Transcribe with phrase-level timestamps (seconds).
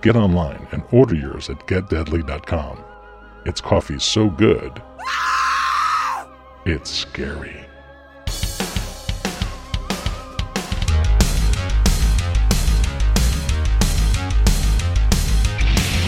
[0.00, 2.84] get online and order yours at getdeadly.com.
[3.44, 4.82] It's coffee so good,
[6.64, 7.64] it's scary.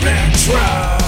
[0.03, 1.00] Retro.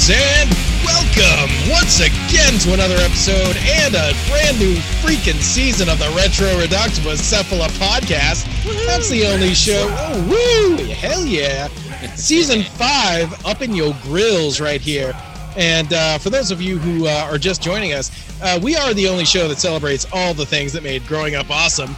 [0.00, 0.50] Greetings and
[0.84, 6.46] welcome once again to another episode and a brand new freaking season of the Retro
[6.58, 8.46] Reductible Cephala podcast.
[8.86, 9.88] That's the only show.
[9.90, 10.84] Oh, woo!
[10.84, 11.68] Hell yeah!
[12.14, 15.12] Season five up in your grills right here.
[15.56, 18.94] And uh, for those of you who uh, are just joining us, uh, we are
[18.94, 21.94] the only show that celebrates all the things that made growing up awesome.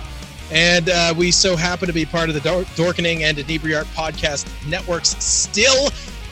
[0.50, 4.47] And uh, we so happen to be part of the Dor- Dorkening and Inebriart podcast
[4.69, 5.91] networks still.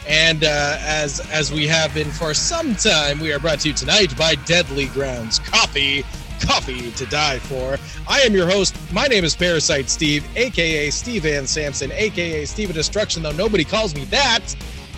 [0.09, 3.75] And uh, as as we have been for some time, we are brought to you
[3.75, 6.05] tonight by Deadly Grounds Coffee,
[6.41, 7.79] coffee to die for.
[8.09, 8.75] I am your host.
[8.93, 13.65] My name is Parasite Steve, aka Steve Van Sampson, aka Steve of Destruction, though nobody
[13.65, 14.55] calls me that.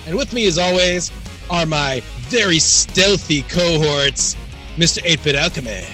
[0.06, 1.10] And with me, as always,
[1.50, 4.36] are my very stealthy cohorts,
[4.76, 5.02] Mr.
[5.02, 5.84] 8-Bit Alchemy.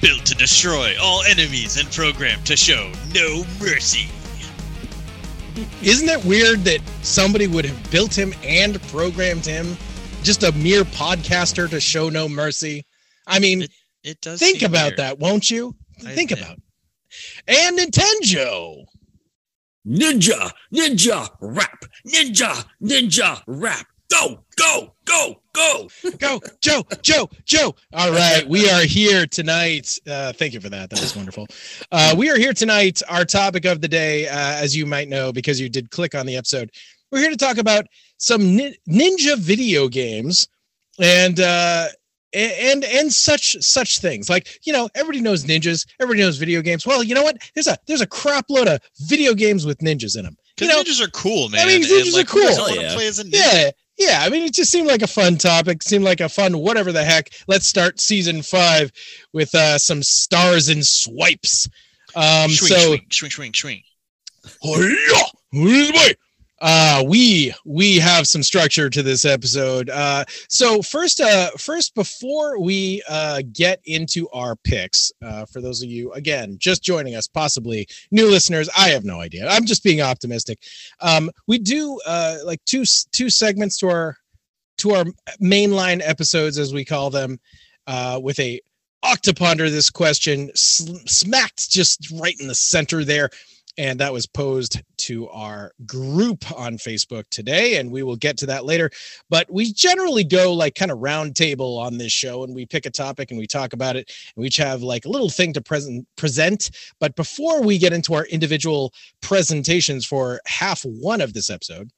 [0.00, 4.08] built to destroy all enemies and programmed to show no mercy.
[5.82, 9.76] Isn't it weird that somebody would have built him and programmed him,
[10.22, 12.84] just a mere podcaster to show no mercy?
[13.26, 13.70] I mean, It,
[14.04, 14.38] it does.
[14.40, 14.98] think about weird.
[14.98, 15.74] that, won't you?
[16.06, 16.46] I think admit.
[16.46, 16.62] about it.
[17.48, 18.84] And Nintendo.
[19.86, 23.86] Ninja, ninja, rap, ninja, ninja, rap.
[24.10, 25.88] Go, go, go, go.
[26.18, 27.74] Go, Joe, Joe, Joe.
[27.92, 29.98] All right, we are here tonight.
[30.08, 30.90] Uh, thank you for that.
[30.90, 31.46] That was wonderful.
[31.90, 33.00] Uh, we are here tonight.
[33.08, 36.26] Our topic of the day, uh, as you might know, because you did click on
[36.26, 36.70] the episode,
[37.10, 37.86] we're here to talk about
[38.18, 40.46] some nin- ninja video games
[41.00, 41.86] and uh,
[42.32, 44.28] and and such such things.
[44.30, 45.86] Like you know, everybody knows ninjas.
[46.00, 46.86] Everybody knows video games.
[46.86, 47.38] Well, you know what?
[47.54, 50.36] There's a there's a crap load of video games with ninjas in them.
[50.60, 51.62] You Because know, ninjas are cool, man.
[51.62, 52.82] i mean, ninjas are like, who doesn't cool.
[52.82, 52.94] Yeah.
[52.94, 53.32] play as a ninja?
[53.34, 56.58] yeah yeah i mean it just seemed like a fun topic seemed like a fun
[56.58, 57.30] whatever the heck.
[57.46, 58.90] Let's start season five
[59.32, 61.68] with uh some stars and swipes.
[62.16, 63.82] Um Swing, so swing, swing, swing, swing.
[66.60, 69.88] Uh we we have some structure to this episode.
[69.90, 75.82] Uh so first uh first before we uh get into our picks uh for those
[75.82, 79.48] of you again just joining us possibly new listeners i have no idea.
[79.48, 80.58] I'm just being optimistic.
[81.00, 84.16] Um we do uh like two two segments to our
[84.78, 85.04] to our
[85.42, 87.38] mainline episodes as we call them
[87.86, 88.60] uh with a
[89.04, 93.30] octoponder this question smacked just right in the center there
[93.80, 98.46] and that was posed to our group on Facebook today, and we will get to
[98.46, 98.90] that later.
[99.30, 102.90] But we generally go like kind of roundtable on this show, and we pick a
[102.90, 105.62] topic and we talk about it, and we each have like a little thing to
[105.62, 106.70] present present.
[107.00, 108.92] But before we get into our individual
[109.22, 111.88] presentations for half one of this episode,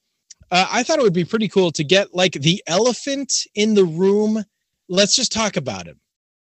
[0.52, 3.84] uh, I thought it would be pretty cool to get like the elephant in the
[3.84, 4.44] room.
[4.88, 5.98] Let's just talk about him.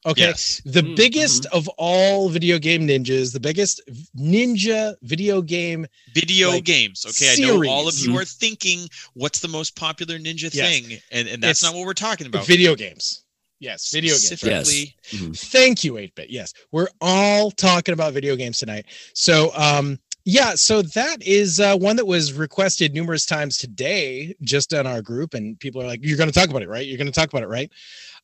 [0.07, 0.63] Okay Yes.
[0.65, 3.81] the Mm, biggest of all video game ninjas, the biggest
[4.17, 5.87] ninja video game.
[6.15, 7.05] Video like, games.
[7.07, 10.71] Okay, I know all of you are thinking, what's the most popular ninja Yes.
[10.71, 11.01] thing?
[11.11, 12.47] And and that's It's not what we're talking about.
[12.47, 13.25] Video games.
[13.59, 14.27] Yes, video games.
[14.39, 14.95] Specifically,
[15.35, 16.29] Thank you, 8-Bit.
[16.31, 18.85] Yes, we're all talking about video games tonight.
[19.15, 24.75] So, um, yeah, so that is uh, one that was requested numerous times today, just
[24.75, 26.85] on our group, and people are like, "You're going to talk about it, right?
[26.85, 27.71] You're going to talk about it, right?"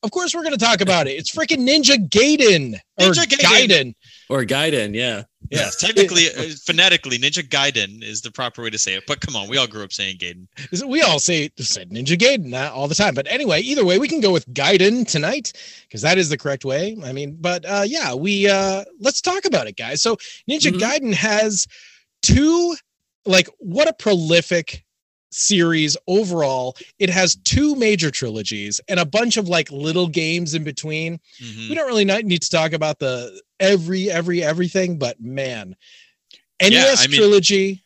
[0.03, 1.11] Of course, we're going to talk about it.
[1.11, 3.69] It's freaking Ninja Gaiden or Ninja Gaiden.
[3.69, 3.95] Gaiden.
[4.29, 5.23] Or Gaiden, yeah.
[5.49, 9.05] yes, technically, uh, phonetically, Ninja Gaiden is the proper way to say it.
[9.07, 10.47] But come on, we all grew up saying Gaiden.
[10.85, 14.09] We all say said Ninja Gaiden uh, all the time, but anyway, either way, we
[14.09, 15.53] can go with Gaiden tonight
[15.87, 16.97] because that is the correct way.
[17.05, 20.01] I mean, but uh, yeah, we uh, let's talk about it, guys.
[20.01, 20.17] So
[20.49, 20.79] Ninja Mhm.
[20.81, 21.65] Gaiden has
[22.23, 22.75] two,
[23.25, 24.83] like, what a prolific
[25.31, 26.75] series overall.
[26.99, 31.19] It has two major trilogies and a bunch of like little games in between.
[31.41, 31.69] Mhm.
[31.69, 35.75] We don't really need to talk about the every every everything, but man,
[36.61, 37.83] NES I mean- trilogy.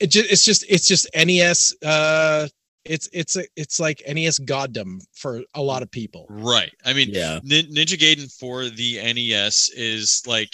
[0.00, 1.74] It just it's just it's just NES.
[1.82, 2.48] Uh,
[2.84, 6.26] it's it's a it's like NES goddom for a lot of people.
[6.28, 6.72] Right.
[6.84, 7.40] I mean, Yeah.
[7.42, 10.52] Nin- Ninja Gaiden for the NES is like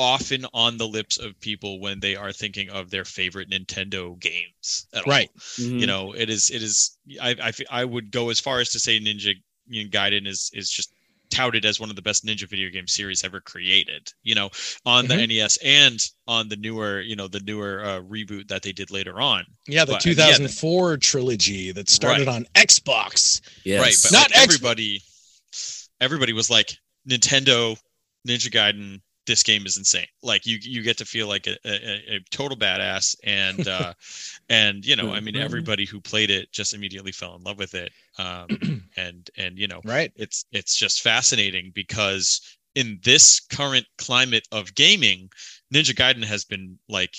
[0.00, 4.86] often on the lips of people when they are thinking of their favorite Nintendo games.
[4.94, 5.10] At all.
[5.10, 5.30] Right.
[5.58, 5.78] Mhm.
[5.80, 6.48] You know, it is.
[6.50, 6.96] It is.
[7.20, 7.36] I.
[7.42, 7.52] I.
[7.82, 9.34] I would go as far as to say Ninja
[9.70, 10.92] Gaiden is is just
[11.30, 14.50] touted as one of the best ninja video game series ever created you know
[14.84, 18.72] on the nes and on the newer you know the newer uh, reboot that they
[18.72, 23.40] did later on Yeah, the But, yeah, 2004 trilogy that started on Xbox.
[23.64, 23.80] Yes.
[23.80, 24.42] right but Not like, Xbox.
[24.42, 25.02] everybody
[26.00, 26.76] everybody was like
[27.08, 27.78] nintendo
[28.26, 29.00] ninja gaiden
[29.30, 32.58] this game is insane like you you get to feel like a, a, a total
[32.58, 33.94] badass and uh
[34.48, 37.74] and you know i mean everybody who played it just immediately fell in love with
[37.74, 38.48] it um
[38.96, 40.12] and and you know Right.
[40.16, 42.40] it's it's just fascinating because
[42.74, 45.30] in this current climate of gaming
[45.72, 47.16] ninja gaiden has been like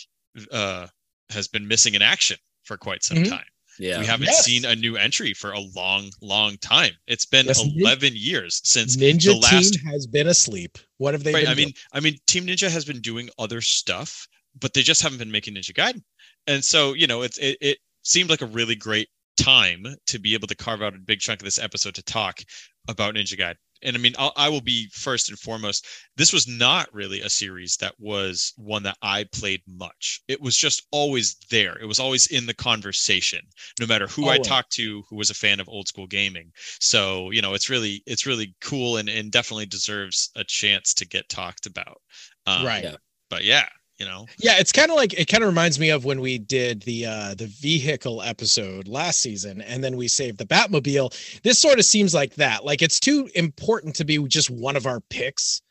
[0.51, 0.87] uh
[1.29, 3.23] has been missing in action for quite some Mhm.
[3.23, 3.45] time
[3.81, 3.99] yeah.
[3.99, 4.45] we haven't Yes.
[4.45, 6.91] seen a new entry for a long, long time.
[7.07, 9.73] It's been Yes, Nin- 11 years since Ninja the last.
[9.75, 10.77] Team has been asleep.
[10.97, 11.41] What have they Right.
[11.43, 11.75] been I mean, doing?
[11.93, 14.27] I mean, Team Ninja has been doing other stuff,
[14.59, 16.01] but they just haven't been making Ninja Gaiden.
[16.47, 20.33] And so, you know, it's it, it seemed like a really great time to be
[20.33, 22.41] able to carve out a big chunk of this episode to talk
[22.87, 23.55] about Ninja Gaiden.
[23.83, 25.85] And I mean, I'll, I will be first and foremost.
[26.15, 30.21] This was not really a series that was one that I played much.
[30.27, 31.77] It was just always there.
[31.79, 33.41] It was always in the conversation,
[33.79, 36.51] no matter who I talked to who was a fan of old school gaming.
[36.79, 41.07] So you know, it's really it's really cool and and definitely deserves a chance to
[41.07, 42.01] get talked about.
[42.45, 42.83] Um, right.
[42.83, 42.95] yeah.
[43.29, 43.67] But yeah,
[44.01, 46.39] you know, Yeah, it's kind of like it kind of reminds me of when we
[46.39, 51.13] did the uh the vehicle episode last season and then we saved the Batmobile.
[51.43, 52.65] This sort of seems like that.
[52.65, 55.61] Like it's too important to be just one of our picks.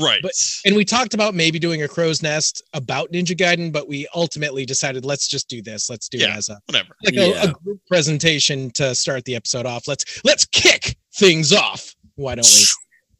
[0.00, 0.20] right.
[0.22, 0.32] but,
[0.64, 4.64] And we talked about maybe doing a crow's nest about Ninja Gaiden, but we ultimately
[4.64, 5.90] decided let's just do this.
[5.90, 6.96] Let's do it as a Whatever.
[7.04, 7.42] like a, Yeah.
[7.50, 9.86] a group presentation to start the episode off.
[9.88, 11.94] Let's let's kick things off.
[12.14, 12.64] Why don't we?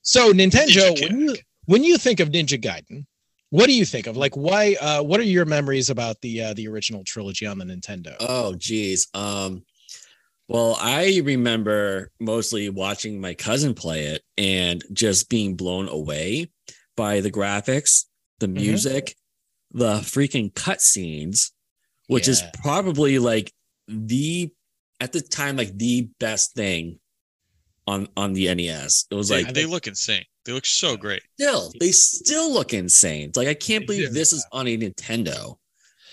[0.02, 3.04] So Nintendo, when you when you think of Ninja Gaiden,
[3.50, 4.16] what do you think of?
[4.16, 4.76] Like, why?
[4.80, 8.16] Uh, what are your memories about the uh, the original trilogy on the Nintendo?
[8.20, 9.08] Oh, geez.
[9.14, 9.62] Um,
[10.48, 16.50] well, I remember mostly watching my cousin play it and just being blown away
[16.96, 18.04] by the graphics,
[18.40, 18.56] the Mm-hmm.
[18.62, 19.16] music,
[19.72, 21.50] the freaking cutscenes,
[22.08, 23.52] which is probably like
[23.88, 24.52] the
[25.00, 26.98] at the time like the best thing
[27.86, 29.06] on on the NES.
[29.10, 30.24] It was They, like they look insane.
[30.44, 31.22] They look so great.
[31.34, 33.28] still they still look insane.
[33.28, 35.56] It's like I can't believe this is on a Nintendo.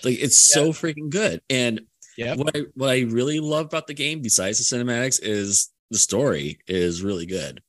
[0.04, 1.40] Like it's so freaking good.
[1.50, 1.82] And
[2.18, 2.36] Yep.
[2.38, 6.58] what I what I really love about the game, besides the cinematics, is the story
[6.66, 7.62] is really good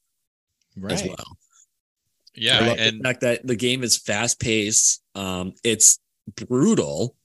[0.89, 1.09] as Right.
[1.09, 1.37] well.
[2.35, 5.01] Yeah, I love and the fact that the game is fast paced.
[5.15, 5.99] Um, it's
[6.35, 7.15] brutal.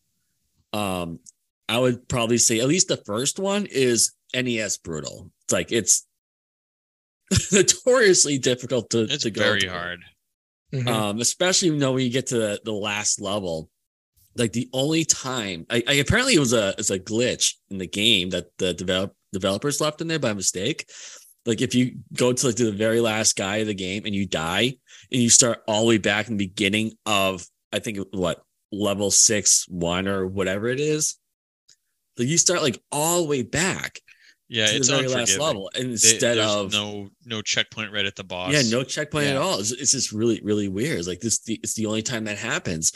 [0.73, 1.21] Um,
[1.69, 5.31] I would probably say at least the first one is NES brutal.
[5.45, 6.07] It's like it's
[7.53, 9.71] notoriously difficult to, it's to go very through.
[9.71, 10.01] hard.
[10.73, 10.89] Mhm.
[10.89, 13.71] um especially you know when you get to the, the last level
[14.37, 17.87] like the only time I, I apparently it was a it's a glitch in the
[17.87, 20.87] game that the develop, developers left in there by mistake
[21.47, 24.15] like if you go to like to the very last guy of the game and
[24.15, 24.75] you die
[25.11, 29.11] and you start all the way back in the beginning of i think what level
[29.11, 31.17] six one or whatever it is
[32.19, 34.00] like you start like all the way back
[34.50, 38.17] Yeah, to it's the very last level They- instead of no no checkpoint right at
[38.17, 38.52] the boss.
[38.52, 39.61] yeah, no checkpoint at all.
[39.61, 40.99] It's, it's just really, really weird.
[40.99, 42.93] It's like this, the, it's the only time that happens,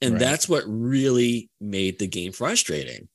[0.00, 0.20] and Right.
[0.20, 3.08] that's what really made the game frustrating.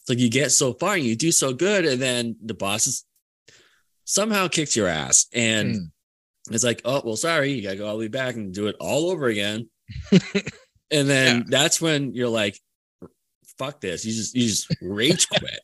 [0.00, 2.86] It's like you get so far and you do so good, and then the boss
[2.86, 3.04] is
[4.04, 5.90] somehow kicks your ass, and Mm.
[6.54, 8.76] it's like, oh well, sorry, you gotta go all the way back and do it
[8.80, 9.70] all over again.
[10.90, 11.42] and then Yeah.
[11.48, 12.58] that's when you're like,
[13.58, 14.04] fuck this.
[14.04, 15.60] You just you just rage quit.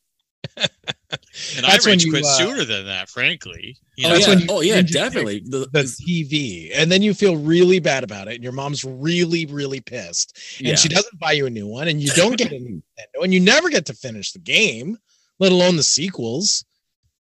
[0.56, 3.76] And That's I when rage you, quit uh, sooner than that, frankly.
[3.96, 5.42] You oh know, That's yeah, when you oh yeah, ninja definitely.
[5.44, 9.46] The, the TV, and then you feel really bad about it, and your mom's really,
[9.46, 10.74] really pissed, and yeah.
[10.76, 13.34] she doesn't buy you a new one, and you don't get a new Nintendo, and
[13.34, 14.96] you never get to finish the game,
[15.38, 16.64] let alone the sequels.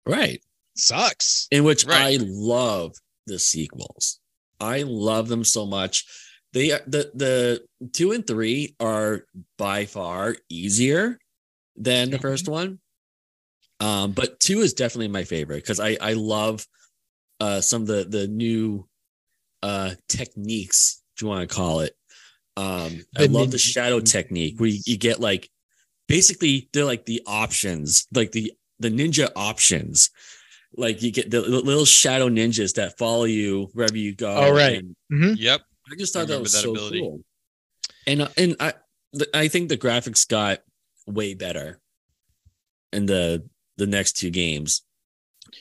[0.06, 0.40] right.
[0.74, 1.48] Sucks.
[1.50, 2.18] in which Right.
[2.18, 2.94] I love
[3.26, 4.20] the sequels.
[4.58, 6.06] I love them so much.
[6.52, 7.62] They the the
[7.92, 9.26] two and three are
[9.58, 11.18] by far easier
[11.76, 12.78] than the first one.
[13.82, 16.66] Um, but two is definitely my favorite because I I love
[17.40, 18.86] uh some of the the new
[19.62, 21.94] uh techniques, if you want to call it.
[22.56, 25.48] Um, I love the shadow technique where you, you get like
[26.06, 30.10] basically they're like the options, like the the ninja options.
[30.76, 34.30] Like you get the li- little shadow ninjas that follow you wherever you go.
[34.30, 34.82] All right.
[34.82, 34.84] right.
[35.10, 35.60] and Yep.
[35.90, 37.00] I just thought that was that so ability.
[37.00, 37.20] cool.
[38.06, 38.74] And uh, and I
[39.34, 40.60] I think the graphics got
[41.06, 41.80] way better
[42.92, 43.44] in the
[43.76, 44.82] the next two games.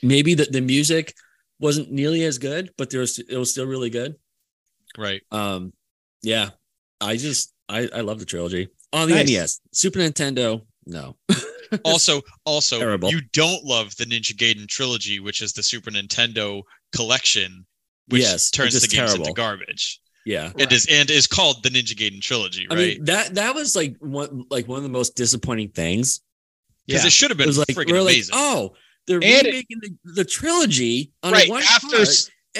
[0.02, 1.14] Maybe the, the music
[1.60, 4.16] wasn't nearly as good, but there was it was still really good.
[4.98, 5.22] Right.
[5.30, 5.72] Um,
[6.22, 6.50] yeah,
[7.00, 9.28] I just I I love the trilogy on the Nice.
[9.30, 10.62] NES, Super Nintendo.
[10.86, 11.16] No,
[11.84, 13.10] Also, also, Terrible.
[13.10, 16.62] you don't love the Ninja Gaiden trilogy, which is the Super Nintendo
[16.94, 17.64] collection,
[18.08, 19.28] which Yes, turns the games terrible.
[19.28, 20.00] into garbage.
[20.26, 20.52] yeah.
[20.58, 23.96] It is and is called the Ninja Gaiden trilogy, I mean that that was like
[24.00, 26.20] one like one of the most disappointing things.
[26.86, 27.06] Because Yeah.
[27.06, 28.34] it should have It been was like freaking like, amazing.
[28.36, 28.74] oh,
[29.06, 32.08] they're And it- remaking the, the trilogy on right one after part,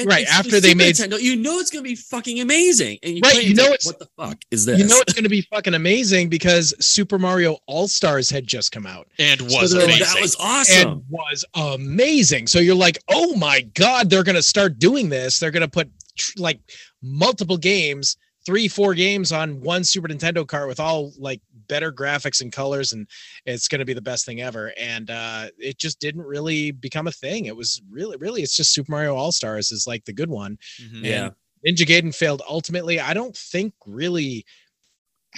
[0.06, 3.44] right, after they made- Nintendo, you know it's gonna be fucking amazing, and you Right,
[3.44, 4.78] you know like, it's- what the fuck is this?
[4.78, 8.72] you know it's going to be fucking amazing because Super Mario All Stars had just
[8.72, 10.88] come out and was they're like, that was awesome.
[10.88, 12.46] and was amazing.
[12.46, 15.38] So you're like, oh my god, they're going to start doing this.
[15.38, 16.60] They're going to put tr- like
[17.02, 21.40] multiple games, three, four games on one Super Nintendo cart with all like
[21.72, 23.06] better graphics and colors, and
[23.46, 24.72] it's going to be the best thing ever.
[24.78, 27.46] And uh, it just didn't really become a thing.
[27.46, 30.58] It was really, really, it's just Super Mario All Stars is like the good one.
[30.82, 31.04] Mhm.
[31.04, 31.30] yeah,
[31.66, 33.00] Ninja Gaiden failed ultimately.
[33.00, 34.44] I don't think really,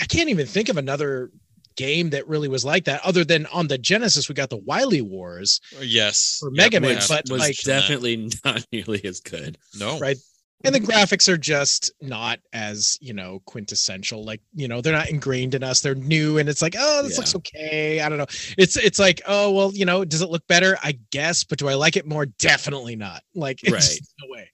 [0.00, 1.30] I can't even think of another
[1.76, 5.02] game that really was like that other than on the Genesis, we got the Wily
[5.02, 6.38] Wars Yes.
[6.40, 9.58] for Yep, Mega we Man, have but to was like, definitely not nearly as good.
[9.78, 9.98] no.
[9.98, 10.16] right.
[10.64, 14.24] And the graphics are just not as, you know, quintessential.
[14.24, 15.80] Like, you know, they're not ingrained in us.
[15.80, 17.18] They're new and it's like, oh, this Yeah.
[17.18, 18.00] looks okay.
[18.00, 18.26] I don't know.
[18.56, 20.76] It's it's like, oh, well, you know, does it look better?
[20.82, 22.26] I guess, but do I like it more?
[22.26, 23.22] Definitely not.
[23.34, 24.00] Like, it's Right.
[24.22, 24.50] no way.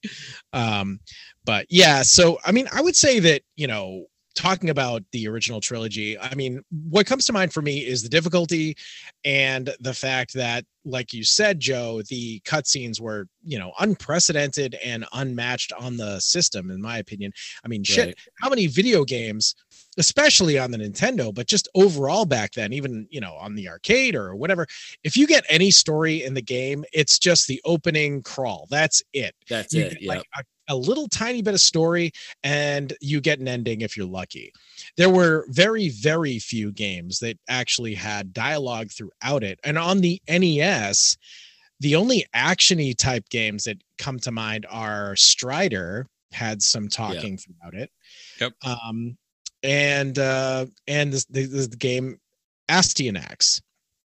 [0.53, 1.01] Um,
[1.45, 4.07] but yeah, so I mean, I would say that, you know,
[4.41, 8.09] talking about the original trilogy, I mean, what comes to mind for me is the
[8.09, 8.77] difficulty
[9.25, 15.05] and the fact that, like you said, Joe, the cutscenes were, you know, unprecedented and
[15.13, 17.33] unmatched on the system, in my opinion.
[17.65, 18.19] I mean, shit, Right.
[18.41, 19.55] how many video games,
[19.99, 24.15] especially on the Nintendo, but just overall back then, even, you know, on the arcade
[24.15, 24.67] or whatever,
[25.05, 28.67] if you get any story in the game, it's just the opening crawl.
[28.71, 29.91] That's it That's you it.
[29.91, 32.13] get Yeah, like a, a little tiny bit of story
[32.43, 34.53] and you get an ending if you're lucky.
[34.97, 40.23] There were very very few games that actually had dialogue throughout it and on the
[40.29, 41.17] nes
[41.81, 47.75] the only actiony type games that come to mind are strider had some talking throughout
[47.75, 47.91] it.
[48.41, 48.53] Yep.
[48.65, 49.17] um
[49.63, 52.19] and uh and this, the game
[52.71, 53.61] Astyanax,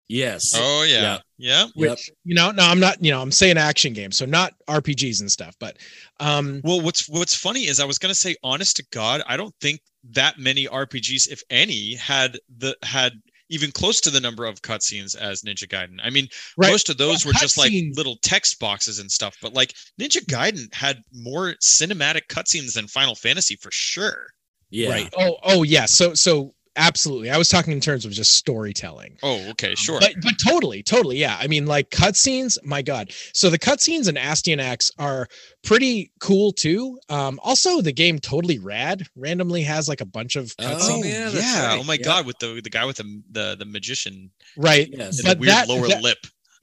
[0.09, 0.53] yes.
[0.55, 1.01] Oh yeah.
[1.03, 1.19] Yeah.
[1.39, 1.67] Yeah.
[1.75, 5.21] which you know no i'm not you know i'm saying action games so not rpgs
[5.21, 5.77] and stuff but
[6.21, 9.55] um Well, what's what's funny is I was gonna say, honest to God, I don't
[9.61, 9.81] think
[10.13, 13.13] that many RPGs, if any, had the had
[13.49, 15.99] even close to the number of cutscenes as Ninja Gaiden.
[16.03, 19.37] I mean, right most of those Well, were just like little text boxes and stuff,
[19.43, 24.27] but like Ninja Gaiden had more cinematic cutscenes than Final Fantasy for sure.
[24.71, 24.91] Yeah.
[24.91, 25.15] Right.
[25.17, 25.87] Oh, oh yeah.
[25.87, 27.31] So so absolutely.
[27.31, 29.17] I was talking in terms of just storytelling.
[29.23, 29.99] Oh, okay, sure.
[30.01, 31.17] But but totally, totally.
[31.19, 31.37] Yeah.
[31.41, 33.13] I mean, like cutscenes, my God.
[33.33, 35.29] So the cutscenes in Astian Astyanax are
[35.65, 36.99] pretty cool too.
[37.09, 41.67] Um, also the game totally rad randomly has like a bunch of Oh, yeah, yeah.
[41.69, 41.79] right.
[41.81, 42.05] Oh my Yeah.
[42.05, 44.89] God, with the the guy with the the, the magician Right.
[44.91, 45.23] Yes.
[45.23, 46.19] But the weird that- lower that- lip.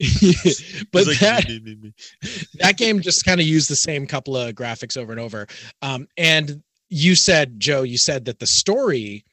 [0.92, 1.94] but like, that "Me, me, me, me."
[2.60, 5.46] that game just kind of used the same couple of graphics over and over.
[5.82, 9.24] Um, and you said, Joe, you said that the story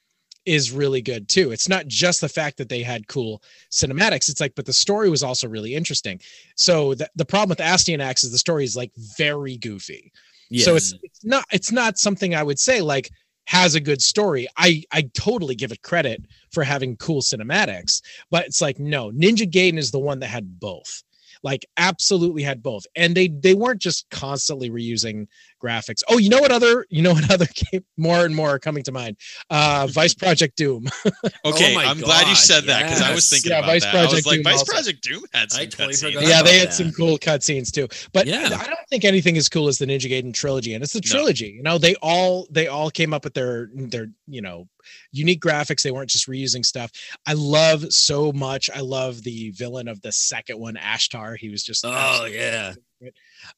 [0.45, 1.51] is really good too.
[1.51, 4.29] It's not just the fact that they had cool cinematics.
[4.29, 6.19] It's like, but the story was also really interesting.
[6.55, 10.11] So the, the problem with Astyanax is the story is like very goofy.
[10.49, 10.65] Yes.
[10.65, 13.09] So it's it's not it's not something I would say like
[13.45, 14.47] has a good story.
[14.57, 19.49] I I totally give it credit for having cool cinematics, but it's like no, Ninja
[19.49, 21.03] Gaiden is the one that had both.
[21.43, 22.85] Like absolutely had both.
[22.95, 25.27] And they they weren't just constantly reusing
[25.61, 26.01] graphics.
[26.09, 28.83] Oh, you know what other you know what other game more and more are coming
[28.83, 29.17] to mind?
[29.49, 30.87] Uh Vice Project Doom.
[31.45, 33.95] Okay, Oh I'm glad you said that because I was thinking Yeah, about Vice that.
[33.95, 34.71] I was Project like, Doom Vice also.
[34.73, 36.27] Project Doom had some I totally cutscenes.
[36.27, 36.73] yeah, they had that.
[36.73, 37.87] some cool cutscenes too.
[38.13, 38.45] But Yeah.
[38.45, 41.09] I don't think anything as cool as the Ninja Gaiden trilogy, and it's the No.
[41.11, 41.47] trilogy.
[41.55, 44.67] You know, they all they all came up with their their you know
[45.11, 45.81] unique graphics.
[45.81, 46.91] They weren't just reusing stuff.
[47.25, 48.69] I love so much.
[48.73, 51.37] I love the villain of the second one, Ashtar.
[51.37, 52.73] He was just Oh absolutely- yeah.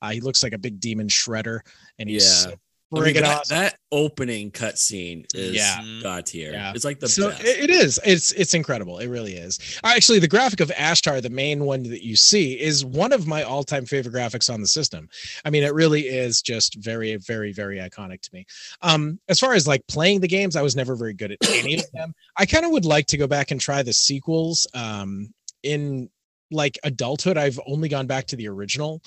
[0.01, 1.59] Uh, he looks like a big demon shredder,
[1.99, 2.51] and he's Yeah.
[2.51, 2.55] so
[2.95, 3.57] I mean, friggin' that, awesome.
[3.57, 5.83] that opening cutscene is Yeah.
[6.03, 6.51] god tier.
[6.51, 6.73] Yeah.
[6.75, 7.43] It's like the so best.
[7.43, 11.29] it- it is it's it's incredible it really is actually the graphic of ashtar the
[11.31, 15.09] main one that you see is one of my all-time favorite graphics on the system
[15.43, 18.45] i mean it really is just very very very iconic to me
[18.83, 21.79] um as far as like playing the games i was never very good at any
[21.79, 25.33] of them i kind of would like to go back and try the sequels um
[25.63, 26.07] in
[26.51, 29.01] like adulthood i've only gone back to the original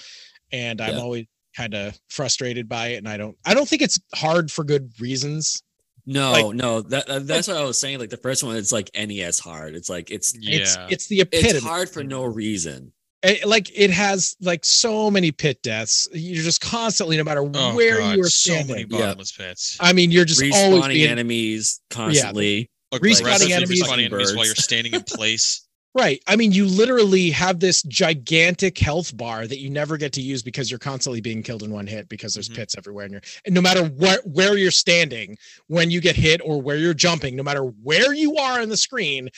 [0.52, 1.00] and i'm Yeah.
[1.00, 1.26] always
[1.56, 4.90] kind of frustrated by it and i don't i don't think it's hard for good
[5.00, 5.62] reasons
[6.08, 7.98] No, Like- no, that, that- that's what I was saying.
[7.98, 9.74] Like the first one, it's like NES hard.
[9.74, 10.58] It's like it's Yeah.
[10.60, 11.50] It's it's the epitome.
[11.56, 12.92] it's hard for no reason.
[13.24, 16.08] Eh, like it has like so many pit deaths.
[16.12, 18.76] You're just constantly, no matter Oh, where God, you are so standing.
[18.76, 18.98] many Yeah.
[19.06, 19.76] bottomless pits.
[19.80, 22.70] I mean, you're just always being enemies constantly.
[22.94, 25.65] Respawning Aggressively enemies- respawning enemies while you're standing in place.
[25.96, 26.22] Right.
[26.26, 30.42] I mean, you literally have this gigantic health bar that you never get to use
[30.42, 32.56] because you're constantly being killed in one hit because there's Mhm.
[32.56, 33.04] pits everywhere.
[33.06, 35.36] And, you're, and no matter what where you're standing
[35.68, 38.76] when you get hit or where you're jumping, no matter where you are on the
[38.76, 39.28] screen,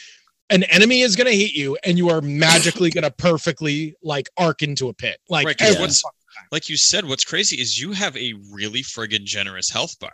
[0.50, 4.28] an enemy is going to hit you, and you are magically going to perfectly like
[4.36, 5.18] arc into a pit.
[5.28, 6.02] Like Right, what's-
[6.52, 10.12] Like you said, what's crazy is you have a really friggin' generous health bar.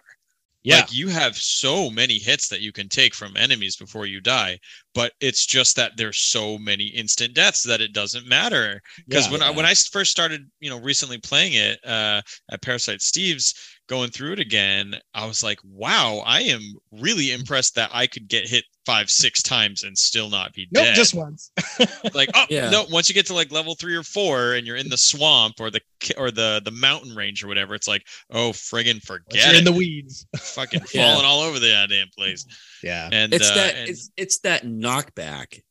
[0.64, 0.76] Yeah.
[0.76, 4.58] Like you have so many hits that you can take from enemies before you die,
[4.94, 8.80] but it's just that there's so many instant deaths that it doesn't matter.
[9.06, 9.32] Because yeah.
[9.32, 13.54] when I when I first started, you know, recently playing it uh, at Parasite Steve's,
[13.88, 18.28] going through it again, I was like, wow, I am really impressed that I could
[18.28, 20.94] get hit five, six times and still not be Nope, dead.
[20.94, 21.50] just once.
[22.14, 22.70] like oh Yeah.
[22.70, 25.54] no once you get to like level three or four and you're in the swamp
[25.60, 25.80] or the
[26.18, 29.64] or the the mountain range or whatever it's like oh friggin forget you're it in
[29.64, 30.26] the weeds.
[30.36, 31.12] fucking Yeah.
[31.12, 32.44] falling all over the goddamn place
[32.82, 33.08] Yeah.
[33.10, 35.62] and It's uh, that and it's it's that knockback.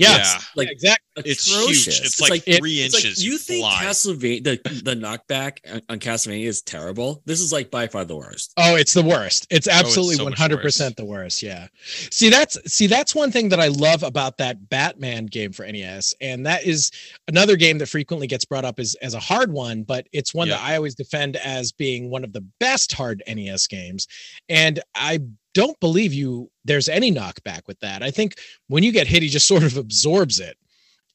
[0.00, 0.16] Yeah.
[0.16, 0.38] Yeah.
[0.56, 1.22] Like exactly.
[1.26, 3.84] it's huge it's, like, it- three it's like inches you think fly.
[3.84, 7.22] Castlevania the the knockback on- on Castlevania is terrible.
[7.26, 8.52] This is like by far the worst.
[8.56, 9.46] Oh, it's the worst.
[9.50, 11.42] It's oh, absolutely so one much hundred percent the worst.
[11.42, 11.68] Yeah.
[12.10, 16.14] See, that's see, that's one thing that I love about that Batman game for NES,
[16.20, 16.90] and that is
[17.28, 20.48] another game that frequently gets brought up as as a hard one, but it's one
[20.48, 24.06] that I always defend as being one of the best hard NES games.
[24.48, 25.20] And I
[25.54, 28.02] don't believe you there's any knockback with that.
[28.02, 28.34] I think
[28.68, 30.56] when you get hit, he just sort of absorbs it.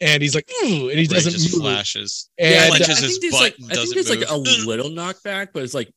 [0.01, 1.63] And he's like, Ooh, and he doesn't just move.
[1.63, 4.30] flashes And, clenches uh, I think there's butt like and I think doesn't there's like
[4.30, 4.36] a
[4.68, 5.92] little knockback, but it's like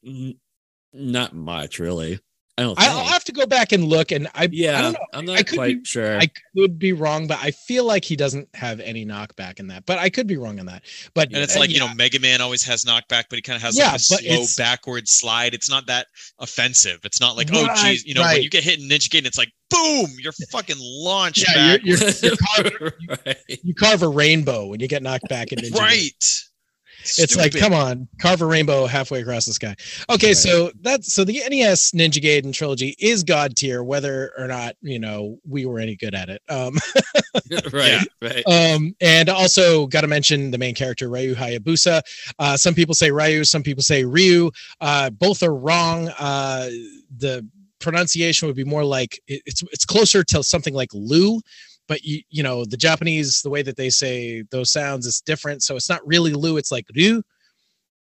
[0.92, 2.20] not much really.
[2.58, 2.90] I don't think.
[2.90, 4.98] I'll have to go back and look, and I yeah, I don't know.
[5.14, 6.18] I'm I not could quite be- sure.
[6.18, 9.86] I could be wrong, but I feel like he doesn't have any knockback in that.
[9.86, 10.82] But I could be wrong on that.
[11.14, 13.56] But and it's uh, like you know mega man always has knockback but he kind
[13.56, 17.20] of has Yeah, like a but slow it's- backward slide it's not that offensive it's
[17.20, 18.34] not like oh Right, geez you know right.
[18.34, 21.80] when you get hit in ninja gaiden it's like boom you're fucking launched yeah, back
[21.84, 22.72] you're, you're, you're carving,
[23.26, 23.36] right.
[23.62, 26.47] you carve a rainbow when you get knocked back in Ninja Gaiden.
[27.16, 29.74] It's like, come on, carve a rainbow halfway across the sky.
[30.10, 30.36] Okay, Right.
[30.36, 34.98] so that's so the NES Ninja Gaiden trilogy is god tier, whether or not you
[34.98, 36.42] know we were any good at it.
[36.48, 36.76] Um,
[37.72, 38.42] right, right.
[38.46, 42.02] Um, and also got to mention the main character Ryu Hayabusa.
[42.38, 44.50] Uh, some people say Ryu, some people say Ryu.
[44.80, 46.08] Uh, both are wrong.
[46.18, 46.68] Uh,
[47.16, 47.46] the
[47.80, 51.40] pronunciation would be more like it's it's closer to something like Lu,
[51.88, 55.62] but you you know the Japanese the way that they say those sounds is different,
[55.62, 56.56] so it's not really Lu.
[56.58, 57.18] It's like Ryu.
[57.18, 57.24] It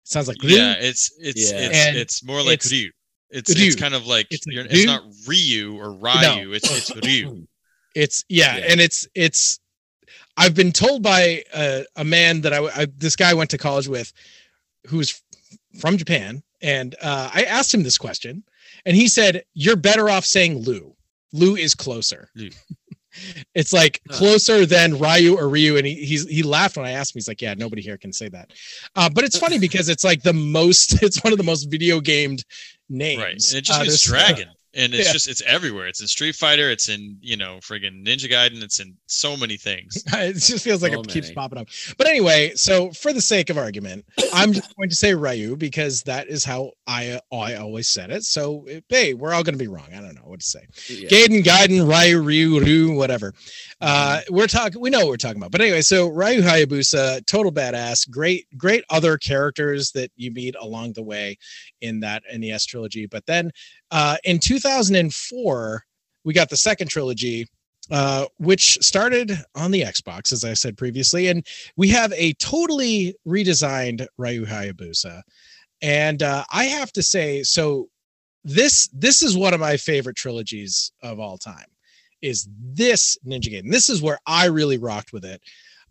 [0.04, 0.56] sounds like Ryu.
[0.56, 1.58] Yeah, it's it's Yeah.
[1.66, 2.90] it's And it's more like it's- Ryu.
[3.30, 3.66] It's Ryu.
[3.68, 4.86] it's kind of like It's like you're, it's Ryu.
[4.86, 6.52] not Ryu or Ryu.
[6.52, 7.46] It's it's Ryu.
[7.94, 8.66] It's yeah, Yeah.
[8.70, 9.58] and it's it's.
[10.36, 13.58] I've been told by a, a man that I, I this guy I went to
[13.58, 14.12] college with,
[14.86, 15.20] who's
[15.78, 18.42] from Japan, and uh, I asked him this question,
[18.86, 20.94] and he said, "You're better off saying Lu.
[21.34, 22.30] Lu is closer.
[22.34, 22.48] Lu.
[23.54, 27.14] It's like closer than Ryu or Ryu." And he he's, he laughed when I asked
[27.14, 27.18] him.
[27.20, 28.52] He's like, "Yeah, nobody here can say that."
[28.96, 31.02] Uh, but it's funny because it's like the most.
[31.02, 32.44] It's one of the most video gamed
[32.88, 33.20] names.
[33.20, 33.30] Right.
[33.32, 34.48] And it just Uh, means dragon.
[34.74, 35.12] And it's Yeah.
[35.12, 35.86] just it's everywhere.
[35.86, 39.56] It's in Street Fighter, it's in, you know, friggin' Ninja Gaiden, it's in so many
[39.56, 40.02] things.
[40.12, 41.68] it just feels like So it keeps popping up.
[41.98, 46.02] But anyway, so for the sake of argument, I'm just going to say Ryu because
[46.04, 48.24] that is how I I always said it.
[48.24, 49.88] So hey, we're all going to be wrong.
[49.92, 50.66] I don't know what to say.
[50.88, 51.08] Yeah.
[51.08, 53.34] Gaiden, Gaiden, Ryu, Ryu, Ryu, whatever.
[53.80, 54.80] Uh, we're talking.
[54.80, 55.50] We know what we're talking about.
[55.52, 58.08] But anyway, so Ryu Hayabusa, total badass.
[58.08, 61.36] Great, great other characters that you meet along the way
[61.82, 63.06] in that NES trilogy.
[63.06, 63.50] But then
[63.90, 65.84] uh, in 2004,
[66.24, 67.46] we got the second trilogy,
[67.90, 73.14] uh, which started on the Xbox, as I said previously, and we have a totally
[73.26, 75.22] redesigned Ryu Hayabusa.
[75.82, 77.88] And uh, I have to say, so
[78.44, 81.66] this this is one of my favorite trilogies of all time.
[82.22, 83.70] Is this Ninja Gaiden?
[83.70, 85.42] This is where I really rocked with it,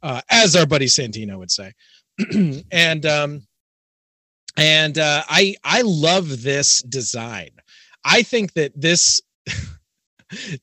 [0.02, 1.74] uh, as our buddy Santino would say.
[2.72, 3.48] and um,
[4.58, 7.50] and uh, I I love this design.
[8.04, 9.22] I think that this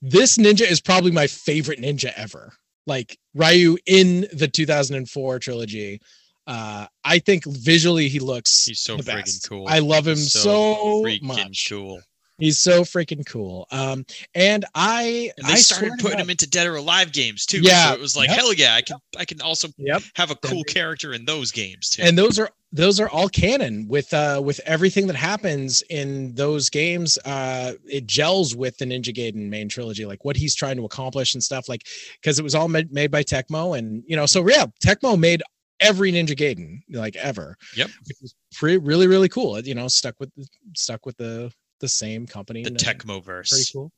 [0.03, 2.53] this ninja is probably my favorite ninja ever.
[2.87, 6.01] Like Ryu in the 2004 trilogy.
[6.47, 9.47] Uh, I think visually he looks He's so best.
[9.49, 9.67] cool.
[9.69, 11.67] I love him so, freaking much.
[11.69, 12.01] cool.
[12.39, 13.67] He's so freaking cool.
[13.71, 17.61] Um, and I And they I started putting him into Dead or Alive games too.
[17.61, 18.39] Yeah, So it was like, yep.
[18.39, 20.03] hell yeah, I can I can also Yep.
[20.15, 22.03] have a cool character in those games too.
[22.03, 26.69] and those are those are all canon with uh with everything that happens in those
[26.69, 30.85] games uh it gels with the ninja gaiden main trilogy like what he's trying to
[30.85, 31.87] accomplish and stuff like
[32.21, 35.43] because it was all made, made by tecmo and you know so yeah tecmo made
[35.81, 37.89] every ninja gaiden like ever Yep.
[38.07, 40.31] which was pretty really really cool you know stuck with
[40.77, 43.73] stuck with the the same company The and, uh, pretty Tecmoverse.
[43.73, 43.93] cool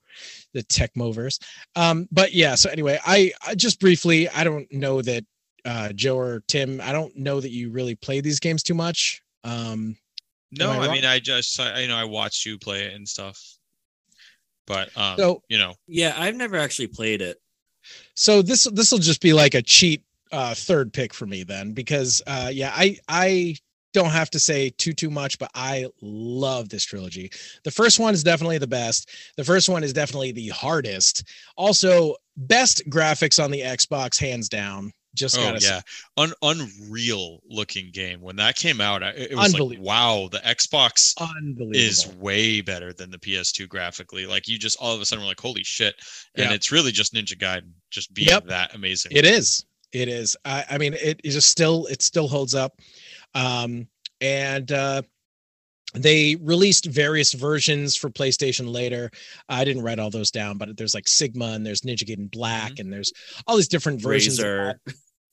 [0.53, 1.41] the tecmoverse
[1.77, 5.25] um but yeah so anyway I, I just briefly i don't know that
[5.65, 9.23] uh joe or tim i don't know that you really play these games too much
[9.45, 9.97] um
[10.51, 13.09] No, I I, mean I just I, you know I watched you play it and
[13.09, 13.41] stuff.
[14.67, 17.39] But um So- you know, Yeah, I've never actually played it.
[18.15, 21.73] so this this will just be like a cheat uh third pick for me then
[21.73, 23.57] because uh yeah i i
[23.93, 27.31] don't have to say too too much but i love this trilogy
[27.65, 31.25] the first one is definitely the best the first one is definitely the hardest
[31.57, 35.69] also best graphics on the xbox hands down just oh gotta say.
[35.75, 35.81] yeah,
[36.19, 38.21] Un- unreal looking game.
[38.21, 41.15] When that came out, it, it was like wow, the Xbox
[41.75, 44.25] is way better than the PS2 graphically.
[44.27, 45.97] Like you just all of a sudden were like, holy shit!
[46.37, 46.55] And Yeah.
[46.55, 48.47] it's really just Ninja Gaiden just being Yep.
[48.47, 49.11] that amazing.
[49.13, 49.65] It is.
[49.93, 50.37] It is.
[50.45, 51.87] I, I mean, it is just still.
[51.87, 52.79] It still holds up.
[53.35, 53.89] Um,
[54.21, 55.03] and uh,
[55.95, 59.11] they released various versions for PlayStation later.
[59.49, 62.79] I didn't write all those down, but there's like Sigma and there's Ninja Gaiden Black
[62.79, 63.13] and there's
[63.47, 64.39] all these different versions.
[64.39, 64.77] of that.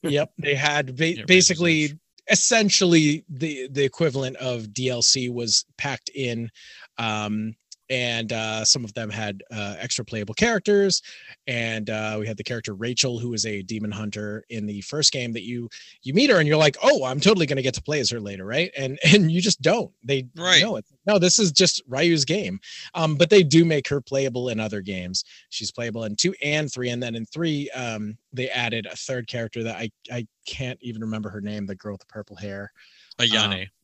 [0.02, 1.98] Yep, they had ba- Yeah, basically
[2.30, 6.50] essentially the the equivalent of DLC was packed in.
[6.98, 7.54] Um,
[7.90, 11.02] and uh, some of them had uh, extra playable characters
[11.48, 15.12] and uh, we had the character Rachel, who is a demon hunter in the first
[15.12, 15.32] game.
[15.32, 15.68] That you
[16.02, 18.10] you meet her and you're like, oh, I'm totally going to get to play as
[18.10, 18.70] her later, right?
[18.76, 19.90] And and you just don't.
[20.04, 20.62] They Right.
[20.62, 21.18] No, it's no.
[21.18, 22.60] This is just Ryu's game.
[22.94, 25.24] Um, but they do make her playable in other games.
[25.48, 29.26] She's playable in two and three, and then in three, um, they added a third
[29.26, 31.66] character that I I can't even remember her name.
[31.66, 32.72] The girl with the purple hair.
[33.18, 33.68] Ayane.
[33.68, 33.77] Oh,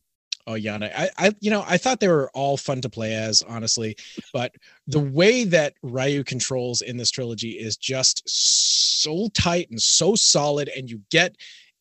[0.46, 0.92] Oh, Ayane.
[0.94, 3.96] I, I, you know, I thought they were all fun to play as, honestly,
[4.32, 4.54] but
[4.86, 10.68] the way that Ryu controls in this trilogy is just so tight and so solid,
[10.76, 11.36] and you get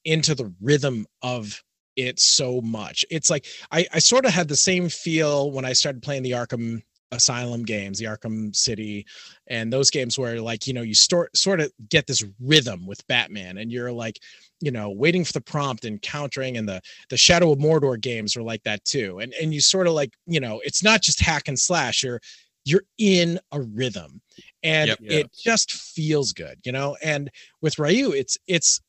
[0.06, 1.62] into the rhythm of
[1.96, 3.06] it so much.
[3.10, 6.32] It's like I, I sort of had the same feel when I started playing the
[6.32, 9.06] Arkham Asylum games, the Arkham City,
[9.48, 13.06] and those games where like you know you start sort of get this rhythm with
[13.08, 14.20] Batman, and you're like
[14.64, 18.38] you know waiting for the prompt and countering and the the shadow of mordor games
[18.38, 21.20] are like that too and and you sort of like you know it's not just
[21.20, 22.22] hack and slash you're
[22.64, 24.22] you're in a rhythm
[24.64, 25.00] and Yep.
[25.02, 25.18] Yeah.
[25.20, 27.30] it just feels good you know and
[27.62, 28.80] with ryu it's it's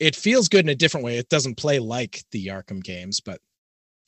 [0.00, 3.40] it feels good in a different way it doesn't play like the arkham games but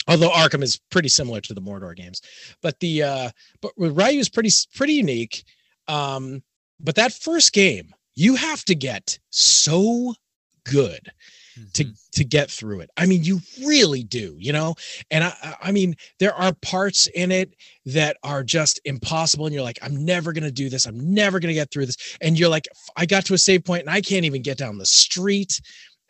[0.08, 2.20] although arkham is pretty similar to the mordor games
[2.62, 5.44] but the uh but ryu is pretty pretty unique
[5.88, 6.42] um
[6.80, 10.14] but that first game you have to get so
[10.64, 11.10] good
[11.74, 11.96] to Mhm.
[12.12, 12.90] to get through it.
[12.98, 14.74] I mean, you really do, you know.
[15.10, 17.50] And I I- I mean, there are parts in it
[17.86, 20.86] that are just impossible, and you're like, I'm never gonna do this.
[20.86, 21.96] I'm never gonna get through this.
[22.20, 24.78] And you're like, I got to a save point, and I can't even get down
[24.78, 25.60] the street.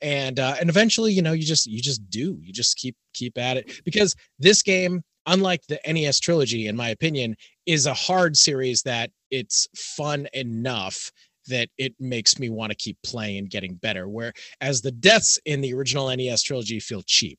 [0.02, 2.38] And uh, and eventually, you know, you just you just do.
[2.42, 6.90] You just keep keep at it because this game, unlike the NES trilogy, in my
[6.90, 11.10] opinion, is a hard series that it's fun enough
[11.48, 14.08] that it makes me want to keep playing and getting better.
[14.08, 17.38] Whereas the deaths in the original NES trilogy feel cheap.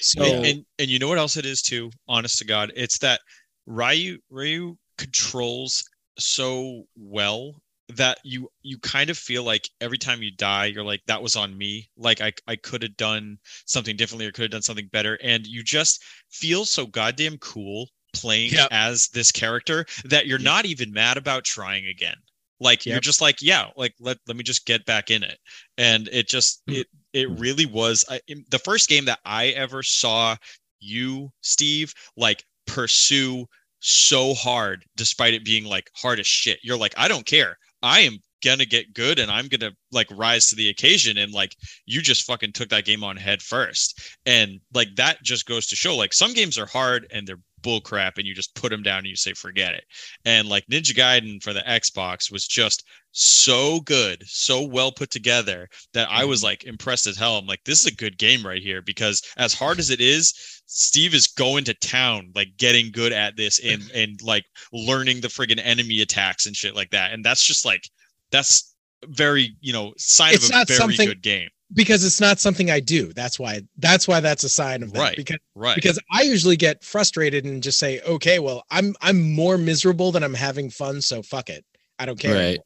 [0.00, 2.98] So and, and and you know what else it is too honest to god it's
[2.98, 3.20] that
[3.66, 5.84] ryu ryu controls
[6.18, 7.54] so well
[7.96, 11.36] that you you kind of feel like every time you die you're like that was
[11.36, 11.88] on me.
[11.96, 15.18] Like i i could have done something differently or could have done something better.
[15.22, 18.68] And you just feel so goddamn cool playing Yep.
[18.72, 20.44] as this character that you're Yep.
[20.44, 22.16] not even mad about trying again.
[22.58, 25.38] Like you're just like yeah like let, let me just get back in it.
[25.78, 26.80] And it just Mm.
[26.80, 30.36] it it really was I, the first game that i ever saw
[30.78, 33.46] you steve like pursue
[33.80, 36.58] so hard despite it being like hard as shit.
[36.62, 40.48] You're like i don't care i am gonna get good and i'm gonna like rise
[40.48, 41.54] to the occasion and like
[41.86, 44.16] you just fucking took that game on head first.
[44.26, 47.80] And like that just goes to show like some games are hard and they're bull
[47.80, 49.84] crap and you just put them down and you say forget it.
[50.24, 55.68] And like ninja gaiden for the xbox was just so good so well put together
[55.92, 56.46] that i was mm-hmm.
[56.46, 59.52] like impressed as hell i'm like this is a good game right here because as
[59.52, 63.82] hard as it is steve is going to town like getting good at this and
[63.94, 67.82] and like learning the friggin enemy attacks and shit like that and that's just like
[68.30, 68.74] that's
[69.08, 72.40] very you know sign It's of a not very something- good game because it's not
[72.40, 73.12] something I do.
[73.12, 75.00] That's why that's why that's a sign of that.
[75.00, 75.16] Right.
[75.16, 79.56] Because right because I usually get frustrated and just say, okay, well, I'm I'm more
[79.56, 81.64] miserable than I'm having fun, so fuck it.
[81.98, 82.34] I don't care.
[82.34, 82.60] Right.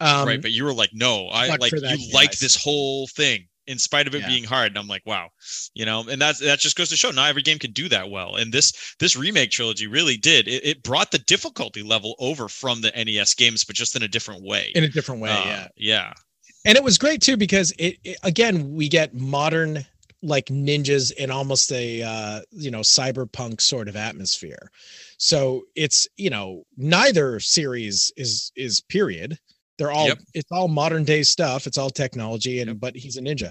[0.00, 3.46] Um, right but you were like no i like you game, like this whole thing
[3.66, 4.28] in spite of it Yeah.
[4.28, 4.72] being hard.
[4.72, 5.30] And I'm like, wow,
[5.72, 8.10] you know, and that's that just goes to show not every game can do that
[8.10, 8.36] well.
[8.36, 10.46] And this this remake trilogy really did.
[10.48, 14.08] It, it brought the difficulty level over from the NES games, but just in a
[14.08, 14.70] different way.
[14.74, 15.30] in a different way.
[15.30, 15.68] Uh, yeah.
[15.76, 16.12] yeah,
[16.66, 19.86] and it was great too because it, it- again we get modern
[20.22, 24.70] like ninjas in almost a uh you know cyberpunk sort of atmosphere
[25.18, 29.38] so it's you know neither series is is period
[29.78, 30.18] they're all Yep.
[30.34, 33.50] it's all modern day stuff it's all technology and but he's a ninja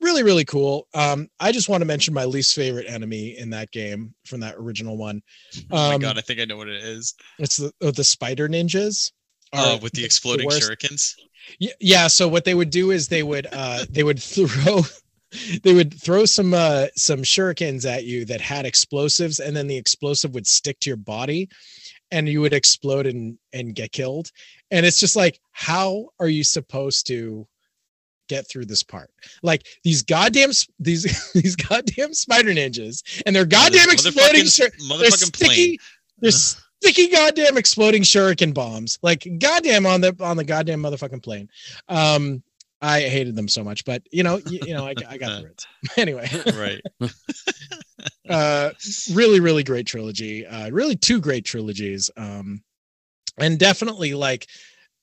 [0.00, 3.70] really really cool um i just want to mention my least favorite enemy in that
[3.70, 5.22] game from that original one
[5.70, 7.14] oh my um, god, I think I know what it is.
[7.38, 9.12] it's the oh, the spider ninjas
[9.52, 10.62] Uh, with the the exploding worst.
[10.62, 11.14] shurikens.
[11.60, 14.82] Y- yeah so what they would do is they would uh they would throw
[15.62, 19.76] they would throw some uh some shurikens at you that had explosives and then the
[19.76, 21.48] explosive would stick to your body
[22.10, 24.30] and you would explode and and get killed.
[24.70, 27.46] And it's just like how are you supposed to
[28.28, 29.10] get through this part?
[29.42, 34.98] Like these goddamn these these goddamn spider ninjas and their goddamn exploding Motherfucking- shur- they're
[34.98, 35.50] motherfucking plane.
[35.50, 35.80] sticky
[36.18, 38.98] they're sticky goddamn exploding shuriken bombs.
[39.02, 41.48] Like goddamn on the on the goddamn motherfucking plane.
[41.88, 42.42] Um
[42.86, 45.50] i hated them so much but you know you, you know I, I got through
[45.50, 45.66] it.
[45.96, 46.28] Anyway.
[46.54, 46.80] Right.
[48.28, 48.70] uh
[49.12, 50.46] really really great trilogy.
[50.46, 52.10] Uh really two great trilogies.
[52.16, 52.62] Um
[53.38, 54.46] and definitely like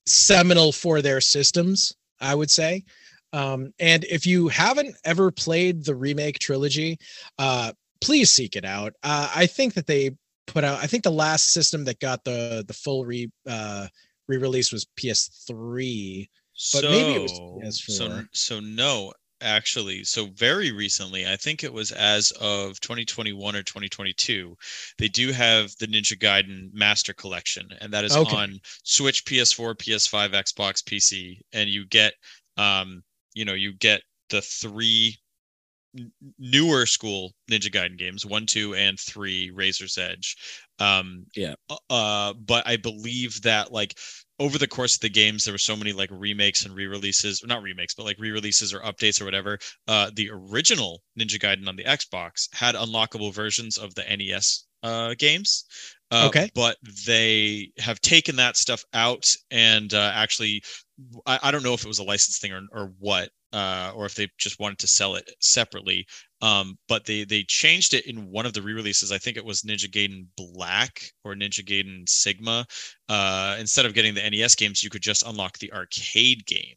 [0.05, 2.83] seminal for their systems i would say.
[3.31, 6.97] Um and if you haven't ever played the remake trilogy
[7.37, 8.93] uh please seek it out.
[9.03, 10.11] Uh i think that they
[10.47, 13.87] put out i think the last system that got the the full re uh
[14.27, 16.27] re-release was ps3
[16.71, 17.41] But so, maybe it was
[17.77, 18.27] so PS4.
[18.33, 24.55] so no actually so very recently i think it was as of 2021 or 2022
[24.97, 28.35] they do have the ninja gaiden master collection and that is Okay.
[28.37, 32.13] on switch ps4 ps5 xbox pc and you get
[32.55, 35.17] um you know you get the three
[36.39, 40.35] newer school ninja gaiden games one two and three razor's edge
[40.79, 41.53] um Yeah.
[41.89, 43.97] uh but i believe that like
[44.39, 47.47] over the course of the games there were so many like remakes and re-releases or
[47.47, 51.75] not remakes but like re-releases or updates or whatever uh the original ninja gaiden on
[51.75, 55.65] the xbox had unlockable versions of the nes uh games
[56.11, 56.49] uh, Okay.
[56.53, 56.77] but
[57.07, 60.61] they have taken that stuff out and uh, actually
[61.25, 64.05] I, I don't know if it was a license thing or, or what uh, or
[64.05, 66.05] if they just wanted to sell it separately
[66.41, 69.11] um, but they they changed it in one of the re-releases.
[69.11, 72.65] I think it was ninja gaiden black or ninja gaiden sigma.
[73.09, 76.75] Uh, instead of getting the nes games you could just unlock the arcade game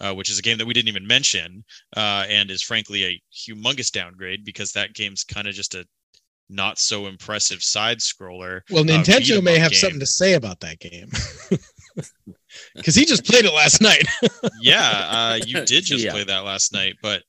[0.00, 1.64] uh, which is a game that we didn't even mention
[1.96, 5.86] uh, and is frankly a humongous downgrade because that game's kind of just a
[6.48, 9.80] not so impressive side scroller well uh, nintendo may have game.
[9.80, 11.10] something to say about that game
[12.76, 14.06] because he just played it last night
[14.60, 16.12] yeah uh you did just Yeah.
[16.12, 17.22] play that last night but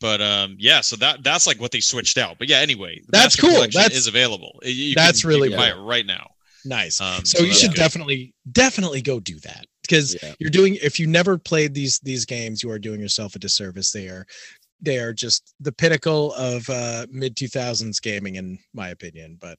[0.00, 3.40] but um yeah so that that's like what they switched out but yeah anyway That's
[3.40, 3.66] Master cool.
[3.72, 6.30] That's- available You- you that's can- you really can buy it right now
[6.64, 7.76] nice um, so, you should good.
[7.78, 10.34] definitely definitely go do that because Yeah.
[10.38, 13.90] you're doing if you never played these these games you are doing yourself a disservice
[13.92, 14.26] they are
[14.82, 19.58] they are just the pinnacle of uh mid 2000s gaming in my opinion but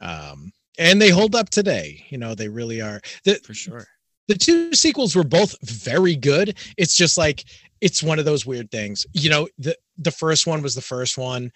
[0.00, 3.86] um and they hold up today you know they really are the for sure
[4.30, 6.56] the two sequels were both very good.
[6.76, 7.44] It's just like
[7.80, 9.04] it's one of those weird things.
[9.12, 11.50] You know the the first one was the first one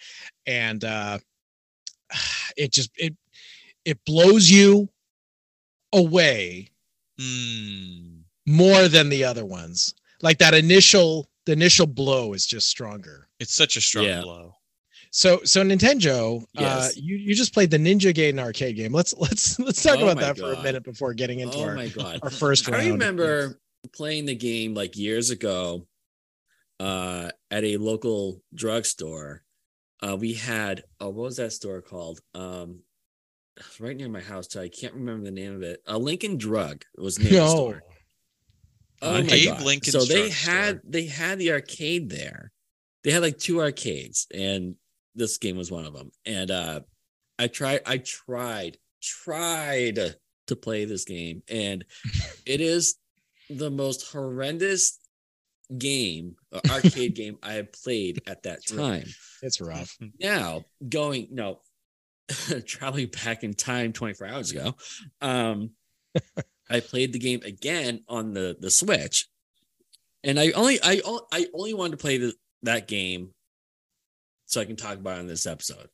[0.45, 1.17] and uh
[2.57, 3.15] it just it
[3.85, 4.89] it blows you
[5.93, 6.69] away
[7.17, 8.23] Hmm.
[8.45, 9.95] more than the other ones.
[10.21, 13.29] Like that initial the initial blow is just stronger.
[13.39, 14.21] It's such a strong Yeah.
[14.21, 14.54] blow
[15.17, 16.97] so so nintendo uh Yes.
[16.97, 20.17] you you just played the ninja gaiden arcade game let's let's let's talk Oh about
[20.17, 22.81] my that for a minute before getting into oh our, my god our first round
[22.81, 23.59] I remember
[23.93, 25.87] playing the game like years ago
[26.79, 29.43] uh, at a local drugstore.
[30.03, 32.19] Uh, we had, oh, what was that store called?
[32.33, 32.79] Um,
[33.79, 34.47] right near my house.
[34.47, 34.59] Too.
[34.59, 35.81] I can't remember the name of it.
[35.87, 37.81] A Lincoln Drug was the name of the store.
[39.01, 39.61] Oh Uh, my Abe God.
[39.61, 40.53] Lincoln's So they drugstore.
[40.53, 42.51] had they had the arcade there.
[43.05, 44.75] They had like two arcades, and
[45.15, 46.11] this game was one of them.
[46.25, 46.81] And uh,
[47.39, 50.15] I tried, I tried, tried
[50.47, 51.85] to play this game, and
[52.45, 52.95] it is
[53.49, 54.99] the most horrendous
[55.77, 59.05] game, uh, arcade game I have played at that time.
[59.41, 61.61] it's rough Now going no,
[62.65, 64.75] traveling back in time 24 hours ago,
[65.21, 65.71] um,
[66.69, 69.27] I played the game again on the the Switch,
[70.23, 71.01] and I only I
[71.31, 73.31] I only wanted to play the, that game
[74.55, 75.87] so I can talk about it in this episode.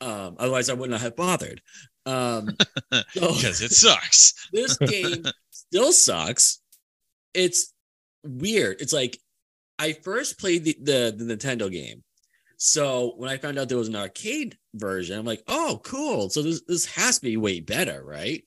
[0.00, 1.60] Um, otherwise, I would not have bothered.
[2.06, 2.56] Um,
[2.92, 6.60] so- because it sucks this game still sucks.
[7.34, 7.72] It's
[8.24, 8.80] weird.
[8.80, 9.18] It's like
[9.78, 12.02] I first played the, the the Nintendo game.
[12.56, 16.30] So when I found out there was an arcade version, I'm like, oh, cool.
[16.30, 18.42] So this this has to be way better, right?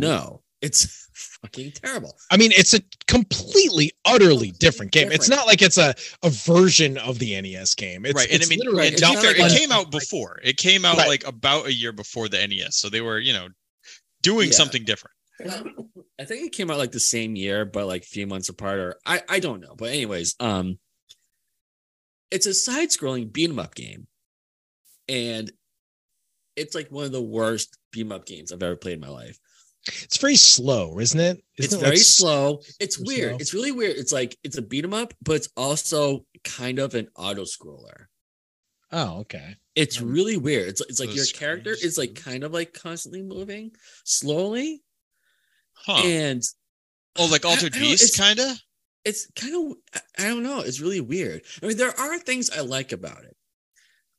[0.00, 1.08] No, it's
[1.42, 2.16] fucking terrible.
[2.30, 5.12] I mean, it's a completely, utterly different game.
[5.12, 8.06] It's not like it's a, a version of the NES game.
[8.06, 9.58] It's, right, and I mean, literally and it's to be not fair, like it a-
[9.58, 10.40] came out before.
[10.42, 11.08] It came out Right.
[11.08, 13.48] like about a year before the NES, so they were, you know,
[14.22, 14.54] doing Yeah.
[14.54, 15.14] something different.
[16.20, 18.78] I think it came out like the same year, but like a few months apart,
[18.78, 19.74] or I I don't know.
[19.76, 20.78] But anyways, um,
[22.30, 24.06] it's a side-scrolling beat 'em up game,
[25.08, 25.50] and
[26.54, 29.08] it's like one of the worst beat 'em up games I've ever played in my
[29.08, 29.38] life.
[29.88, 31.42] It's very slow, isn't it?
[31.56, 32.60] it's Isn't it, very like, slow.
[32.80, 33.30] It's weird.
[33.30, 33.36] slow?
[33.38, 33.96] It's really weird.
[33.96, 38.06] It's like it's a beat 'em up, but it's also kind of an auto scroller.
[38.92, 39.56] Oh, okay.
[39.74, 40.68] It's Um, really weird.
[40.68, 43.72] It's it's like those your character is like kind of like constantly moving
[44.04, 44.82] slowly,
[45.72, 46.02] Huh.
[46.04, 46.42] and
[47.16, 48.58] oh, like I- I Altered Beast, it's- kind of?
[49.04, 50.60] it's kind of I- I don't know.
[50.60, 51.42] It's really weird.
[51.62, 53.36] I mean, there are things I like about it.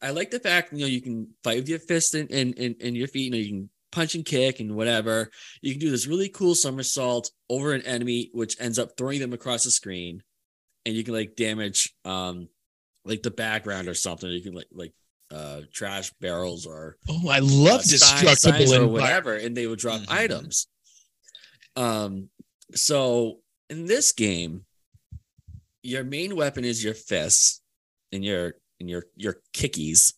[0.01, 2.75] I like the fact you know you can fight with your fist and and, and,
[2.81, 3.25] and your feet.
[3.25, 5.29] You know you can punch and kick and whatever.
[5.61, 9.31] You can do this really cool somersault over an enemy, which ends up throwing them
[9.33, 10.23] across the screen,
[10.85, 12.49] and you can like damage um
[13.05, 14.29] like the background or something.
[14.29, 14.93] You can like like
[15.31, 19.79] uh trash barrels or Oh, I love uh, destructible signs or whatever, and they would
[19.79, 20.11] drop Mhm.
[20.11, 20.67] items.
[21.75, 22.29] Um,
[22.75, 24.65] so in this game,
[25.81, 27.61] your main weapon is your fists
[28.11, 30.13] and your and your your kickies.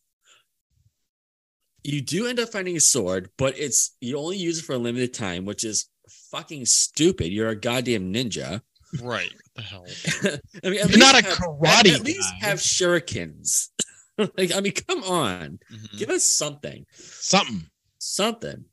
[1.85, 4.77] You do end up finding a sword, but it's you only use it for a
[4.77, 5.87] limited time, which is
[6.31, 7.31] fucking stupid.
[7.31, 8.61] You're a goddamn ninja.
[9.01, 9.29] Right.
[9.31, 9.85] What the hell?
[10.63, 13.69] I mean, You're not a have- karate At, at least have shurikens.
[14.17, 15.97] like, I mean, come on, Mhm.
[15.99, 17.69] give us something, Something.
[17.99, 18.65] something.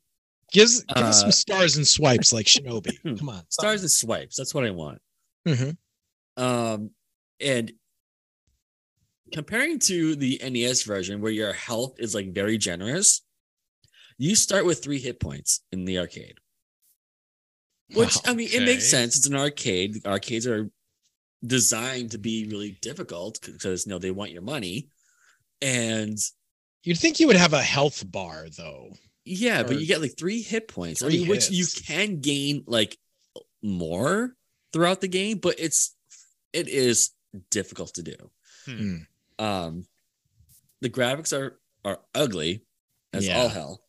[0.51, 2.97] Give us, give us Uh, some stars and swipes like Shinobi.
[3.19, 3.43] Come on.
[3.49, 4.35] Stars and swipes.
[4.37, 5.01] That's what I want.
[5.47, 5.77] Mhm.
[6.37, 6.91] Um,
[7.39, 7.73] and
[9.33, 13.21] comparing to the NES version, where your health is like very generous,
[14.17, 16.37] you start with three hit points in the arcade.
[17.93, 19.17] Which I mean, it makes sense.
[19.17, 20.05] It's an arcade.
[20.05, 20.69] Arcades are
[21.45, 24.87] designed to be really difficult because you know they want your money,
[25.61, 26.17] and
[26.83, 28.89] You'd think you would have a health bar though.
[29.25, 31.01] yeah, but you get like three hit points.
[31.01, 32.97] I mean, which you can gain like
[33.61, 34.35] more
[34.73, 35.95] throughout the game, but it's
[36.51, 37.11] it is
[37.49, 38.15] difficult to do.
[38.65, 38.97] Hmm.
[39.39, 39.85] Um,
[40.81, 42.63] the graphics are are ugly
[43.13, 43.37] as Yeah.
[43.39, 43.81] all hell.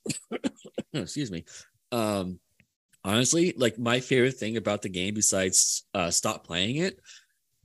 [0.92, 1.44] Excuse me.
[1.92, 2.38] Um,
[3.04, 6.98] honestly, like my favorite thing about the game, besides uh, stop playing it,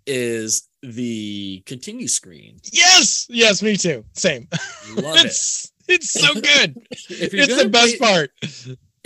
[0.07, 2.59] is the continue screen.
[2.71, 3.25] Yes.
[3.29, 4.05] Yes, me too.
[4.13, 4.47] Same.
[4.95, 5.25] Love it.
[5.25, 6.75] it's it's so good.
[7.09, 8.31] If you're it's the best play- part.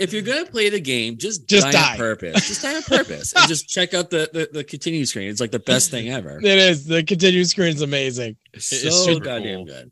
[0.04, 1.90] If you're gonna play the game, just Just die, die.
[1.92, 2.46] on purpose.
[2.48, 5.28] Just die on purpose, and just check out the, the the continue screen.
[5.28, 6.38] It's like the best thing ever.
[6.42, 6.86] It is.
[6.86, 8.36] The continue screen is amazing.
[8.52, 9.64] It's It so goddamn cool.
[9.66, 9.90] good.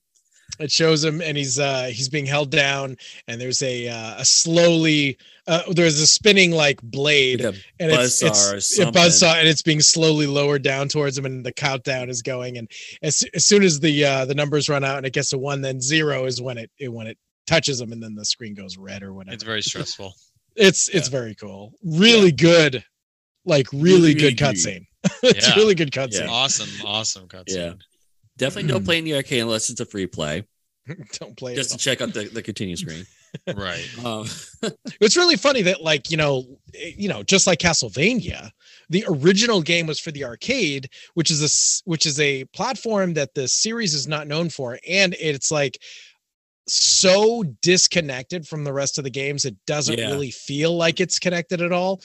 [0.60, 2.96] It shows him and he's uh he's being held down
[3.26, 5.16] and there's a uh, a slowly
[5.48, 9.80] uh there's a spinning like blade Like and it's it's a buzzsaw and it's being
[9.80, 12.70] slowly lowered down towards him and the countdown is going and
[13.02, 15.62] as, as soon as the uh the numbers run out and it gets to one
[15.62, 18.76] then zero is when it, it when it touches them and then the screen goes
[18.78, 20.14] red or whatever It's very stressful.
[20.56, 22.84] it's it's very cool really good
[23.44, 24.86] like really, Really, good cutscene
[25.22, 25.54] it's Yeah.
[25.56, 26.28] really good cutscene Yeah.
[26.30, 27.56] Awesome, awesome cutscene.
[27.56, 27.72] Yeah.
[28.38, 30.44] Definitely don't play in the arcade unless it's a free play,
[31.20, 33.04] don't play just it to check out the, the continue screen.
[33.54, 33.86] Right.
[34.04, 34.26] Um,
[35.00, 38.50] It's really funny that, like, you know, eh, you know, just like Castlevania,
[38.90, 43.14] the original game was for the arcade, which is a s- which is a platform
[43.14, 45.78] that the series is not known for, and it's like
[46.68, 50.10] so disconnected from the rest of the games, it doesn't Yeah.
[50.10, 52.02] really feel like it's connected at all.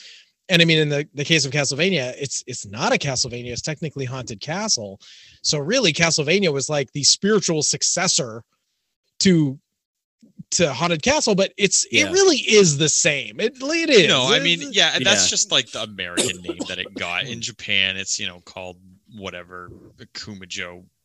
[0.50, 3.60] And I mean, in the, the case of Castlevania, it's it's not a Castlevania; it's
[3.62, 4.98] technically Haunted Castle.
[5.42, 8.42] So really, Castlevania was like the spiritual successor
[9.20, 9.58] to
[10.52, 12.06] to Haunted Castle, but it's Yeah.
[12.08, 13.38] it really is the same.
[13.40, 14.08] It, it is.
[14.08, 15.28] No, I mean, yeah, and that's Yeah.
[15.30, 17.26] just like the American name that it got.
[17.26, 18.78] In Japan, it's you know called
[19.14, 19.70] whatever
[20.14, 20.97] Kumajo the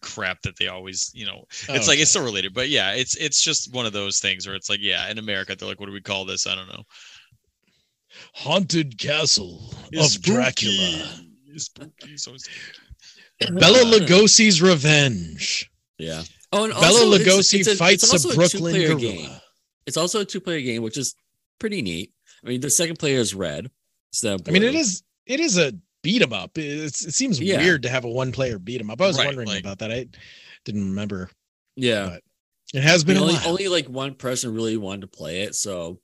[0.00, 3.16] crap that they always you know oh, it's like it's so related but yeah it's
[3.16, 5.86] it's just one of those things where it's like yeah in america they're like what
[5.86, 6.82] do we call this i don't know
[8.32, 10.74] Haunted Castle It's of Dracula.
[10.76, 11.30] spooky.
[11.52, 13.58] It's spooky, so spooky.
[13.58, 15.68] Bela Lugosi's Revenge.
[15.98, 16.22] yeah.
[16.52, 19.00] Oh, and Bela also it's- Lugosi it's a- fights it's a Brooklyn two-player gorilla.
[19.00, 19.30] game.
[19.86, 21.16] It's also a two-player game, which is
[21.58, 22.12] pretty neat.
[22.44, 23.70] I mean, the second player is red.
[24.12, 25.72] So I mean, it is it is a
[26.04, 26.56] beat 'em up.
[26.56, 27.58] It's, it seems Yeah.
[27.58, 29.00] weird to have a one player beat beat 'em up.
[29.00, 29.90] I was Right, wondering like- about that.
[29.90, 30.06] I
[30.64, 31.30] didn't remember.
[31.74, 32.06] Yeah.
[32.10, 32.22] but
[32.72, 36.00] It has been only, only like one person really wanted to play it, so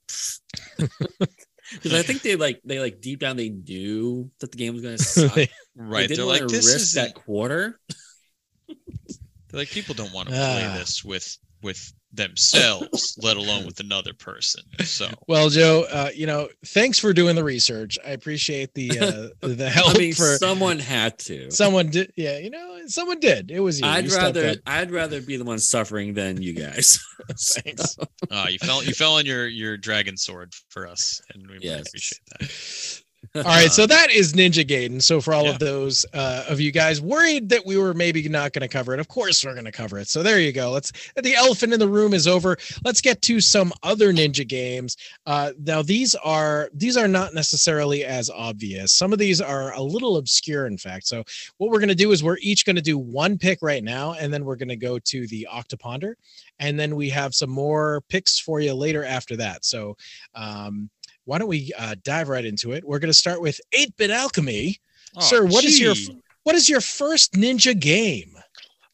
[0.77, 4.81] because I think they like they like deep down they knew that the game was
[4.83, 5.33] gonna suck.
[5.35, 6.07] they right.
[6.07, 7.79] They're didn't like, want to this risk is that quarter.
[8.67, 10.77] They're like people don't want to play Ah.
[10.77, 14.63] this with with themselves, let alone with another person.
[14.83, 17.97] So Well, Joe, uh, you know, thanks for doing the research.
[18.05, 21.49] I appreciate the uh, the help I mean, for someone had to.
[21.51, 22.11] someone did.
[22.15, 23.51] Yeah, you know, someone did.
[23.51, 23.87] It was you.
[23.87, 24.55] I'd You rather.
[24.65, 26.99] I'd rather be the one suffering than you guys.
[27.39, 27.97] Thanks.
[28.29, 31.81] uh, you fell you fell on your your dragon sword for us, and we really
[31.81, 33.01] appreciate that.
[33.35, 35.01] All right, so that is Ninja Gaiden.
[35.01, 35.51] So for all Yeah.
[35.51, 38.93] of those uh, of you guys worried that we were maybe not going to cover
[38.93, 40.09] it, of course we're going to cover it.
[40.09, 40.69] So there you go.
[40.71, 42.57] Let's the elephant in the room is over.
[42.83, 44.97] Let's get to some other Ninja games.
[45.25, 48.91] Uh, now these are these are not necessarily as obvious.
[48.91, 51.07] Some of these are a little obscure, in fact.
[51.07, 51.23] So
[51.57, 54.11] what we're going to do is we're each going to do one pick right now,
[54.13, 56.15] and then we're going to go to the Octoponder,
[56.59, 59.63] and then we have some more picks for you later after that.
[59.63, 59.95] So.
[60.35, 60.89] Um,
[61.25, 62.83] why don't we uh, dive right into it?
[62.85, 64.77] We're going to start with 8-bit alchemy.
[65.15, 65.95] Oh, Sir, what is your
[66.43, 68.30] what is your first ninja game?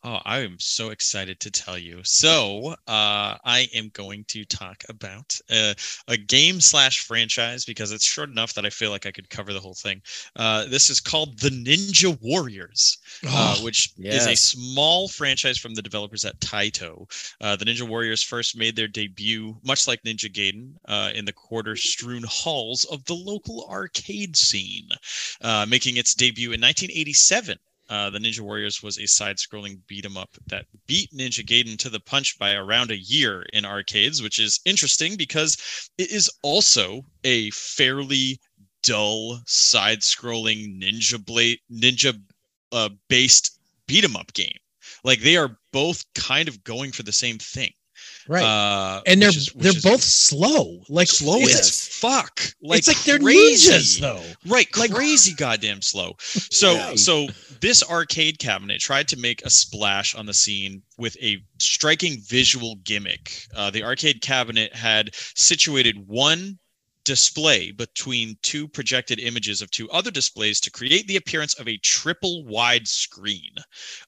[0.10, 2.00] Oh, I am so excited to tell you.
[2.06, 5.74] So, uh, I am going to talk about uh,
[6.08, 9.52] a game slash franchise because it's short enough that I feel like I could cover
[9.52, 10.02] the whole thing.
[10.38, 15.74] Uh, this is called The Ninja Warriors, uh, Oh, which is a small franchise from
[15.74, 17.06] the developers at Taito.
[17.42, 21.34] Uh, the Ninja Warriors first made their debut, much like Ninja Gaiden, uh, in the
[21.34, 24.88] quarter strewn halls of the local arcade scene,
[25.42, 27.60] uh, making its debut in 1987.
[27.90, 31.90] Uh, the Ninja Warriors was a side-scrolling beat 'em up that beat Ninja Gaiden to
[31.90, 35.58] the punch by around a year in arcades, which is interesting because
[35.98, 38.40] it is also a fairly
[38.84, 42.22] dull side-scrolling ninja blade ninja
[42.72, 44.58] uh, based beat 'em up game.
[45.04, 47.74] Like they are both kind of going for the same thing.
[48.28, 48.44] Right.
[48.44, 52.42] Uh, and they're is- they're both slow, like slow as fuck.
[52.62, 53.72] Like it's like they're crazy.
[53.72, 54.24] ninjas though.
[54.46, 56.16] Right, Like- crazy goddamn slow.
[56.20, 57.28] So so
[57.62, 62.76] this arcade cabinet tried to make a splash on the scene with a striking visual
[62.84, 63.46] gimmick.
[63.56, 66.60] Uh, the arcade cabinet had situated one
[67.08, 71.78] display between two projected images of two other displays to create the appearance of a
[71.78, 73.56] triple wide screen,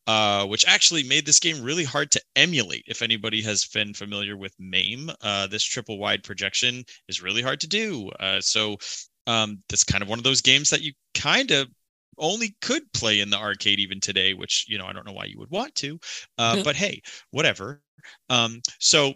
[0.06, 2.84] uh, which actually made this game really hard to emulate.
[2.88, 7.62] If anybody has been familiar with MAME, uh, this triple wide projection is really hard
[7.62, 8.10] to do.
[8.20, 8.76] Uh, so
[9.28, 11.70] um, that's kind of one of those games that you kind of
[12.18, 15.26] only could play in the arcade even today, which you know I don't know why
[15.26, 15.98] you would want to,
[16.38, 17.82] uh, but hey, whatever.
[18.30, 19.14] Um, so,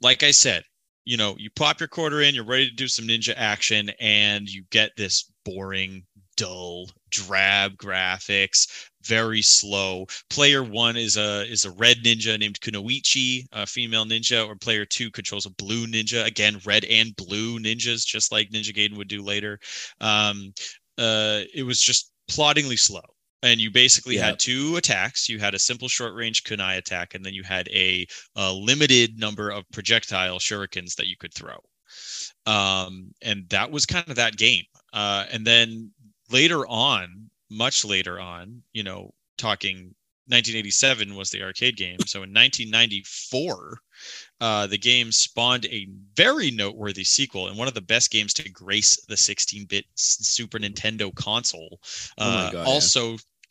[0.00, 0.62] like I said,
[1.04, 4.48] you know, you pop your quarter in, you're ready to do some ninja action, and
[4.48, 6.04] you get this boring,
[6.36, 10.06] dull, drab graphics, very slow.
[10.28, 14.84] Player one is a is a red ninja named Kunoichi, a female ninja, or player
[14.84, 16.24] two controls a blue ninja.
[16.26, 19.58] Again, red and blue ninjas, just like Ninja Gaiden would do later.
[20.00, 20.52] Um,
[20.98, 23.00] uh, it was just ploddingly slow.
[23.42, 24.26] And you basically Yeah.
[24.26, 25.28] had two attacks.
[25.28, 29.18] You had a simple short range kunai attack, and then you had a, a limited
[29.18, 31.56] number of projectile shurikens that you could throw.
[32.46, 34.64] Um, and that was kind of that game.
[34.92, 35.90] Uh, and then
[36.30, 39.94] later on, much later on, you know, talking
[40.26, 41.98] 1987 was the arcade game.
[42.06, 43.78] So in 1994,
[44.40, 48.48] uh, the game spawned a very noteworthy sequel and one of the best games to
[48.50, 51.80] grace the 16-bit S- Super Nintendo console.
[52.18, 52.78] Oh Uh, God, yeah.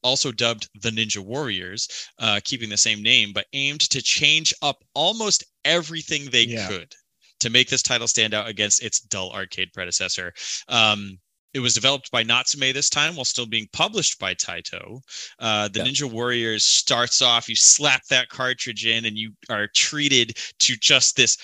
[0.03, 1.87] Also, dubbed the Ninja Warriors,
[2.19, 6.67] uh, keeping the same name, but aimed to change up almost everything they Yeah.
[6.67, 6.95] could
[7.39, 10.33] to make this title stand out against its dull arcade predecessor.
[10.67, 11.19] Um,
[11.53, 15.01] it was developed by Natsume this time while still being published by Taito.
[15.39, 15.85] Uh, the Yeah.
[15.85, 21.15] Ninja Warriors starts off, you slap that cartridge in, and you are treated to just
[21.15, 21.37] this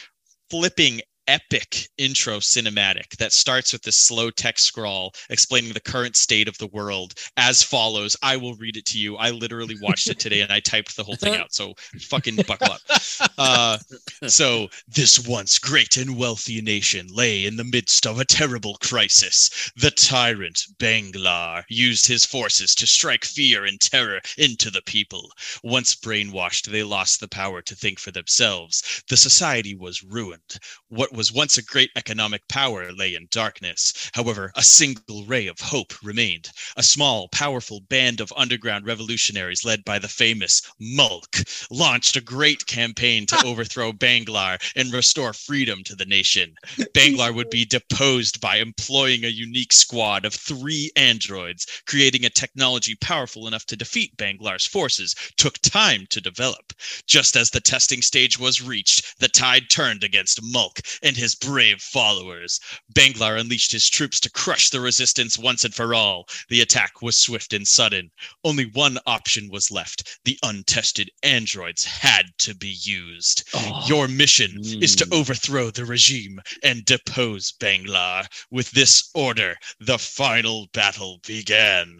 [0.49, 6.47] flipping epic intro cinematic that starts with this slow text scroll explaining the current state
[6.47, 8.15] of the world as follows.
[8.21, 9.15] I will read it to you.
[9.17, 11.53] I literally watched it today and I typed the whole thing out.
[11.53, 12.81] So fucking buckle up.
[13.37, 13.77] Uh,
[14.27, 19.71] so, this once great and wealthy nation lay in the midst of a terrible crisis.
[19.75, 25.31] The tyrant, Banglar, used his forces to strike fear and terror into the people.
[25.63, 29.03] Once brainwashed, they lost the power to think for themselves.
[29.09, 30.59] The society was ruined.
[30.89, 34.11] What was once a great economic power lay in darkness.
[34.13, 36.49] However, a single ray of hope remained.
[36.77, 41.37] A small, powerful band of underground revolutionaries led by the famous Mulk
[41.69, 46.55] launched a great campaign to overthrow Banglar and restore freedom to the nation.
[46.93, 51.65] Banglar would be deposed by employing a unique squad of three androids.
[51.85, 56.73] Creating a technology powerful enough to defeat Banglar's forces took time to develop.
[57.07, 61.79] Just as the testing stage was reached, the tide turned against Mulk, and his brave
[61.81, 62.59] followers.
[62.93, 66.27] Banglar unleashed his troops to crush the resistance once and for all.
[66.49, 68.09] The attack was swift and sudden.
[68.43, 70.19] Only one option was left.
[70.25, 73.47] The untested androids had to be used.
[73.53, 75.13] Oh, Your mission is to Mm.
[75.13, 78.25] overthrow the regime and depose Banglar.
[78.49, 81.99] With this order, the final battle began.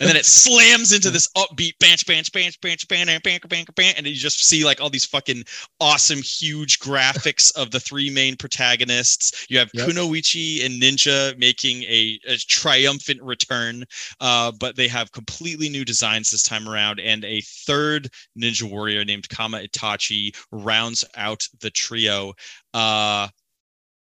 [0.00, 3.68] And then it slams into this upbeat banch, banch, banch, banch, banch, banch, banch, banch,
[3.76, 5.44] banch, and you just see like all these fucking
[5.80, 9.46] awesome, huge graphics of the three main protagonists.
[9.48, 9.88] You have Yep.
[9.88, 13.84] Kunoichi and Ninja making a, a triumphant return,
[14.20, 18.08] uh, but they have completely new designs this time around, and a third
[18.38, 22.34] ninja warrior named Kama Itachi rounds out the trio.
[22.74, 23.28] Uh,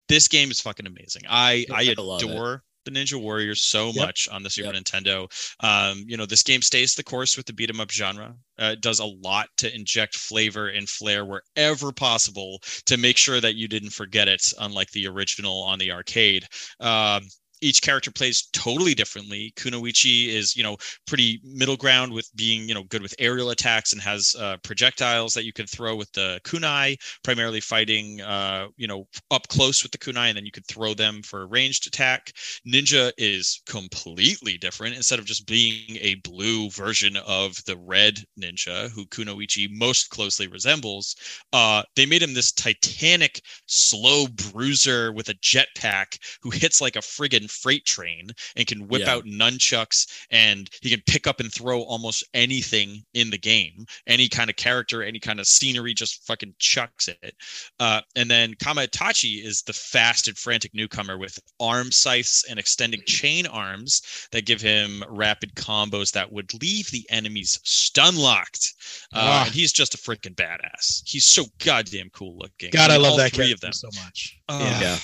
[0.07, 1.24] this game is fucking amazing.
[1.30, 4.07] I I I adore the Ninja Warriors so Yep.
[4.07, 5.27] much on the Super Nintendo.
[5.59, 8.36] Um, you know, this game stays the course with the beat 'em up genre.
[8.59, 13.39] Uh, it does a lot to inject flavor and flair wherever possible to make sure
[13.41, 16.45] that you didn't forget it, unlike the original on the arcade.
[16.79, 17.27] Um,
[17.62, 19.53] each character plays totally differently.
[19.55, 23.93] Kunoichi is, you know, pretty middle ground with being, you know, good with aerial attacks
[23.93, 28.88] and has uh, projectiles that you can throw with the kunai, primarily fighting, uh, you
[28.88, 31.88] know, up close with the kunai, and then you could throw them for a ranged
[31.88, 32.34] attack.
[32.68, 34.95] Ninja is completely different.
[34.95, 40.47] Instead of just being a blue version of the red ninja, who Kunoichi most closely
[40.47, 41.16] resembles,
[41.53, 46.99] uh, they made him this titanic, slow bruiser with a jetpack who hits like a
[46.99, 49.13] friggin' freight train and can whip Yeah.
[49.15, 53.85] out nunchucks and he can pick up and throw almost anything in the game.
[54.07, 57.35] Any kind of character, any kind of scenery, just fucking chucks it.
[57.79, 62.57] Uh, and then Kama Itachi is the fast and frantic newcomer with arm scythes and
[62.59, 68.73] extending chain arms that give him rapid combos that would leave the enemies stun locked.
[69.13, 69.49] Uh, Ah.
[69.51, 71.01] he's just a freaking badass.
[71.05, 72.69] He's so goddamn cool looking.
[72.71, 73.73] God, I mean, love that three of them.
[73.73, 74.37] so much.
[74.51, 74.79] Oh, yeah.
[74.81, 74.97] Yeah.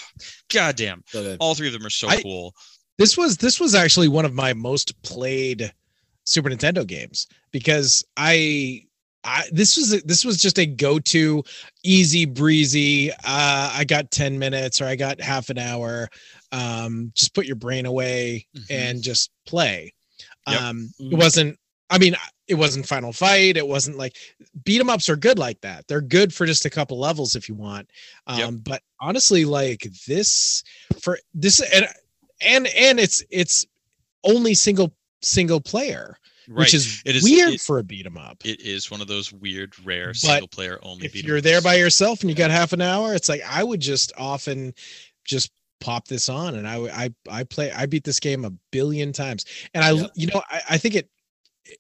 [0.51, 1.03] Goddamn.
[1.07, 1.37] So.
[1.39, 2.53] All three of them are so I- cool.
[2.97, 5.71] this was this was actually one of my most played
[6.23, 8.83] Super Nintendo games because I
[9.23, 11.43] I this was a- this was just a go-to
[11.83, 13.15] easy breezy uh
[13.73, 16.07] I got 10 minutes or I got half an hour
[16.51, 18.65] um just put your brain away Mhm.
[18.69, 19.93] and just play.
[20.49, 20.61] Yep.
[20.61, 21.17] Um it Mhm.
[21.17, 22.15] wasn't I mean
[22.47, 24.15] it wasn't Final Fight, it wasn't like
[24.63, 25.87] beat 'em ups are good like that.
[25.87, 27.89] They're good for just a couple levels if you want.
[28.27, 28.53] Um Yep.
[28.63, 30.63] but honestly like this
[31.01, 31.87] for this and
[32.41, 33.65] and and it's it's
[34.23, 36.17] only single single player
[36.49, 36.59] Right.
[36.59, 39.07] which is, It is- weird it- for a beat 'em up it is one of
[39.07, 41.05] those weird, rare But single player only.
[41.05, 43.41] if beat 'em you're there by yourself and you got half an hour it's like
[43.45, 44.73] i would just often
[45.25, 49.11] just pop this on and i i i play i beat this game a billion
[49.11, 49.43] times
[49.73, 50.11] and i Yep.
[50.15, 51.09] you know I, I think it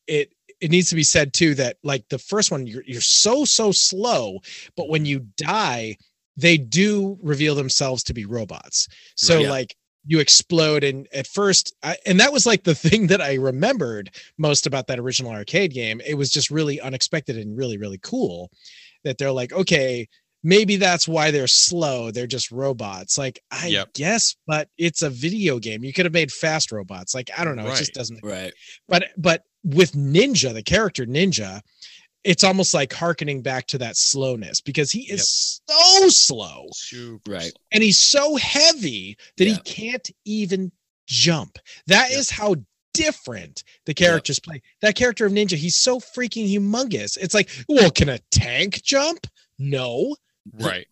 [0.05, 3.45] it it needs to be said too that like the first one you're you're so
[3.45, 4.39] so slow
[4.75, 5.95] but when you die
[6.35, 8.87] they do reveal themselves to be robots.
[9.15, 9.49] So Yeah.
[9.49, 13.33] like you explode and at first I, and that was like the thing that i
[13.33, 15.99] remembered most about that original arcade game.
[16.05, 18.49] It was just really unexpected and really really cool
[19.03, 20.07] that they're like okay
[20.43, 22.11] maybe that's why they're slow.
[22.11, 23.17] They're just robots.
[23.17, 23.93] Like i Yep.
[23.93, 25.83] guess but it's a video game.
[25.83, 27.13] You could have made fast robots.
[27.15, 27.67] Like i don't know.
[27.67, 28.53] It just doesn't Right.
[28.87, 29.41] but but
[29.75, 31.61] with ninja the character ninja
[32.23, 37.41] it's almost like harkening back to that slowness because he is so slow Super Right.
[37.43, 37.61] slow.
[37.71, 40.71] and he's so heavy that he can't even
[41.07, 41.57] jump
[41.87, 42.37] That is Yep.
[42.39, 42.55] how
[42.93, 47.91] different the characters play that character of ninja he's so freaking humongous it's like well
[47.91, 49.27] can a tank jump
[49.59, 50.15] no
[50.53, 50.87] Right.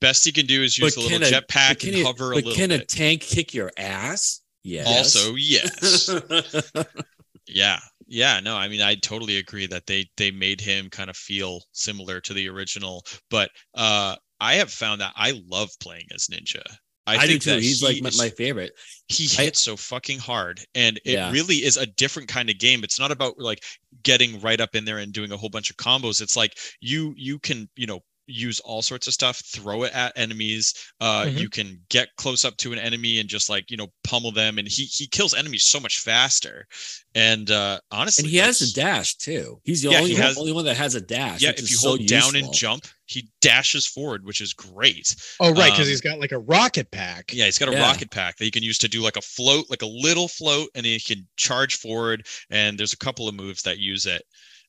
[0.00, 2.32] Best he can do is use But a little can a- jetpack and you- hover
[2.32, 4.40] a but little can a tank kick your ass?
[4.62, 4.84] Yeah.
[4.86, 6.08] Also, yes.
[7.46, 7.78] yeah.
[8.12, 11.62] Yeah, no, I mean I totally agree that they they made him kind of feel
[11.72, 16.62] similar to the original, but uh I have found that I love playing as Ninja.
[17.06, 17.50] I, I, do think too.
[17.50, 18.72] that He's he like my, is- my favorite.
[19.08, 21.30] he I- hits so fucking hard and it Yeah.
[21.30, 23.62] really is a different kind of game it's not about like
[24.02, 27.14] getting right up in there and doing a whole bunch of combos it's like you
[27.16, 28.00] you can you know
[28.30, 31.38] use all sorts of stuff throw it at enemies uh Mhm.
[31.38, 34.58] you can get close up to an enemy and just like you know pummel them
[34.58, 36.66] and he he kills enemies so much faster
[37.14, 39.60] and uh honestly And he has a dash too.
[39.64, 41.42] He's the Yeah, only, he has- only one that has a dash.
[41.42, 45.14] yeah if is you so hold down and jump he dashes forward which is great
[45.40, 47.82] oh right because Um, he's got like a rocket pack Yeah, he's got a Yeah.
[47.82, 50.70] rocket pack that you can use to do like a float, like a little float,
[50.74, 52.26] and he can charge forward.
[52.50, 54.22] And there's a couple of moves that use it.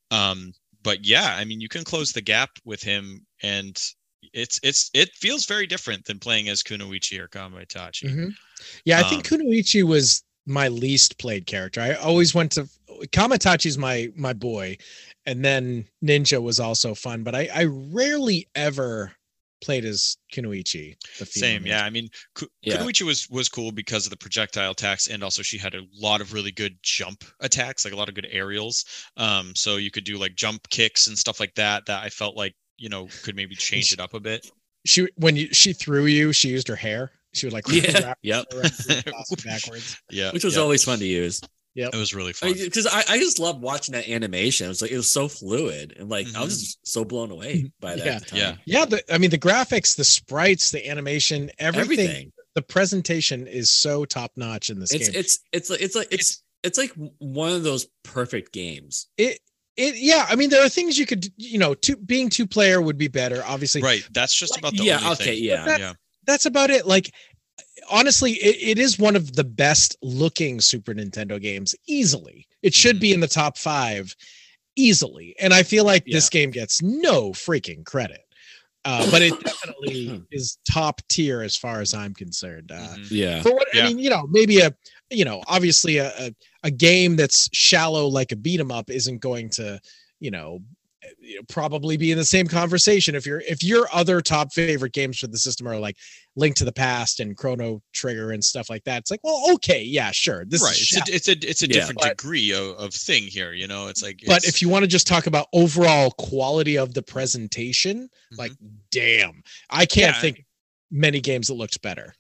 [0.09, 0.53] Um,
[0.84, 3.82] but yeah, I mean, you can close the gap with him, and
[4.34, 8.09] it's it's it feels very different than playing as Kunoichi or Kama Itachi.
[8.09, 8.36] Mhm.
[8.86, 11.82] Yeah, I think Um, Kunoichi was my least played character.
[11.82, 12.67] I always went to
[13.11, 14.77] Kamatachi's my my boy,
[15.25, 19.13] and then Ninja was also fun, but I I rarely ever
[19.62, 20.95] played as Kunoichi.
[21.20, 21.86] The Same, yeah.
[21.86, 22.78] I mean, Ku- Yeah.
[22.78, 26.22] Kunoichi was was cool because of the projectile attacks, and also she had a lot
[26.22, 28.86] of really good jump attacks, like a lot of good aerials.
[29.18, 31.86] Um, so you could do like jump kicks and stuff like that.
[31.86, 34.49] That I felt like you know could maybe change it up a bit.
[34.86, 37.12] She when you she threw you, she used her hair.
[37.34, 37.99] She would like Yeah.
[38.03, 38.45] wrap Yep.
[38.53, 39.97] around and toss it backwards.
[40.12, 40.62] Yeah, Which was yeah.
[40.62, 41.39] always fun to use.
[41.76, 42.53] It was really fun.
[42.53, 44.65] Because I, I, just loved watching that animation.
[44.65, 46.59] It was like it was so fluid and like I was Mhm.
[46.59, 48.05] just so blown away by that.
[48.05, 48.15] Yeah.
[48.15, 48.55] at Yeah.
[48.65, 52.32] Yeah, the, I mean the graphics, the sprites, the animation, everything, everything.
[52.55, 55.19] The presentation is so top notch in this It's game.
[55.19, 59.07] it's it's like it's like it's it's like one of those perfect games.
[59.17, 59.39] it
[59.78, 60.26] it yeah.
[60.30, 63.07] I mean there are things you could you know two being two player would be
[63.07, 63.41] better.
[63.45, 64.05] Obviously, right.
[64.11, 64.97] That's just about the yeah.
[64.97, 65.24] only Okay.
[65.24, 65.43] thing.
[65.43, 65.65] Yeah.
[65.65, 65.93] That- Yeah.
[66.28, 66.86] that's about it.
[66.86, 67.11] Like
[67.92, 72.48] honestly, it, it is one of the best looking Super Nintendo games easily.
[72.62, 73.02] It should Mhm.
[73.02, 74.16] be in the top five
[74.76, 75.36] easily.
[75.39, 78.22] And I feel like this game gets no freaking credit.
[78.84, 82.72] Uh, but it definitely is top tier as far as I'm concerned.
[82.72, 83.08] Uh, Mhm.
[83.12, 83.42] Yeah.
[83.44, 83.84] for what Yeah.
[83.86, 84.74] I mean, you know, maybe a
[85.12, 86.34] you know, obviously a, a
[86.64, 89.80] a game that's shallow like a beat 'em up isn't going to,
[90.20, 90.60] you know,
[91.20, 94.94] you know, probably be in the same conversation if your if your other top favorite
[94.94, 95.98] games for the system are like
[96.38, 98.99] Link to the Past and Chrono Trigger and stuff like that.
[98.99, 100.45] It's like, well, okay, yeah, sure.
[100.45, 100.71] This right.
[100.71, 101.03] is It's shallow.
[101.07, 101.73] a, it's a it's a Yeah.
[101.73, 103.53] different But- degree of, of thing here.
[103.53, 104.21] You know, it's like.
[104.25, 108.36] but if you want to just talk about overall quality of the presentation, mm-hmm.
[108.38, 108.51] like
[108.91, 110.21] damn, I can't Yeah.
[110.21, 110.45] think
[110.89, 112.13] many games that looked better.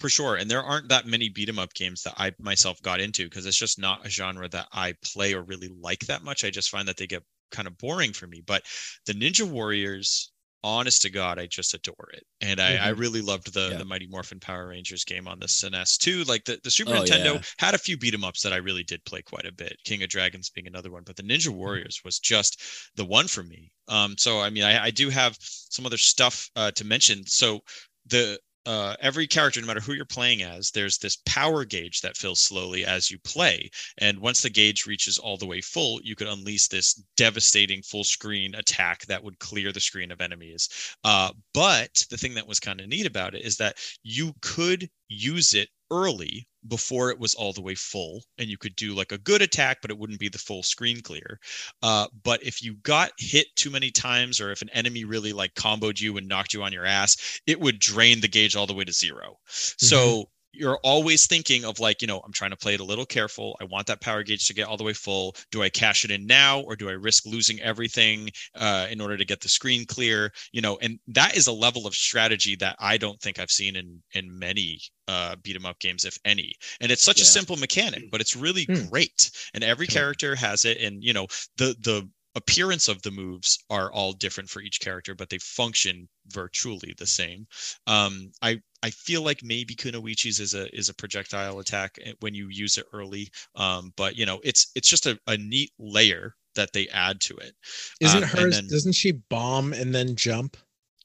[0.00, 2.98] for sure and there aren't that many beat 'em up games that i myself got
[3.00, 6.44] into because it's just not a genre that i play or really like that much
[6.44, 7.22] i just find that they get
[7.52, 8.64] kind of boring for me but
[9.06, 10.32] the ninja warriors
[10.64, 12.24] honest to god i just adore it.
[12.40, 13.78] And i, I really loved the Yeah.
[13.78, 16.24] the mighty morphin power rangers game on the SNES too.
[16.24, 17.42] Like the, the super Oh, nintendo yeah.
[17.58, 20.02] had a few beat 'em ups that i really did play quite a bit king
[20.02, 22.60] of dragons being another one but the ninja warriors was just
[22.96, 23.70] the one for me.
[23.88, 27.26] Um so i mean i, I do have some other stuff uh, to mention.
[27.26, 27.60] So
[28.06, 32.16] the uh, every character, no matter who you're playing as, there's this power gauge that
[32.16, 33.70] fills slowly as you play.
[33.98, 38.04] And once the gauge reaches all the way full, you could unleash this devastating full
[38.04, 40.68] screen attack that would clear the screen of enemies.
[41.04, 44.90] Uh, but the thing that was kind of neat about it is that you could
[45.08, 49.12] use it early before it was all the way full and you could do like
[49.12, 51.38] a good attack but it wouldn't be the full screen clear.
[51.82, 55.54] Uh, but if you got hit too many times or if an enemy really like
[55.54, 58.74] comboed you and knocked you on your ass it would drain the gauge all the
[58.74, 62.74] way to 0 So you're always thinking of like, you know, I'm trying to play
[62.74, 63.56] it a little careful.
[63.60, 65.36] I want that power gauge to get all the way full.
[65.50, 69.16] Do I cash it in now or do I risk losing everything uh, in order
[69.16, 70.32] to get the screen clear?
[70.52, 73.76] You know, and that is a level of strategy that I don't think I've seen
[73.76, 76.54] in in many uh, beat 'em up games, if any.
[76.80, 78.88] And it's such a simple mechanic, but it's really Hmm.
[78.90, 79.30] great.
[79.54, 80.78] And every character has it.
[80.80, 81.26] And you know,
[81.56, 86.08] the the appearance of the moves are all different for each character, but they function
[86.28, 87.46] virtually the same.
[87.86, 92.34] Um, I I feel like maybe Kunoichi's is a is a projectile attack eh, when
[92.34, 93.28] you use it early.
[93.56, 97.36] Um, but you know, it's it's just a, a neat layer that they add to
[97.38, 97.52] it.
[98.00, 98.54] Isn't Um, hers?
[98.54, 100.56] then- doesn't she bomb and then jump?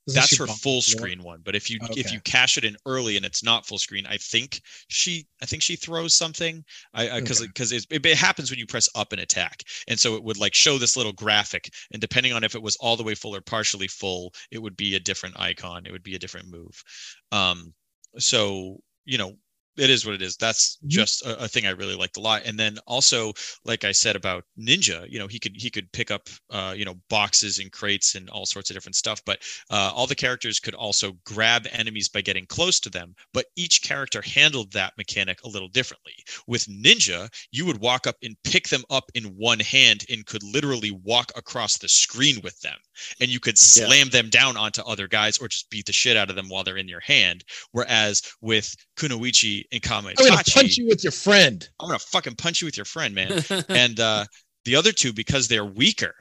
[0.08, 1.42] Doesn't That's her full screen one.
[1.44, 4.18] But if you if you cash it in early and it's not full screen, I
[4.18, 6.64] think she I think she throws something.
[6.94, 7.48] I because Okay.
[7.48, 10.56] because it, it happens when you press up and attack, and so it would like
[10.56, 13.42] show this little graphic, and depending on if it was all the way full or
[13.42, 15.86] partially full, it would be a different icon.
[15.86, 16.84] It would be a different move.
[17.32, 17.74] Um,
[18.18, 19.34] so you know
[19.82, 20.36] it is what it is.
[20.38, 20.90] That's Mhm.
[20.90, 22.44] just a, a thing i really liked a lot.
[22.46, 23.34] And then also
[23.66, 26.86] like i said about ninja you know he could he could pick up uh you
[26.86, 30.60] know boxes and crates and all sorts of different stuff but uh, all the characters
[30.60, 35.38] could also grab enemies by getting close to them but each character handled that mechanic
[35.44, 36.14] a little differently.
[36.48, 40.44] With ninja you would walk up and pick them up in one hand and could
[40.44, 42.78] literally walk across the screen with them.
[43.20, 43.86] And you could Yeah.
[43.88, 46.64] slam them down onto other guys or just beat the shit out of them while
[46.64, 47.44] they're in your hand.
[47.72, 49.84] Whereas with kunoichi and
[50.20, 51.68] I'm gonna punch you with your friend.
[51.80, 54.26] i'm gonna fucking punch you with your friend man and uh,
[54.66, 56.14] the other two because they're weaker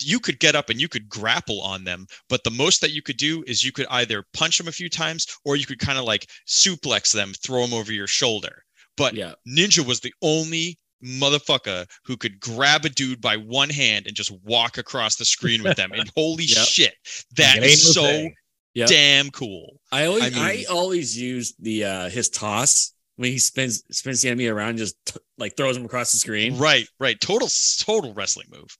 [0.00, 3.02] you could get up and you could grapple on them but the most that you
[3.02, 5.98] could do is you could either punch them a few times or you could kind
[5.98, 8.62] of like suplex them throw them over your shoulder
[8.96, 9.32] but yeah.
[9.48, 14.32] ninja was the only motherfucker who could grab a dude by one hand and just
[14.44, 16.66] walk across the screen with them and holy Yep.
[16.66, 16.94] shit
[17.36, 18.28] that It ain't is no so.
[18.74, 18.88] Yep.
[18.88, 23.82] damn cool I always I I, always use the uh his toss when he spins
[23.90, 26.56] spins the enemy around just t- like throws him across the screen.
[26.56, 27.48] right right total
[27.80, 28.76] total wrestling move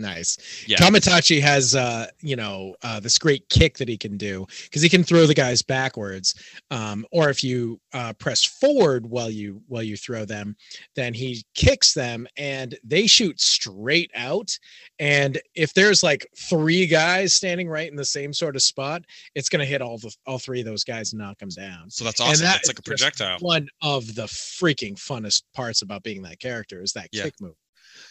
[0.00, 0.64] Nice.
[0.66, 0.78] Yeah.
[0.78, 4.88] Kamitachi has uh, you know, uh this great kick that he can do because he
[4.88, 6.34] can throw the guys backwards.
[6.70, 10.56] Um, or if you uh press forward while you while you throw them,
[10.96, 14.58] then he kicks them and they shoot straight out.
[14.98, 19.48] And if there's like three guys standing right in the same sort of spot, it's
[19.48, 21.90] gonna hit all the all three of those guys and knock them down.
[21.90, 22.44] So that's awesome.
[22.44, 23.38] that That's like a projectile.
[23.40, 27.24] One of the freaking funnest parts about being that character is that Yeah.
[27.24, 27.54] kick move.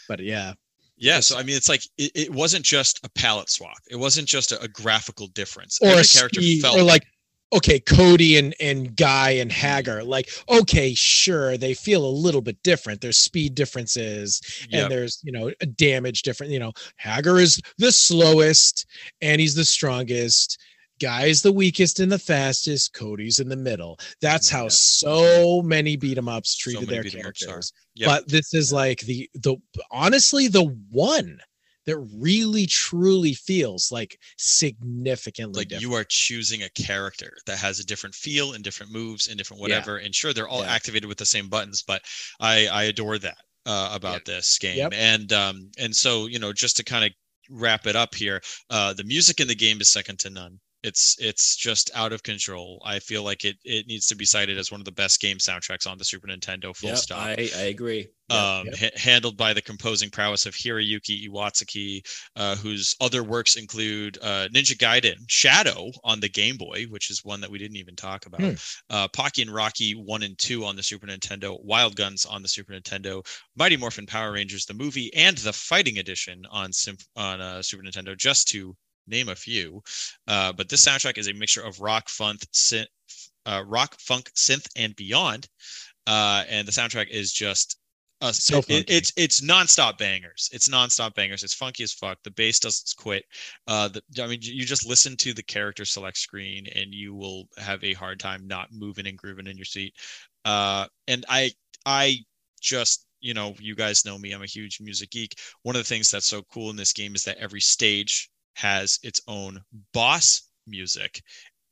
[0.08, 0.54] But yeah,
[1.00, 3.78] Yeah, so I mean, it's like it, it wasn't just a palette swap.
[3.90, 5.80] It wasn't just a, a graphical difference.
[5.82, 7.04] or Every a character speed, felt or like
[7.52, 12.62] okay cody and and guy and hagar like okay sure they feel a little bit
[12.62, 14.40] different there's speed differences
[14.70, 14.84] Yep.
[14.84, 18.86] and there's you know a damage different you know hagar is the slowest
[19.22, 20.60] and he's the strongest
[21.00, 24.72] guy is the weakest and the fastest cody's in the middle that's how Yep.
[24.72, 27.46] so many beat 'em ups treated many their beat 'em ups are.
[27.48, 28.08] characters Yep.
[28.08, 29.56] but this is like the the
[29.92, 31.40] honestly the one
[31.86, 35.82] that really truly feels like significantly like different.
[35.82, 39.60] you are choosing a character that has a different feel and different moves and different
[39.60, 39.64] Yeah.
[39.64, 39.98] whatever.
[39.98, 40.72] And sure, they're all Yeah.
[40.72, 42.04] activated with the same buttons, but
[42.40, 44.78] I I adore that uh, about this game.
[44.78, 44.94] Yep.
[44.94, 47.12] And um and so you know just to kind of
[47.50, 50.60] wrap it up here, uh, the music in the game is second to none.
[50.82, 52.82] It's it's just out of control.
[52.86, 55.38] I feel like it it needs to be cited as one of the best game
[55.38, 56.74] soundtracks on the Super Nintendo.
[56.76, 58.08] Full Yep, stop I, I agree.
[58.30, 58.76] Um, Yep.
[58.80, 62.02] ha- handled by the composing prowess of Hiroyuki Iwatsuki,
[62.36, 67.26] uh, whose other works include uh, Ninja Gaiden Shadow on the Game Boy, which is
[67.26, 68.54] one that we didn't even talk about, Hmm.
[68.90, 72.48] uh, Pocky and Rocky 1 and 2 on the Super Nintendo, Wild Guns on the
[72.48, 73.26] Super Nintendo,
[73.58, 77.84] Mighty Morphin Power Rangers, the movie, and the Fighting Edition on, Symp- on uh, Super
[77.84, 78.76] Nintendo, just to
[79.10, 79.82] name a few.
[80.28, 82.88] Uh, but this soundtrack is a mixture of rock, funk, synth,
[83.46, 85.48] uh, rock, funk, synth, and beyond.
[86.08, 87.78] Uh, and the soundtrack is just
[88.22, 90.50] uh, So it- it's it's nonstop bangers.
[90.52, 91.44] It's nonstop bangers.
[91.44, 92.18] It's funky as fuck.
[92.24, 93.24] The bass doesn't quit.
[93.66, 97.48] Uh, the, I mean, you just listen to the character select screen, and you will
[97.58, 99.94] have a hard time not moving and grooving in your seat.
[100.46, 101.52] Uh, and I
[101.86, 102.18] I
[102.62, 104.32] just you know you guys know me.
[104.32, 105.40] I'm a huge music geek.
[105.64, 108.30] One of the things that's so cool in this game is that every stage
[108.60, 109.60] has its own
[109.94, 111.22] boss music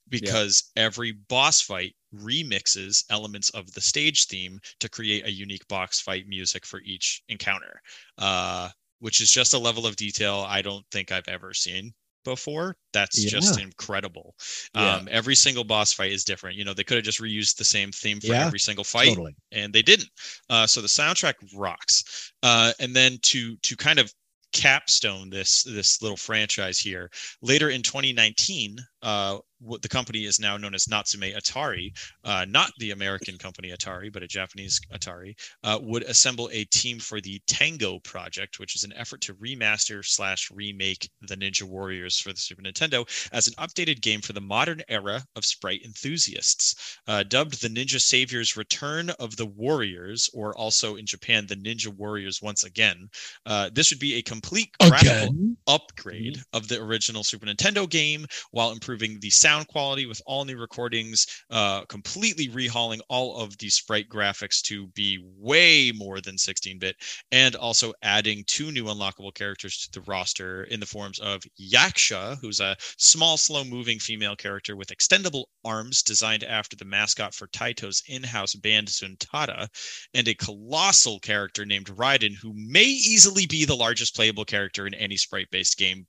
[0.10, 6.00] because every boss fight remixes elements of the stage theme to create a unique box
[6.00, 7.82] fight music for each encounter
[8.18, 8.70] uh,
[9.00, 11.94] which is just a level of detail i don't think i've ever seen
[12.28, 12.76] before.
[12.94, 14.36] That's just incredible.
[14.76, 14.96] Yeah.
[14.96, 16.58] um, every single boss fight is different.
[16.58, 19.10] You know they could have just reused the same theme for Yeah, every single fight
[19.10, 19.36] totally.
[19.52, 20.10] and they didn't.
[20.50, 22.34] Uh, so the soundtrack rocks.
[22.44, 24.14] Uh, and then to to kind of
[24.54, 27.10] capstone this this little franchise here,
[27.42, 28.78] later in 2019,
[29.08, 31.92] uh, what the company is now known as Natsume Atari,
[32.26, 35.34] uh, not the American company Atari, but a Japanese Atari,
[35.64, 40.06] uh, would assemble a team for the Tengo project, which is an effort to remaster
[40.06, 44.42] slash remake the Ninja Warriors for the Super Nintendo as an updated game for the
[44.42, 50.56] modern era of sprite enthusiasts uh, dubbed the Ninja Saviors Return of the Warriors, or
[50.58, 53.08] also in Japan, the Ninja Warriors Once Again.
[53.46, 55.34] Uh, this would be a complete graphical
[55.66, 60.58] upgrade of the original Super Nintendo game while improving the sound quality with all new
[60.58, 66.80] recordings, uh, completely rehauling all of the sprite graphics to be way more than 16
[66.80, 66.96] bit,
[67.32, 72.38] and also adding two new unlockable characters to the roster in the forms of Yaksha,
[72.42, 77.48] who's a small, slow moving female character with extendable arms designed after the mascot for
[77.48, 79.68] Taito's in house band Zuntata,
[80.14, 84.94] and a colossal character named Raiden, who may easily be the largest playable character in
[84.94, 86.08] any sprite based game,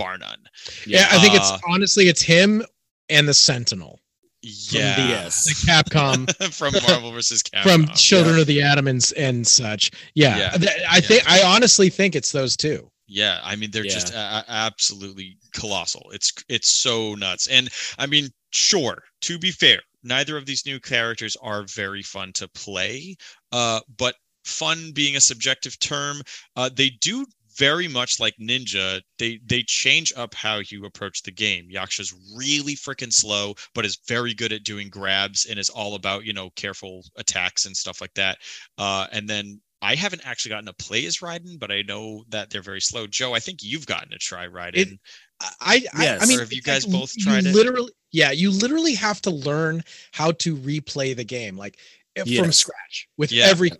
[0.00, 0.42] bar none.
[0.86, 2.62] yeah, i think it's Uh, honestly it's him
[3.08, 3.98] and the sentinel
[4.42, 4.96] Yeah.
[4.96, 5.44] DS.
[5.44, 6.18] the capcom
[6.60, 7.62] from Marvel versus Capcom.
[7.62, 10.50] from children of the atom and, and such yeah, Yeah.
[10.62, 12.90] th- i think i honestly think it's those two
[13.20, 16.04] Yeah, I mean they're just a- a- absolutely colossal.
[16.16, 17.48] It's it's so nuts.
[17.56, 18.96] And I mean, sure,
[19.26, 23.16] to be fair, neither of these new characters are very fun to play.
[23.50, 26.22] Uh, but fun being a subjective term,
[26.56, 27.26] uh, they do
[27.60, 29.02] very much like Ninja.
[29.18, 31.68] They they change up how you approach the game.
[31.70, 36.24] Yaksha's really freaking slow, but is very good at doing grabs and is all about
[36.24, 38.38] you know careful attacks and stuff like that.
[38.78, 42.48] Uh, and then I haven't actually gotten to play as Raiden, but I know that
[42.48, 43.06] they're very slow.
[43.06, 44.98] Joe, I think you've gotten to try Raiden.
[45.42, 46.22] I, I, Yes.
[46.22, 47.54] I mean, Or have you guys like both you tried it?
[47.54, 49.82] Literally, yeah, you literally have to learn
[50.12, 51.78] how to replay the game, like
[52.16, 53.46] eh, from scratch with Yeah.
[53.48, 53.70] every.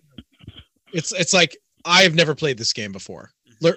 [0.93, 3.31] It's it's like I've never played this game before.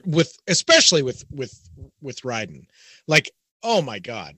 [0.06, 1.70] With especially with with
[2.02, 2.66] with Raiden,
[3.08, 3.32] like
[3.64, 4.36] oh my god,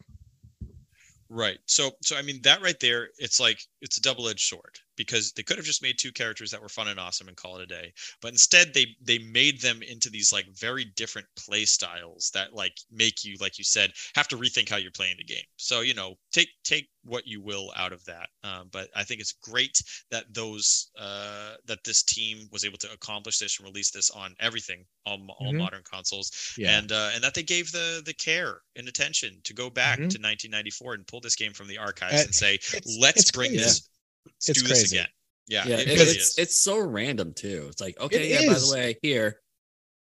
[1.30, 1.58] Right.
[1.66, 5.43] So so I mean that right there, it's like it's a double-edged sword because they
[5.43, 7.68] could have just made two characters that were fun and awesome and call it a
[7.68, 7.93] day.
[8.22, 12.78] But instead they they made them into these like very different play styles that like
[12.91, 15.43] make you, like you said, have to rethink how you're playing the game.
[15.58, 18.30] So, you know, take take what you will out of that.
[18.43, 19.78] Um, but I think it's great
[20.12, 24.36] that those uh that this team was able to accomplish this and release this on
[24.39, 25.58] everything, all, all Mhm.
[25.58, 26.82] modern consoles Yeah.
[26.82, 30.10] and uh, and that they gave the the care and attention to go back Mhm.
[30.10, 32.60] to 1994 and pull this game from the archives Uh, and say,
[33.00, 33.56] let's bring crazy.
[33.56, 33.89] this,
[34.26, 34.97] let's It's do this crazy.
[34.97, 35.09] again.
[35.47, 36.38] Yeah, Yeah, it it- really it's is.
[36.38, 37.67] it's so random too.
[37.69, 38.53] It's like okay, It yeah.
[38.53, 39.39] By the way, here.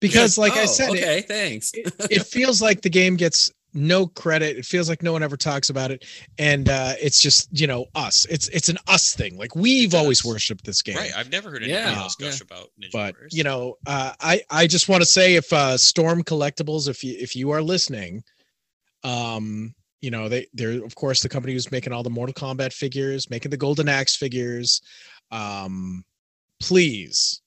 [0.00, 1.70] because like I Oh, said, it- okay, thanks.
[1.74, 4.58] it, it feels like the game gets no credit.
[4.58, 6.04] It feels like no one ever talks about it,
[6.38, 8.26] and uh, it's just you know us.
[8.28, 9.38] It's it's an us thing.
[9.38, 10.96] Like we've always worshipped this game.
[10.96, 11.16] right.
[11.16, 12.44] I've never heard anybody Yeah, else gush yeah.
[12.50, 13.32] about Ninja but Warriors.
[13.34, 17.16] you know uh, i i just want to say if uh storm collectibles if you
[17.18, 18.22] if you are listening
[19.04, 22.72] um you know they they're of course the company who's making all the mortal kombat
[22.72, 24.82] figures making the golden axe figures.
[25.30, 26.04] Um
[26.60, 27.40] please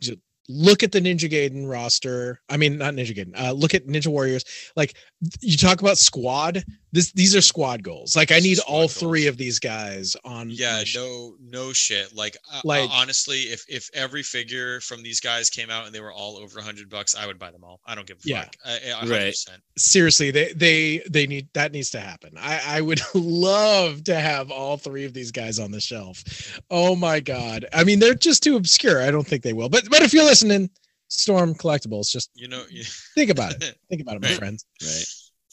[0.00, 0.18] just
[0.48, 2.40] look at the ninja gaiden roster.
[2.48, 4.44] I mean not ninja gaiden uh look at ninja warriors.
[4.76, 4.94] Like
[5.40, 6.62] you talk about squad
[6.92, 8.94] this these are squad goals like i need all goals.
[8.96, 12.14] three of these guys on yeah, no, no shit.
[12.14, 16.00] Like, uh, Like- honestly, if if every figure from these guys came out and they
[16.00, 17.80] were all over a hundred bucks, I would buy them all.
[17.86, 18.42] I don't give a Yeah.
[18.44, 18.56] fuck.
[18.64, 19.36] I- I- a hundred Right.
[19.76, 24.50] seriously they they they need that needs to happen i i would love to have
[24.50, 26.22] all three of these guys on the shelf
[26.70, 29.88] oh my god i mean they're just too obscure i don't think they will but
[29.90, 30.68] but if you're listening
[31.08, 32.84] storm collectibles just You know, you-
[33.14, 34.38] think about it think about it my Right.
[34.38, 35.04] friends right.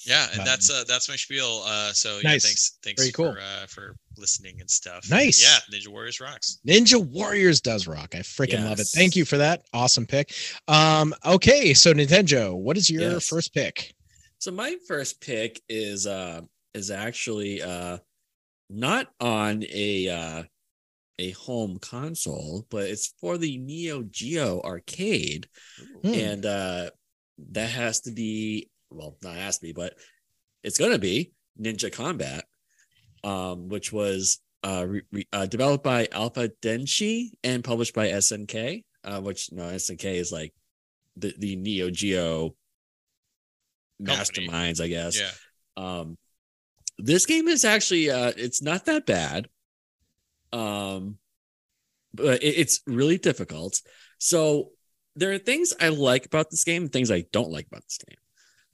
[0.06, 1.64] Yeah, and Um, that's uh that's my spiel.
[1.66, 3.34] Uh, so yeah, thanks, thanks Very cool.
[3.34, 5.10] for uh for listening and stuff.
[5.10, 5.42] Nice.
[5.44, 6.60] Yeah, Ninja Warriors rocks.
[6.68, 10.34] ninja warriors does rock i freaking love it thank you for that awesome pick
[10.70, 13.28] um okay so nintendo what is your Yes.
[13.28, 13.94] first pick
[14.40, 16.42] So my first pick is uh
[16.74, 17.98] is actually uh
[18.70, 20.44] not on a uh
[21.18, 25.48] a home console, but it's for the Neo Geo arcade.
[26.04, 26.14] Hmm.
[26.14, 26.90] And uh
[27.52, 29.94] that has to be well, not has to be, but
[30.64, 32.46] it's gonna be Ninja Combat,
[33.24, 38.84] um, which was uh, re- re- uh developed by Alpha Denshi and published by SNK,
[39.04, 40.54] uh, which no SNK is like
[41.18, 42.56] the, the Neo Geo
[44.04, 44.48] Company.
[44.48, 45.20] masterminds, I guess.
[45.20, 45.32] Yeah.
[45.78, 46.18] Um,
[46.98, 49.48] this game is actually uh, it's not that bad.
[50.54, 51.18] Um,
[52.14, 53.82] but it, it's really difficult.
[54.18, 54.72] So
[55.16, 57.98] there are things I like about this game, and things I don't like about this
[57.98, 58.18] game.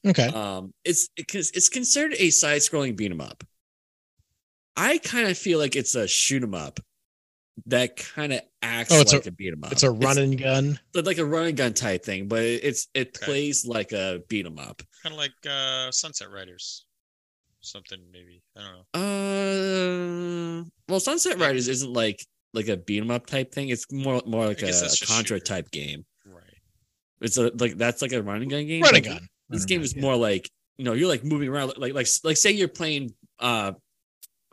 [0.08, 3.44] Okay Um, it's because it's considered a side-scrolling beat 'em up.
[4.76, 6.80] I kind of feel like it's a shoot 'em up
[7.68, 9.72] that kind of acts Oh, it's like a, beat 'em up.
[9.72, 12.88] it's a run and gun It's like a run and gun type thing, but it's
[12.94, 13.26] it Okay.
[13.26, 14.82] plays like a beat 'em up.
[15.04, 16.86] Kind of like uh Sunset Riders.
[17.64, 18.42] Something maybe.
[18.58, 20.62] I don't know.
[20.62, 23.70] Uh, well, Sunset Riders isn't like like a beat 'em up type thing.
[23.70, 25.40] It's more more like I a, a Contra shooter.
[25.40, 26.06] type game.
[26.26, 26.58] Right.
[27.20, 28.82] It's a like that's like a running gun game.
[28.82, 30.02] Running gun This game is yeah.
[30.02, 33.74] more like you know you're like moving around like like like say you're playing uh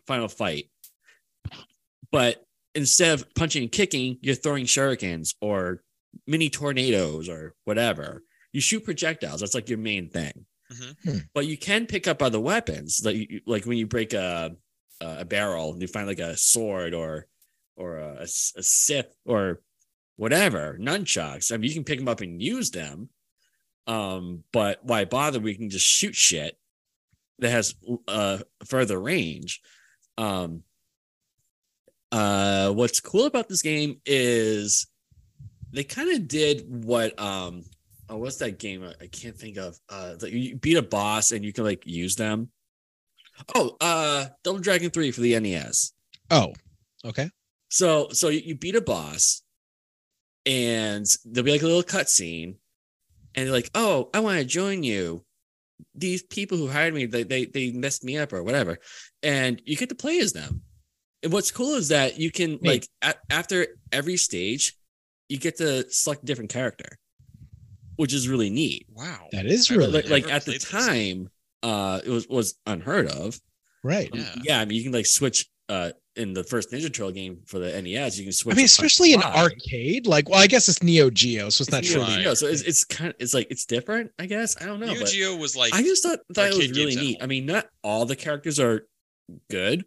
[0.07, 0.71] Final Fight,
[2.11, 2.45] but
[2.75, 5.83] instead of punching and kicking, you're throwing shurikens or
[6.27, 8.23] mini tornadoes or whatever.
[8.53, 9.41] You shoot projectiles.
[9.41, 10.47] That's like your main thing.
[10.73, 10.97] Mhm.
[11.03, 11.19] Hmm.
[11.35, 14.57] But you can pick up other weapons, like you, like when you break a
[15.01, 17.27] a barrel and you find like a sword or
[17.77, 18.27] or a, a
[18.63, 19.61] scythe or
[20.17, 21.53] whatever nunchucks.
[21.53, 23.09] I mean, you can pick them up and use them.
[23.89, 25.41] Um, but why bother?
[25.41, 26.59] We can just shoot shit
[27.39, 27.75] that has
[28.07, 29.61] uh further range.
[30.19, 30.63] Um,
[32.13, 34.87] uh, what's cool about this game is
[35.73, 37.65] they kind of did what um
[38.09, 39.79] oh what's that game I, I can't think of?
[39.89, 42.51] Uh you beat a boss and you can like use them.
[43.55, 45.93] Oh uh double dragon 3 for the nes
[46.31, 46.53] oh
[47.05, 47.31] okay.
[47.71, 49.43] So so you beat a boss
[50.47, 52.57] and there'll be like a little cutscene
[53.35, 55.25] and they're like oh i want to join you.
[55.95, 58.79] These people who hired me they, they they messed me up or whatever.
[59.23, 60.63] And you get to play as them.
[61.23, 64.75] And what's cool is that you can like a- after every stage
[65.29, 66.99] you get to select a different character
[67.97, 68.87] which is really neat.
[68.95, 69.27] Wow.
[69.33, 70.87] that is I really like, like at the played this.
[70.87, 71.31] time
[71.63, 73.39] uh it was was unheard of.
[73.85, 74.11] Right.
[74.13, 74.35] Yeah.
[74.43, 77.59] yeah i mean you can like switch uh in the first ninja turtle game for
[77.61, 80.07] the nes you can switch I mean, especially in arcade.
[80.07, 82.07] Like, well, I guess it's Neo Geo, so it's not It's truly.
[82.09, 82.23] Neo Right.
[82.25, 84.87] Geo, so it's, it's kind of it's like it's different i guess i don't know
[84.93, 87.67] Neo Geo was like i just thought, thought it was really neat i mean not
[87.85, 88.87] all the characters are
[89.51, 89.85] good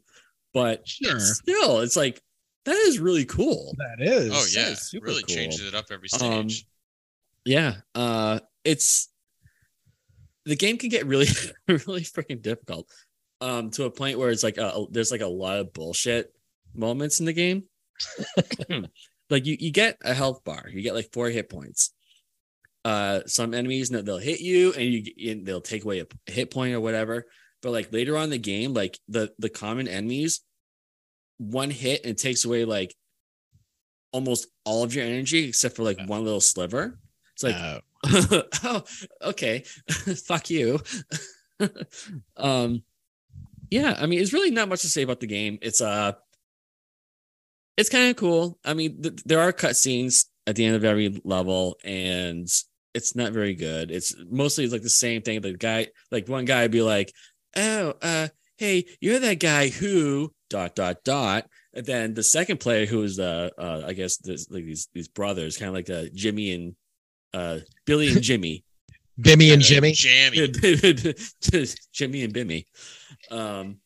[0.54, 1.20] but Sure.
[1.20, 2.22] still it's like
[2.66, 4.32] that is really cool That is.
[4.32, 5.36] oh yeah, is super really cool.
[5.36, 6.66] changed it up every Um, stage.
[7.44, 9.10] yeah uh it's
[10.46, 11.28] the game can get really
[11.68, 12.88] really freaking difficult
[13.42, 16.34] um, to a point where it's like a, there's like a lot of bullshit
[16.74, 17.64] moments in the game.
[19.30, 21.92] like you, you get a health bar, you get like four hit points.
[22.84, 26.50] Uh, some enemies they'll they'll hit you and you and they'll take away a hit
[26.52, 27.26] point or whatever.
[27.62, 30.42] But like later on in the game, like the the common enemies,
[31.38, 32.96] one hit and takes away like
[34.12, 36.06] almost all of your energy except for like Yeah.
[36.08, 36.98] one little sliver.
[37.34, 37.80] It's like Uh,
[38.64, 38.84] oh,
[39.24, 39.60] okay.
[40.26, 40.80] Fuck you.
[42.38, 42.84] um,
[43.72, 45.58] yeah, I mean, it's really not much to say about the game.
[45.62, 46.12] It's uh,
[47.78, 48.60] it's kind of cool.
[48.66, 52.48] I mean, th- there are cutscenes at the end of every level, and
[52.94, 53.90] it's not very good.
[53.90, 55.40] It's mostly like the same thing.
[55.40, 57.14] The guy, like one guy, would be like,
[57.56, 62.86] "Oh, uh, hey, you're that guy who dot dot dot." And then the second player,
[62.86, 66.10] who is uh, uh I guess there's like these these brothers, kind of like uh,
[66.14, 66.76] Jimmy and
[67.34, 68.66] uh Billy and Jimmy.
[69.18, 69.94] Bimmy and Jimmy.
[69.94, 70.48] Jammy.
[71.94, 72.66] Jimmy and Bimmy.
[73.30, 73.78] Um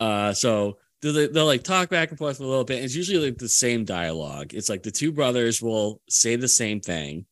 [0.00, 2.82] uh so they'll, they'll like talk back and forth for a little bit.
[2.82, 4.54] It's usually like the same dialogue.
[4.54, 7.26] It's like the two brothers will say the same thing,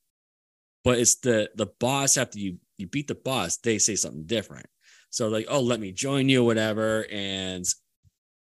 [0.85, 4.67] but it's the the boss after you you beat the boss, they say something different.
[5.11, 7.65] So like, oh, let me join you, whatever, and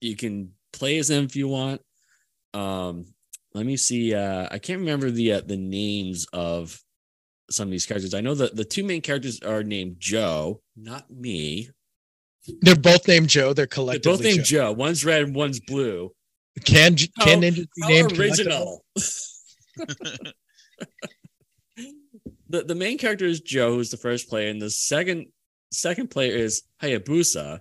[0.01, 1.83] you can play as them if you want.
[2.55, 3.07] Um,
[3.55, 4.15] let me see.
[4.15, 6.81] Uh, I can't remember the uh, the names of
[7.51, 8.15] some of these characters.
[8.15, 11.71] I know that the two main characters are named Joe, not me.
[12.61, 13.53] They're both named Joe.
[13.53, 14.67] They're They're both named Joe.
[14.69, 14.73] Joe.
[14.73, 16.13] One's red, and one's blue.
[16.65, 18.85] Can can How- ninjas be named original.
[22.49, 25.27] the the main character is Joe, who's the first player, and the second
[25.73, 27.61] second player is Hayabusa.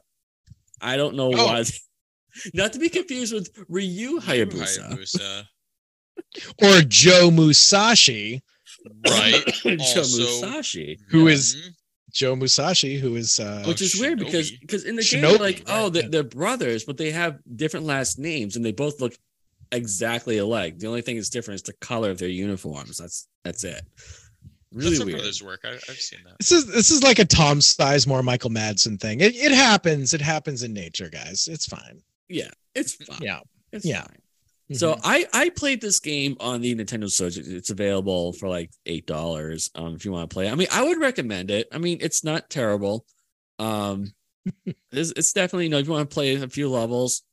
[0.82, 1.46] I don't know Oh.
[1.46, 1.64] why.
[2.54, 4.90] Not to be confused with Ryu Hayabusa.
[4.92, 5.44] Hayabusa.
[6.62, 8.42] or Joe Musashi,
[9.08, 9.44] Right.
[9.64, 11.00] Joe Also- Musashi.
[11.10, 11.74] who is Mhm.
[12.20, 15.38] Joe Musashi, who is uh, Which is weird because because in the game, Shinobi, they're
[15.38, 19.00] like, oh, right, they're, they're brothers, but they have different last names and they both
[19.00, 19.14] look
[19.72, 20.80] exactly alike.
[20.80, 22.98] The only thing that's different is the color of their uniforms.
[22.98, 23.86] That's that's it.
[24.74, 25.18] Really That's weird.
[25.18, 25.62] brothers work.
[25.64, 26.38] I, I've seen that.
[26.40, 29.22] this is this is like a Tom Sizemore Michael Madsen thing.
[29.22, 30.14] It, it happens.
[30.14, 31.48] It happens in nature, guys.
[31.50, 32.02] It's fine.
[32.28, 33.20] Yeah, it's fine.
[33.22, 33.40] Yeah.
[33.72, 34.02] It's yeah.
[34.02, 34.18] fine.
[34.72, 35.02] So Mhm.
[35.04, 37.38] I I played this game on the Nintendo Switch.
[37.38, 39.70] It's available for like eight dollars.
[39.76, 40.48] Um, if you want to play.
[40.50, 41.68] I mean, I would recommend it.
[41.72, 43.06] I mean, it's not terrible.
[43.58, 44.14] Um,
[44.92, 47.24] it's, it's definitely you know if you want to play a few levels,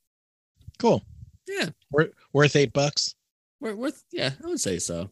[0.78, 1.04] cool.
[1.46, 3.14] yeah, Worth, worth eight bucks.
[3.60, 5.10] worth, worth yeah, I would say so.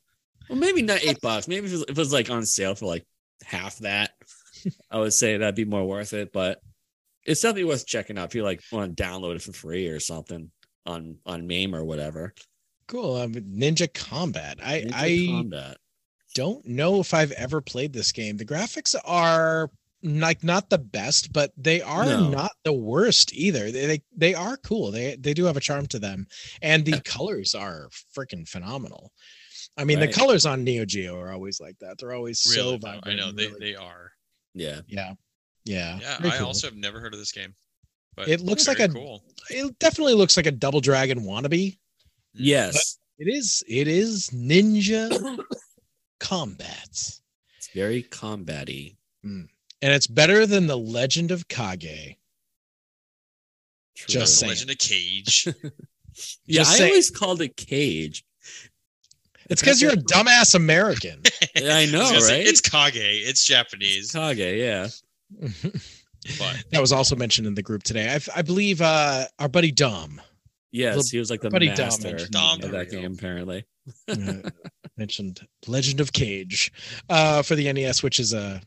[0.49, 1.47] Well, maybe not eight bucks.
[1.47, 3.05] Maybe if it, was, if it was like on sale for like
[3.45, 4.13] half that,
[4.91, 6.33] I would say that'd be more worth it.
[6.33, 6.61] But
[7.27, 10.01] it's definitely worth checking out if you like want to download it for free or
[10.01, 10.51] something
[10.87, 12.35] on on MAME or whatever.
[12.89, 13.17] Cool.
[13.17, 14.59] Um, Ninja Combat.
[14.63, 15.77] I Ninja I Combat.
[16.35, 18.37] don't know if I've ever played this game.
[18.37, 19.71] The graphics are
[20.03, 22.29] like not the best, but they are No.
[22.29, 23.71] not the worst either.
[23.71, 24.91] They, they they are cool.
[24.91, 26.27] They they do have a charm to them,
[26.61, 29.13] and the colors are freaking phenomenal.
[29.79, 30.07] I mean, Right.
[30.09, 31.97] the colors on Neo Geo are always like that.
[31.99, 32.93] They're always so Really, though.
[32.93, 33.07] vibrant.
[33.07, 34.13] I know they, really- they are.
[34.55, 34.83] Yeah.
[34.87, 35.15] yeah,
[35.65, 35.99] yeah.
[36.01, 36.47] Yeah, Very I cool.
[36.49, 37.55] also have never heard of this game.
[38.17, 39.23] But It looks like a- cool.
[39.51, 41.73] it definitely looks like a Double Dragon wannabe.
[41.73, 41.77] Mm.
[42.35, 42.99] Yes.
[43.19, 43.63] It is.
[43.69, 45.39] It is Ninja
[46.21, 46.89] Combat.
[46.91, 48.93] It's very combat-y.
[49.25, 49.49] Mm.
[49.83, 52.17] and it's better than the Legend of Kage.
[53.97, 54.07] True.
[54.13, 54.51] Just the saying.
[54.51, 55.47] Legend of Cage.
[56.47, 56.91] yeah, just I saying.
[56.91, 58.25] always called it cage.
[59.51, 61.23] It's because you're a dumbass American.
[61.57, 62.47] I know, I was gonna say, right?
[62.47, 62.97] it's Kage.
[62.97, 64.13] It's Japanese.
[64.13, 64.89] Kage, yeah.
[66.39, 68.15] But that was also mentioned in the group today.
[68.15, 70.21] I, I believe uh, our buddy Dom
[70.75, 73.65] Yes, Little he was like the buddy Dom master mentioned Dom, of that game, apparently.
[74.09, 74.51] uh,
[74.97, 76.73] mentioned Legend of Cage
[77.09, 78.61] uh, for the NES, which is a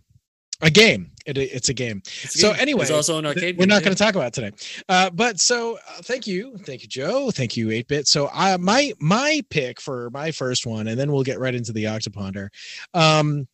[0.61, 1.11] a game.
[1.25, 2.01] It, it's a game.
[2.23, 2.61] It's a So game.
[2.61, 3.57] anyway, it's also an arcade.
[3.57, 3.85] We're not yeah.
[3.87, 4.51] going to talk about it today.
[4.87, 8.07] Uh, but so uh, thank you, thank you, Joe, thank you, Eight Bit.
[8.07, 11.73] So I my my pick for my first one, and then we'll get right into
[11.73, 12.47] the Octoponder.
[12.93, 13.49] Um,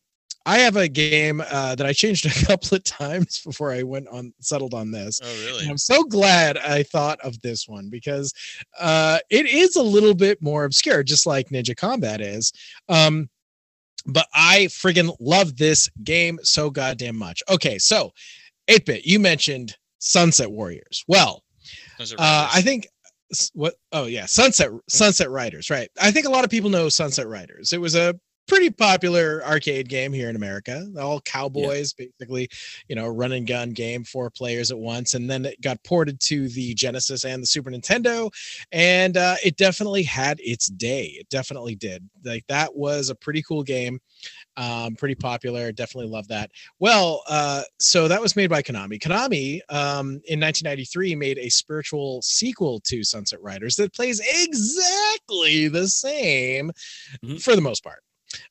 [0.46, 4.08] I have a game uh, that I changed a couple of times before I went
[4.08, 5.20] on settled on this.
[5.22, 5.66] oh And really?
[5.68, 8.32] I'm so glad I thought of this one because
[8.78, 12.52] uh, it is a little bit more obscure, just like Ninja Combat is.
[12.88, 13.28] Um,
[14.06, 17.42] but I friggin' love this game so goddamn much.
[17.48, 18.12] Okay, so
[18.68, 21.04] 8 bit, you mentioned Sunset Warriors.
[21.08, 21.42] Well,
[21.98, 22.86] uh, I think
[23.52, 27.26] what oh yeah sunset sunset riders right i think a lot of people know sunset
[27.26, 28.14] riders it was a
[28.46, 30.86] pretty popular arcade game here in America.
[31.00, 32.48] All cowboys, basically,
[32.88, 35.14] you know, run and gun game, four players at once.
[35.14, 38.30] And then it got ported to the Genesis and the Super Nintendo.
[38.72, 41.14] And uh, it definitely had its day.
[41.18, 42.08] It definitely did.
[42.24, 44.00] Like that was a pretty cool game.
[44.56, 45.72] Um, pretty popular.
[45.72, 46.50] Definitely love that.
[46.78, 48.98] Well, uh, so that was made by Konami.
[49.00, 55.88] Konami um, in 1993 made a spiritual sequel to Sunset Riders that plays exactly the
[55.88, 56.70] same
[57.24, 57.42] Mhm.
[57.42, 58.02] for the most part.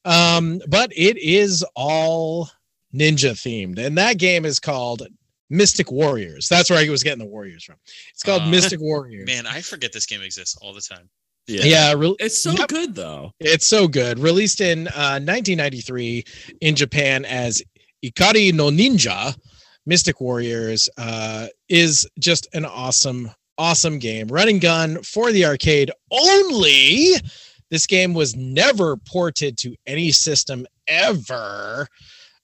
[0.06, 2.50] Um, but it is all
[2.94, 5.08] ninja themed, and that game is called
[5.50, 6.48] Mystic Warriors.
[6.48, 7.76] That's where I was getting the Warriors from.
[8.12, 9.28] It's called Ah, Mystic Warriors.
[9.28, 11.10] Man, I forget this game exists all the time.
[11.48, 11.64] Yeah.
[11.66, 12.68] yeah, re- It's so Yep.
[12.70, 13.34] good though.
[13.40, 14.18] it's so good.
[14.20, 16.24] Released in uh, 1993
[16.62, 17.62] in Japan as
[18.04, 19.36] Ikari no Ninja,
[19.86, 24.28] Mystic Warriors uh, is just an awesome, awesome game.
[24.28, 27.16] Running gun for the arcade only.
[27.74, 31.88] This game was never ported to any system ever.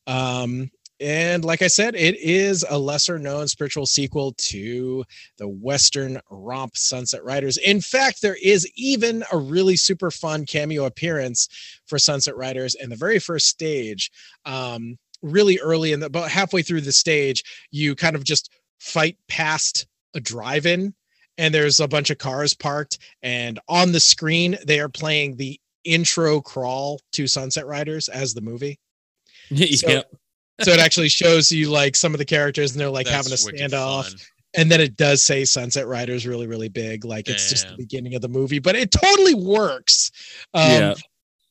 [0.07, 5.03] Um, and like I said, it is a lesser known spiritual sequel to
[5.37, 7.57] the Western romp Sunset Riders.
[7.57, 11.47] In fact, there is even a really super fun cameo appearance
[11.85, 14.09] for Sunset Riders in the very first stage.
[14.45, 18.49] Um, really early in the about halfway through the stage, you kind of just
[18.79, 20.95] fight past a drive-in
[21.39, 25.59] and there's a bunch of cars parked and on the screen they are playing the
[25.85, 28.77] intro crawl to Sunset Riders as the movie.
[29.77, 30.11] So- yep.
[30.61, 33.37] So it actually shows you like some of the characters and they're like having a
[33.69, 34.03] standoff
[34.55, 38.13] and then it does say sunset riders really really big like it's just the beginning
[38.15, 40.11] of the movie but it totally works
[40.53, 40.93] um Yeah.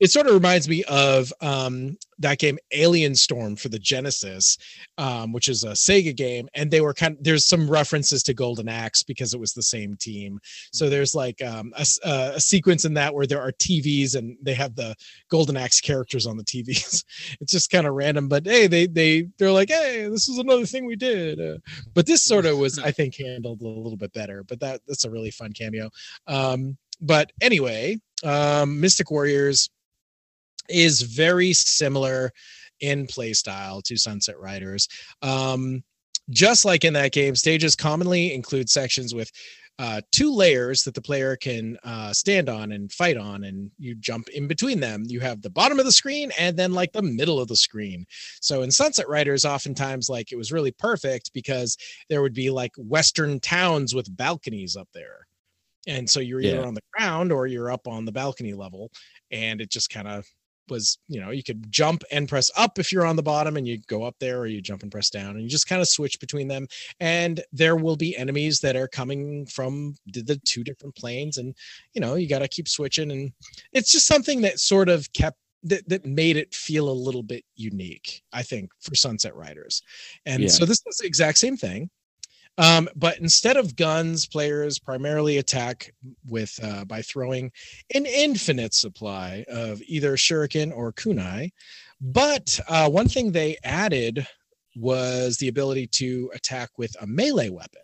[0.01, 4.59] It sort of reminds me of um that game alien storm for the genesis
[4.99, 8.35] um which is a sega game and they were kind of there's some references to
[8.35, 10.39] golden axe because it was the same team.
[10.73, 14.37] So there's like um a, uh, a sequence in that where there are tvs and
[14.43, 14.95] they have the
[15.31, 17.05] golden axe characters on the tvs
[17.41, 20.67] it's just kind of random but hey they they they're like hey this is another
[20.67, 21.59] thing we did uh,
[21.95, 25.05] but this sort of was i think handled a little bit better but that that's
[25.05, 25.91] a really fun cameo.
[26.27, 29.71] Um but anyway um mystic warriors
[30.69, 32.33] is very similar
[32.81, 34.89] in play style to sunset riders
[35.23, 35.83] um
[36.31, 39.31] just like in that game stages commonly include sections with
[39.81, 43.95] uh, two layers that the player can uh, stand on and fight on, and you
[43.95, 45.05] jump in between them.
[45.07, 48.05] You have the bottom of the screen and then like the middle of the screen.
[48.41, 51.77] So in Sunset Riders, oftentimes like it was really perfect because
[52.09, 55.29] there would be like Western towns with balconies up there.
[55.87, 56.67] And so you're either Yeah.
[56.67, 58.91] on the ground or you're up on the balcony level.
[59.31, 60.27] And it just kind of
[60.71, 63.67] was, you know, you could jump and press up if you're on the bottom and
[63.67, 65.89] you go up there, or you jump and press down and you just kind of
[65.89, 66.67] switch between them.
[67.01, 71.39] And there will be enemies that are coming from the, the two different planes.
[71.39, 71.55] And,
[71.95, 73.11] you know, you got to keep switching.
[73.11, 73.33] And
[73.73, 77.45] it's just something that sort of kept that, that made it feel a little bit
[77.57, 79.83] unique, I think, for Sunset Riders.
[80.25, 80.49] And Yeah.
[80.49, 81.91] so this is the exact same thing.
[82.59, 85.95] Um, but instead of guns, players primarily attack
[86.27, 87.53] with uh, by throwing
[87.95, 91.51] an infinite supply of either shuriken or kunai.
[92.01, 94.27] But uh, one thing they added
[94.77, 97.83] was the ability to attack with a melee weapon.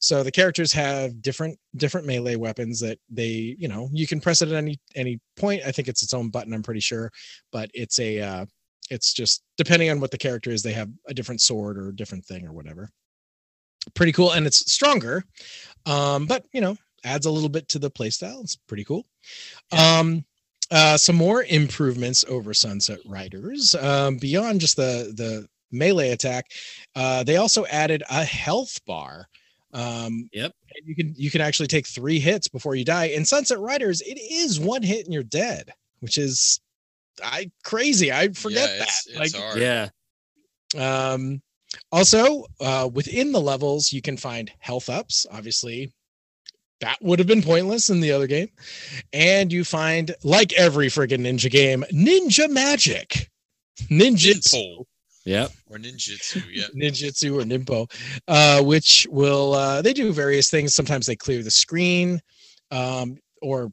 [0.00, 4.40] So the characters have different different melee weapons that they, you know, you can press
[4.40, 5.62] it at any any point.
[5.66, 6.54] I think it's its own button.
[6.54, 7.10] I'm pretty sure,
[7.52, 8.46] but it's a uh,
[8.90, 12.24] it's just depending on what the character is, they have a different sword or different
[12.24, 12.90] thing or whatever.
[13.94, 15.24] Pretty cool, and it's stronger,
[15.86, 18.42] um, but you know, adds a little bit to the playstyle.
[18.42, 19.06] It's pretty cool.
[19.72, 20.24] Um,
[20.70, 26.46] uh, some more improvements over Sunset Riders um, beyond just the the melee attack.
[26.96, 29.28] Uh, they also added a health bar.
[29.72, 30.52] Um, Yep.
[30.76, 33.06] and you can you can actually take three hits before you die.
[33.06, 35.70] In Sunset Riders, it is one hit and you're dead,
[36.00, 36.60] which is
[37.22, 38.12] I crazy.
[38.12, 38.88] I forget yeah, that.
[38.88, 39.60] It's, it's like, hard.
[39.60, 39.88] Yeah.
[41.12, 41.42] um,
[41.92, 45.26] also, uh, within the levels, you can find health ups.
[45.30, 45.92] Obviously,
[46.80, 48.48] that would have been pointless in the other game.
[49.12, 53.30] And you find, like every friggin' ninja game, ninja magic,
[53.90, 54.84] ninjutsu, Ninpo
[55.24, 55.52] Yep.
[55.70, 56.42] or ninjutsu.
[56.52, 56.64] Yeah.
[56.76, 57.90] ninjutsu or nimpo,
[58.28, 60.74] uh, which will uh, they do various things.
[60.74, 62.20] Sometimes they clear the screen,
[62.70, 63.72] um, or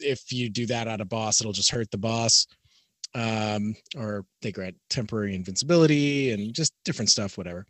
[0.00, 2.46] if you do that at a boss, it'll just hurt the boss.
[3.14, 7.66] Um, or they grant temporary invincibility and just different stuff, whatever.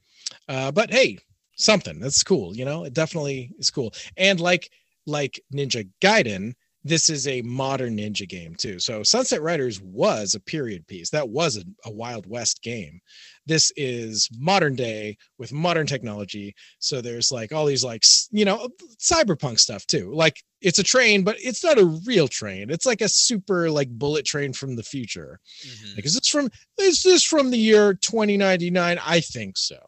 [0.49, 1.19] Uh, but hey,
[1.57, 2.85] something that's cool, you know.
[2.85, 3.95] It definitely is cool.
[4.17, 4.71] And like
[5.07, 6.55] like Ninja Gaiden,
[6.89, 8.79] this is a modern ninja game too.
[8.79, 11.11] So Sunset Riders was a period piece.
[11.11, 13.01] That was a, a Wild West game.
[13.47, 16.55] This is modern day with modern technology.
[16.79, 20.13] So there's like all these like you know cyberpunk stuff too.
[20.13, 22.71] Like it's a train, but it's not a real train.
[22.71, 25.41] It's like a super like bullet train from the future.
[25.67, 25.97] Mhm.
[25.97, 28.99] Because it's from is this from the year 2099?
[29.05, 29.79] I think so.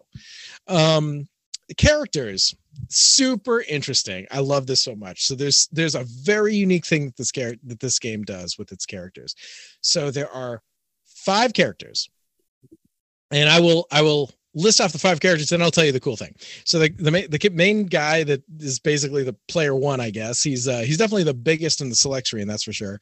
[0.67, 1.27] Um
[1.71, 2.53] the characters
[2.89, 4.27] super interesting.
[4.33, 5.25] I love this so much.
[5.25, 8.73] So there's there's a very unique thing that this character that this game does with
[8.73, 9.37] its characters.
[9.81, 10.63] So there are
[11.07, 12.11] five characters.
[13.31, 16.01] And I will I will list off the five characters and I'll tell you the
[16.01, 16.35] cool thing.
[16.65, 20.43] So the the main, the main guy that is basically the player one, I guess.
[20.43, 23.01] He's uh he's definitely the biggest in the select screen, that's for sure.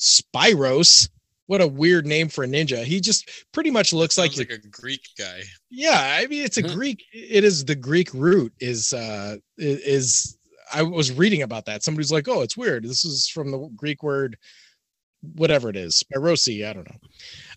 [0.00, 1.08] Spyros.
[1.48, 2.84] What a weird name for a ninja.
[2.84, 5.40] He just pretty much looks like, Sounds like a Greek guy.
[5.70, 6.74] yeah, I mean it's a Mhm.
[6.74, 7.04] Greek.
[7.12, 8.52] It is the Greek root.
[8.60, 10.36] Is uh is
[10.72, 11.82] I was reading about that.
[11.82, 12.84] Somebody's like, oh, it's weird.
[12.84, 14.36] This is from the Greek word,
[15.36, 16.68] whatever it is, spirosi.
[16.68, 16.98] I don't know.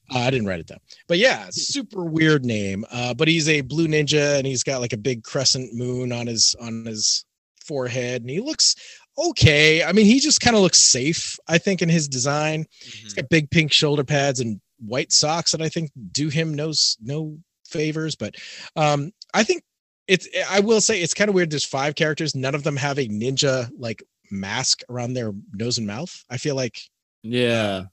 [0.09, 2.85] Uh, I didn't write it down, but yeah, super weird name.
[2.89, 6.27] Uh, but he's a blue ninja, and he's got like a big crescent moon on
[6.27, 7.25] his on his
[7.65, 8.75] forehead, and he looks
[9.17, 9.83] okay.
[9.83, 11.37] I mean, he just kind of looks safe.
[11.47, 12.65] I think in his design.
[12.81, 13.15] He's Mhm.
[13.17, 17.37] got big pink shoulder pads and white socks that I think do him no no
[17.67, 18.15] favors.
[18.15, 18.35] But
[18.75, 19.63] um, I think
[20.07, 20.27] it's.
[20.49, 21.49] I will say it's kind of weird.
[21.51, 22.35] There's five characters.
[22.35, 26.23] None of them have a ninja like mask around their nose and mouth.
[26.29, 26.79] I feel like
[27.21, 27.83] Yeah.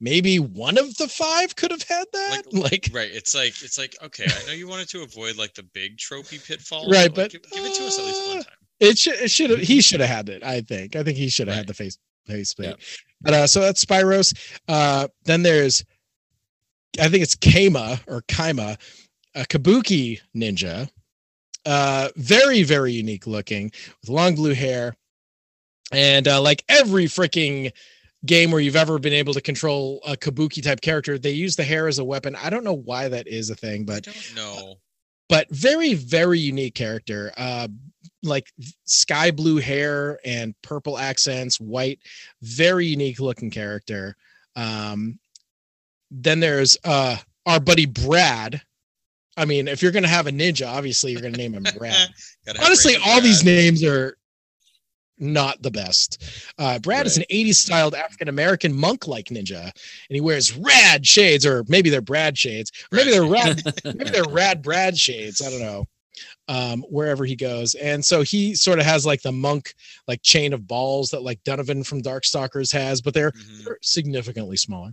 [0.00, 2.42] maybe one of the five could have had that.
[2.52, 3.10] Like, Right.
[3.12, 4.24] It's like it's like okay.
[4.26, 6.88] I know you wanted to avoid like the big tropey pitfall.
[6.88, 8.52] Right, like, but, give, give it to us at least one uh, time.
[8.82, 9.14] It should.
[9.14, 9.60] It should have.
[9.60, 10.42] He should have had it.
[10.42, 10.96] I think.
[10.96, 12.54] I think he should have had the face face.
[12.58, 12.74] Yeah.
[13.20, 14.34] But uh, so that's Spyros.
[14.66, 15.84] Uh, then there's,
[17.00, 18.76] I think it's Kama or Kaima,
[19.34, 20.90] a Kabuki ninja.
[21.64, 24.96] Uh, very very unique looking with long blue hair,
[25.92, 27.70] and uh, like every freaking
[28.26, 31.62] game where you've ever been able to control a Kabuki type character, they use the
[31.62, 32.34] hair as a weapon.
[32.34, 34.34] I don't know why that is a thing, but don't
[35.28, 37.66] but very very unique character uh
[38.22, 38.52] like
[38.84, 41.98] sky blue hair and purple accents white
[42.42, 44.16] very unique looking character.
[44.56, 45.18] Um
[46.10, 47.16] then there's uh
[47.46, 48.60] our buddy brad.
[49.36, 52.08] I mean if you're gonna have a ninja obviously you're gonna name him brad.
[52.62, 54.16] Honestly all these names are
[55.18, 56.22] not the best.
[56.58, 59.72] Uh brad is an 80s styled african american monk like ninja and
[60.10, 64.62] he wears rad shades or maybe they're brad shades maybe they're rad maybe they're rad
[64.62, 65.86] brad shades i don't know
[66.48, 67.74] um wherever he goes.
[67.74, 69.74] And so he sort of has like the monk
[70.06, 73.64] like chain of balls that like donovan from darkstalkers has but they're, Mhm.
[73.64, 74.92] they're significantly smaller.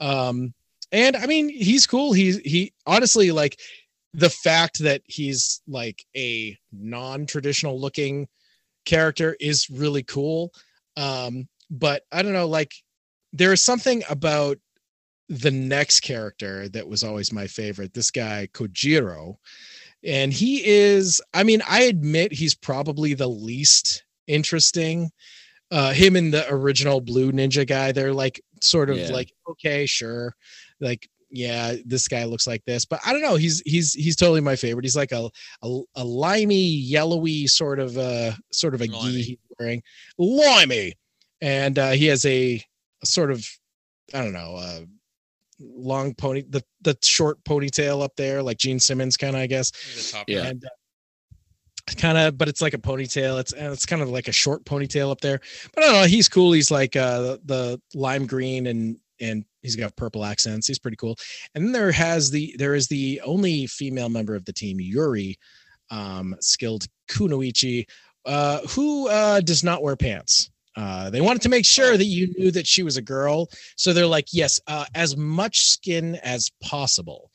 [0.00, 0.54] Um
[0.92, 2.12] and i mean he's cool.
[2.12, 3.58] He's he honestly like
[4.14, 8.28] the fact that he's like a non-traditional looking
[8.84, 10.52] character is really cool.
[10.96, 12.72] Um but i don't know like
[13.32, 14.56] there is something about
[15.28, 19.34] the next character that was always my favorite this guy kojiro
[20.06, 25.10] and he is i mean i admit he's probably the least interesting.
[25.70, 29.10] Uh him and the original blue ninja guy they're like sort of Yeah.
[29.10, 30.34] like okay sure.
[30.80, 32.84] Like yeah this guy looks like this.
[32.84, 34.84] But i don't know he's he's he's totally my favorite.
[34.84, 35.28] He's like a
[35.62, 39.12] a, a limey yellowy sort of uh sort of a Limey.
[39.12, 39.82] gi he's wearing.
[40.18, 40.92] Limey!
[41.40, 42.62] And uh he has a,
[43.02, 43.44] a sort of
[44.14, 44.80] i don't know uh
[45.60, 49.72] long pony the the short ponytail up there like gene simmons kind of i guess.
[50.26, 50.40] Yeah.
[50.40, 50.46] right.
[50.48, 50.66] and
[51.94, 53.38] kind of but it's like a ponytail.
[53.38, 55.40] It's it's kind of like a short ponytail up there.
[55.74, 56.52] But i don't know he's cool.
[56.52, 60.66] He's like uh the lime green and and he's got purple accents.
[60.66, 61.16] He's pretty cool.
[61.54, 65.38] And then there has the there is the only female member of the team yuri
[65.90, 67.86] um skilled kunoichi
[68.24, 72.32] uh who uh does not wear pants uh they wanted to make sure that you
[72.38, 76.50] knew that she was a girl so they're like yes uh as much skin as
[76.62, 77.30] possible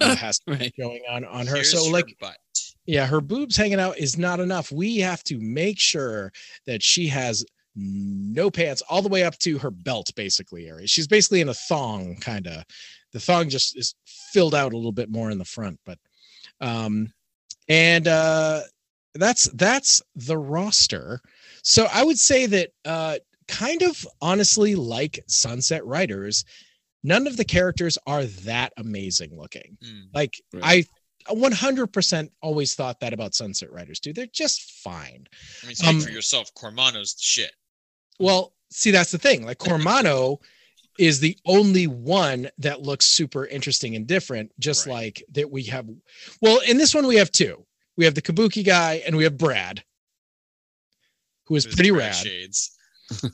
[0.00, 2.36] uh, has to be going on on her Here's so her like butt.
[2.86, 4.72] yeah, her boobs hanging out is not enough.
[4.72, 6.32] We have to make sure
[6.66, 7.44] that she has
[7.76, 10.86] no pants all the way up to her belt, basically area.
[10.88, 12.64] She's basically in a thong, kind of.
[13.12, 13.94] The thong just is
[14.32, 15.98] filled out a little bit more in the front, but
[16.60, 17.12] um,
[17.68, 18.62] and uh,
[19.14, 21.20] that's that's the roster.
[21.62, 26.44] So I would say that uh, kind of honestly, like Sunset Riders,
[27.02, 29.78] none of the characters are that amazing looking.
[29.84, 30.06] Mm.
[30.14, 30.86] Like Right.
[31.28, 34.16] I 100% always thought that about Sunset Riders, dude.
[34.16, 35.26] They're just fine.
[35.62, 36.52] I mean, speak Um, for yourself.
[36.54, 37.52] Cormano's the shit.
[38.18, 39.44] Well, see, that's the thing.
[39.44, 40.38] Like Cormano
[40.98, 44.94] is the only one that looks super interesting and different, just Right.
[44.94, 45.88] like that we have.
[46.40, 47.64] Well, in this one, we have two.
[47.96, 49.84] We have the Kabuki guy and we have Brad,
[51.48, 52.14] who is pretty red rad.
[52.14, 52.76] Shades.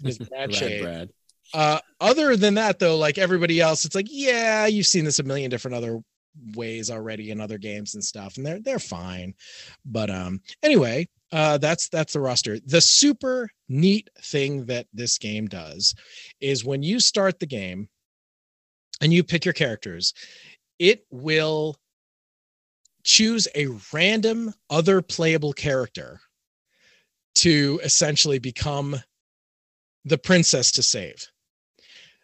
[0.05, 0.83] It's Brad Brad, Shade.
[0.83, 1.11] Brad.
[1.53, 5.23] Uh, other than that, though, like everybody else, it's like, yeah, you've seen this a
[5.23, 6.01] million different other
[6.55, 9.35] ways already in other games and stuff, and they're they're fine.
[9.85, 12.59] But um, anyway, uh, that's that's the roster.
[12.67, 15.95] The super neat thing that this game does
[16.41, 17.89] is when you start the game
[19.01, 20.13] and you pick your characters,
[20.79, 21.77] it will
[23.05, 26.21] choose a random other playable character
[27.37, 28.97] to essentially become
[30.05, 31.27] the princess to save.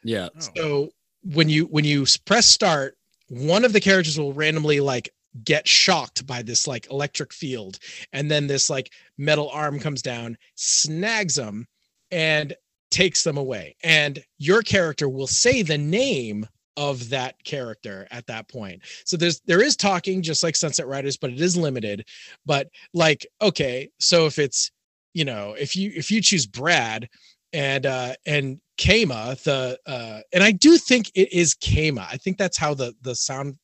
[0.05, 0.29] Yeah.
[0.35, 0.41] Oh.
[0.57, 0.89] So
[1.23, 2.97] when you when you press start,
[3.29, 5.11] one of the characters will randomly like
[5.45, 7.79] get shocked by this like electric field,
[8.13, 11.67] and then this like metal arm comes down, snags them,
[12.11, 12.55] and
[12.91, 13.77] takes them away.
[13.83, 16.47] And your character will say the name
[16.77, 18.83] of that character at that point.
[19.05, 22.07] So there's there is talking just like Sunset Riders, but it is limited.
[22.47, 24.71] But like, okay, so if it's
[25.15, 27.09] you know, if you if you choose Brad
[27.53, 32.07] and uh and Kama, the uh and I do think it is Kama.
[32.11, 33.57] I think that's how the the sound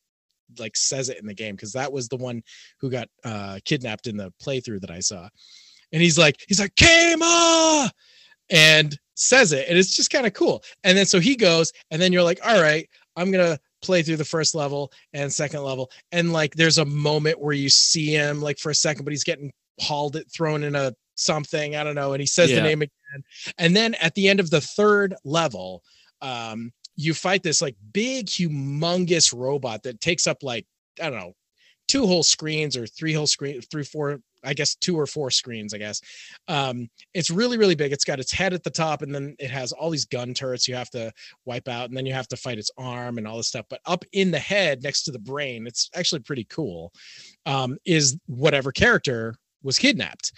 [0.58, 2.42] like says it in the game because that was the one
[2.80, 5.28] who got uh kidnapped in the playthrough that I saw.
[5.92, 7.90] And he's like, he's like, Kama
[8.50, 10.62] and says it, and it's just kind of cool.
[10.84, 14.16] And then so he goes, and then you're like, all right, I'm gonna play through
[14.16, 15.90] the first level and second level.
[16.12, 19.24] And like there's a moment where you see him like for a second, but he's
[19.24, 22.56] getting hauled it thrown in a something, I don't know, and he says Yeah.
[22.56, 23.24] the name again.
[23.58, 25.82] And then at the end of the third level,
[26.22, 30.66] um, you fight this like big, humongous robot that takes up like,
[31.02, 31.34] I don't know,
[31.88, 35.74] two whole screens or three whole screen, three, four, I guess two or four screens,
[35.74, 36.00] I guess.
[36.48, 37.92] Um, it's really, really big.
[37.92, 40.68] It's got its head at the top, and then it has all these gun turrets
[40.68, 41.12] you have to
[41.44, 43.66] wipe out, and then you have to fight its arm and all this stuff.
[43.68, 46.92] But up in the head, next to the brain, it's actually pretty cool.
[47.44, 50.32] Um, is whatever character was kidnapped,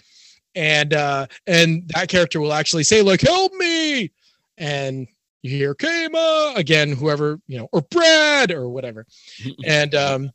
[0.55, 4.11] and uh, and that character will actually say like, "Help me!"
[4.57, 5.07] and
[5.41, 9.05] you hear Kama again, whoever you know, or Brad or whatever,
[9.65, 10.31] and um,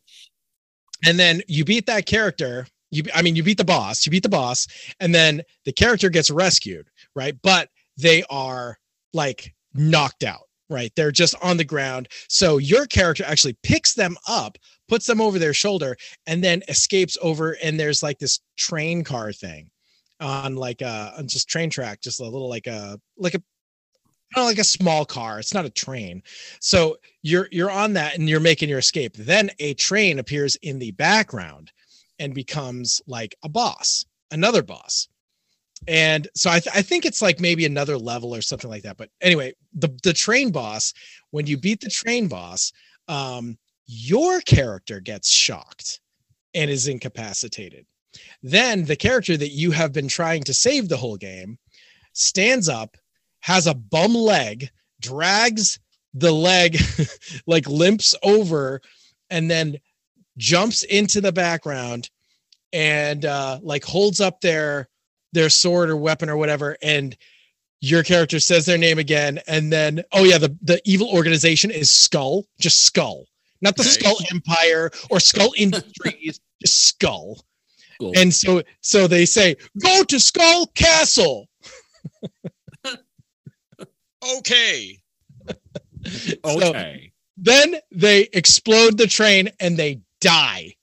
[1.05, 2.67] and then you beat that character.
[2.91, 4.07] You, I mean, you beat the boss.
[4.07, 4.67] You beat the boss,
[5.01, 7.37] and then the character gets rescued, right?
[7.43, 8.79] But they are
[9.13, 10.93] like knocked out, right?
[10.95, 12.09] They're just on the ground.
[12.29, 14.59] So your character actually picks them up,
[14.89, 15.97] puts them over their shoulder,
[16.27, 17.57] and then escapes over.
[17.63, 19.71] And there's like this train car thing
[20.21, 23.43] on like a on just train track, just a little like a like a
[24.35, 25.39] don't like a small car.
[25.39, 26.23] It's not a train.
[26.61, 29.17] So you're you're on that and you're making your escape.
[29.17, 31.73] Then a train appears in the background
[32.19, 35.09] and becomes like a boss, another boss.
[35.87, 38.97] And so I, th- I think it's like maybe another level or something like that.
[38.97, 40.93] But anyway, the the train boss,
[41.31, 42.73] when you beat the train boss,
[43.09, 46.01] um, your character gets shocked
[46.55, 47.87] and is incapacitated.
[48.43, 51.59] Then the character that you have been trying to save the whole game
[52.13, 52.97] stands up,
[53.41, 54.71] has a bum leg,
[55.01, 55.79] drags
[56.13, 56.79] the leg,
[57.47, 58.81] like limps over,
[59.31, 59.79] and then
[60.37, 62.11] jumps into the background
[62.73, 64.89] and uh like holds up their
[65.33, 67.17] their sword or weapon or whatever and
[67.81, 71.91] your character says their name again and then oh yeah the the evil organization is
[71.91, 73.27] skull just skull.
[73.61, 77.45] Not the skull empire or skull industries just skull
[78.01, 78.13] Cool.
[78.17, 81.49] and so so they say go to skull castle
[84.39, 84.99] Okay.
[86.45, 87.13] So okay.
[87.39, 90.75] then they explode the train and they die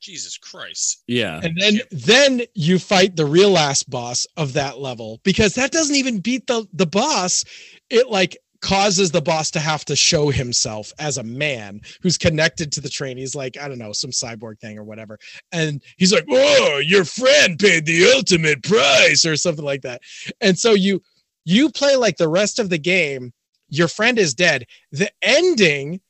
[0.00, 1.02] Jesus Christ.
[1.06, 1.38] yeah.
[1.42, 5.96] and then then you fight the real last boss of that level because that doesn't
[5.96, 7.44] even beat the the boss
[7.90, 12.72] it like causes the boss to have to show himself as a man who's connected
[12.72, 15.18] to the train he's like i don't know some cyborg thing or whatever.
[15.52, 20.00] And he's like oh your friend paid the ultimate price or something like that.
[20.40, 21.00] And so you
[21.44, 23.32] you play like the rest of the game
[23.70, 24.64] your friend is dead.
[24.92, 26.00] The ending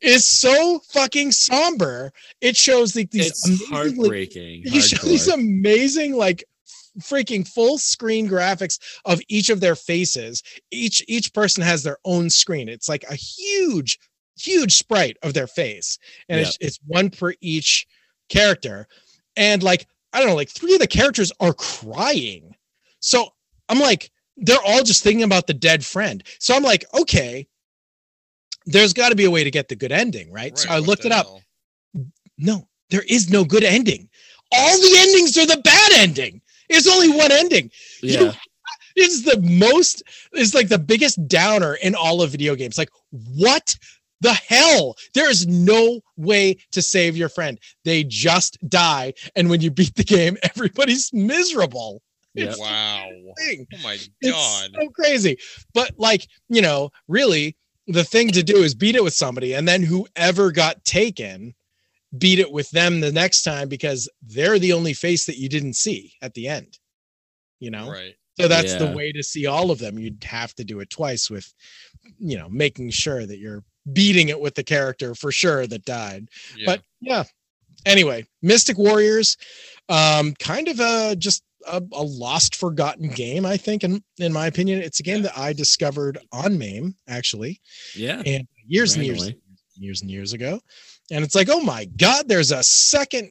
[0.00, 2.12] is so fucking somber.
[2.40, 4.62] It shows like these It's amazingly- heartbreaking.
[4.64, 6.44] you show these amazing like
[7.00, 10.42] freaking full screen graphics of each of their faces.
[10.70, 12.68] Each each person has their own screen.
[12.68, 13.98] It's like a huge
[14.36, 15.98] huge sprite of their face.
[16.28, 17.86] And it's, it's one per each
[18.28, 18.86] character.
[19.36, 22.54] And like i don't know like three of the characters are crying.
[23.00, 23.28] So
[23.68, 26.22] i'm like they're all just thinking about the dead friend.
[26.38, 27.46] So i'm like okay
[28.66, 31.06] there's got to be a way to get the good ending right, so i looked
[31.06, 31.24] it up.
[31.24, 31.42] hell?
[32.38, 34.08] no, there is no good ending.
[34.52, 36.40] All the endings are the bad ending.
[36.68, 37.70] There's only one ending.
[38.02, 38.32] Yeah.
[38.96, 42.76] It's the most, it's like the biggest downer in all of video games.
[42.76, 43.76] Like, what
[44.20, 44.96] the hell?
[45.14, 47.58] There is no way to save your friend.
[47.84, 49.14] They just die.
[49.36, 52.02] And when you beat the game, everybody's miserable.
[52.34, 52.54] Yeah.
[52.58, 53.08] Wow.
[53.10, 53.34] Oh
[53.82, 54.70] my It's god.
[54.74, 55.38] so crazy.
[55.74, 59.66] But like, you know, really the thing to do is beat it with somebody and
[59.66, 61.54] then whoever got taken
[62.16, 65.74] beat it with them the next time because they're the only face that you didn't
[65.74, 66.78] see at the end.
[67.60, 67.90] You know?
[67.90, 68.14] Right.
[68.40, 69.98] So that's the way to see all of them.
[69.98, 71.52] You'd have to do it twice with
[72.18, 76.28] you know, making sure that you're beating it with the character for sure that died.
[76.56, 76.66] Yeah.
[76.66, 77.24] But yeah.
[77.86, 79.36] Anyway, Mystic Warriors,
[79.88, 83.46] um, kind of a just a, a lost, forgotten game.
[83.46, 87.60] I think, in in my opinion, it's a game that I discovered on MAME actually,
[87.94, 88.22] Yeah.
[88.26, 89.42] and years and years, Randomly.
[89.76, 90.60] years and years ago.
[91.10, 93.30] And it's like, oh my god, there's a second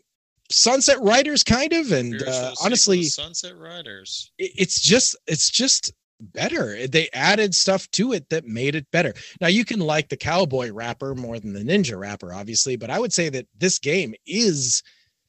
[0.49, 4.31] Sunset Riders kind of, and uh, honestly, Sunset Riders.
[4.37, 9.13] it- it's just it's just better they added stuff to it that made it better
[9.39, 12.97] now you can like the cowboy rapper more than the ninja rapper obviously but i
[12.97, 14.81] would say that this game is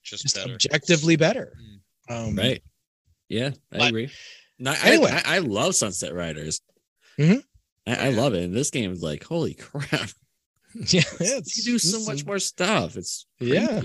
[0.02, 0.54] Just, just better.
[0.54, 1.52] objectively better
[2.08, 2.62] um Right.
[3.28, 4.10] Yeah, I But- agree.
[4.58, 5.10] No, I- Anyway.
[5.12, 6.62] I, I, love Sunset Riders.
[7.18, 7.42] Mhm.
[7.86, 8.44] I, I love it.
[8.44, 10.08] And this game is like, holy crap.
[10.92, 12.96] yeah you it's, do so much more stuff.
[12.96, 13.80] It's Yeah.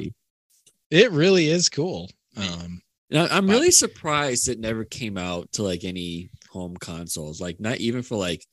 [0.91, 5.63] it really is cool um Now, I'm But- really surprised it never came out to
[5.63, 8.45] like any home consoles, like not even for like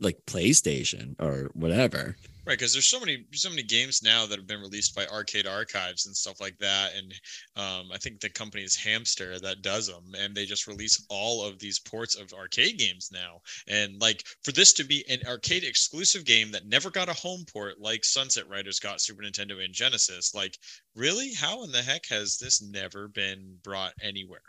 [0.00, 2.16] like PlayStation or whatever.
[2.46, 5.46] Right, because there's so many so many games now that have been released by Arcade
[5.46, 7.12] Archives and stuff like that, and
[7.56, 11.44] um, I think the company is Hamster that does them, and they just release all
[11.44, 13.40] of these ports of arcade games now.
[13.66, 17.44] And like for this to be an arcade exclusive game that never got a home
[17.50, 20.58] port, like Sunset Riders got Super Nintendo and Genesis, like
[20.94, 24.40] really, how in the heck has this never been brought anywhere?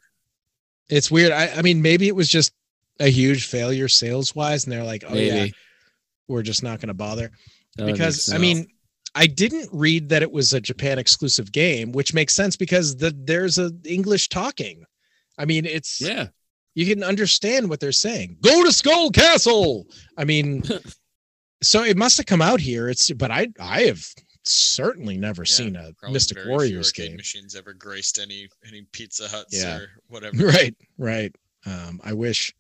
[0.90, 2.54] it's weird i i mean maybe it was just
[3.00, 5.48] a huge failure sales wise and they're like oh yeah
[6.28, 7.32] we're just not going to bother
[7.76, 8.68] That because I mean,
[9.16, 13.16] I didn't read that it was a Japan exclusive game, which makes sense because the
[13.26, 14.84] there's a English talking.
[15.38, 16.28] I mean, it's yeah,
[16.74, 18.38] you can understand what they're saying.
[18.42, 19.88] Go to Skull Castle.
[20.18, 20.64] I mean,
[21.64, 22.90] so it must have come out here.
[22.90, 24.06] It's but I I have
[24.44, 27.16] certainly never Yeah, seen a Mystic Warriors game.
[27.16, 29.78] machines ever graced any any Pizza Huts Yeah.
[29.78, 30.38] or whatever.
[30.48, 31.36] right right
[31.66, 32.54] um i wish.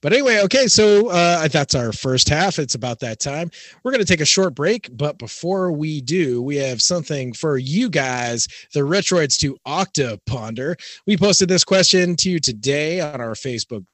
[0.00, 2.58] But anyway okay so uh that's our first half.
[2.58, 3.50] It's about that time.
[3.82, 7.58] We're going to take a short break but before we do we have something for
[7.58, 10.74] you guys the retroids to octoponder
[11.06, 13.84] we posted this question to you today on our facebook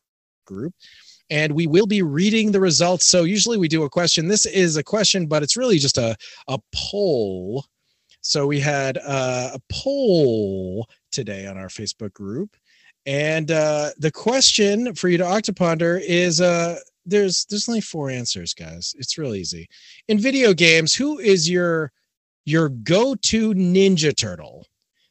[0.47, 0.74] group
[1.31, 3.07] and we will be reading the results.
[3.07, 4.28] So usually we do a question.
[4.28, 6.16] This is a question but it's really just a
[6.49, 7.65] a poll.
[8.20, 12.57] So we had uh, a poll today on our facebook group
[13.09, 18.52] and uh, the question for you to octoponder is uh, there's there's only four answers,
[18.52, 18.94] guys.
[18.98, 19.66] It's real easy.
[20.09, 21.90] In video games, who is your
[22.44, 24.66] your go-to Ninja Turtle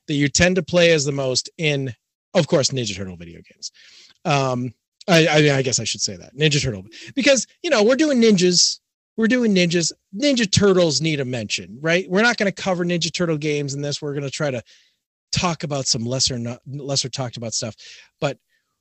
[0.05, 1.91] that you tend to play as the most in,
[2.35, 3.71] of course, Ninja Turtle video games?
[4.25, 4.75] Um,
[5.07, 8.21] I, I, I guess I should say that Ninja Turtle because you know we're doing
[8.21, 8.79] ninjas.
[9.15, 9.91] We're doing ninjas.
[10.15, 12.07] Ninja Turtles need a mention, right?
[12.07, 14.03] We're not going to cover Ninja Turtle games in this.
[14.03, 14.61] We're going to try to
[15.31, 17.75] talk about some lesser not lesser talked about stuff.
[18.19, 18.37] But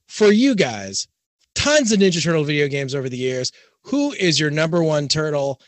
[0.09, 1.09] for you guys
[1.57, 3.51] tons of ninja turtle video games over the years.
[3.85, 5.61] Who is your number one turtle?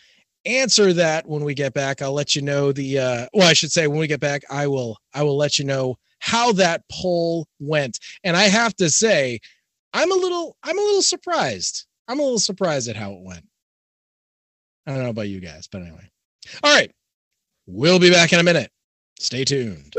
[0.45, 2.01] Answer that when we get back.
[2.01, 4.67] I'll let you know the uh well i should say when we get back i
[4.67, 7.99] will i will let you know how that poll went.
[8.23, 9.41] And i have to say
[9.93, 11.87] i'm a little i'm a little surprised.
[12.07, 13.45] I'm a little surprised at how it went.
[14.87, 16.09] I don't know about you guys but anyway.
[16.63, 16.93] All right.
[17.67, 18.71] We'll be back in a minute.
[19.19, 19.95] Stay tuned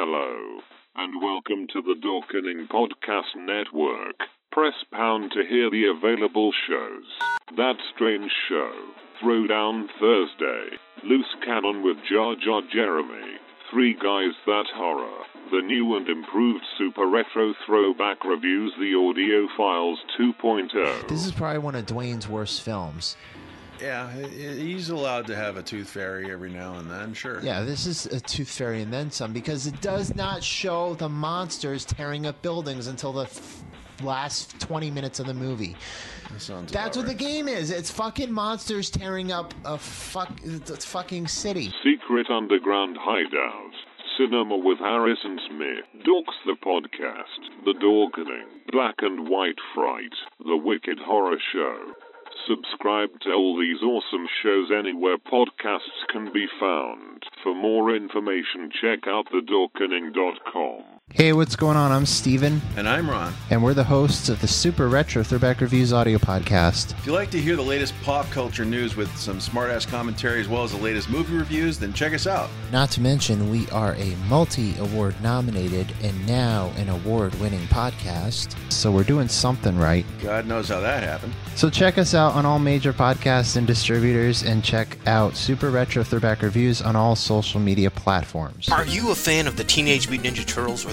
[0.00, 0.60] Hello,
[0.94, 4.14] and welcome to the Dorkening Podcast Network.
[4.52, 7.02] Press pound to hear the available shows.
[7.56, 8.70] That Strange Show,
[9.20, 13.38] Throwdown Thursday, Loose Cannon with Jar Jar Jeremy,
[13.72, 19.98] Three Guys That Horror, the new and improved Super Retro Throwback Reviews The Audio Files
[20.20, 20.32] oh.
[20.40, 21.08] 2.0.
[21.08, 23.16] This is probably one of Dwayne's worst films.
[23.80, 27.40] Yeah, he's allowed to have a tooth fairy every now and then, sure.
[27.40, 31.08] Yeah, this is a Tooth Fairy and then some because it does not show the
[31.08, 33.62] monsters tearing up buildings until the f-
[34.02, 35.76] last 20 minutes of the movie.
[36.30, 37.70] That sounds That's about what the game is.
[37.70, 41.72] It's fucking monsters tearing up a fuck it's fucking city.
[41.82, 43.72] Secret Underground Hideout.
[44.18, 46.04] Cinema with Harrison Smith.
[46.04, 47.64] Dorks the Podcast.
[47.64, 48.46] The Dorkening.
[48.72, 50.12] Black and White Fright.
[50.44, 51.94] The Wicked Horror Show.
[52.46, 57.24] Subscribe to all these awesome shows anywhere podcasts can be found.
[57.42, 60.97] For more information, check out thedorkening.com.
[61.14, 61.90] Hey, what's going on?
[61.90, 63.32] I'm Steven, And I'm Ron.
[63.50, 66.92] and we're the hosts of the Super Retro Throwback Reviews audio podcast.
[66.98, 70.38] If you like to hear the latest pop culture news with some smart ass commentary
[70.40, 72.50] as well as the latest movie reviews, then check us out.
[72.70, 78.54] Not to mention, we are a multi award nominated and now an award winning podcast,
[78.70, 80.04] so we're doing something right.
[80.22, 81.32] God knows how that happened.
[81.56, 86.04] So check us out on all major podcasts and distributors, and check out Super Retro
[86.04, 88.68] Throwback Reviews on all social media platforms.
[88.68, 90.92] Are you a fan of the Teenage Mutant Ninja Turtles or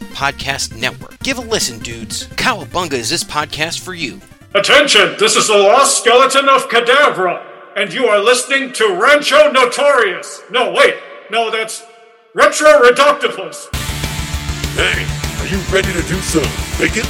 [0.11, 1.17] Podcast Network.
[1.19, 2.27] Give a listen, dudes.
[2.27, 4.21] Cowabunga is this podcast for you.
[4.53, 7.41] Attention, this is the lost skeleton of Cadavra,
[7.75, 10.41] and you are listening to Rancho Notorious.
[10.51, 10.95] No, wait,
[11.31, 11.83] no, that's
[12.33, 13.73] Retro Reductopus.
[14.75, 15.07] Hey,
[15.39, 16.43] are you ready to do some
[16.75, 17.07] thinking?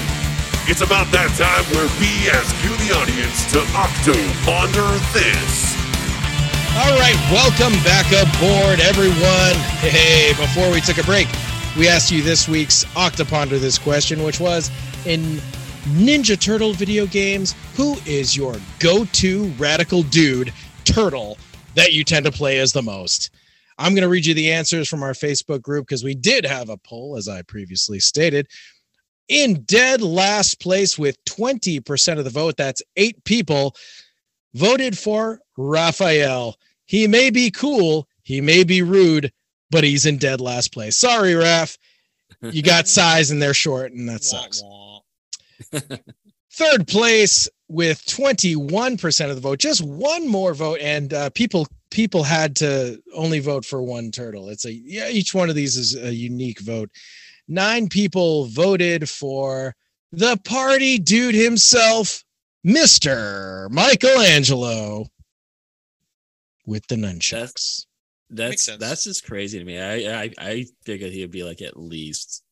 [0.69, 4.14] It's about that time where we ask you, the audience, to octo
[4.45, 4.86] ponder
[5.18, 5.73] this.
[6.78, 9.57] All right, welcome back aboard, everyone.
[9.82, 11.28] Hey, before we took a break,
[11.77, 14.69] we asked you this week's Octoponder this question, which was
[15.06, 15.22] in
[15.93, 20.53] Ninja Turtle video games, who is your go to radical dude
[20.84, 21.38] turtle
[21.76, 23.31] that you tend to play as the most?
[23.77, 26.69] I'm going to read you the answers from our Facebook group because we did have
[26.69, 28.48] a poll, as I previously stated.
[29.30, 33.76] In dead last place with 20% of the vote, that's eight people,
[34.53, 36.57] voted for Raphael.
[36.85, 39.31] He may be cool, he may be rude,
[39.72, 40.98] but he's in dead last place.
[40.98, 41.77] Sorry, Raph.
[42.41, 44.61] You got size and they're short, and that sucks.
[46.53, 52.23] Third place with 21% of the vote, just one more vote, and uh, people people
[52.23, 54.49] had to only vote for one turtle.
[54.49, 56.89] It's a yeah, each one of these is a unique vote.
[57.48, 59.76] Nine people voted for
[60.11, 62.23] the party dude himself,
[62.65, 63.69] Mr.
[63.72, 65.06] Michelangelo
[66.65, 67.41] with the nunchucks.
[67.41, 67.88] That's
[68.38, 68.80] sense.
[68.80, 69.80] that's just crazy to me.
[69.80, 72.44] I I I figured he would be like at least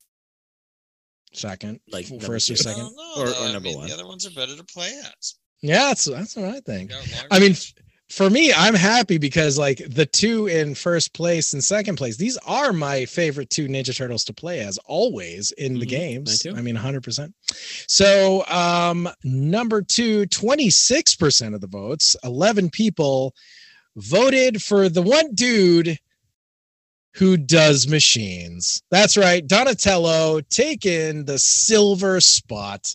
[1.31, 2.63] Second, Like f- number first or two.
[2.63, 2.89] second.
[3.17, 3.87] Or- or number one.
[3.87, 4.89] The other ones are better to play
[5.19, 5.35] as.
[5.61, 6.91] Yeah, that's that's what I think.
[7.29, 7.75] I mean, reach.
[8.09, 12.37] for me, I'm happy because like the two in first place and second place, these
[12.47, 16.45] are my favorite two Ninja Turtles to play as always in the Mhm, games.
[16.45, 16.57] mine.
[16.57, 17.31] I mean, 100%.
[17.87, 23.35] So, um, number two, 26% of the votes, 11 people
[23.99, 25.97] voted for the one dude
[27.15, 28.81] who does machines.
[28.91, 29.45] That's right.
[29.45, 32.93] Donatello taking the silver spot.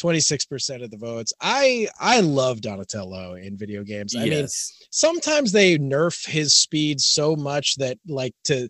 [0.00, 1.32] 26% of the votes.
[1.40, 4.14] I I love Donatello in video games.
[4.14, 4.46] I mean,
[4.90, 8.68] sometimes they nerf his speed so much that like to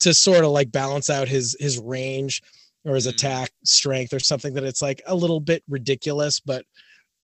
[0.00, 2.40] to sort of like balance out his his range
[2.86, 3.10] or his Mhm.
[3.10, 6.66] attack strength or something that it's like a little bit ridiculous but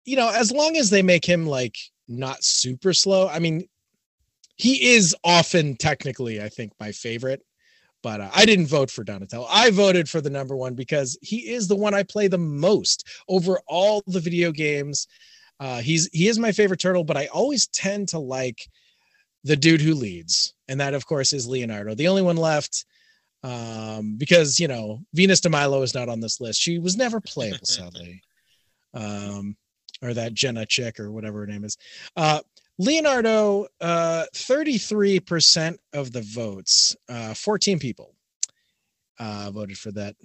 [0.04, 1.76] you know as long as they make him like
[2.10, 3.66] not super slow i mean
[4.56, 7.42] he is often technically i think my favorite
[8.02, 11.50] but uh, i didn't vote for donatello i voted for the number one because he
[11.50, 15.06] is the one i play the most over all the video games
[15.60, 18.66] uh, he's he is my favorite turtle, but I always tend to like
[19.44, 22.86] the dude who leads, and that of course is Leonardo, the only one left.
[23.42, 26.60] Um, because you know Venus de Milo is not on this list.
[26.60, 28.22] She was never playable, sadly.
[28.92, 29.56] Um,
[30.02, 31.76] or that Jenna chick or whatever her name is.
[32.16, 32.40] Uh,
[32.78, 38.14] Leonardo, uh, 33% of the votes, uh, 14 people
[39.18, 40.16] uh, voted for that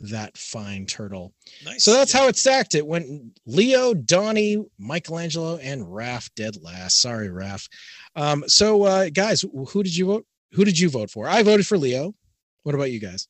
[0.00, 1.32] that fine turtle.
[1.64, 1.82] Nice.
[1.82, 2.76] So that's how it stacked.
[2.76, 7.00] It went Leo, Donnie, Michelangelo, and Raph dead last.
[7.00, 7.68] Sorry, Raph.
[8.14, 10.26] Um, so uh, guys, who did you vote?
[10.52, 11.28] Who did you vote for?
[11.28, 12.14] I voted for Leo.
[12.62, 13.28] What about you guys?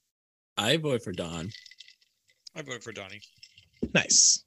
[0.57, 1.51] I voted for Don.
[2.55, 3.21] I voted for Donnie.
[3.95, 4.45] Nice.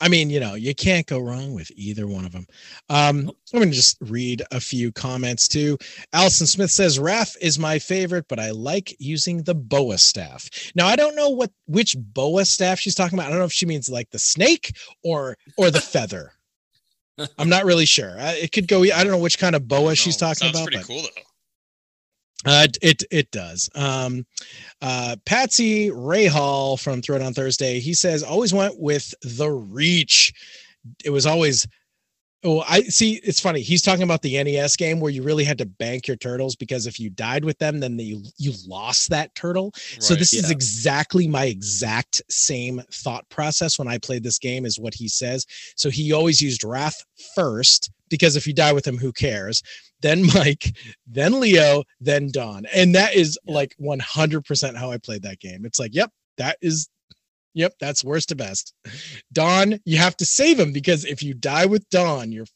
[0.00, 2.46] I mean, you know, you can't go wrong with either one of them.
[2.88, 5.76] Um, I'm going to just read a few comments too.
[6.12, 10.48] Allison Smith says, Raph is my favorite, but I like using the boa staff.
[10.74, 13.26] Now, I don't know what which boa staff she's talking about.
[13.26, 16.32] I don't know if she means like the snake or or the feather.
[17.38, 18.18] I'm not really sure.
[18.18, 18.82] Uh, It could go.
[18.82, 20.64] I don't know which kind of boa she's talking sounds about.
[20.64, 21.22] pretty but- cool though.
[22.46, 23.68] Uh, it- it it does.
[23.74, 24.24] Um,
[24.80, 27.80] uh, Patsy Rahal from Throwdown Thursday.
[27.80, 30.32] He says always went with the reach.
[31.04, 31.66] It was always
[32.42, 33.20] Oh, I see.
[33.22, 33.60] It's funny.
[33.60, 36.86] He's talking about the NES game where you really had to bank your turtles because
[36.86, 39.72] if you died with them, then you you lost that turtle.
[39.98, 44.64] so Right, this is exactly my exact same thought process when I played this game.
[44.64, 45.44] Is what he says.
[45.76, 46.96] So he always used Raph
[47.34, 49.62] first because if you die with him, who cares?
[50.00, 55.40] Then Mike, then Leo, then Don, and that is like 100% how I played that
[55.40, 55.64] game.
[55.64, 56.88] It's like, yep, that is
[57.54, 58.72] Yep, that's worst to best.
[59.32, 62.46] Don, you have to save him because if you die with Don, you're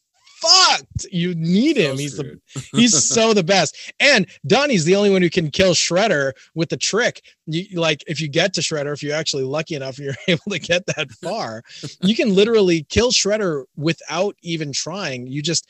[0.45, 1.05] fucked.
[1.11, 1.95] You need him.
[1.95, 2.39] So he's the
[2.73, 3.93] he's so the best.
[3.99, 7.21] And Donnie's the only one who can kill Shredder with the trick.
[7.45, 10.59] You like if you get to Shredder, if you're actually lucky enough, you're able to
[10.59, 11.63] get that far.
[12.01, 15.27] you can literally kill Shredder without even trying.
[15.27, 15.67] You just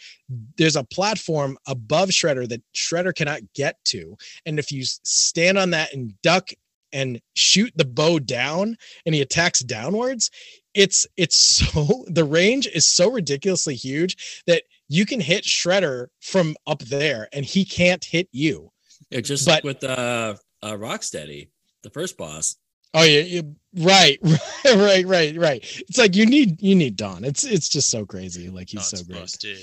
[0.58, 5.72] there's a platform above Shredder that Shredder cannot get to, and if you stand on
[5.72, 6.50] that and duck
[6.96, 10.32] and shoot the bo down, and he attacks downwards,
[10.74, 11.36] it's it's
[11.74, 17.28] so the range is so ridiculously huge that you can hit Shredder from up there
[17.34, 18.72] and he can't hit you.
[19.10, 21.50] Yeah, just But- like with uh, uh Rocksteady,
[21.84, 22.56] the first boss.
[22.94, 24.18] Oh yeah, you, right,
[24.64, 25.84] right, right, right.
[25.90, 27.26] It's like you need you need Don.
[27.26, 28.50] It's it's just so crazy.
[28.50, 29.20] Like he's Don's so great.
[29.20, 29.58] busted.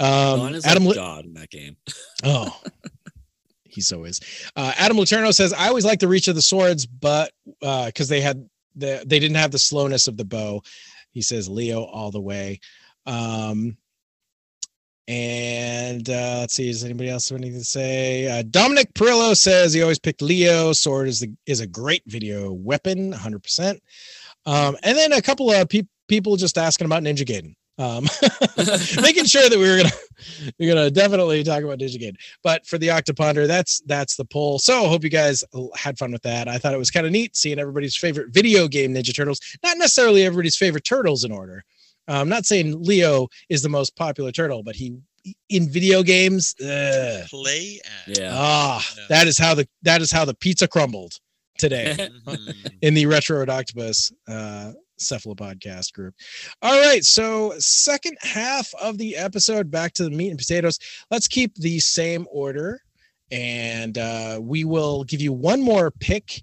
[0.00, 1.76] Um, Don is Adam, like Li- God in that game.
[2.24, 2.54] oh,
[3.78, 4.20] he so is.
[4.56, 7.30] Uh, Adam Laterno says I always like the reach of the swords, but
[7.62, 10.62] uh, because they had the they didn't have the slowness of the bo.
[11.12, 12.58] He says Leo all the way.
[13.06, 13.76] Um,
[15.06, 18.26] and uh, let's see, does anybody else have anything to say?
[18.26, 20.72] Uh, Dominic Perillo says he always picked Leo.
[20.72, 23.42] Sword is the is a great video weapon, 100.
[23.42, 23.80] percent
[24.44, 27.54] Um, and then a couple of peop people just asking about Ninja Gaiden.
[27.78, 28.04] Um,
[29.00, 29.94] making sure that we were gonna
[30.58, 34.58] we're gonna definitely talk about Ninja But for the Octoponder, that's that's the poll.
[34.58, 35.44] So hope you guys
[35.76, 36.48] had fun with that.
[36.48, 39.78] I thought it was kind of neat seeing everybody's favorite video game Ninja Turtles, not
[39.78, 41.62] necessarily everybody's favorite turtles in order.
[42.08, 44.96] I'm not saying Leo is the most popular turtle, but he
[45.50, 46.54] in video games.
[46.60, 47.26] ugh.
[47.28, 48.18] Play at.
[48.18, 48.30] Yeah.
[48.34, 49.04] Ah, Yeah.
[49.10, 51.12] that is how the that is how the pizza crumbled
[51.58, 52.08] today
[52.82, 56.14] in the Retro Reductopus uh, cephalopodcast group.
[56.62, 60.78] All right, so second half of the episode, back to the meat and potatoes.
[61.10, 62.80] Let's keep the same order,
[63.30, 66.42] and uh, we will give you one more pick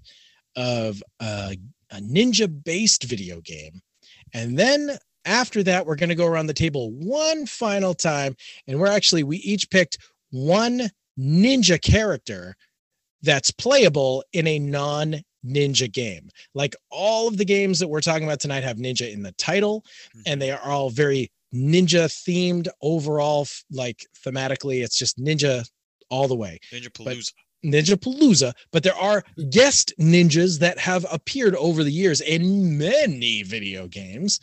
[0.56, 1.52] of uh,
[1.90, 3.80] a ninja-based video game,
[4.34, 8.78] and then after that, we're going to go around the table one final time, and
[8.78, 9.98] we're actually we each picked
[10.30, 10.88] one
[11.18, 12.54] ninja character
[13.22, 16.28] that's playable in a non ninja game.
[16.54, 19.84] Like all of the games that we're talking about tonight have ninja in the title,
[20.14, 20.38] and mm-hmm.
[20.40, 23.46] they are all very ninja themed overall.
[23.70, 25.68] Like thematically, it's just ninja
[26.10, 26.58] all the way.
[26.72, 27.32] Ninja Palooza.
[27.64, 33.42] Ninja Palooza, but there are guest ninjas that have appeared over the years in many
[33.42, 34.38] video games.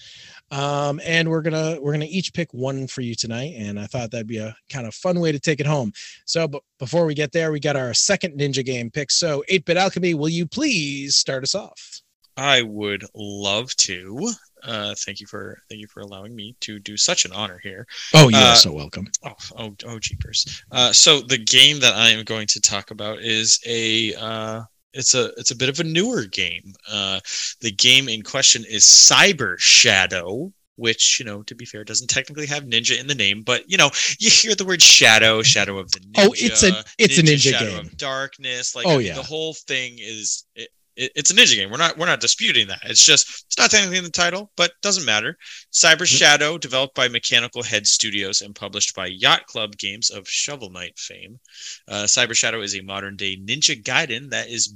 [0.54, 4.12] Um, and we're gonna we're gonna each pick one for you tonight, and I thought
[4.12, 5.92] that'd be a kind of fun way to take it home.
[6.26, 9.10] So, but before we get there, we got our second ninja game pick.
[9.10, 12.02] So, 8-bit alchemy, will you please start us off?
[12.38, 14.32] I would love to.
[14.64, 17.88] Uh, thank you for thank you for allowing me to do such an honor here.
[18.14, 19.08] Oh, you Uh, so welcome.
[19.26, 20.64] Oh, oh, oh, jeepers!
[20.72, 24.62] Uh, so the game that I am going to talk about is a uh,
[24.94, 26.74] it's a it's a bit of a newer game.
[26.90, 27.20] Uh,
[27.62, 32.46] the game in question is Cyber Shadow, which you know, to be fair, doesn't technically
[32.48, 33.90] have ninja in the name, but you know,
[34.20, 36.14] you hear the word shadow, shadow of the ninja.
[36.28, 37.80] Oh, it's a- it's a ninja shadow game.
[37.88, 38.76] of darkness.
[38.76, 39.16] Like, Oh, I mean, yeah.
[39.16, 40.46] the whole thing is.
[40.56, 41.72] It, it, it's a ninja game.
[41.72, 42.82] We're not we're not disputing that.
[42.84, 45.38] It's just it's not technically in the title, but doesn't matter.
[45.72, 50.70] Cyber Shadow, developed by Mechanical Head Studios and published by Yacht Club Games of Shovel
[50.70, 51.40] Knight fame.
[51.88, 54.76] Uh, Cyber Shadow is a modern day Ninja Gaiden that is,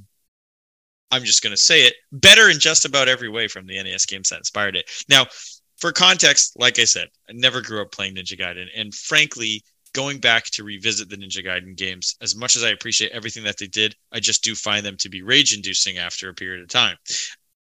[1.11, 4.05] I'm just going to say it, better in just about every way from the NES
[4.05, 4.89] games that inspired it.
[5.09, 5.25] Now,
[5.77, 9.63] for context, like I said, I never grew up playing Ninja Gaiden, and frankly,
[9.97, 13.57] going back to revisit the Ninja Gaiden games, as much as I appreciate everything that
[13.57, 16.69] they did, I just do find them to be rage inducing after a period of
[16.69, 16.97] time.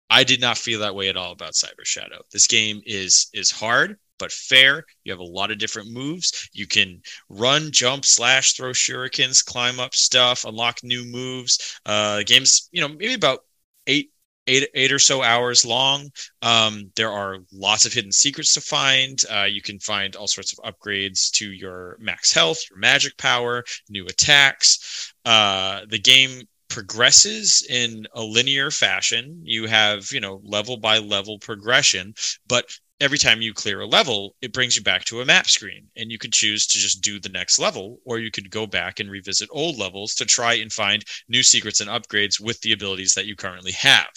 [0.10, 2.22] I did not feel that way at all about Cyber Shadow.
[2.32, 4.86] This game is is hard but fair.
[5.04, 6.50] You have a lot of different moves.
[6.54, 11.78] You can run, jump, slash, throw shurikens, climb up stuff, unlock new moves.
[11.86, 13.40] Uh, the game's you know maybe about
[13.86, 14.13] eight
[14.48, 16.10] eight eight or so hours long.
[16.42, 19.22] Um, there are lots of hidden secrets to find.
[19.32, 23.64] Uh, you can find all sorts of upgrades to your max health, your magic power,
[23.90, 25.14] new attacks.
[25.26, 29.42] Uh, the game progresses in a linear fashion.
[29.44, 32.16] You have, you know, level by level progression,
[32.48, 32.66] but
[33.04, 36.10] every time you clear a level, it brings you back to a map screen and
[36.10, 39.12] you could choose to just do the next level or you could go back and
[39.12, 43.26] revisit old levels to try and find new secrets and upgrades with the abilities that
[43.26, 44.10] you currently have.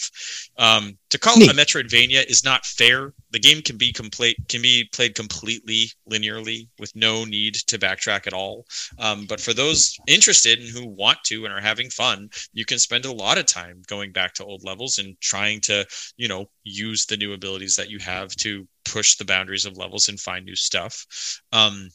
[0.57, 3.13] Um, to call it a Metroidvania is not fair.
[3.31, 8.27] The game can be complete can be played completely linearly with no need to backtrack
[8.27, 8.65] at all.
[8.99, 12.79] Um, but for those interested and who want to and are having fun, you can
[12.79, 15.85] spend a lot of time going back to old levels and trying to,
[16.17, 20.09] you know, use the new abilities that you have to push the boundaries of levels
[20.09, 21.05] and find new stuff.
[21.51, 21.89] Um,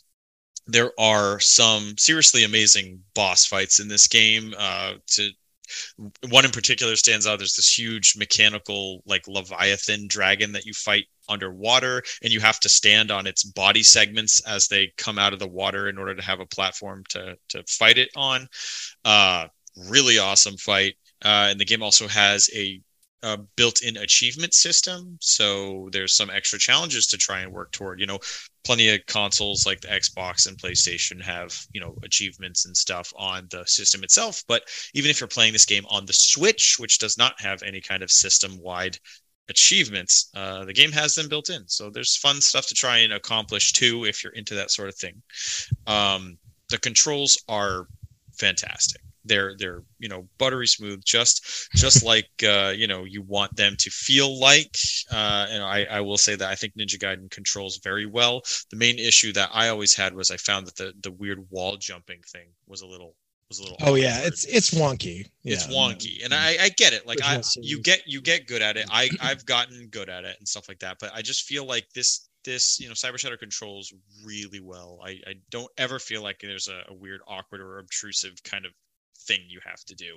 [0.67, 4.55] there are some seriously amazing boss fights in this game.
[4.57, 5.31] Uh, to
[6.29, 7.39] one in particular stands out.
[7.39, 12.69] There's this huge mechanical, like Leviathan dragon that you fight underwater, and you have to
[12.69, 16.23] stand on its body segments as they come out of the water in order to
[16.23, 18.49] have a platform to to fight it on.
[19.05, 19.47] Uh,
[19.89, 20.95] really awesome fight.
[21.25, 22.81] Uh, and the game also has a
[23.23, 28.07] uh, built-in achievement system so there's some extra challenges to try and work toward you
[28.07, 28.19] know
[28.65, 33.47] plenty of consoles like the xbox and playstation have you know achievements and stuff on
[33.51, 34.43] the system itself.
[34.47, 34.63] But
[34.95, 38.03] even if you're playing this game on the switch which does not have any kind
[38.03, 38.99] of system wide
[39.49, 41.67] achievements uh, the game has them built in.
[41.67, 44.95] So there's fun stuff to try and accomplish too if you're into that sort of
[44.97, 45.23] thing.
[45.87, 46.39] Um,
[46.71, 47.87] the controls are
[48.39, 53.55] fantastic they're they're you know buttery smooth just just like uh, you know you want
[53.57, 54.77] them to feel like.
[55.11, 58.43] Uh, and I, I will say that i think ninja gaiden controls very well.
[58.71, 61.77] The main issue that i always had was i found that the the weird wall
[61.77, 63.15] jumping thing was a little
[63.49, 65.29] was a little Oh yeah, it's it's wonky.
[65.43, 65.55] Yeah.
[65.55, 67.07] it's wonky and I, I get it.
[67.07, 68.87] Like I, you get you get good at it.
[68.91, 71.87] I i've gotten good at it and stuff like that but i just feel like
[71.95, 73.93] this this you know cyber shadow controls
[74.25, 75.01] really well.
[75.05, 78.73] I i don't ever feel like there's a, a weird awkward or obtrusive kind of
[79.27, 80.17] thing you have to do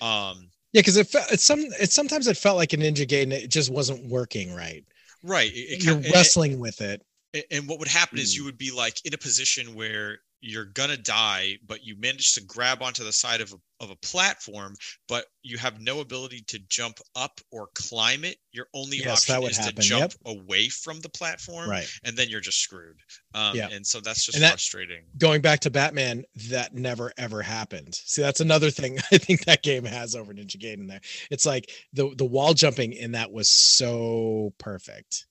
[0.00, 3.32] um Yeah, because it felt it's some it sometimes it felt like a Ninja Gaiden
[3.32, 4.84] It just wasn't working right.
[5.22, 7.02] right it, it You're wrestling with it.
[7.34, 10.66] and- and what would happen is you would be like in a position where you're
[10.66, 14.74] gonna die but you manage to grab onto the side of a, of a platform
[15.08, 19.34] but you have no ability to jump up or climb it your only Yes, that
[19.34, 21.88] option would is happen, to jump away from the platform Right.
[22.04, 22.96] and then you're just screwed
[23.34, 23.68] um, Yeah.
[23.72, 27.94] and so that's just And that- frustrating Going back to Batman, that never ever happened.
[27.94, 30.88] See, that's another thing I think that game has over Ninja Gaiden.
[30.88, 31.00] There,
[31.30, 35.26] it's like the the wall jumping in that was so perfect.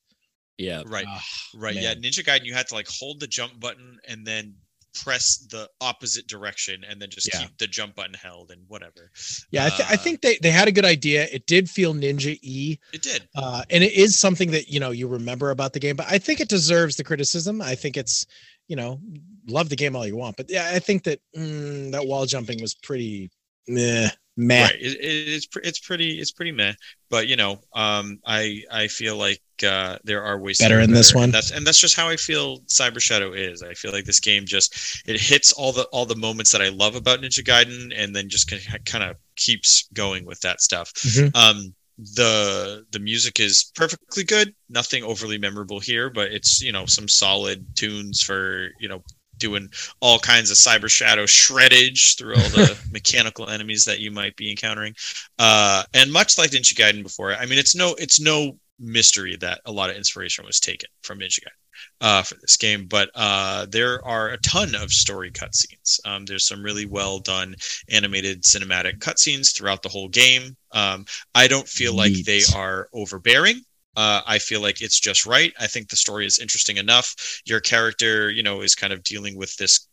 [0.58, 0.84] Yeah.
[0.88, 1.22] right Ah,
[1.56, 4.56] right yeah ninja gaiden you had to like hold the jump button and then
[5.04, 7.42] press the opposite direction and then just Yeah.
[7.42, 9.12] keep the jump button held and whatever
[9.52, 11.28] Yeah, I, th- I think they they had a good idea.
[11.32, 12.80] It did feel Ninja E.
[12.94, 15.96] it did uh, and it is something that you know you remember about the game
[15.96, 18.26] but i think it deserves the criticism i think it's
[18.68, 19.00] you know
[19.48, 22.62] love the game all you want but yeah i think that mm, that wall jumping
[22.62, 23.30] was pretty
[23.68, 24.64] meh, meh.
[24.64, 26.74] right it, it- it's it's pretty it's pretty meh
[27.10, 31.12] but you know um i i feel like uh there are ways Better in this
[31.14, 31.32] better, and one.
[31.32, 34.46] that's and that's just how i feel cyber shadow is i feel like this game
[34.46, 38.14] just it hits all the all the moments that i love about ninja gaiden and
[38.16, 38.52] then just
[38.86, 41.36] kind of keeps going with that stuff Mhm.
[41.36, 41.74] um
[42.16, 47.08] the the music is perfectly good nothing overly memorable here but it's you know some
[47.08, 49.02] solid tunes for you know
[49.38, 54.36] doing all kinds of cyber shadow shreddage through all the mechanical enemies that you might
[54.36, 54.94] be encountering
[55.40, 59.62] uh and much like ninja gaiden before i mean it's no it's no mystery that
[59.66, 61.66] a lot of inspiration was taken from ninja gaiden
[62.02, 66.00] uh, for this game, but uh, there are a ton of story cutscenes.
[66.06, 67.56] Um, there's some really well done
[67.90, 70.56] animated cinematic cutscenes throughout the whole game.
[70.72, 73.62] Um, I don't feel like they are overbearing.
[73.96, 75.54] Uh, I feel like it's just right.
[75.60, 77.42] I think the story is interesting enough.
[77.46, 79.88] Your character, you know, is kind of dealing with this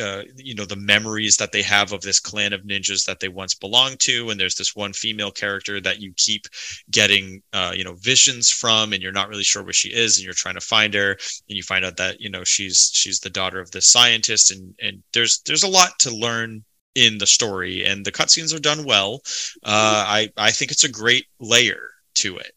[0.00, 3.28] uh, you know the memories that they have of this clan of ninjas that they
[3.28, 6.46] once belonged to and there's this one female character that you keep
[6.90, 10.24] getting uh, you know visions from and you're not really sure where she is and
[10.24, 13.30] you're trying to find her and you find out that you know she's she's the
[13.30, 16.64] daughter of this scientist and and there's there's a lot to learn
[16.94, 19.20] in the story and the cutscenes are done well
[19.64, 22.52] uh, i i think it's a great layer to it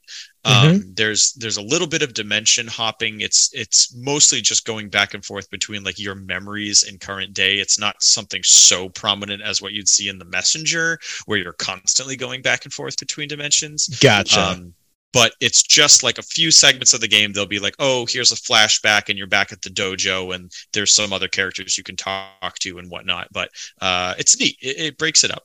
[0.46, 5.14] um, there's there's a little bit of dimension hopping it's it's mostly just going back
[5.14, 9.62] and forth between like your memories and current day it's not something so prominent as
[9.62, 13.88] what you'd see in the messenger where you're constantly going back and forth between dimensions
[14.00, 14.74] gotcha um,
[15.16, 17.32] but it's just like a few segments of the game.
[17.32, 20.94] They'll be like, "Oh, here's a flashback, and you're back at the dojo, and there's
[20.94, 23.50] some other characters you can talk to and whatnot." But
[23.80, 24.58] uh, it's neat.
[24.62, 25.44] It, it breaks it up,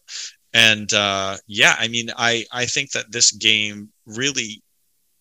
[0.52, 4.60] and uh, yeah, I mean, I I think that this game really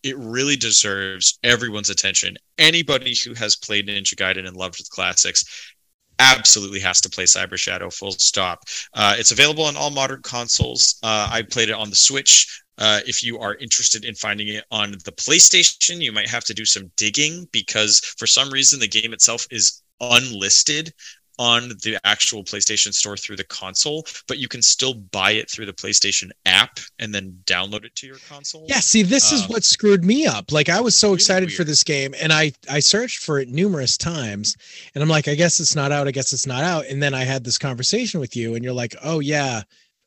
[0.04, 2.38] it really deserves everyone's attention.
[2.58, 5.74] Anybody who has played Ninja Gaiden and loved the classics
[6.20, 7.90] absolutely has to play Cyber Shadow.
[7.90, 8.64] Full stop.
[8.94, 11.00] Uh, it's available on all modern consoles.
[11.02, 12.62] Uh, I played it on the Switch.
[12.78, 16.54] Uh, if you are interested in finding it on the PlayStation, you might have to
[16.54, 20.94] do some digging because for some reason the game itself is unlisted
[21.40, 25.66] on the actual PlayStation Store through the console, but you can still buy it through
[25.66, 28.66] the PlayStation app and then download it to your console.
[28.68, 30.52] Yeah, see, this is Um, what screwed me up.
[30.52, 33.48] Like I was so really excited for this game and I I searched for it
[33.48, 34.57] numerous times
[34.94, 36.86] and I'm like, I guess it's not out, I guess it's not out.
[36.88, 39.61] And then I had this conversation with you and you're like, "Oh yeah,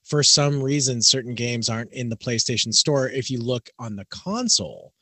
[0.04, 4.04] for some reason certain games aren't in the PlayStation Store if you look on the
[4.06, 4.92] console."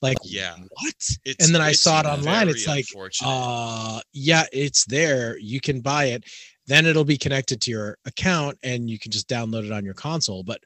[0.00, 0.56] Like Yeah.
[0.56, 0.94] what?
[1.24, 2.48] It's- and then I saw it online.
[2.48, 2.86] It's like,
[3.22, 5.36] uh, yeah, it's there.
[5.38, 6.24] You can buy it.
[6.66, 9.94] Then it'll be connected to your account and you can just download it on your
[9.94, 10.42] console.
[10.44, 10.60] But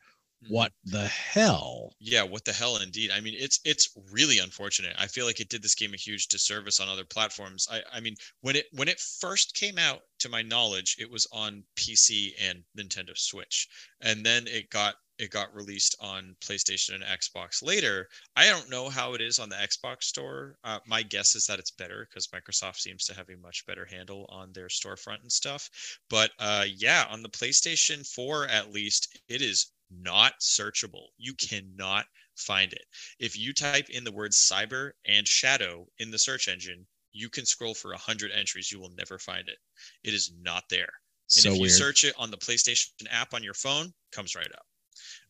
[0.44, 0.54] Mm-hmm.
[0.54, 1.94] what the hell?
[2.00, 3.12] Yeah, what the hell indeed.
[3.12, 4.96] I mean, it's it's really unfortunate.
[4.98, 7.68] I feel like it did this game a huge disservice on other platforms.
[7.70, 11.28] I I mean, when it when it first came out, to my knowledge, it was
[11.30, 13.68] on PC and Nintendo Switch.
[14.00, 18.08] And then it got it got released on PlayStation and Xbox later.
[18.36, 20.58] I don't know how it is on the Xbox store.
[20.64, 23.84] Uh, my guess is that it's better because Microsoft seems to have a much better
[23.86, 25.70] handle on their storefront and stuff.
[26.08, 31.08] But uh, yeah, on the PlayStation 4 at least, it is not searchable.
[31.18, 32.84] You cannot find it.
[33.18, 37.46] If you type in the words cyber and shadow in the search engine, you can
[37.46, 38.70] scroll for 100 entries.
[38.72, 39.58] You will never find it.
[40.04, 40.92] It is not there.
[41.36, 41.70] And So if you weird.
[41.70, 44.66] search it on the PlayStation app on your phone, comes right up.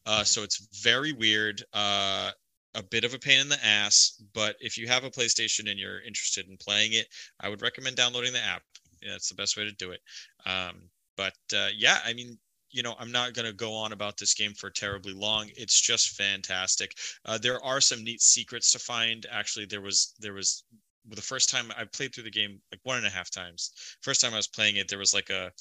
[0.06, 1.62] Uh, so it's very weird.
[1.72, 2.30] Uh,
[2.74, 5.78] a bit of a pain in the ass, but if you have a PlayStation and
[5.78, 7.06] you're interested in playing it,
[7.40, 8.62] I would recommend downloading the app.
[9.02, 10.00] It's the best way to do it.
[10.46, 12.38] Um, but uh, yeah, I mean,
[12.70, 15.50] you know, I'm not going to go on about this game for terribly long.
[15.56, 16.94] It's just fantastic.
[17.26, 19.26] Uh, there are some neat secrets to find.
[19.30, 20.64] Actually, there was there was
[21.10, 23.72] the first time I played through the game like one and a half times.
[24.00, 25.52] First time I was playing it, there was like a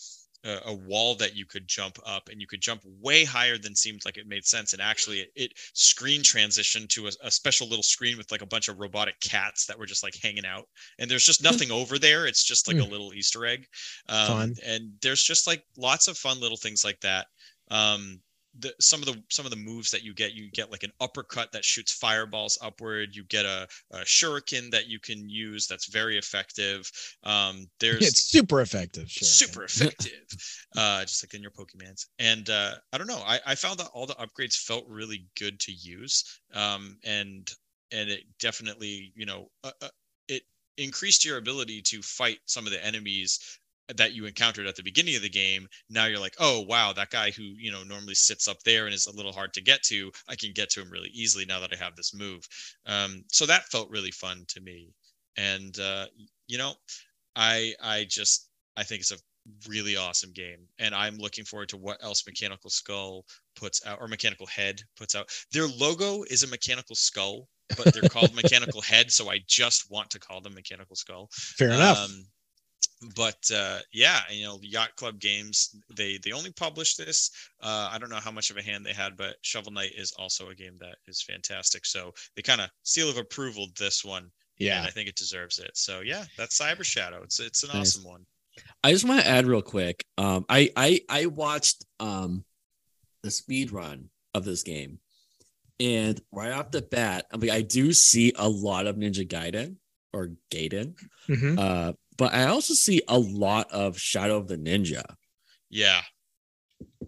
[0.44, 3.76] a, a wall that you could jump up and you could jump way higher than
[3.76, 7.68] seemed like it made sense and actually it, it screen transitioned to a, a special
[7.68, 10.66] little screen with like a bunch of robotic cats that were just like hanging out
[11.00, 13.66] and there's just nothing over there it's just like a little easter egg
[14.10, 14.56] um, Fun.
[14.66, 17.28] and there's just like lots of fun little things like that
[17.70, 18.20] um
[18.60, 20.92] the, some of the some of the moves that you get you get like an
[21.00, 25.88] uppercut that shoots fireballs upward you get a, a shuriken that you can use that's
[25.88, 26.90] very effective
[27.24, 29.10] um there's It's super effective.
[29.10, 29.28] Sure.
[29.28, 30.26] super effective
[30.78, 33.90] uh just like in your pokemans and uh i don't know i i found that
[33.94, 37.52] all the upgrades felt really good to use um and
[37.92, 39.90] and it definitely you know uh, uh,
[40.28, 40.44] it
[40.78, 43.60] increased your ability to fight some of the enemies
[43.98, 47.10] that you encountered at the beginning of the game now you're like oh wow that
[47.10, 49.82] guy who you know normally sits up there and is a little hard to get
[49.84, 52.48] to i can get to him really easily now that i have this move.
[52.86, 54.94] Um so that felt really fun to me.
[55.38, 56.06] And uh
[56.48, 56.74] you know
[57.36, 59.18] i i just i think it's a
[59.68, 64.08] really awesome game and i'm looking forward to what else mechanical skull puts out or
[64.08, 65.30] mechanical head puts out.
[65.52, 70.10] Their logo is a mechanical skull but they're called mechanical head so i just want
[70.12, 71.30] to call them mechanical skull.
[71.32, 72.06] Fair enough.
[72.06, 72.24] um,
[73.16, 77.32] but uh, yeah, you know, Yacht Club Games they they only published this.
[77.62, 80.14] Uh, I don't know how much of a hand they had, but Shovel Knight is
[80.20, 81.86] also a game that is fantastic.
[81.86, 84.30] So they kind of seal of approval this one.
[84.58, 84.78] Yeah.
[84.78, 85.72] and I think it deserves it.
[85.74, 87.24] So yeah, that's Cyber Shadow.
[87.24, 87.96] It's it's an Nice.
[87.98, 88.26] awesome one.
[88.84, 90.06] I just want to add real quick.
[90.20, 92.44] Um, I I I watched um
[93.24, 95.00] the speed run of this game,
[95.80, 99.78] and right off the bat, I mean, I do see a lot of Ninja Gaiden
[100.14, 100.94] or Gaiden,
[101.30, 101.58] Mhm.
[101.58, 105.04] uh, but I also see a lot of Shadow of the Ninja.
[105.70, 106.02] Yeah.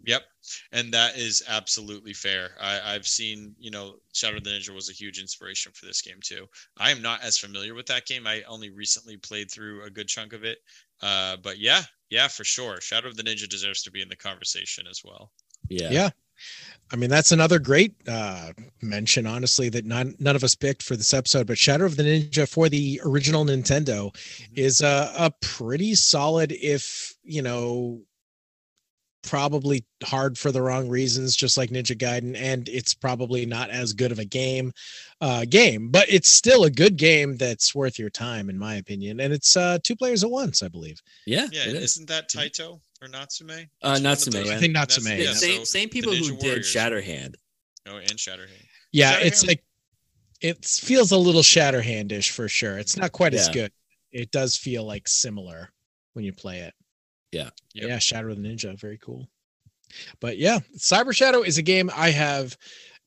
[0.06, 0.24] Yep.
[0.72, 2.52] And that is absolutely fair.
[2.60, 6.02] I, I've seen, you know, Shadow of the Ninja was a huge inspiration for this
[6.02, 6.48] game too.
[6.78, 8.28] I am not as familiar with that game.
[8.28, 10.60] I only recently played through a good chunk of it.
[11.02, 12.82] Uh, but yeah, yeah, for sure.
[12.82, 15.32] Shadow of the Ninja deserves to be in the conversation as well.
[15.70, 15.90] Yeah.
[15.92, 16.10] Yeah.
[16.92, 20.96] I mean, that's another great uh, mention, honestly, that none, none of us picked for
[20.96, 21.48] this episode.
[21.48, 24.16] But Shadow of the Ninja for the original Nintendo
[24.56, 28.02] is a, a pretty solid, if, you know,
[29.24, 32.36] probably hard for the wrong reasons, just like Ninja Gaiden.
[32.36, 34.72] And it's probably not as good of a game,
[35.22, 39.20] uh, game, but it's still a good game that's worth your time, in my opinion.
[39.20, 41.02] And it's uh, two players at once, I believe.
[41.26, 41.48] Yeah.
[41.52, 41.84] Yeah, it and is.
[41.94, 43.50] isn't that Taito or Natsume?
[43.50, 44.54] Uh, It's one Natsume, yeah.
[44.54, 45.34] I think That's- Natsume, yeah, yeah.
[45.34, 46.66] same so same people who Ninja did Warriors.
[46.68, 47.36] Shatterhand.
[47.88, 48.66] Oh, and Shatterhand.
[48.92, 49.64] Yeah, it's like
[50.42, 52.78] it feels a little Shatterhandish for sure.
[52.78, 53.72] It's not quite as good.
[54.12, 55.70] It does feel like similar
[56.14, 56.74] when you play it.
[57.32, 57.50] Yeah.
[57.74, 57.88] Yep.
[57.90, 59.28] Yeah, Shadow of the Ninja, very cool.
[60.20, 62.56] But yeah, Cyber Shadow is a game I have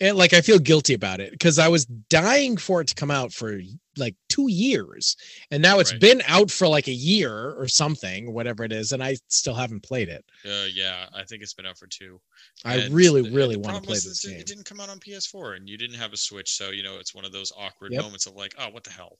[0.01, 3.10] and like I feel guilty about it because I was dying for it to come
[3.10, 3.60] out for
[3.97, 5.16] like two years.
[5.51, 6.01] And now it's Right.
[6.01, 9.82] been out for like a year or something, whatever it is, and I still haven't
[9.82, 10.23] played it.
[10.44, 12.20] Uh, yeah, I think it's been out for two.
[12.64, 14.40] I And really, the- really want to play this it- game.
[14.40, 16.98] It didn't come out on PS4, and you didn't have a Switch, so you know
[16.98, 18.02] it's one of those awkward Yep.
[18.02, 19.18] moments of like, oh, what the hell?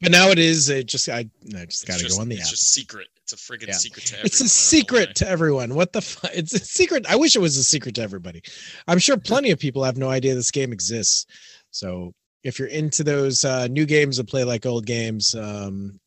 [0.00, 0.68] But now it is.
[0.68, 2.52] It just I, I just got to just, go on the it's app.
[2.52, 3.08] It's just secret.
[3.22, 3.72] It's a friggin' Yeah.
[3.74, 4.26] secret to everyone.
[4.26, 5.74] It's a secret to everyone.
[5.74, 6.30] What the fuck?
[6.34, 7.06] It's a secret.
[7.08, 8.42] I wish it was a secret to everybody.
[8.86, 11.26] I'm sure plenty of people have no idea this game exists.
[11.70, 15.98] So if you're into those uh, new games that play like old games, um,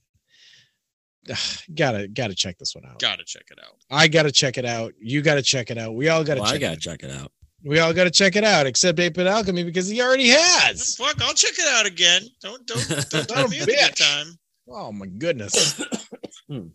[1.76, 3.00] gotta gotta check this one out.
[3.00, 3.76] Gotta check it out.
[3.90, 4.94] I gotta check it out.
[5.00, 5.96] You gotta check it out.
[5.96, 6.82] We all gotta Well, I gotta it.
[6.82, 7.32] check it out.
[7.68, 10.96] We all gotta check it out, except Ape and Alchemy because he already has.
[10.96, 12.22] Fuck, I'll check it out again.
[12.42, 14.28] Don't don't don't tell me a at a time.
[14.70, 15.84] Oh my goodness.
[16.48, 16.68] Hmm.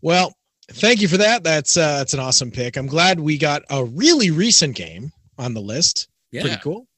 [0.00, 0.34] well,
[0.72, 1.44] thank you for that.
[1.44, 2.76] That's uh that's an awesome pick.
[2.76, 6.08] I'm glad we got a really recent game on the list.
[6.32, 6.42] Yeah.
[6.42, 6.88] Pretty cool.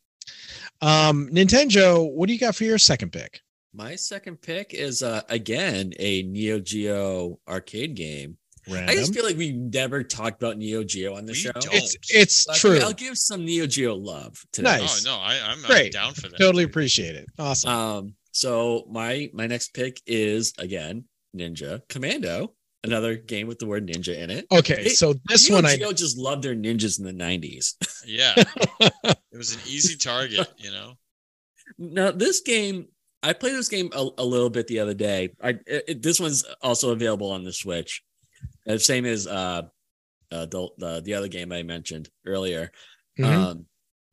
[0.80, 3.42] Um Nintendo, what do you got for your second pick?
[3.74, 8.38] My second pick is uh again a Neo Geo arcade game.
[8.72, 11.52] I just feel like we never talked about Neo Geo on the We show.
[11.52, 11.74] don't.
[11.74, 12.78] It's it's But true.
[12.80, 14.78] I'll give some Neo Geo love today.
[14.78, 15.06] Nice.
[15.06, 16.38] Oh no, I, I'm, I'm down for that.
[16.38, 17.26] Totally appreciate it.
[17.38, 17.70] Awesome.
[17.70, 21.04] Um, so my my next pick is again
[21.36, 24.46] Ninja Commando, another game with the word ninja in it.
[24.50, 27.74] okay, it- so this Neo one I just loved their ninjas in the '90s.
[28.06, 30.46] Yeah, it was an easy target.
[30.58, 30.92] You know.
[31.78, 32.88] now this game,
[33.22, 35.30] I played this game a, a little bit the other day.
[35.42, 38.02] I it, it- this one's also available on the Switch,
[38.68, 39.62] Uh, same as uh,
[40.32, 42.70] uh the, the the other game I mentioned earlier.
[43.18, 43.24] Mhm.
[43.24, 43.66] Um,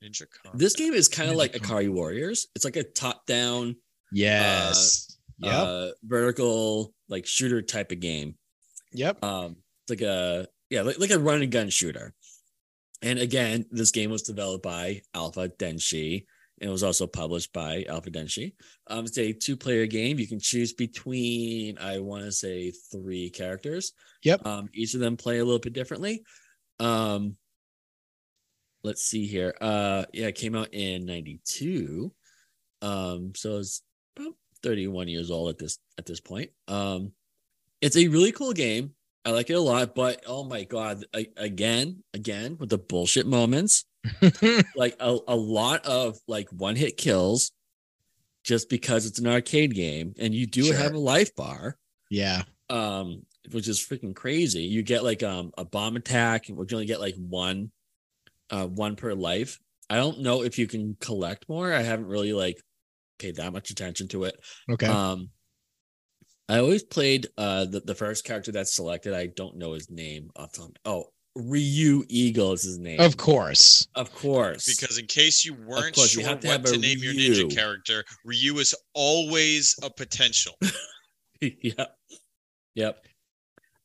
[0.03, 0.57] Ninja Con.
[0.57, 1.69] this game is kind of like Combat.
[1.69, 2.47] Ikari Warriors.
[2.55, 3.75] It's like a top down.
[4.11, 5.17] yes.
[5.41, 5.53] yep.
[5.53, 8.35] uh vertical like shooter type of game
[8.93, 9.23] yep.
[9.23, 12.13] um it's like a yeah like, like a run and gun shooter
[13.01, 16.25] and again this game was developed by alpha denshi
[16.61, 18.53] and it was also published by alpha denshi.
[18.87, 20.19] Um it's a two player game.
[20.19, 23.93] You can choose between i want to say three characters.
[24.23, 24.45] Yep.
[24.45, 26.23] um each of them play a little bit differently.
[26.79, 27.35] Um
[28.83, 29.55] let's see here.
[29.59, 32.13] Uh yeah it came out in 92
[32.83, 33.81] um so it's
[34.15, 36.51] about 31 years old at this at this point.
[36.67, 37.11] Um
[37.81, 38.91] it's a really cool game.
[39.25, 43.25] I like it a lot but oh my god I, again again with the bullshit
[43.25, 43.85] moments
[44.75, 47.51] like a, a lot of like one hit kills
[48.43, 50.75] just because it's an arcade game and you do Sure.
[50.75, 51.77] have a life bar.
[52.09, 52.43] Yeah.
[52.69, 54.61] um which is freaking crazy.
[54.63, 57.71] You get like um a bomb attack which you only get like one
[58.49, 59.59] uh one per life.
[59.89, 61.73] I don't know if you can collect more.
[61.73, 62.61] I haven't really like
[63.19, 64.35] paid that much attention to it.
[64.69, 64.87] Okay.
[64.87, 65.29] um
[66.49, 69.13] i always played uh the, the first character that's selected.
[69.13, 70.71] I don't know his name off the top.
[70.85, 71.05] Oh
[71.35, 73.87] ryu eagle is his name of course.
[73.95, 76.75] of course Because in case you weren't course, you sure have to what have to
[76.75, 80.57] a name your ninja character, Ryu is always a potential.
[81.41, 81.95] yep
[82.75, 83.03] yep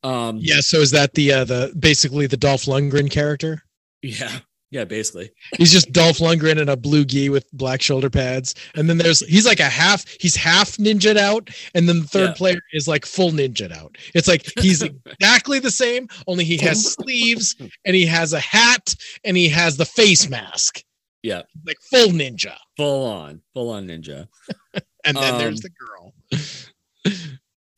[0.03, 3.63] um Yeah, so is that the uh the basically the Dolph Lundgren character?
[4.03, 4.39] yeah
[4.77, 8.55] yeah basically He's just Dolph Lundgren in a blue gi with black shoulder pads.
[8.75, 12.31] And then there's he's like a half he's half ninja out, and then the third
[12.31, 12.35] Yeah.
[12.41, 13.97] player is like full ninja out.
[14.15, 18.95] It's like he's exactly the same, only he has sleeves and he has a hat
[19.25, 20.83] and he has the face mask.
[21.23, 22.57] yeah Like full ninja.
[22.77, 24.29] full on full on ninja
[25.07, 26.15] And then there's Um, the girl.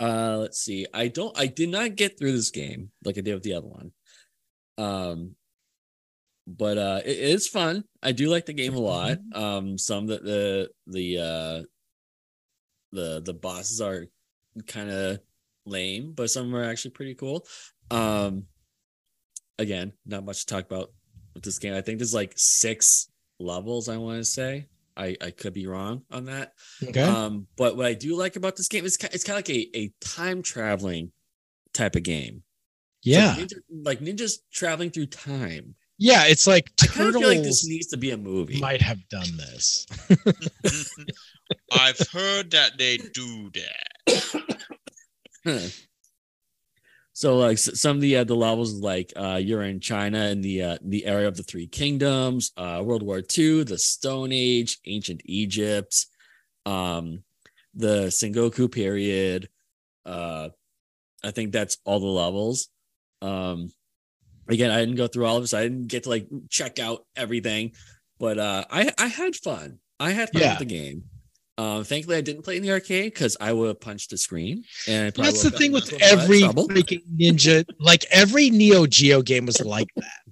[0.01, 0.87] Uh, let's see.
[0.95, 1.37] I don't.
[1.39, 3.93] I did not get through this game like I did with the other one.
[4.79, 5.35] Um,
[6.49, 7.85] but uh, it is fun.
[8.03, 9.19] I do like the game a lot.
[9.35, 11.63] Um, some that the the uh
[12.93, 14.07] the the bosses are
[14.67, 15.21] kind of
[15.67, 17.47] lame, but some are actually pretty cool.
[17.91, 18.45] Um,
[19.59, 20.91] again, not much to talk about
[21.35, 21.75] with this game.
[21.75, 23.89] I think there's like six levels.
[23.89, 24.67] I want to say.
[24.97, 26.55] I I could be wrong on that.
[26.83, 27.03] Okay.
[27.03, 29.77] Um, but what I do like about this game is it's kind of like a,
[29.77, 31.13] a time traveling
[31.75, 32.43] type of game.
[33.05, 33.37] So yeah.
[33.37, 35.75] ninja, like ninjas traveling through time.
[35.99, 38.61] Yeah, it's like I kind of feel like this needs to be a movie.
[38.61, 39.85] might have done this.
[41.73, 43.51] I've heard that they do
[44.07, 44.63] that.
[47.13, 50.63] so like some of the uh, the levels like uh you're in China in the
[50.63, 55.23] uh, the area of the three kingdoms, uh World War II, the Stone Age, ancient
[55.25, 56.07] Egypt,
[56.65, 57.25] um
[57.75, 59.49] the Sengoku period.
[60.07, 60.51] Uh
[61.25, 62.69] I think that's all the levels.
[63.21, 63.73] Um
[64.49, 65.55] again, I didn't go through all of this.
[65.55, 67.73] I didn't get to like check out everything,
[68.19, 69.79] but uh I I had fun.
[70.01, 70.51] I had fun Yeah.
[70.53, 71.05] with the game.
[71.59, 74.63] Um, thankfully, I didn't play in the arcade because I would have punched the screen.
[74.87, 77.65] And That's the thing with into a lot of every freaking ninja.
[77.81, 80.28] Like every Neo Geo game was like that.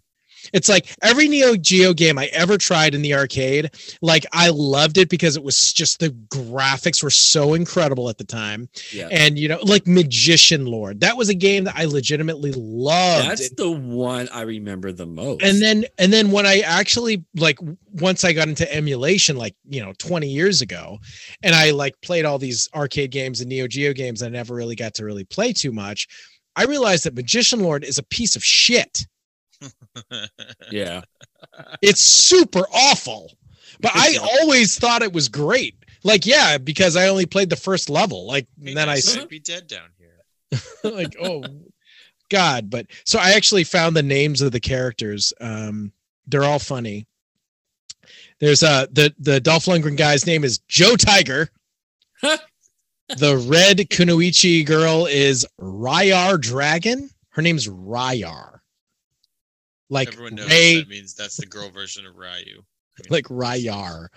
[0.52, 3.70] It's like every Neo Geo game I ever tried in the arcade,
[4.02, 8.24] like I loved it because it was just the graphics were so incredible at the
[8.24, 8.68] time.
[8.92, 9.08] Yeah.
[9.10, 11.00] And you know, like Magician Lord.
[11.00, 13.28] That was a game that I legitimately loved.
[13.28, 15.42] That's the one I remember the most.
[15.42, 17.58] and then and then when I actually like
[17.92, 20.98] once I got into emulation like, you know, 20 years ago,
[21.42, 24.76] and I like played all these arcade games and Neo Geo games I never really
[24.76, 26.06] got to really play too much,
[26.54, 29.06] I realized that Magician Lord is a piece of shit.
[30.70, 31.02] yeah.
[31.82, 33.32] It's super awful.
[33.80, 35.76] But I always thought it was great.
[36.02, 38.26] Like, yeah, because I only played the first level.
[38.26, 40.60] Like, Hey, and then I should be dead down here.
[40.84, 41.42] like, oh
[42.30, 42.70] God.
[42.70, 45.32] But so I actually found the names of the characters.
[45.40, 45.92] Um,
[46.26, 47.06] they're all funny.
[48.38, 51.50] There's uh the the Dolph Lundgren guy's name is Joe Tiger.
[52.22, 57.10] the red Kunoichi girl is Ryar Dragon.
[57.30, 58.55] Her name's Ryar.
[59.88, 62.62] Like Everyone knows Ray, that means that's the girl version of Ryu.
[63.08, 64.10] like Ryar.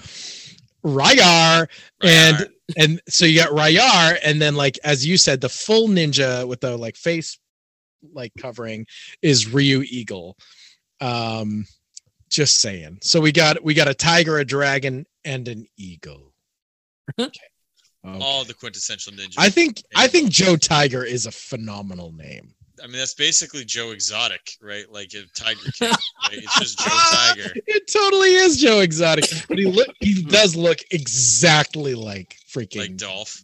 [0.84, 1.68] Ryar.
[2.02, 6.48] And and so you got Ryar, and then like as you said, the full ninja
[6.48, 7.38] with the like face
[8.14, 8.86] like covering
[9.22, 10.38] is Ryu Eagle.
[11.02, 11.66] Um
[12.30, 13.00] just saying.
[13.02, 16.34] So we got we got a tiger, a dragon, and an eagle.
[17.20, 17.32] Okay.
[18.08, 18.18] Okay.
[18.24, 19.34] All the quintessential ninja.
[19.38, 22.54] I think I think Joe Tiger is a phenomenal name.
[22.84, 24.86] I mean, that's basically Joe Exotic, right?
[24.92, 25.90] Like a Tiger King.
[25.90, 25.98] right?
[26.34, 27.52] It's just Joe Tiger.
[27.68, 32.98] It totally is Joe Exotic, but he look he does look exactly like freaking Like
[32.98, 33.44] Dolph.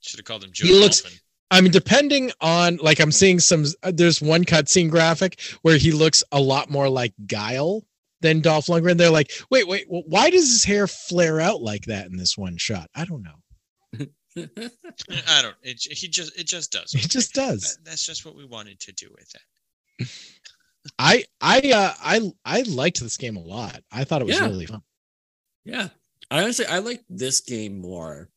[0.00, 1.02] Should have called him Joe he looks
[1.52, 3.66] I mean, depending on like I'm seeing some.
[3.82, 7.84] uh, There's one cutscene graphic where he looks a lot more like Guile
[8.22, 8.96] than Dolph Lundgren.
[8.96, 12.38] They're like, wait, wait, wh- why does his hair flare out like that in this
[12.38, 12.88] one shot?
[12.94, 13.41] I don't know.
[14.36, 15.56] I don't.
[15.62, 16.38] It, he just.
[16.38, 16.94] It just does.
[16.94, 17.60] It just does.
[17.62, 20.08] That- that's just what we wanted to do with it.
[20.98, 23.82] I I uh I I liked this game a lot.
[23.92, 24.46] I thought it was Yeah.
[24.46, 24.82] really fun.
[25.64, 25.88] Yeah.
[26.30, 28.28] I honestly I like this game more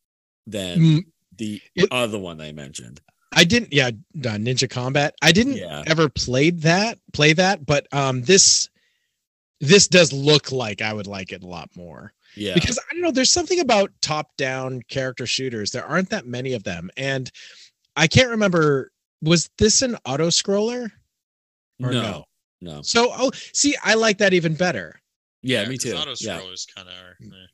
[0.46, 1.06] than Mm,
[1.38, 3.02] the it- other one I mentioned.
[3.38, 3.74] I didn't.
[3.74, 5.14] Yeah, uh, Ninja Combat.
[5.22, 5.84] I didn't Yeah.
[5.88, 7.00] ever played that.
[7.14, 8.70] Play that, but um, this
[9.60, 12.14] this does look like I would like it a lot more.
[12.36, 12.53] Yeah.
[12.53, 15.72] because I don't know, there's something about top-down character shooters.
[15.72, 17.32] There aren't that many of them, and
[17.95, 18.91] I can't remember.
[19.22, 20.91] Was this an auto scroller?
[21.80, 22.26] no, or no.
[22.62, 22.82] no?
[22.82, 24.99] So, oh, see, I like that even better.
[25.41, 25.94] Yeah, me too.
[25.94, 26.40] Auto Yeah.
[26.40, 27.18] scrollers kind of are.
[27.22, 27.48] eh.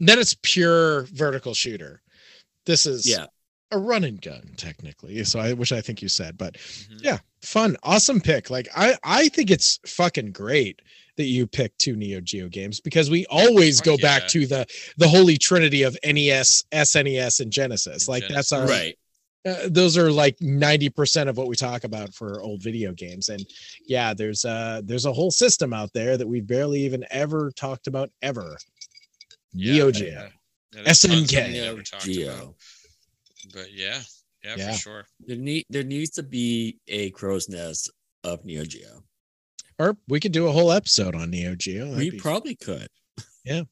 [0.00, 2.02] Then it's pure vertical shooter.
[2.66, 3.26] This is Yeah.
[3.72, 5.22] a run and gun technically.
[5.24, 7.02] So I which I think you said, but Mhm.
[7.04, 8.50] yeah, fun, awesome pick.
[8.50, 10.80] Like I I think it's fucking great
[11.16, 14.66] that you pick two Neo Geo games because we always Fuck go back to the
[14.96, 18.08] the holy trinity of NES, SNES, and Genesis.
[18.08, 18.96] And like that's our Right.
[19.46, 23.44] uh, those are like 90% of what we talk about for old video games and
[23.88, 27.88] yeah there's uh there's a whole system out there that we've barely even ever talked
[27.88, 28.56] about ever
[29.52, 30.06] Yeah, Neo Geo.
[30.12, 30.28] yeah.
[30.74, 31.52] Yeah, there's we SNK.
[31.52, 32.32] never talked Geo.
[32.32, 32.54] about.
[33.52, 34.00] But yeah,
[34.44, 34.72] yeah, Yeah.
[34.72, 35.06] for sure.
[35.26, 37.90] There need there needs to be a crow's nest
[38.24, 39.02] of Neo Geo.
[39.78, 42.88] Or we could do a whole episode on neo geo That'd we be- probably could.
[43.44, 43.62] Yeah.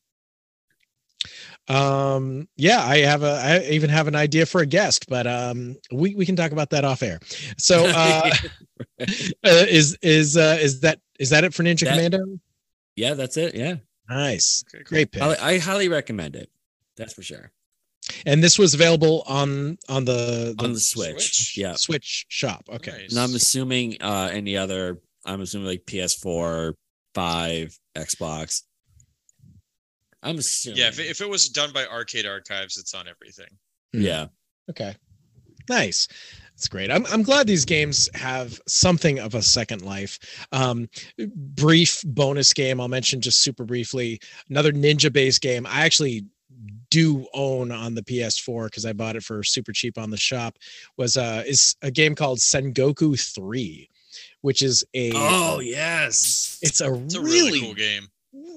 [1.68, 5.77] Um yeah i have a i even have an idea for a guest but um
[5.93, 7.20] we, we can talk about that off air
[7.59, 8.31] so uh,
[8.98, 9.05] uh
[9.44, 12.39] is is uh is that is that it for ninja That- commando
[12.97, 13.55] yeah, that's it.
[13.55, 13.77] Yeah.
[14.09, 14.89] nice Okay, cool.
[14.97, 16.51] great pick I, I highly recommend it.
[16.97, 17.51] That's for sure.
[18.27, 21.12] and this was available on on the, On the Switch.
[21.22, 21.56] Switch.
[21.56, 21.74] Yeah.
[21.77, 23.10] switch shop okay Nice.
[23.12, 26.74] And I'm assuming uh any other I'm assuming like PS4,
[27.14, 28.62] 5, Xbox.
[30.22, 30.78] I'm assuming.
[30.78, 33.48] Yeah, if it, if it was done by Arcade Archives, it's on everything.
[33.92, 34.26] yeah.
[34.68, 34.94] Okay.
[35.68, 36.09] Nice.
[36.55, 36.90] That's great.
[36.90, 40.18] I'm I'm glad these games have something of a second life.
[40.52, 44.20] Um brief bonus game I'll mention just super briefly.
[44.48, 45.66] Another ninja based game.
[45.66, 46.26] I actually
[46.90, 50.59] do own on the PS4 because I bought it for super cheap on the shop
[50.97, 53.88] was uh is a game called Sengoku 3,
[54.43, 56.59] which is a Oh yes.
[56.62, 58.09] it's a It's a really really cool game.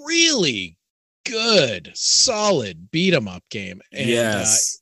[0.06, 0.78] really
[1.26, 3.82] good solid beat 'em up game.
[3.92, 4.80] And, uh, yes.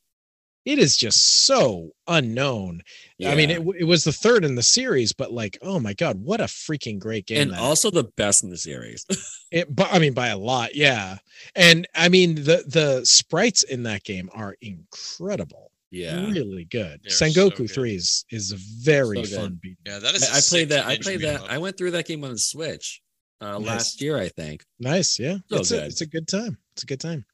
[0.64, 2.82] it is just so unknown.
[3.24, 6.20] I mean, it, it was the third in the series, but like, oh my god,
[6.22, 7.42] what a freaking great game!
[7.42, 9.04] and that also the best in the series.
[9.52, 11.18] it, but I mean, by a lot, yeah.
[11.56, 16.26] And I mean, the the sprites in that game are incredible, yeah.
[16.26, 17.00] really good.
[17.04, 17.70] They're so Sengoku good.
[17.70, 19.78] Three is is a very So fun beat.
[19.86, 20.24] Yeah, that is.
[20.28, 20.86] I, I played that.
[20.86, 21.42] I played played that.
[21.50, 23.00] I went through that game on the Switch
[23.40, 23.66] uh, Nice.
[23.66, 24.64] last year, I think.
[24.80, 25.36] Nice, yeah.
[25.50, 25.86] So it's a, good.
[25.86, 26.58] it's a good time.
[26.72, 27.24] It's a good time.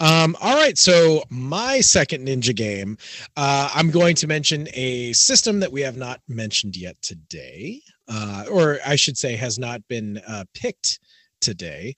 [0.00, 2.96] Um, all right, so my second ninja game,
[3.36, 7.82] uh, I'm going to mention a system that we have not mentioned yet today.
[8.08, 10.98] uh, or I should say, has not been uh, picked
[11.40, 11.94] today,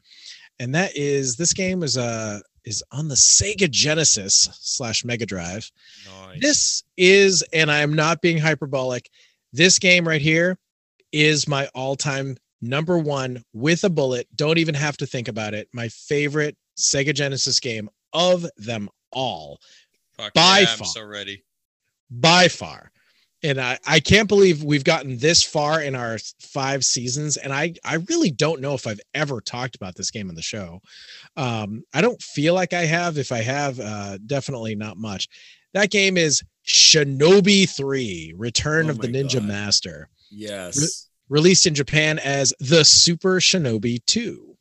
[0.59, 5.71] and that is this game is uh is on the Sega Genesis slash Mega Drive.
[6.27, 6.41] Nice.
[6.41, 9.11] This is, and I am not being hyperbolic.
[9.53, 10.59] This game right here
[11.13, 14.27] is my all-time number one with a bullet.
[14.35, 15.69] Don't even have to think about it.
[15.73, 19.59] My favorite Sega Genesis game of them all
[20.17, 20.77] Fuck by yeah, far.
[20.79, 21.45] I'm so ready.
[22.11, 22.93] by far.
[23.44, 27.36] And I, I can't believe we've gotten this far in our five seasons.
[27.36, 30.43] And I, I really don't know if I've ever talked about this game on the
[30.43, 30.81] show.
[31.36, 33.19] Um, I don't feel like I have.
[33.19, 35.28] If I have, uh, definitely not much.
[35.74, 39.48] That game is Shinobi 3 Return Oh of the Ninja God.
[39.48, 41.09] Master Yes.
[41.28, 44.56] released in Japan as the Super Shinobi 2.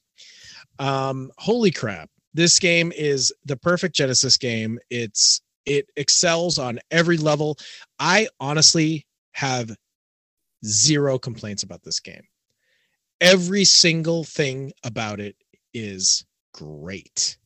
[0.80, 2.10] Um, holy crap.
[2.34, 4.80] This game is the perfect Genesis game.
[4.90, 7.58] It's it excels on every level.
[8.00, 9.76] I honestly have
[10.66, 12.24] zero complaints about this game.
[13.20, 15.36] Every single thing about it
[15.74, 17.38] is great.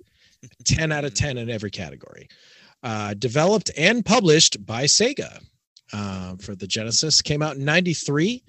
[0.65, 2.27] 10 out of 10 in every category.
[2.83, 5.39] Uh, developed and published by Sega
[5.91, 7.21] uh, for the Genesis.
[7.21, 8.43] Came out in 93.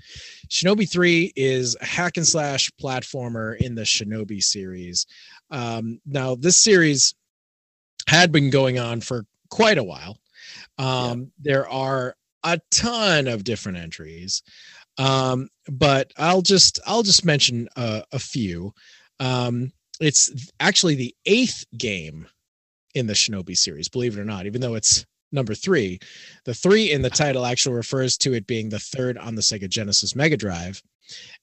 [0.48, 5.06] Shinobi 3 is a hack and slash platformer in the Shinobi series.
[5.50, 7.14] Um, now, this series
[8.08, 10.18] had been going on for quite a while.
[10.78, 14.42] Um, There are a ton of different entries,
[14.98, 18.72] um, but I'll just I'll just mention a, a few.
[19.18, 22.28] Um, it's actually the eighth game
[22.94, 25.98] in the Shinobi series, believe it or not, even though it's number three.
[26.44, 29.68] The three in the title actually refers to it being the third on the Sega
[29.68, 30.82] Genesis Mega Drive.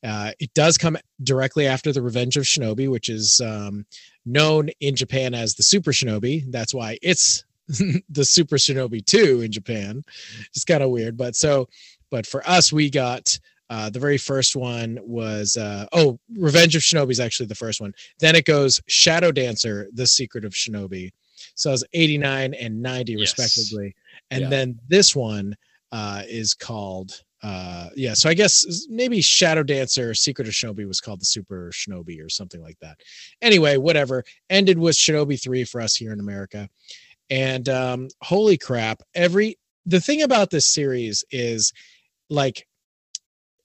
[0.04, 3.86] Uh, it does come directly after the Revenge of Shinobi, which is um,
[4.26, 6.52] known in Japan as the Super Shinobi.
[6.52, 7.46] That's why it's
[8.10, 10.04] the Super Shinobi 2 in Japan.
[10.50, 11.68] It's kind of weird, but so,
[12.12, 13.38] but for us, we got
[13.70, 17.82] uh, the very first one was uh, oh, Revenge of Shinobi is actually the first
[17.82, 17.94] one.
[18.20, 21.12] Then it goes Shadow Dancer, The Secret of Shinobi.
[21.56, 23.20] So it's 89 and 90 Yes.
[23.38, 23.96] respectively.
[24.32, 24.50] And Yeah.
[24.50, 25.56] then this one
[25.92, 31.02] uh, is called uh yeah so i guess maybe shadow dancer secret of shinobi was
[31.02, 32.98] called the super shinobi or something like that
[33.42, 36.70] anyway whatever ended with shinobi 3 for us here in america
[37.30, 41.74] and um holy crap every the thing about this series is
[42.30, 42.66] like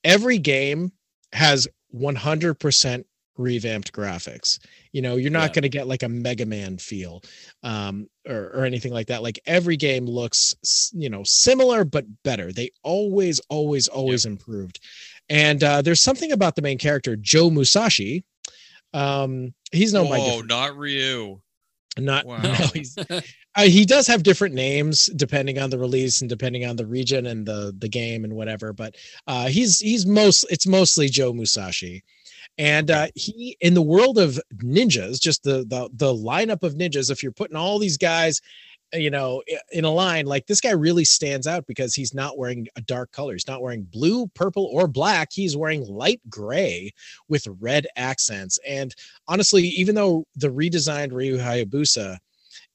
[0.04, 0.92] every game
[1.32, 3.04] has 100%
[3.36, 4.58] revamped graphics
[4.90, 5.54] you know you're not Yeah.
[5.54, 7.22] going to get like a mega man feel
[7.62, 12.52] um or, or anything like that like every game looks you know similar but better
[12.52, 14.80] they always always always improved
[15.28, 18.24] and uh there's something about the main character joe musashi
[18.92, 20.08] um he's Whoa,
[20.40, 21.40] different, not Ryu.
[21.96, 22.42] not Wow.
[22.42, 22.96] no, he's
[23.58, 27.26] uh, he does have different names depending on the release and depending on the region
[27.26, 28.94] and the the game and whatever but
[29.26, 32.02] uh he's he's most it's mostly joe musashi.
[32.56, 37.10] And uh he in the world of ninjas just the the the lineup of ninjas
[37.10, 38.40] if you're putting all these guys
[38.94, 42.38] uh, you know in a line like this guy really stands out because he's not
[42.38, 43.32] wearing a dark color.
[43.32, 45.30] He's not wearing blue purple or black.
[45.32, 46.92] He's wearing light gray
[47.28, 48.60] with red accents.
[48.66, 48.94] And
[49.26, 52.18] honestly even though the redesigned ryu hayabusa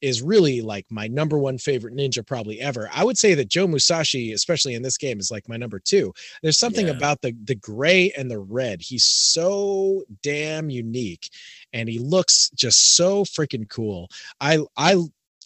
[0.03, 2.89] is really like my number one favorite ninja probably ever.
[2.93, 6.13] I would say that Joe Musashi, especially in this game, is like my number two.
[6.41, 6.93] There's something Yeah.
[6.93, 8.81] about the the gray and the red.
[8.81, 11.29] He's so damn unique,
[11.71, 14.09] and he looks just so freaking cool.
[14.41, 14.97] I I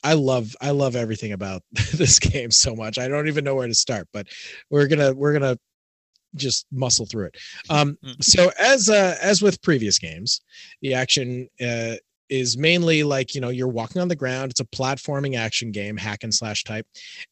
[0.03, 1.61] I love I love everything about
[1.93, 2.97] this game so much.
[2.97, 4.27] I don't even know where to start, but
[4.71, 5.59] we're gonna we're gonna
[6.35, 7.37] just muscle through it.
[7.69, 10.41] Um, so as uh, as with previous games,
[10.81, 11.95] the action uh,
[12.29, 14.51] is mainly like you know you're walking on the ground.
[14.51, 16.85] It's a platforming action game, hack and slash type,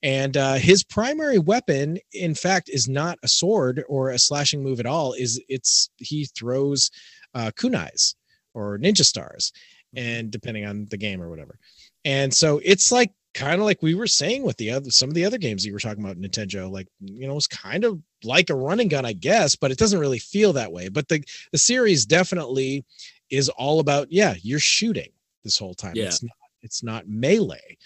[0.04, 4.80] and uh, his primary weapon, in fact, is not a sword or a slashing move
[4.80, 5.14] at all.
[5.14, 6.92] Is it's he throws
[7.34, 8.16] uh, kunais
[8.54, 9.52] or ninja stars,
[9.96, 11.58] and depending on the game or whatever.
[12.04, 15.16] And so it's like kind of like we were saying with the other some of
[15.16, 18.50] the other games you were talking about Nintendo, like you know, it's kind of like
[18.50, 20.88] a running gun, I guess, but it doesn't really feel that way.
[20.88, 22.86] But the the series definitely
[23.30, 25.10] is all about yeah, you're shooting
[25.44, 25.94] this whole time.
[25.96, 26.06] Yeah.
[26.06, 26.32] It's not
[26.62, 27.78] it's not melee.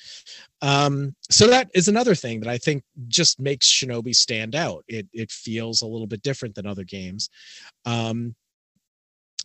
[0.62, 4.86] Um, so that is another thing that I think just makes Shinobi stand out.
[4.88, 7.30] It it feels a little bit different than other games.
[7.86, 8.36] Um,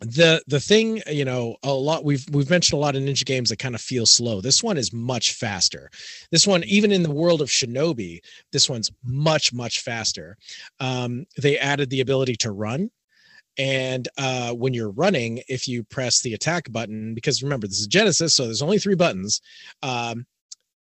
[0.00, 3.48] the the thing you know a lot we've we've mentioned a lot of ninja games
[3.48, 5.88] that kind of feel slow this one is much faster
[6.32, 8.18] this one even in the world of shinobi
[8.50, 10.36] this one's much much faster
[10.80, 12.90] um they added the ability to run
[13.58, 17.86] and uh when you're running if you press the attack button because remember this is
[17.86, 19.40] genesis so there's only three buttons
[19.82, 20.26] um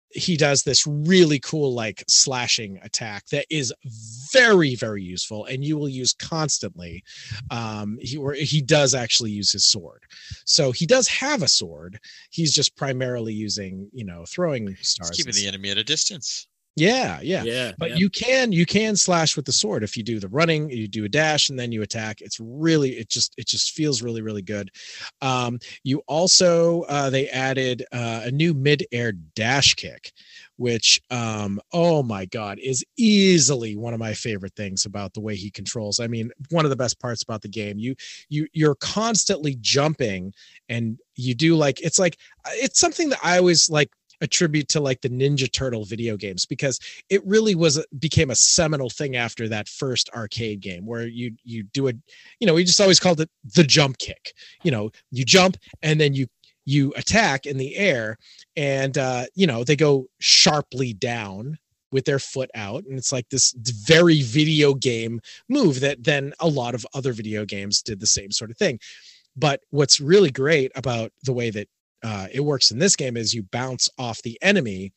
[0.10, 3.74] he does this really cool like slashing attack that is
[4.32, 7.04] very very useful and you will use constantly
[7.52, 10.02] um he or he does actually use his sword
[10.46, 12.00] so he does have a sword
[12.30, 16.48] he's just primarily using you know throwing stars It's keeping the enemy at a distance.
[16.78, 17.44] Yeah yeah.
[17.44, 17.96] Yeah, but yeah.
[17.98, 21.06] you can you can slash with the sword if you do the running you do
[21.06, 22.22] a dash and then you attack.
[22.22, 24.70] It's really it just it just feels really really good.
[25.22, 30.14] Um you also uh they added uh, a new mid-air dash kick
[30.58, 35.36] which um oh my god is easily one of my favorite things about the way
[35.36, 36.00] he controls.
[36.00, 37.96] I mean one of the best parts about the game you
[38.30, 40.34] you you're constantly jumping
[40.70, 42.18] and you do like it's like
[42.54, 43.90] it's something that i always like
[44.22, 46.80] attribute to like the ninja turtle video games because
[47.10, 51.32] it really was a, became a seminal thing after that first arcade game where you
[51.44, 51.94] you do a
[52.40, 54.34] you know we just always called it the jump kick.
[54.64, 56.28] You know you jump and then you
[56.66, 58.18] you attack in the air
[58.56, 61.58] and uh you know they go sharply down
[61.92, 66.48] with their foot out and it's like this very video game move that then a
[66.48, 68.80] lot of other video games did the same sort of thing.
[69.36, 71.70] But what's really great about the way that
[72.08, 74.94] uh, it works in this game is you bounce off the enemy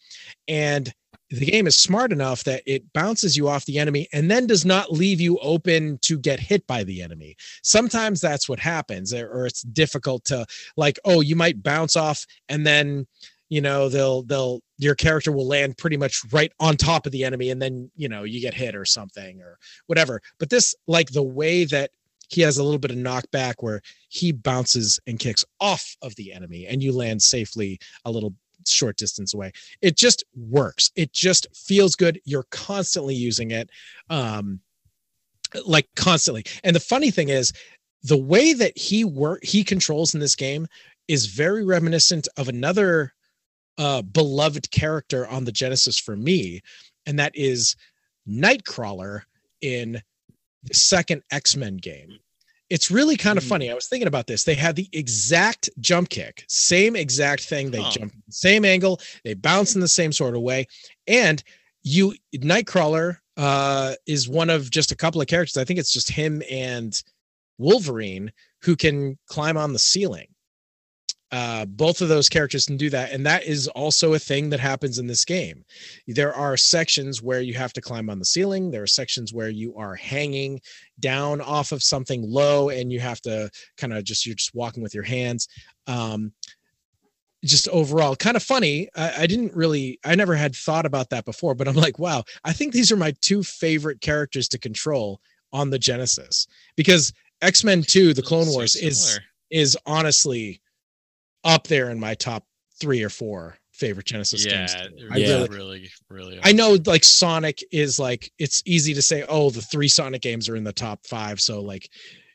[0.47, 0.95] and
[1.31, 4.65] the game is smart enough that it bounces you off the enemy and then does
[4.65, 7.35] not leave you open to get hit by the enemy.
[7.65, 10.47] Sometimes that's what happens or, it's difficult to
[10.77, 13.07] like oh you might bounce off and then
[13.49, 17.25] you know they'll they'll your character will land pretty much right on top of the
[17.25, 19.59] enemy and then you know you get hit or something or
[19.89, 20.21] whatever.
[20.39, 21.91] But this like the way that
[22.31, 26.33] he has a little bit of knockback where he bounces and kicks off of the
[26.33, 28.35] enemy and you land safely a little
[28.67, 29.53] short distance away.
[29.83, 30.91] It just works.
[30.97, 32.21] It just feels good.
[32.25, 33.71] You're constantly using it
[34.09, 34.61] um
[35.67, 36.45] like constantly.
[36.63, 37.53] And the funny thing is
[38.05, 40.67] the way that he work he controls in this game
[41.09, 43.13] is very reminiscent of another
[43.79, 46.61] uh beloved character on the genesis for me
[47.07, 47.77] and that is
[48.29, 49.23] nightcrawler
[49.61, 50.01] in
[50.63, 52.19] the second x-men game.
[52.69, 53.69] It's really kind of funny.
[53.69, 54.45] I was thinking about this.
[54.45, 57.71] They had the exact jump kick same exact thing.
[57.71, 57.91] They Huh.
[57.91, 59.01] jump same angle.
[59.25, 60.67] They bounce in the same sort of way.
[61.09, 61.43] And
[61.83, 65.57] you nightcrawler uh is one of just a couple of characters.
[65.57, 67.01] I think it's just him and
[67.59, 68.33] wolverine
[68.63, 70.29] who can climb on the ceiling
[71.33, 73.13] uh both of those characters can do that.
[73.13, 75.65] And that is also a thing that happens in this game.
[76.07, 78.71] There are sections where you have to climb on the ceiling.
[78.71, 80.61] There are sections where you are hanging
[80.99, 84.83] down off of something low and you have to kind of just you're just walking
[84.83, 85.49] with your hands.
[85.87, 86.33] Um
[87.45, 88.89] just overall kind of funny.
[88.95, 92.23] I, I didn't really i never had thought about that before but i'm like wow
[92.45, 95.21] i think these are my two favorite characters to control
[95.53, 96.47] on the genesis.
[96.77, 97.13] Because
[97.43, 99.19] x-men 2 the clone So wars is
[99.51, 100.61] is honestly
[101.45, 102.45] up there in my top
[102.81, 106.41] three or four favorite genesis yeah, games I really, really- really, really.
[106.43, 110.49] I know like Sonic is like it's easy to say oh the three Sonic games
[110.49, 111.89] are in the top 5 so like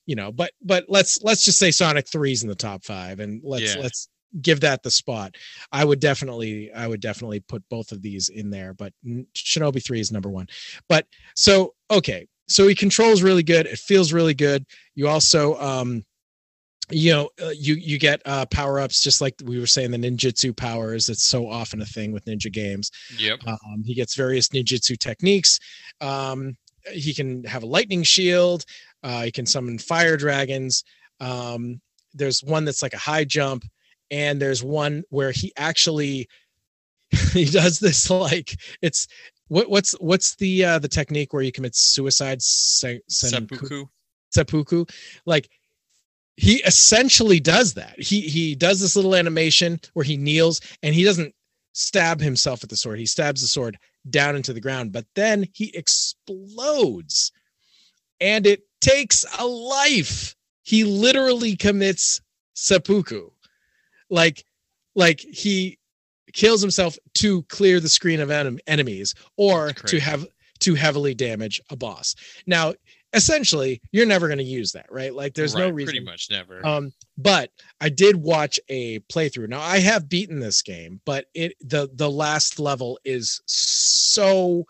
[0.08, 3.42] you know but but let's let's just say Sonic 3's in the top 5 and
[3.44, 3.82] let's Yeah.
[3.82, 4.10] let's
[4.42, 5.36] give that the spot.
[5.72, 8.92] I would definitely I would definitely put both of these in there but
[9.36, 10.48] Shinobi 3 is number 1.
[10.90, 11.06] But
[11.36, 14.66] so okay so he controls really good it feels really good
[14.96, 16.04] you also um
[16.92, 19.98] you know uh, you you get uh power ups just like we were saying the
[19.98, 23.40] ninjutsu powers it's so often a thing with ninja games Yep.
[23.48, 25.60] um, he gets various ninjutsu techniques.
[26.02, 26.56] Um,
[26.92, 28.66] he can have a lightning shield.
[29.02, 30.84] Uh, he can summon fire dragons.
[31.20, 31.82] Um,
[32.14, 33.64] there's one that's like a high jump,
[34.12, 36.28] and there's one where he actually
[37.34, 39.08] he does this like it's
[39.48, 42.42] what what's what's the uh, the technique where you commit suicide?
[42.42, 43.86] Se- Seppuku.
[44.32, 44.86] seppuku
[45.26, 45.50] like
[46.38, 48.00] he essentially does that.
[48.00, 51.34] He he does this little animation where he kneels and he doesn't
[51.74, 53.00] stab himself with the sword.
[53.00, 53.78] He stabs the sword
[54.10, 57.32] down into the ground but then he explodes
[58.22, 60.36] and it takes a life.
[60.64, 62.22] He literally commits
[62.54, 63.30] seppuku.
[64.10, 64.46] Like
[64.96, 65.80] like he
[66.34, 70.28] kills himself to clear the screen of enem- enemies or to have
[70.60, 72.16] to heavily damage a boss.
[72.46, 72.74] Now
[73.16, 75.14] essentially you're never going to use that right?
[75.14, 75.94] Like there's no Right, reason.
[75.94, 76.66] Pretty much never.
[76.66, 77.50] um but
[77.82, 79.48] i did watch a playthrough.
[79.50, 84.66] Now i have beaten this game but it the the last level is so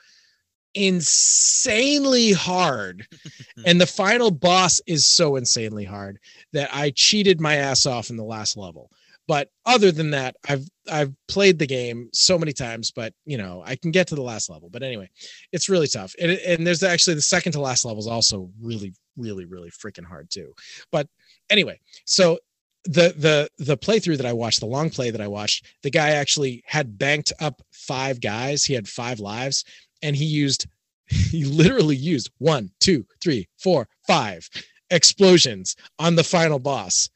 [0.74, 3.08] insanely hard.
[3.66, 6.20] And the final boss is so insanely hard
[6.54, 8.92] that i cheated my ass off in the last level
[9.28, 13.64] but other than that i've i've played the game so many times but you know
[13.66, 15.10] i can get to the last level but anyway
[15.52, 18.94] it's really tough and, and there's actually the second to last level is also really
[19.18, 20.54] really really freaking hard too
[20.92, 21.08] but
[21.50, 22.38] anyway so
[22.86, 26.12] the the the playthrough that I watched, the long play that I watched, the guy
[26.12, 28.64] actually had banked up five guys.
[28.64, 29.66] He had five lives,
[30.04, 30.68] and he used
[31.08, 34.48] he literally used one, two, three, four, five
[34.90, 37.10] explosions on the final boss.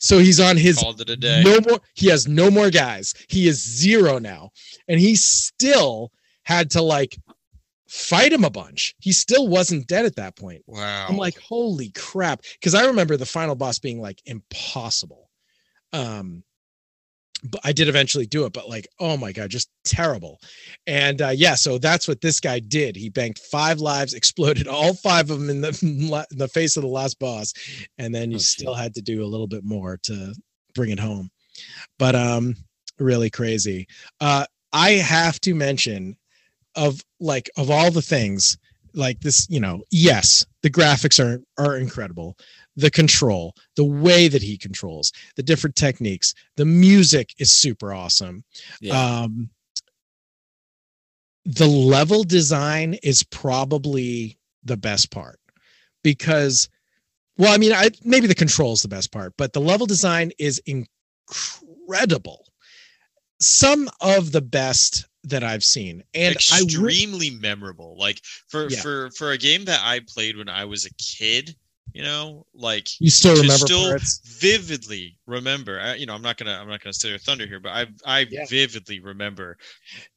[0.00, 1.42] So he's on his Called it a day.
[1.44, 1.78] no more.
[1.94, 3.14] He has no more guys.
[3.28, 4.50] He is zero now,
[4.88, 6.10] and he still
[6.42, 7.16] had to like
[7.86, 8.94] fight him a bunch.
[8.98, 10.62] He still wasn't dead at that point.
[10.66, 11.06] Wow.
[11.08, 12.40] I'm like, holy crap.
[12.54, 15.28] Because I remember the final boss being like impossible.
[15.92, 16.44] Um,
[17.44, 20.38] but I did eventually do it, but like, oh my god, just terrible.
[20.86, 22.96] And uh, yeah, so that's what this guy did.
[22.96, 25.78] He banked five lives, exploded all five of them in the
[26.32, 27.52] in the face of the last boss,
[27.98, 30.34] and then you Oh, still had to do a little bit more to
[30.74, 31.30] bring it home.
[31.98, 32.56] But um,
[32.98, 33.86] really crazy.
[34.20, 36.16] Uh, I have to mention
[36.76, 38.56] of like of all the things
[38.94, 42.36] like this you know yes the graphics are are incredible
[42.76, 48.44] the control the way that he controls the different techniques the music is super awesome
[48.80, 49.22] Yeah.
[49.22, 49.50] um
[51.44, 55.40] the level design is probably the best part
[56.04, 56.68] because
[57.38, 60.30] well i mean i maybe the control is the best part but the level design
[60.38, 62.46] is incredible
[63.40, 67.96] some of the best that i've seen and i re- extremely memorable.
[67.98, 68.80] Like for Yeah.
[68.80, 71.54] for for a game that I played when I was a kid,
[71.92, 75.80] you know, like you still to remember still parts vividly remember.
[75.80, 77.86] I, you know, I'm not gonna I'm not gonna steal your thunder here, but I
[78.04, 78.46] I Yeah.
[78.48, 79.56] vividly remember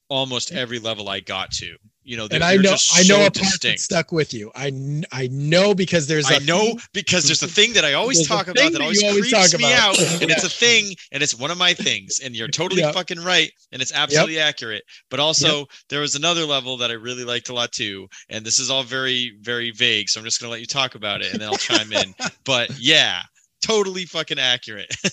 [0.10, 1.76] almost every level I got to.
[2.06, 3.80] You know, and I know I know so a part distinct.
[3.80, 4.52] stuck with you.
[4.56, 4.74] I
[5.12, 8.28] I know because there's I a know thing- because there's a thing that I always
[8.28, 9.98] talk about that always you always creeps me about.
[10.00, 12.94] out, and it's a thing, and it's one of my things, and you're totally Yep.
[12.94, 14.84] fucking right, and it's absolutely accurate.
[15.10, 18.60] But also, there was another level that I really liked a lot too, and this
[18.60, 21.40] is all very, very vague, so I'm just gonna let you talk about it, and
[21.42, 22.14] then I'll chime in.
[22.46, 23.22] But yeah,
[23.62, 24.94] totally fucking accurate.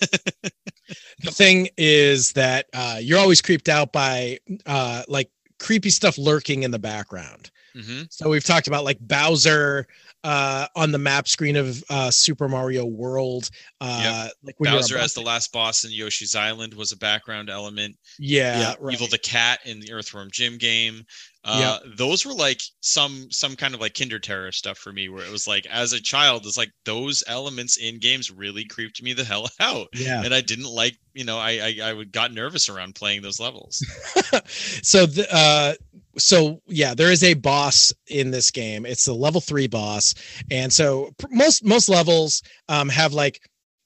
[1.22, 5.30] the thing is that uh, you're always creeped out by uh, like
[5.60, 7.50] creepy stuff lurking in the background.
[7.74, 9.86] Hmm So we've talked about like Bowser
[10.22, 13.50] uh, on the map screen of uh, Super Mario World.
[13.80, 17.96] Uh, Like Bowser as the last boss in Yoshi's Island was a background element.
[18.18, 18.94] yeah, Yeah, right.
[18.94, 21.04] Evil the Cat in the Earthworm Jim game.
[21.42, 25.24] Uh, Those were like some some kind of like Kinder Terror stuff for me, where
[25.24, 29.14] it was like as a child, it's like those elements in games really creeped me
[29.14, 30.22] the hell out, yeah.
[30.22, 33.40] and I didn't like you know I I, I would got nervous around playing those
[33.40, 33.78] levels.
[34.82, 35.74] so the, uh
[36.18, 38.84] so yeah there is a boss in this game.
[38.86, 40.14] It's the level three boss.
[40.50, 43.40] And so most most levels um have like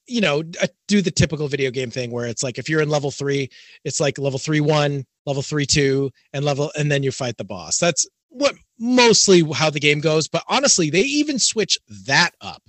[0.06, 2.88] you know uh, do the typical video game thing where it's like if you're in
[2.88, 3.48] level three
[3.84, 7.44] it's like level three one level three two and level and then you fight the
[7.44, 7.78] boss.
[7.78, 12.62] That's what mostly how the game goes but honestly they even switch that up.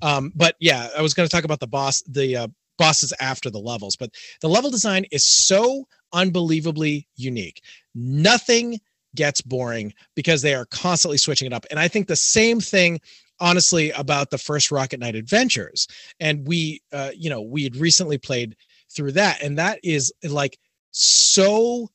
[0.00, 2.48] Um but yeah i was going to talk about the boss the uh,
[2.78, 4.10] bosses after the levels but
[4.40, 7.62] the level design is so unbelievably unique.
[7.94, 8.80] Nothing
[9.18, 11.66] gets boring because they are constantly switching it up.
[11.70, 13.00] And i think the same thing
[13.40, 15.88] honestly about the first rocket knight adventures.
[16.20, 18.56] And we uh you know we had recently played
[18.94, 19.42] through that.
[19.42, 20.56] And that is like
[20.92, 21.90] so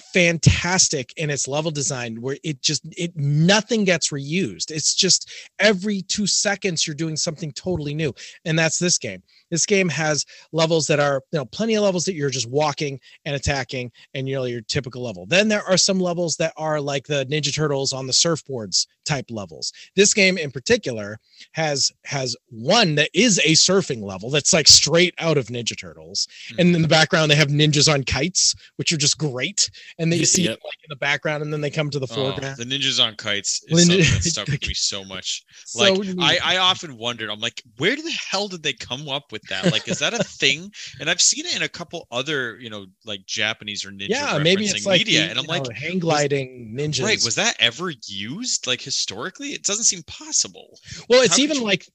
[0.00, 4.70] fantastic in its level design where it just it nothing gets reused.
[4.70, 8.14] It's just every 2 seconds you're doing something totally new.
[8.44, 9.22] And that's this game.
[9.50, 13.00] This game has levels that are you know plenty of levels that you're just walking
[13.24, 15.26] and attacking and you know your typical level.
[15.26, 19.26] Then there are some levels that are like the ninja turtles on the surfboards type
[19.30, 19.72] levels.
[19.96, 21.18] This game in particular
[21.52, 26.28] has has one that is a surfing level that's like straight out of ninja turtles.
[26.58, 26.88] And in the mm-hmm.
[26.88, 30.26] background they have ninjas on kites which are just great and they Yep.
[30.26, 32.64] see it like in the background and then they come to the Oh, foreground the
[32.64, 35.42] ninjas on kites is Ninja- something that stuck with me so much.
[35.74, 36.16] Like neat.
[36.18, 39.70] I, I often wondered, I'm like, where the hell did they come up with that?
[39.70, 40.72] Like, is that a thing?
[40.98, 44.38] And I've seen it in a couple other, you know, like Japanese or ninja yeah
[44.38, 47.56] maybe it's like media, the, and I'm you like, hang gliding ninjas right, was that
[47.60, 49.48] ever used like historically?
[49.48, 50.78] It doesn't seem possible.
[51.08, 51.86] Well, it's even you- like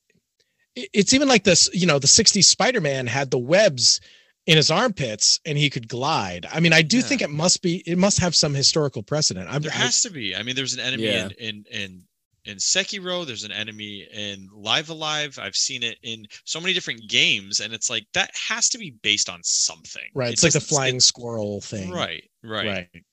[0.75, 4.01] it's even like this, you know, the 60s Spider-Man had the webs
[4.45, 6.45] in his armpits and he could glide.
[6.51, 7.03] I mean, I do Yeah.
[7.03, 9.47] think it must be it must have some historical precedent.
[9.49, 10.35] I'm There I- has to be.
[10.35, 11.25] I mean, there's an enemy Yeah.
[11.25, 12.03] in, in in
[12.45, 13.25] in Sekiro.
[13.25, 15.39] There's an enemy in Live Alive.
[15.39, 18.91] I've seen it in so many different games, and it's like that has to be
[19.01, 20.09] based on something.
[20.13, 20.29] right.
[20.29, 21.89] It It's like the flying it- squirrel thing.
[21.89, 23.03] Right, right, Right.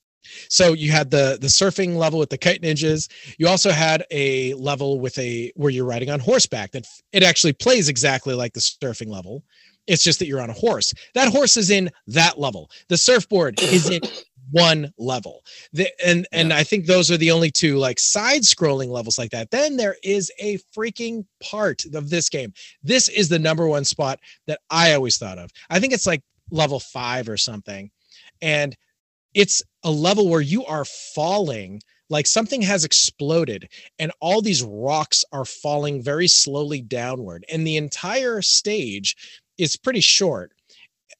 [0.48, 3.09] So you had the the surfing level with the kite ninjas.
[3.39, 6.73] You also had a level with a where you're riding on horseback.
[6.73, 9.44] That it actually plays exactly like the surfing level.
[9.91, 10.95] It's just that you're on a horse.
[11.15, 12.71] That horse is in that level.
[12.89, 14.01] The surfboard is in
[14.53, 15.43] one level.
[15.73, 19.33] The, and and I think those are the only two like side scrolling levels like
[19.33, 19.51] that.
[19.51, 22.53] Then there is a freaking part of this game.
[22.85, 25.51] This is the number one spot that I always thought of.
[25.69, 26.23] I think it's like
[26.53, 27.91] level 5 or something.
[28.41, 28.77] And
[29.35, 31.81] it's a level where you are falling
[32.11, 33.69] like something has exploded
[34.01, 39.17] and all these rocks are falling very slowly downward and the entire stage
[39.59, 40.52] is pretty short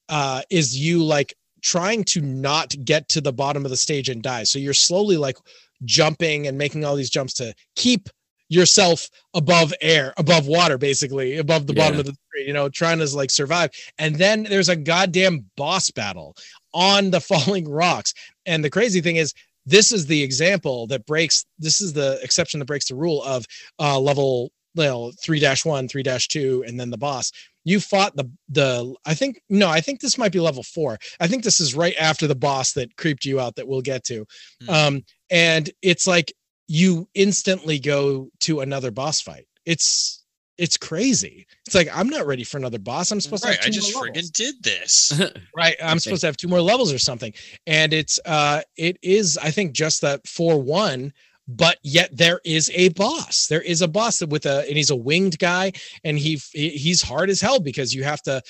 [0.09, 4.23] uh is you like trying to not get to the bottom of the stage and
[4.23, 4.45] die.
[4.45, 5.37] So you're slowly like
[5.85, 8.09] jumping and making all these jumps to keep
[8.49, 12.99] yourself above air above water basically above the bottom of the screen you know trying
[12.99, 13.71] to like survive.
[13.99, 16.37] And then there's a goddamn boss battle
[16.75, 18.13] on the falling rocks.
[18.47, 19.33] And the crazy thing is
[19.67, 23.47] this is the example that breaks this is the exception that breaks the rule of
[23.79, 27.33] uh level well 3-1 3-2 and then the boss
[27.65, 31.27] you fought the the i think no i think this might be level 4 i
[31.27, 34.25] think this is right after the boss that creeped you out that we'll get to
[34.63, 34.71] Hmm.
[34.71, 36.33] um and it's like
[36.69, 40.25] you instantly go to another boss fight it's
[40.59, 43.53] it's crazy it's like i'm not ready for another boss i'm supposed Right.
[43.57, 44.31] to have I just friggin' levels.
[44.31, 45.21] did this.
[45.57, 45.99] right i'm Okay.
[45.99, 47.33] supposed to have two more levels or something
[47.67, 51.13] and it's uh it is i think just that 4-1
[51.57, 53.47] but yet there is a boss.
[53.49, 55.73] There is a boss with a and he's a winged guy
[56.05, 58.41] and he he- he's hard as hell because you have to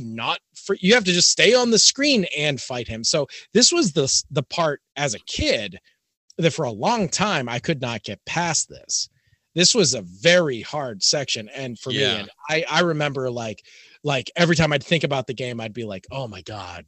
[0.00, 3.04] not for you have to just stay on the screen and fight him.
[3.04, 5.78] So this was the the part as a kid
[6.38, 9.08] that for a long time i could not get past this.
[9.54, 11.48] This was a very hard section.
[11.54, 13.62] And for me and i i remember like
[14.02, 16.86] like every time i'd think about the game i'd be like oh my god.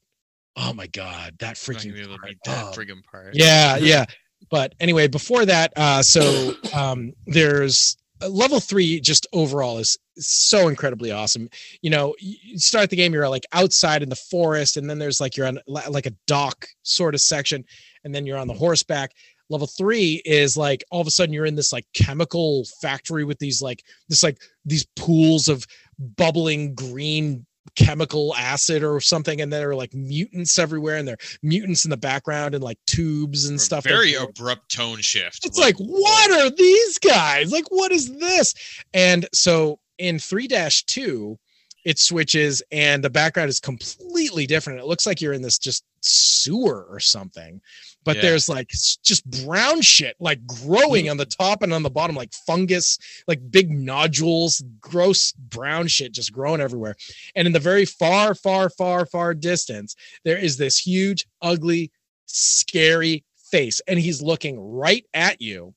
[0.55, 1.37] Oh my god.
[1.39, 2.37] That I'm not gonna freaking be able to part.
[2.45, 3.35] that Oh, friggin' part.
[3.35, 4.05] yeah yeah
[4.53, 10.69] but anyway before that uh so um there's uh, level three just overall is so
[10.69, 11.49] incredibly awesome.
[11.81, 15.21] You know you start the game you're like outside in the forest and then there's
[15.21, 17.65] like you're on like a dock sort of section
[18.05, 19.13] and then you're on the horseback.
[19.49, 23.39] Level three is like all of a sudden you're in this like chemical factory with
[23.39, 25.67] these like this like these pools of
[25.99, 27.45] bubbling green
[27.77, 31.91] chemical acid or something and there are like mutants everywhere and there are mutants in
[31.91, 35.47] the background and like tubes and stuff Very like, abrupt tone shift.
[35.47, 37.53] it's like what are these guys?
[37.53, 38.55] Like what is this?
[38.93, 41.37] And so in 3-2
[41.85, 44.79] it switches and the background is completely different.
[44.81, 47.61] It looks like you're in this just sewer or something
[48.05, 48.23] but Yeah.
[48.23, 52.33] there's like just brown shit like growing on the top and on the bottom like
[52.47, 52.99] fungus
[53.29, 56.97] like big nodules gross brown shit just growing everywhere.
[57.37, 61.91] And in the very far far far far distance there is this huge ugly
[62.27, 65.75] scary face and he's looking right at you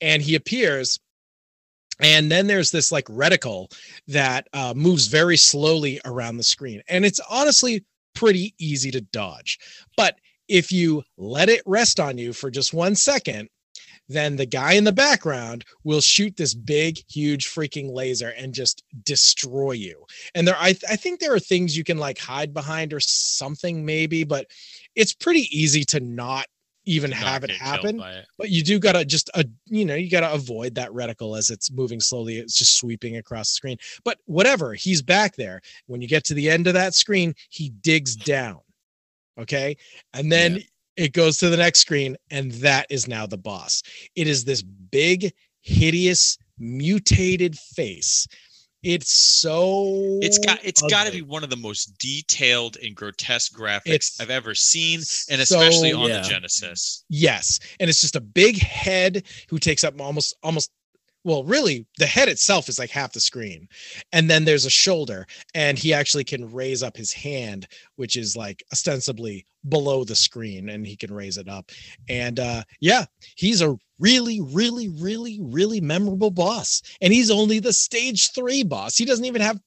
[0.00, 0.98] and he appears
[2.00, 3.72] and then there's this like reticle
[4.08, 6.82] that uh, moves very slowly around the screen.
[6.88, 7.84] And it's honestly
[8.14, 9.58] pretty easy to dodge.
[9.96, 10.16] But
[10.48, 13.48] if you let it rest on you for just one second
[14.08, 18.82] then the guy in the background will shoot this big huge freaking laser and just
[19.02, 20.04] destroy you.
[20.34, 23.84] And there I, I think there are things you can like hide behind or something
[23.84, 24.46] maybe but
[24.94, 26.46] it's pretty easy to not
[26.84, 28.26] even Not have it happen it.
[28.38, 31.70] but you do gotta just uh, you know you gotta avoid that reticle as it's
[31.70, 33.76] moving slowly it's just sweeping across the screen.
[34.04, 35.60] But whatever he's back there.
[35.86, 38.60] When you get to the end of that screen he digs down
[39.38, 39.76] okay?
[40.12, 40.60] And then
[40.96, 43.82] it goes to the next screen and that is now the boss.
[44.14, 48.26] It is this big hideous mutated face
[48.84, 53.52] it's so It's got it's got to be one of the most detailed and grotesque
[53.56, 55.00] graphics It's I've ever seen,
[55.30, 56.20] and especially so- on Yeah.
[56.22, 57.04] the Genesis.
[57.08, 60.70] Yes, and it's just a big head who takes up almost almost
[61.24, 63.66] well, really, the head itself is like half the screen.
[64.12, 68.36] And then there's a shoulder, and he actually can raise up his hand, which is
[68.36, 71.70] like ostensibly below the screen, and he can raise it up.
[72.08, 73.06] And uh yeah,
[73.36, 76.82] he's a really, really, really, really memorable boss.
[77.00, 78.96] And he's only the stage three boss.
[78.96, 79.58] He doesn't even have,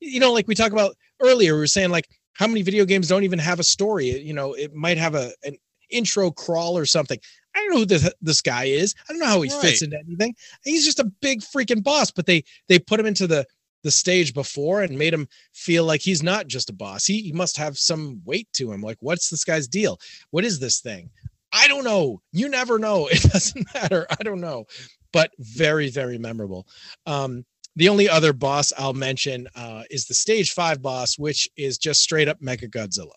[0.00, 3.08] you know, like we talked about earlier, we were saying like how many video games
[3.08, 4.06] don't even have a story?
[4.20, 5.56] You know, it might have a an
[5.90, 7.18] intro crawl or something.
[7.54, 8.94] I don't know who this this guy is.
[9.08, 10.34] I don't know how he fits into anything.
[10.64, 13.46] He's just a big freaking boss, but they they put him into the
[13.84, 17.04] the stage before and made him feel like he's not just a boss.
[17.04, 18.80] He, he must have some weight to him.
[18.80, 20.00] Like, what's this guy's deal?
[20.30, 21.10] What is this thing?
[21.52, 22.20] I don't know.
[22.32, 23.08] You never know.
[23.12, 24.06] It doesn't matter.
[24.10, 24.64] I don't know.
[25.12, 26.66] But very, very memorable.
[27.06, 27.44] Um,
[27.76, 32.00] the only other boss I'll mention uh, is the stage five boss, which is just
[32.00, 33.12] straight up Mecha Godzilla.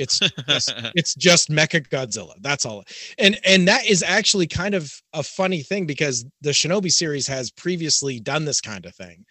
[0.00, 0.18] It's
[0.48, 2.32] just, it's just Mecha Godzilla.
[2.40, 2.84] That's all.
[3.18, 7.50] And and that is actually kind of a funny thing because the Shinobi series has
[7.50, 9.24] previously done this kind of thing.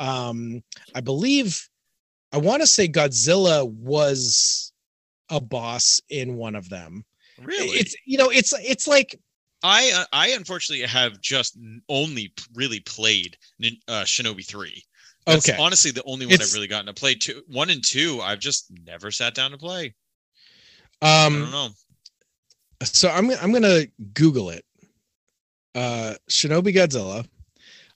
[0.00, 0.62] Um,
[0.94, 1.68] I believe
[2.32, 4.72] I want to say Godzilla was
[5.30, 7.04] a boss in one of them.
[7.42, 7.78] Really?
[7.78, 9.18] It's you know, it's it's like
[9.62, 11.58] I uh, I unfortunately have just
[11.88, 13.36] only really played
[13.88, 14.82] uh, Shinobi three.
[15.26, 15.58] That's Okay.
[15.60, 17.14] honestly the only one It's- I've really gotten to play.
[17.16, 19.94] Two, one and two, I've just never sat down to play.
[21.02, 21.68] I don't um know.
[22.82, 24.64] so I'm I'm gonna Google it.
[25.74, 27.26] Uh Shinobi Godzilla.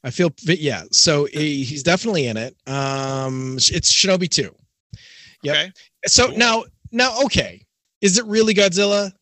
[0.02, 2.56] I feel yeah, so he, he's definitely in it.
[2.66, 4.54] Um it's Shinobi 2.
[5.42, 5.56] Yep.
[5.56, 5.72] Okay.
[6.06, 6.36] So Cool.
[6.38, 7.64] now now okay.
[8.00, 9.12] Is it really Godzilla?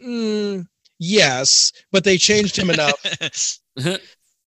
[0.00, 0.66] Mm,
[1.00, 2.94] yes, but they changed him enough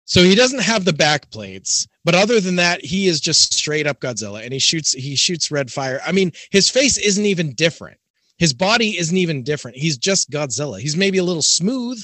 [0.06, 3.86] So he doesn't have the back plates, but other than that, he is just straight
[3.86, 6.00] up Godzilla, and he shoots he shoots red fire.
[6.06, 7.98] I mean, his face isn't even different.
[8.38, 9.76] His body isn't even different.
[9.76, 10.80] He's just Godzilla.
[10.80, 12.02] He's maybe a little smooth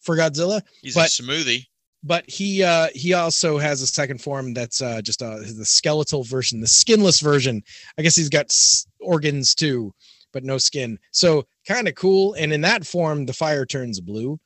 [0.00, 1.66] for Godzilla, He's but a smoothie.
[2.02, 6.22] but he uh he also has a second form that's uh just uh the skeletal
[6.24, 7.62] version, the skinless version.
[7.98, 9.92] I guess he's got s- organs too,
[10.32, 10.98] but no skin.
[11.12, 12.34] So kind of cool.
[12.34, 14.38] And in that form, the fire turns blue.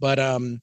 [0.00, 0.60] But um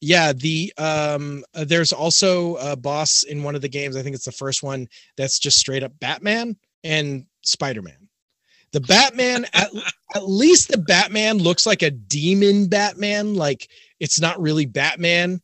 [0.00, 3.96] yeah, the um uh, there's also a boss in one of the games.
[3.96, 8.03] I think it's the first one that's just straight up Batman and Spider-Man.
[8.74, 9.70] The Batman at,
[10.14, 13.68] at least the Batman looks like a demon Batman, like
[14.00, 15.40] it's not really Batman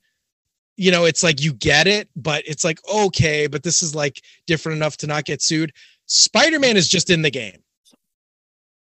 [0.80, 4.22] you know, it's like you get it, but it's like, okay, but this is like
[4.46, 5.74] different enough to not get sued.
[6.06, 7.62] Spider Man is just in the game.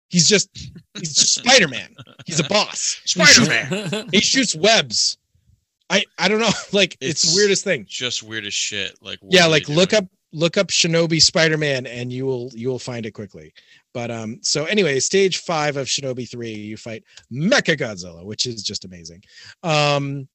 [0.09, 0.49] He's just,
[0.99, 1.95] he's just Spider Man.
[2.27, 3.01] He's a boss.
[3.05, 4.09] Spider-Man.
[4.13, 5.17] He shoots webs.
[5.89, 6.51] I, I don't know.
[6.73, 7.85] Like, it's, the It's weirdest thing.
[7.89, 8.99] Just weird as shit.
[9.01, 10.03] Like Yeah, like look doing?
[10.03, 13.53] up, look up Shinobi Spider Man and you will, you will find it quickly.
[13.97, 17.03] But, um, so anyway, stage five of Shinobi 3, you fight
[17.33, 19.23] Mecha Godzilla, which is just amazing.
[19.63, 20.29] Um,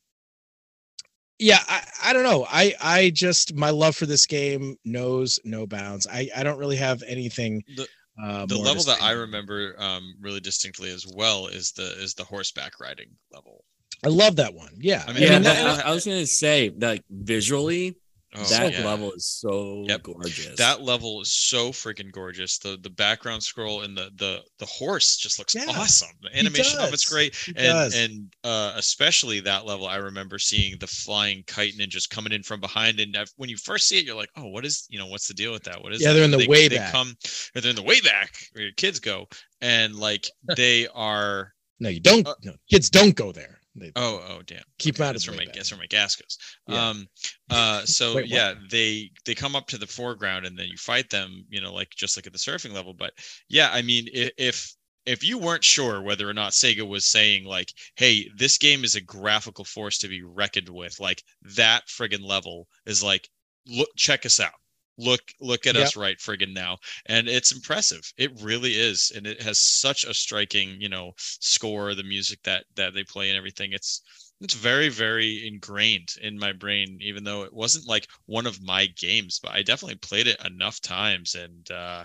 [1.38, 5.66] yeah I, I don't know i i just my love for this game knows no
[5.66, 7.88] bounds i i don't really have anything The-
[8.22, 9.02] uh, the more level that.
[9.02, 13.64] I remember um, really distinctly as well is the is the horseback riding level.
[14.06, 16.28] i love that one yeah I mean, Yeah, and that- that- I, I was gonna
[16.28, 17.96] say like visually,
[18.34, 18.86] Oh, that yeah.
[18.86, 20.03] level is so Yep.
[20.03, 20.56] gorgeous.
[20.58, 22.58] That level is so freaking gorgeous.
[22.60, 26.10] The the background scroll and the the the horse just looks Yeah, awesome.
[26.22, 27.36] The animation of it's great.
[27.36, 27.94] He and does.
[27.94, 32.60] and uh, especially that level, I remember seeing the flying kite ninjas coming in from
[32.62, 32.99] behind.
[32.99, 35.34] And when you first see it, you're like, "Oh, what is you know what's the
[35.34, 35.82] deal with that?
[35.82, 36.91] What is?" Yeah, that?" they're in the they, way they back.
[36.91, 37.16] come,
[37.56, 39.28] or they're in the way back where your kids go,
[39.62, 41.53] and like they are.
[41.80, 44.64] no you don't uh, no, kids don't go there they, Oh, oh, damn.
[44.80, 46.38] Keep 'em out of that's way my that's where my gas goes.
[46.68, 46.89] Yeah.
[46.89, 47.07] Um,
[47.49, 51.10] uh, so Wait, yeah, they they come up to the foreground and then you fight
[51.10, 51.45] them.
[51.49, 52.93] You know, like just like at the surfing level.
[52.93, 53.14] But
[53.49, 54.73] yeah, I mean, if
[55.06, 58.95] if you weren't sure whether or not Sega was saying like, "Hey, this game is
[58.95, 63.30] a graphical force to be reckoned with," like that friggin' level is like,
[63.65, 64.61] look, check us out.
[65.03, 68.02] Look, look at us right friggin' now, and it's impressive.
[68.18, 72.65] It really is, and it has such a striking, you know, score, the music that
[72.76, 73.73] that they play and everything.
[73.73, 74.02] It's
[74.41, 78.88] it's very very ingrained in my brain even though it wasn't like one of my
[78.98, 82.03] games but i definitely played it enough times and uh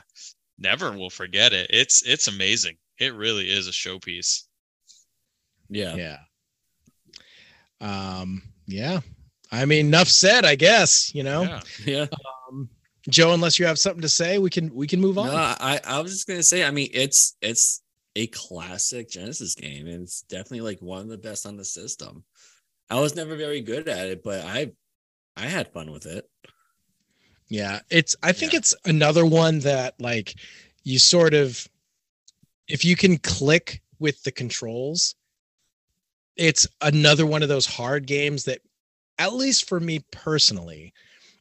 [0.59, 1.69] never will forget it.
[1.71, 2.77] It's it's amazing.
[2.99, 4.45] It really is a showpiece.
[5.69, 5.97] Yeah.
[5.97, 6.19] yeah.
[7.81, 9.01] Um yeah.
[9.53, 11.43] I mean enough said i guess you know?
[11.43, 11.61] Yeah.
[11.85, 12.07] Yeah.
[13.09, 15.81] Joe unless you have something to say we can we can move on No, I,
[15.85, 17.83] I was just gonna say, I mean, it's it's
[18.15, 22.25] a classic Genesis game, and it's definitely like one of the best on the system.
[22.91, 24.73] I was never very good at it, but I
[25.37, 26.29] I had fun with it.
[27.49, 28.59] Yeah, it's I think Yeah.
[28.59, 30.35] it's another one that like
[30.83, 31.69] you sort of
[32.69, 35.15] if you can click with the controls,
[36.37, 38.61] it's another one of those hard games that
[39.19, 40.93] at least for me personally,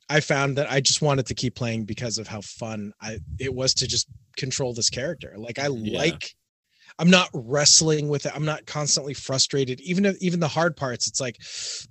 [0.09, 3.53] I found that I just wanted to keep playing because of how fun I it
[3.53, 4.07] was to just
[4.37, 5.33] control this character.
[5.37, 5.97] Like I Yeah.
[5.99, 6.35] like
[6.97, 8.31] I'm not wrestling with it.
[8.33, 9.81] I'm not constantly frustrated.
[9.81, 11.35] Even if even the hard parts, it's like,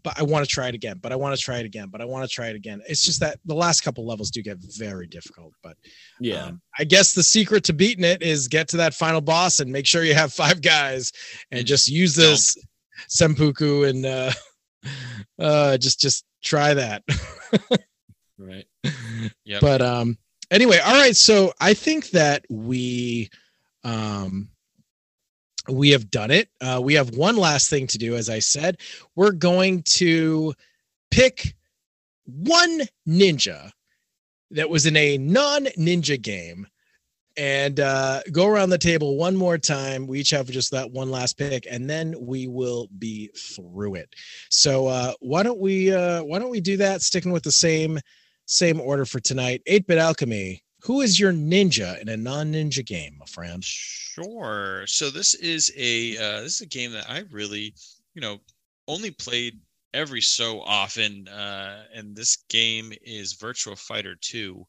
[0.02, 0.98] but I want to try it again.
[1.02, 1.88] But I want to try it again.
[1.90, 2.80] But I want to try it again.
[2.88, 5.52] It's just that the last couple levels do get very difficult.
[5.62, 5.76] But
[6.20, 6.46] Yeah.
[6.46, 9.70] um, I guess the secret to beating it is get to that final boss and
[9.70, 11.12] make sure you have five guys
[11.50, 12.56] and And just use this
[13.08, 14.32] seppuku and uh,
[15.38, 17.02] uh, just just try that.
[18.44, 18.66] right.
[19.44, 19.58] yeah.
[19.60, 20.18] But um
[20.50, 23.30] anyway, all right, so I think that we
[23.82, 24.48] um
[25.68, 26.48] we have done it.
[26.60, 28.78] Uh we have one last thing to do as I said.
[29.16, 30.54] We're going to
[31.10, 31.54] pick
[32.26, 33.70] one ninja
[34.50, 36.66] that was in a non-ninja game
[37.36, 40.06] and uh go around the table one more time.
[40.06, 44.14] We each have just that one last pick and then we will be through it.
[44.50, 47.98] So uh why don't we uh why don't we do that sticking with the same
[48.46, 49.62] same order for tonight.
[49.66, 50.62] 8 bit alchemy.
[50.82, 53.64] who is your ninja in a non-ninja game, my friend?
[53.64, 54.84] Sure.
[54.86, 57.74] So this is a uh, this is a game that I really,
[58.14, 58.38] you know,
[58.86, 59.58] only played
[59.94, 61.26] every so often.
[61.28, 64.66] Uh, and this game is Virtua Fighter 2.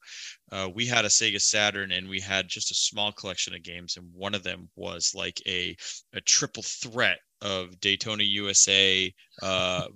[0.52, 3.98] Uh, we had a Sega Saturn and we had just a small collection of games,
[3.98, 5.76] and one of them was like a
[6.14, 9.88] a triple threat of Daytona USA, uh,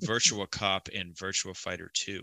[0.52, 2.22] Cop, and Virtua Fighter 2.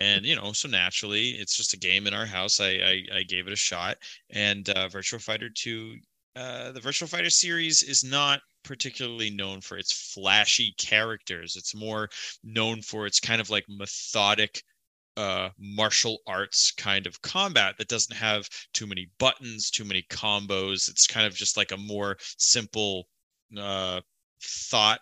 [0.00, 2.60] And you know, so naturally, it's just a game in our house.
[2.60, 3.96] I I, I gave it a shot,
[4.30, 5.96] and uh, Fighter 2.
[6.34, 11.56] Uh, the Virtua Fighter series is not particularly known for its flashy characters.
[11.56, 12.08] It's more
[12.44, 14.62] known for its kind of like methodic
[15.18, 20.88] uh martial arts kind of combat that doesn't have too many buttons, too many combos.
[20.88, 23.08] It's kind of just like a more simple
[23.58, 24.00] uh
[24.42, 25.00] thought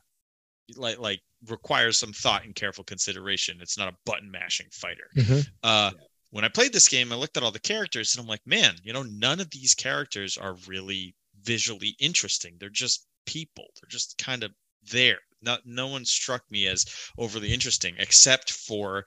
[0.77, 3.59] like like requires some thought and careful consideration.
[3.61, 5.09] It's not a button mashing fighter.
[5.17, 5.47] Mhm.
[5.63, 5.91] Uh
[6.31, 8.77] when I played this game, I looked at all the characters and I'm like, man,
[8.85, 12.57] you know, none of these characters are really visually interesting.
[12.59, 13.67] They're just people.
[13.81, 14.53] They're just kind of
[14.93, 15.19] there.
[15.43, 16.87] Not no one struck me as
[17.19, 19.07] overly interesting except for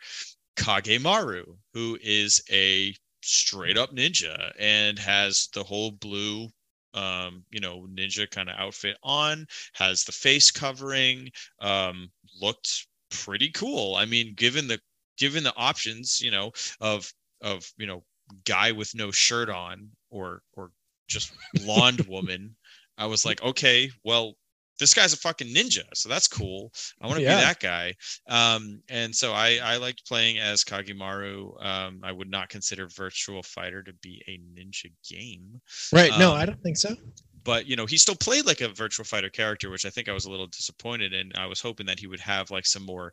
[0.57, 6.49] Kagemaru, who is a straight up ninja and has the whole blue
[6.93, 11.29] um you know ninja kind of outfit on has the face covering
[11.61, 12.09] um
[12.41, 13.95] looked pretty cool.
[13.95, 14.79] I mean given the
[15.17, 18.03] given the options you know of of you know
[18.45, 20.71] guy with no shirt on or or
[21.07, 22.55] just blonde woman
[22.97, 24.35] i was like okay well
[24.79, 26.71] this guy's a fucking ninja so that's cool
[27.01, 27.35] i want to Yeah.
[27.37, 27.93] be that guy
[28.27, 33.45] um and so i i liked playing as kagemaru um i would not consider virtua
[33.45, 35.61] fighter to be a ninja game
[35.91, 36.11] Right?
[36.17, 36.95] no, Um, I don't think so.
[37.43, 40.13] but you know he still played like a virtua fighter character which i think i
[40.13, 43.11] was a little disappointed in i was hoping that he would have like some more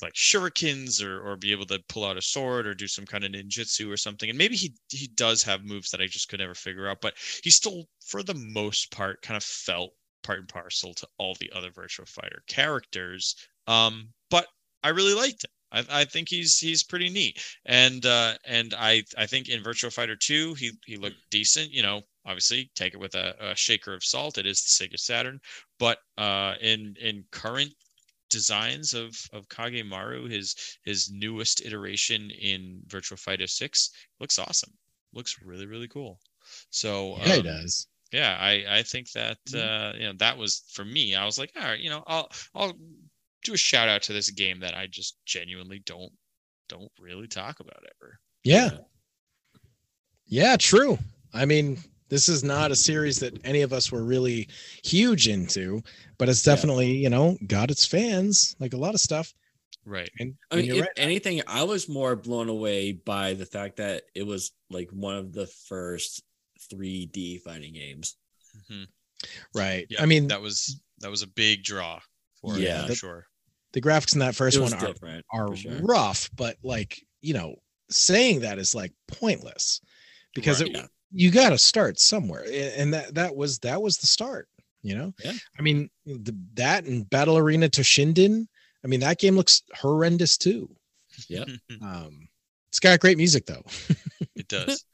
[0.00, 3.24] like shurikens or or be able to pull out a sword or do some kind
[3.24, 6.40] of ninjutsu or something and maybe he he does have moves that i just could
[6.40, 10.48] never figure out but he still for the most part kind of felt part and
[10.48, 13.36] parcel to all the other virtua fighter characters
[13.66, 14.46] um but
[14.82, 19.04] i really liked him I, I think he's he's pretty neat, and uh, and I
[19.16, 21.72] I think in Virtua Fighter 2 he he looked decent.
[21.72, 24.38] You know, obviously take it with a, a shaker of salt.
[24.38, 25.40] It is the Sega Saturn,
[25.78, 27.72] but uh, in in current
[28.30, 34.72] designs of of Kagemaru, his his newest iteration in Virtua Fighter 6 looks awesome.
[35.12, 36.20] Looks really really cool.
[36.70, 37.86] So Yeah, he um, does.
[38.12, 41.50] Yeah i i think that uh you know that was for me i was like
[41.56, 42.72] all right you know i'll i'll
[43.44, 46.12] do a shout out to this game that i just genuinely don't
[46.68, 48.70] don't really talk about ever Yeah.
[50.26, 50.98] Yeah, true.
[51.34, 54.48] I mean, this is not a series that any of us were really
[54.82, 55.82] huge into,
[56.18, 59.34] but it's definitely, you know, got its fans, like a lot of stuff.
[59.84, 60.90] right And, I mean, you're if right.
[60.96, 65.32] anything, I was more blown away by the fact that it was like one of
[65.32, 66.22] the first
[66.70, 68.16] 3D fighting games.
[68.70, 68.86] Mhm.
[69.54, 69.86] right.
[69.88, 72.00] yeah I mean, that was that was a big draw
[72.40, 72.68] for Yeah.
[72.68, 73.26] yeah for That- sure
[73.72, 74.94] the graphics in that first one are,
[75.32, 75.78] are sure.
[75.80, 77.54] rough, but like, you know,
[77.90, 79.80] saying that is like pointless
[80.34, 80.70] because Right.
[80.70, 80.86] it, Yeah.
[81.10, 82.44] you got to start somewhere.
[82.76, 84.50] And that, that was, that was the start,
[84.82, 85.14] you know?
[85.24, 85.32] Yeah.
[85.58, 88.46] I mean, the, that and Battle Arena Toshinden,
[88.84, 90.68] I mean, that game looks horrendous too.
[91.28, 91.46] Yeah.
[91.80, 92.28] Um,
[92.68, 93.64] it's got great music though.
[94.36, 94.84] it does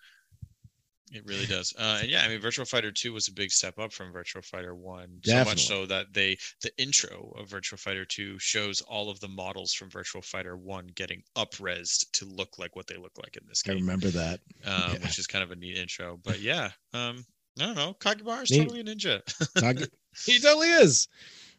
[1.12, 3.78] it really does uh and yeah i mean virtua fighter 2 was a big step
[3.78, 8.04] up from virtua fighter 1 so much so that they the intro of virtua fighter
[8.04, 12.76] 2 shows all of the models from virtua fighter 1 getting upresed to look like
[12.76, 13.76] what they look like in this game.
[13.76, 14.40] I remember that.
[14.64, 14.98] um, Yeah.
[14.98, 16.18] which is kind of a neat intro.
[16.22, 17.24] But yeah, um,
[17.60, 17.94] I don't know.
[18.00, 19.20] Kagemaru is totally a ninja.
[19.62, 19.88] Not-
[20.26, 21.08] he totally is.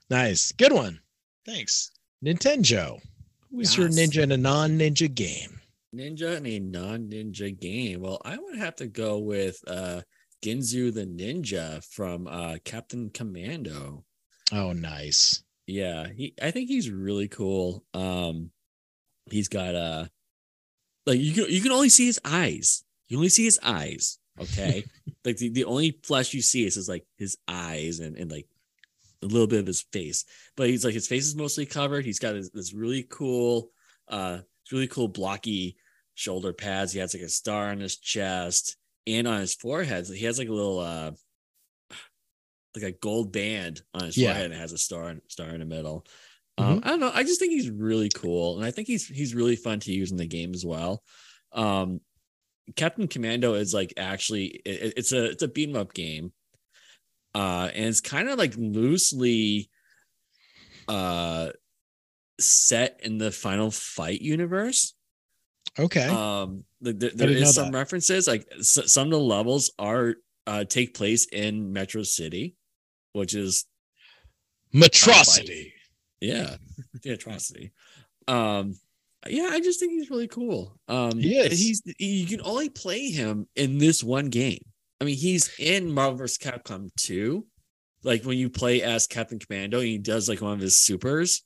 [0.09, 0.51] Nice.
[0.53, 0.99] Good one.
[1.45, 1.91] Thanks.
[2.23, 2.99] Nintendo.
[3.51, 5.59] Who's your ninja in a non-ninja game?
[5.95, 8.01] Ninja in a non-ninja game.
[8.01, 10.01] Well, I would have to go with uh
[10.43, 14.05] Ginzu the Ninja from uh Captain Commando.
[14.51, 15.43] Oh, nice.
[15.67, 17.83] Yeah, he I think he's really cool.
[17.93, 18.51] Um
[19.29, 20.05] he's got uh
[21.05, 22.83] like you can you can only see his eyes.
[23.07, 24.19] You only see his eyes.
[24.39, 24.83] Okay.
[25.25, 28.47] like the, the only flesh you see is his like his eyes and, and like
[29.21, 30.25] a little bit of his face.
[30.55, 32.05] But he's like his face is mostly covered.
[32.05, 33.71] He's got his, this really cool
[34.07, 34.39] uh
[34.71, 35.77] really cool blocky
[36.15, 36.91] shoulder pads.
[36.93, 40.07] He has like a star on his chest and on his forehead.
[40.07, 41.11] He has like a little uh
[42.75, 44.29] like a gold band on his Yeah.
[44.29, 46.05] forehead and has a star star in the middle.
[46.57, 47.11] Um, I don't know.
[47.13, 50.11] I just think he's really cool, and I think he's he's really fun to use
[50.11, 51.01] in the game as well.
[51.53, 52.01] Um,
[52.75, 56.33] Captain Commando is like actually it, it's a it's a beat 'em up game,
[57.33, 59.69] uh, and it's kind of like loosely
[60.89, 61.51] uh
[62.39, 64.93] set in the Final Fight universe.
[65.77, 66.07] Okay.
[66.07, 67.77] Um, the, the, there is some that.
[67.77, 68.27] references.
[68.27, 70.15] Like some of the levels are
[70.47, 72.55] uh, take place in Metro City,
[73.13, 73.65] which is
[74.73, 75.71] Metrocity.
[76.21, 76.55] yeah,
[77.03, 77.71] the atrocity.
[78.27, 78.75] Um,
[79.27, 80.79] yeah, I just think he's really cool.
[80.87, 81.59] Um, He is.
[81.59, 84.63] He's you can only play him in this one game.
[85.01, 86.37] I mean, he's in Marvel vs.
[86.37, 87.45] Capcom 2.
[88.03, 91.43] Like when you play as Captain Commando, and he does like one of his supers.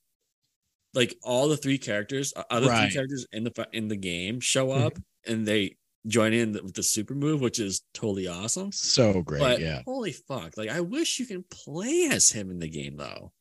[0.94, 2.86] Like all the three characters, other Right.
[2.86, 4.82] three characters in the in the game show Mhm.
[4.86, 5.76] up, and they
[6.08, 8.72] join in with the super move, which is totally awesome.
[8.72, 9.40] So great.
[9.40, 9.82] but yeah.
[9.86, 10.58] holy fuck!
[10.58, 13.32] Like I wish you can play as him in the game though.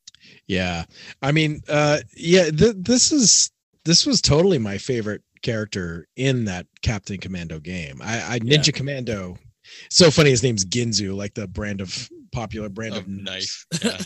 [0.47, 0.85] Yeah.
[1.21, 3.51] I mean, uh yeah, th- this is
[3.85, 8.01] this was totally my favorite character in that Captain Commando game.
[8.01, 8.73] I, I Ninja Yeah.
[8.73, 9.37] Commando.
[9.91, 13.67] So funny his name's Ginzu, like the brand of popular brand Of of knife.
[13.83, 13.99] Yeah.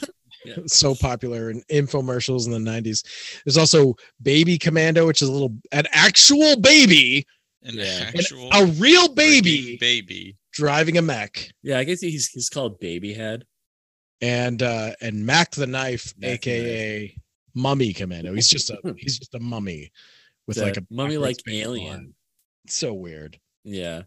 [0.66, 3.02] so popular in infomercials in the 90s.
[3.44, 7.26] There's also Baby Commando, which is a little an actual baby,
[7.62, 8.08] An Yeah.
[8.08, 10.36] an- actual a real baby baby.
[10.52, 11.50] driving a mech.
[11.62, 13.44] Yeah, I guess he's he's called Baby Head.
[14.22, 17.16] and uh and Mac the Knife, Mac the aka
[17.54, 18.34] Mummy Commando.
[18.34, 19.90] He's just a he's just a mummy
[20.46, 22.14] with The like a mummy like alien.
[22.68, 23.38] So weird.
[23.64, 24.02] Yeah.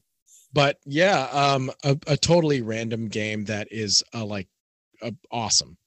[0.53, 4.47] But yeah, um a, a totally random game that is uh like
[5.01, 5.77] uh, awesome.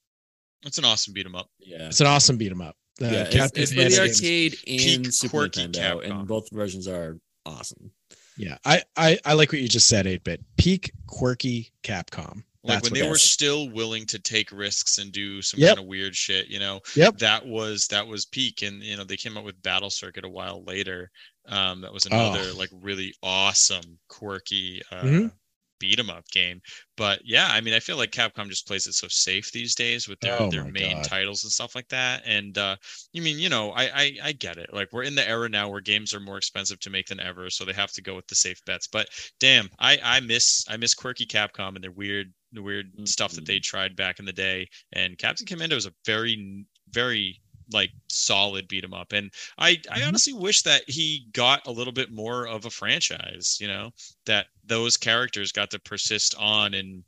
[0.65, 1.49] It's an awesome beat 'em up.
[1.59, 1.87] Yeah.
[1.87, 2.75] It's an awesome beat 'em up.
[3.01, 6.11] Uh, yeah, it's, Captain it's for the arcade and peak Super quirky Nintendo, Capcom.
[6.19, 7.91] and both versions are awesome.
[8.37, 10.41] Yeah, I, I I like what you just said, 8 bit.
[10.57, 12.43] Peak quirky Capcom.
[12.65, 13.29] Like That's when they were is.
[13.29, 15.69] still willing to take risks and do some Yep.
[15.75, 16.79] kind of weird shit, you know.
[16.95, 17.17] Yep.
[17.17, 20.29] That was that was peak, and you know they came out with Battle Circuit a
[20.29, 21.11] while later.
[21.47, 22.15] Um, that was Oh.
[22.15, 25.31] another like really awesome, quirky uh, Mhm.
[25.79, 26.61] Beat 'em up game.
[26.95, 30.07] But yeah, I mean, I feel like Capcom just plays it so safe these days
[30.07, 31.01] with their Oh their main God.
[31.01, 32.23] titles and stuff like that.
[32.25, 32.77] And uh,
[33.11, 34.73] you mean, you know, I, I I get it.
[34.73, 37.49] Like we're in the era now where games are more expensive to make than ever,
[37.49, 38.87] so they have to go with the safe bets.
[38.87, 43.33] But damn, I I miss I miss quirky Capcom and their weird the weird stuff
[43.33, 44.67] that they tried back in the day.
[44.93, 50.03] And Captain Commando is a very very like solid beat 'em up and i i
[50.03, 53.91] honestly wish that he got a little bit more of a franchise you know
[54.25, 57.03] that those characters got to persist on and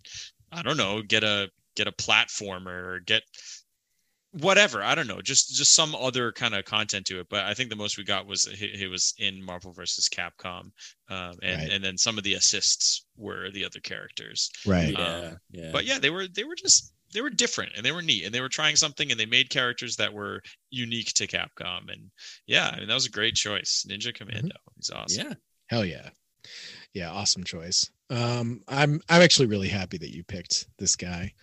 [0.52, 3.24] i don't know get a get a platformer or get
[4.32, 7.54] whatever i don't know just just some other kind of content to it but i
[7.54, 10.72] think the most we got was he, he was in marvel versus capcom
[11.10, 11.72] um, and Right.
[11.72, 14.98] and then some of the assists were the other characters Right.
[14.98, 15.72] Yeah, Um, yeah.
[15.72, 18.34] but yeah they were they were just they were different and they were neat and
[18.36, 22.12] they were trying something and they made characters that were unique to capcom and
[22.46, 25.34] yeah i mean that was a great choice ninja commando he's awesome yeah.
[25.68, 26.10] Hell yeah.
[26.94, 27.90] Yeah, awesome choice.
[28.12, 31.34] Um I'm I'm actually really happy that you picked this guy.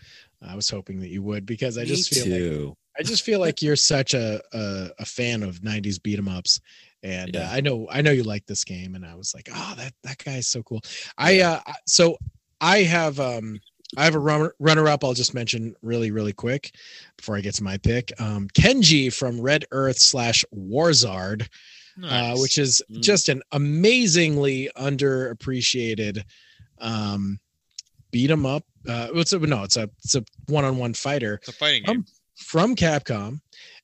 [0.41, 2.29] I was hoping that you would because I just Me feel
[2.69, 2.77] like.
[2.99, 6.61] I just feel like you're such a a, a fan of 90s beat 'em ups
[7.03, 9.75] and uh, I know I know you like this game and I was like, "Oh,
[9.77, 10.83] that that guy is so cool."
[11.19, 12.17] I uh I- so
[12.61, 13.59] I have um
[13.97, 16.75] I have a runner runner up I'll just mention really really quick
[17.17, 18.13] before I get to my pick.
[18.21, 21.49] Um Kenji from Red Earth slash Warzard
[22.03, 23.03] uh, which is Mm.
[23.03, 26.23] just an amazingly underappreciated
[26.79, 27.39] um,
[28.11, 28.65] beat 'em up.
[28.89, 32.07] Uh, it's a, no, it's a it's a one-on-one fighter it's a fighting um, game
[32.37, 33.41] from Capcom.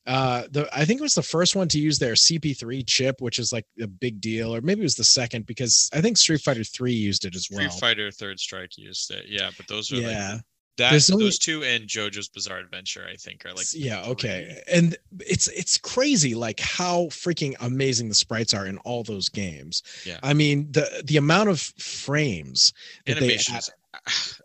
[0.09, 3.39] Uh, the I think it was the first one to use their CP3 chip, which
[3.39, 6.41] is like a big deal, or maybe it was the second because I think Street
[6.41, 7.61] Fighter 3 used it as well.
[7.69, 10.07] Street fighter third strike used it yeah but those are Yeah.
[10.33, 10.41] like
[10.79, 14.13] that There's only- those two and jojo's bizarre adventure i think are like yeah three.
[14.13, 19.29] okay and it's it's crazy like how freaking amazing the sprites are in all those
[19.29, 20.21] games Yeah.
[20.23, 22.73] i mean the the amount of frames
[23.07, 23.65] that they add-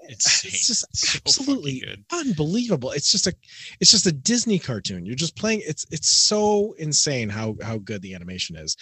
[0.09, 2.91] insane it's just so absolutely unbelievable.
[2.91, 3.33] It's just a
[3.79, 5.05] it's just a disney cartoon.
[5.05, 8.75] You're just playing it's it's so insane how how good the animation is.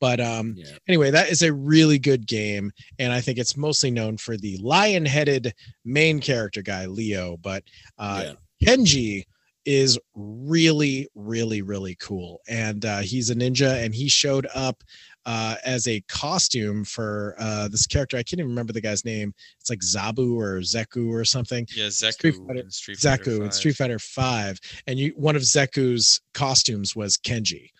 [0.00, 0.66] But um Yeah.
[0.88, 4.56] anyway that is a really good game and i think it's mostly known for the
[4.58, 7.62] lion-headed main character guy leo but
[7.98, 8.34] uh
[8.64, 9.24] kenji
[9.64, 12.40] is really really really cool.
[12.48, 14.82] And uh he's a ninja and he showed up
[15.26, 19.32] uh as a costume for uh this character i can't even remember the guy's name
[19.60, 21.66] it's like zabu or zeku or something.
[21.74, 25.36] Yeah zeku Street Fighter- and street fighter Zeku in Street Fighter Five, and you one
[25.36, 27.70] of Zeku's costumes was Kenji,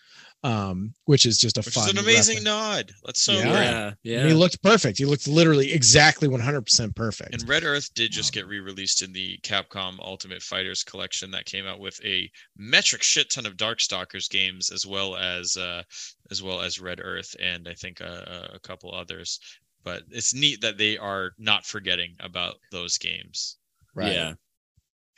[0.43, 1.85] um, which is just a which fun.
[1.85, 2.45] is an amazing reference.
[2.45, 3.43] nod that's so Yeah.
[3.43, 3.91] Yeah.
[4.03, 4.27] Yeah.
[4.27, 4.97] He looked perfect.
[4.97, 7.33] He looked literally exactly 100 percent perfect.
[7.33, 11.65] And Red Earth did just get re-released in the Capcom Ultimate Fighters collection that came
[11.65, 15.83] out with a metric shit ton of Darkstalkers games as well as uh
[16.31, 19.39] as well as Red Earth and I think uh, a couple others.
[19.83, 23.57] But it's neat that they are not forgetting about those games.
[23.95, 24.13] right.
[24.13, 24.33] Yeah.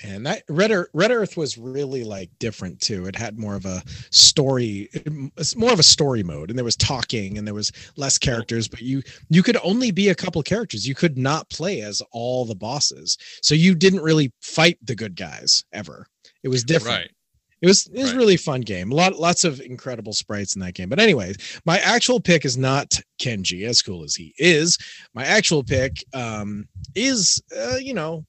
[0.03, 3.65] And that red earth, red earth was really like different too it had more of
[3.65, 3.81] a
[4.11, 4.89] story
[5.38, 8.67] it's more of a story mode and there was talking and there was less characters
[8.67, 12.45] but you you could only be a couple characters you could not play as all
[12.45, 16.05] the bosses so you didn't really fight the good guys ever
[16.43, 17.11] it was different Right.
[17.61, 18.17] it was it was Right.
[18.17, 18.91] really fun game.
[18.91, 20.89] A lot lots of incredible sprites in that game.
[20.89, 24.80] But anyways, my actual pick is not Kenji, as cool as he is.
[25.13, 28.25] My actual pick um, is uh, you know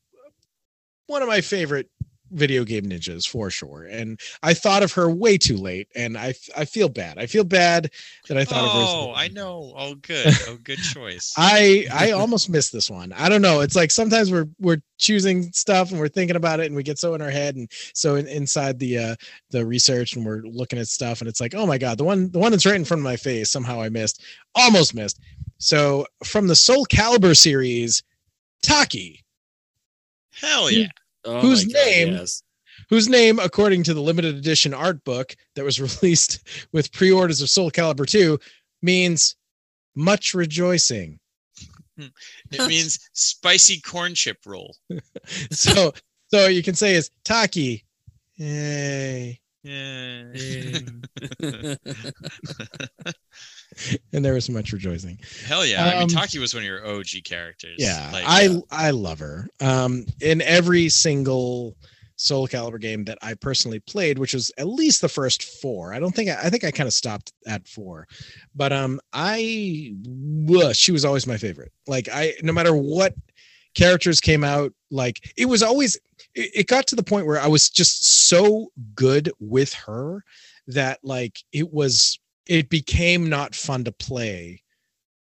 [1.12, 1.88] one of my favorite
[2.32, 3.84] video game ninjas for sure.
[3.84, 7.18] And I thought of her way too late, and I I feel bad.
[7.18, 7.90] I feel bad
[8.28, 8.78] that I thought of her.
[8.78, 9.12] Oh.
[9.14, 9.72] I know.
[9.76, 10.34] Oh, good.
[10.48, 11.32] Oh, good choice.
[11.36, 13.12] I I almost missed this one.
[13.12, 13.60] I don't know.
[13.60, 16.98] It's like sometimes we're we're choosing stuff and we're thinking about it and we get
[16.98, 19.14] so in our head and so in, inside the uh
[19.50, 22.30] the research and we're looking at stuff and it's like oh my god the one
[22.32, 24.22] the one that's right in front of my face somehow I missed
[24.54, 25.20] almost missed.
[25.58, 28.02] So from the Soul Calibur series,
[28.62, 29.22] Taki,
[30.32, 30.88] Hell yeah.
[31.24, 32.42] Oh Whose God, name- yes.
[32.90, 37.48] whose name according to the limited edition art book that was released with pre-orders of
[37.50, 38.38] Soul Calibur 2
[38.82, 39.36] means
[39.94, 41.18] much rejoicing.
[41.98, 42.06] Hmm.
[42.50, 44.76] It means spicy corn chip roll.
[45.50, 45.92] so
[46.32, 47.84] so you can say is Taki.
[48.36, 49.38] Yay.
[49.62, 50.24] Yeah.
[54.12, 55.18] And there was much rejoicing.
[55.46, 55.84] Hell yeah.
[55.84, 57.76] I mean, Um, Taki was one of your OG characters.
[57.78, 58.10] Yeah.
[58.12, 59.48] Like, I I love her.
[59.60, 61.76] Um in every single
[62.16, 65.92] Soul Calibur game that I personally played, which was at least the first four.
[65.92, 68.06] I don't think I, I think I kind of stopped at four.
[68.54, 69.94] But um I
[70.54, 71.72] ugh, she was always my favorite.
[71.86, 73.14] Like I no matter what
[73.74, 75.96] characters came out, like it was always
[76.34, 80.22] it, it got to the point where I was just so good with her
[80.68, 84.62] that like it was it became not fun to play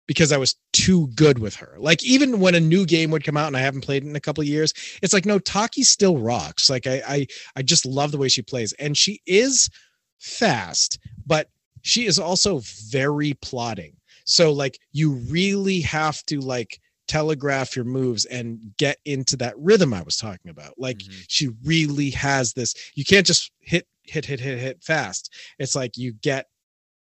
[0.06, 1.76] because I was too good with her.
[1.78, 4.16] Like even when a new game would come out and I haven't played it in
[4.16, 6.68] a couple of years, it's like no Taki still rocks.
[6.68, 7.26] Like I I
[7.56, 9.70] I just love the way she plays and she is
[10.18, 11.48] fast, but
[11.82, 12.60] she is also
[12.90, 13.96] very plotting.
[14.24, 19.92] So like you really have to like telegraph your moves and get into that rhythm
[19.92, 20.74] I was talking about.
[20.78, 21.24] Like Mhm.
[21.28, 25.32] she really has this you can't just hit hit hit hit hit fast.
[25.58, 26.46] It's like you get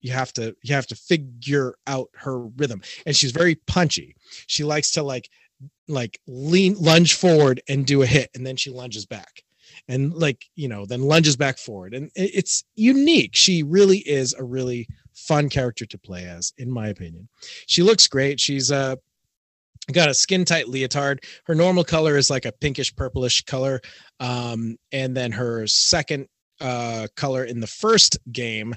[0.01, 2.81] you have to you have to figure out her rhythm.
[3.05, 4.15] And she's very punchy.
[4.47, 5.29] She likes to like
[5.87, 9.43] like lean lunge forward and do a hit and then she lunges back.
[9.87, 11.93] And like you know then lunges back forward.
[11.93, 13.35] And it's unique.
[13.35, 17.27] She really is a really fun character to play as in my opinion.
[17.67, 18.39] She looks great.
[18.39, 18.95] She's uh
[19.91, 21.23] got a skin tight leotard.
[21.45, 23.81] Her normal color is like a pinkish purplish color.
[24.19, 26.27] Um and then her second
[26.61, 28.75] uh color in the first game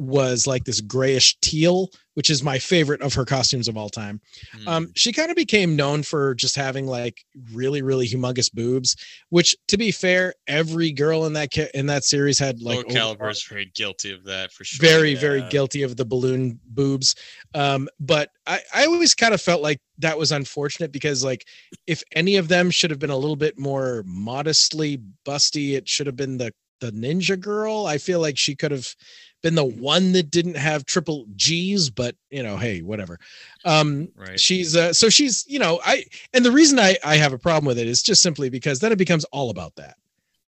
[0.00, 4.20] was like this grayish teal, which is my favorite of her costumes of all time.
[4.56, 7.22] mm, Um, she kind of became known for just having like
[7.52, 8.96] really, really humongous boobs.
[9.28, 13.14] Which, to be fair, every girl in that ca- in that series had like Soul
[13.14, 14.88] Calibur is very guilty of that for sure.
[14.88, 17.14] very, very guilty of the balloon boobs.
[17.54, 21.46] Um, but I, I always kind of felt like that was unfortunate because like
[21.86, 26.06] if any of them should have been a little bit more modestly busty, it should
[26.06, 27.86] have been the the ninja girl.
[27.86, 28.94] I feel like she could have
[29.42, 33.18] been the one that didn't have triple G's, but you know, hey, whatever.
[33.64, 34.38] Um, Right.
[34.38, 37.64] she's uh, so she's you know I and the reason I I have a problem
[37.66, 39.96] with it is just simply because then it becomes all about that.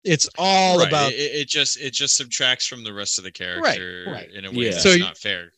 [0.05, 3.31] It's all Right, about it, it just it just subtracts from the rest of the
[3.33, 4.31] character right.
[4.33, 4.71] in a way Yeah.
[4.73, 5.53] that's So not fair.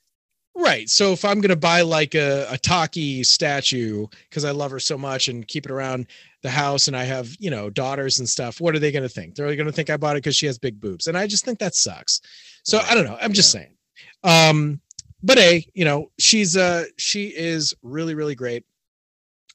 [0.57, 0.89] Right.
[0.89, 4.97] So if I'm gonna buy like a, a Taki statue because I love her so
[4.97, 6.07] much and keep it around
[6.43, 9.35] the house and I have, you know, daughters and stuff, what are they gonna think?
[9.35, 11.09] They're gonna think I bought it because she has big boobs.
[11.09, 12.21] And I just think that sucks.
[12.63, 13.19] So I don't know.
[13.21, 13.75] I'm just saying.
[14.23, 14.81] Um,
[15.25, 18.65] but hey, you know, she's uh she is really, really great.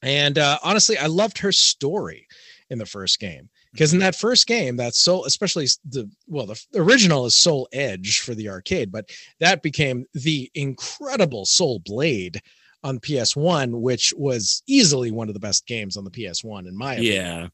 [0.02, 2.28] And uh honestly, I loved her story
[2.70, 3.50] in the first game.
[3.72, 8.20] Because in that first game, that soul, especially the well, the original is Soul Edge
[8.20, 12.42] for the arcade, but that became the incredible Soul Blade
[12.84, 16.94] on PS1, which was easily one of the best games on the PS1 in my
[16.94, 17.14] opinion.
[17.14, 17.48] Yeah.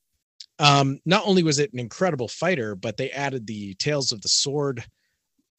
[0.57, 4.29] Um, not only was it an incredible fighter, but they added the Tales of the
[4.29, 4.85] Sword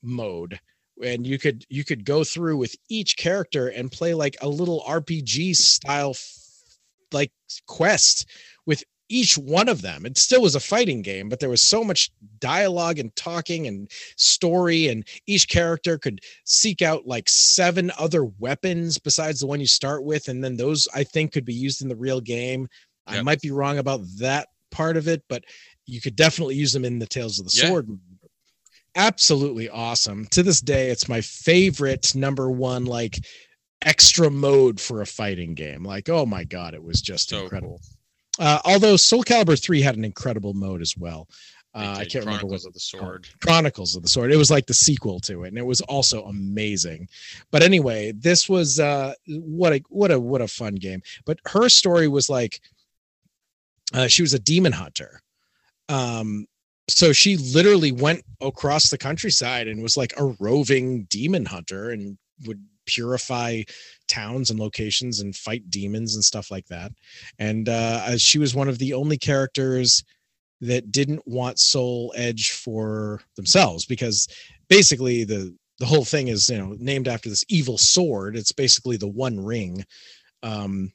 [0.03, 0.59] mode,
[1.05, 4.83] and you could you could go through with each character and play like a little
[4.89, 6.15] RPG style
[7.13, 7.31] like
[7.67, 8.27] quest
[9.09, 10.05] each one of them.
[10.05, 12.11] It still was a fighting game, but there was so much
[12.41, 18.99] dialogue and talking and story, and each character could seek out like seven other weapons
[18.99, 21.89] besides the one you start with, and then those I think could be used in
[21.89, 22.69] the real game.
[23.07, 25.45] I might be wrong about that part of it, but
[25.87, 27.69] you could definitely use them in the Tales of the Yeah.
[27.69, 27.89] Sword.
[28.97, 30.27] Absolutely awesome.
[30.33, 33.19] To this day, it's my favorite number one like
[33.83, 35.85] extra mode for a fighting game.
[35.85, 37.81] Like, oh my god, it was just So incredible.
[38.39, 41.29] Uh, although Soul Calibur 3 had an incredible mode as well.
[41.75, 43.29] Uh, I can't remember what Chronicles of the Sword.
[43.43, 44.33] Chronicles of the Sword.
[44.33, 47.07] It was like the sequel to it, and it was also amazing.
[47.51, 51.03] But anyway, this was uh, what a what a what a fun game.
[51.27, 52.63] But her story was like
[53.93, 55.21] uh, she was a demon hunter.
[55.91, 56.47] Um,
[56.89, 62.17] so she literally went across the countryside and was like a roving demon hunter and
[62.47, 63.63] would purify
[64.09, 66.93] towns and locations and fight demons and stuff like that.
[67.39, 70.05] And uh, she was one of the only characters
[70.61, 74.27] that didn't want soul edge for themselves because
[74.69, 78.37] basically the the whole thing is you know named after this evil sword.
[78.37, 79.85] It's basically the one ring.
[80.43, 80.93] Um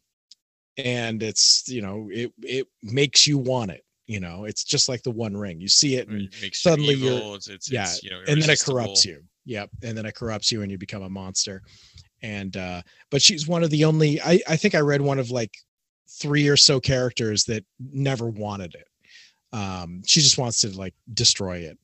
[0.78, 4.44] and it's you know it it makes you want it you know?
[4.44, 5.62] It's just like the one ring.
[5.62, 8.20] You see it and It makes suddenly you you're- It's, it's, yeah it's, you know,
[8.28, 9.22] and then it corrupts you.
[9.46, 11.62] Yep and then it corrupts you and you become a monster
[12.22, 15.32] and uh but she's one of the only i i think i read one of
[15.32, 15.52] like
[16.10, 18.88] three or so characters that never wanted it.
[19.58, 21.78] Um she just wants to like destroy it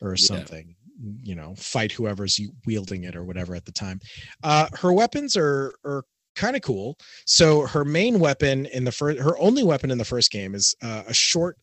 [0.00, 0.26] or Yeah.
[0.26, 0.74] something
[1.22, 4.00] you know fight whoever's wielding it or whatever at the time.
[4.42, 6.98] Uh her weapons are are kind of cool.
[7.26, 10.74] So her main weapon in the first her only weapon in the first game is
[10.82, 11.56] uh, a short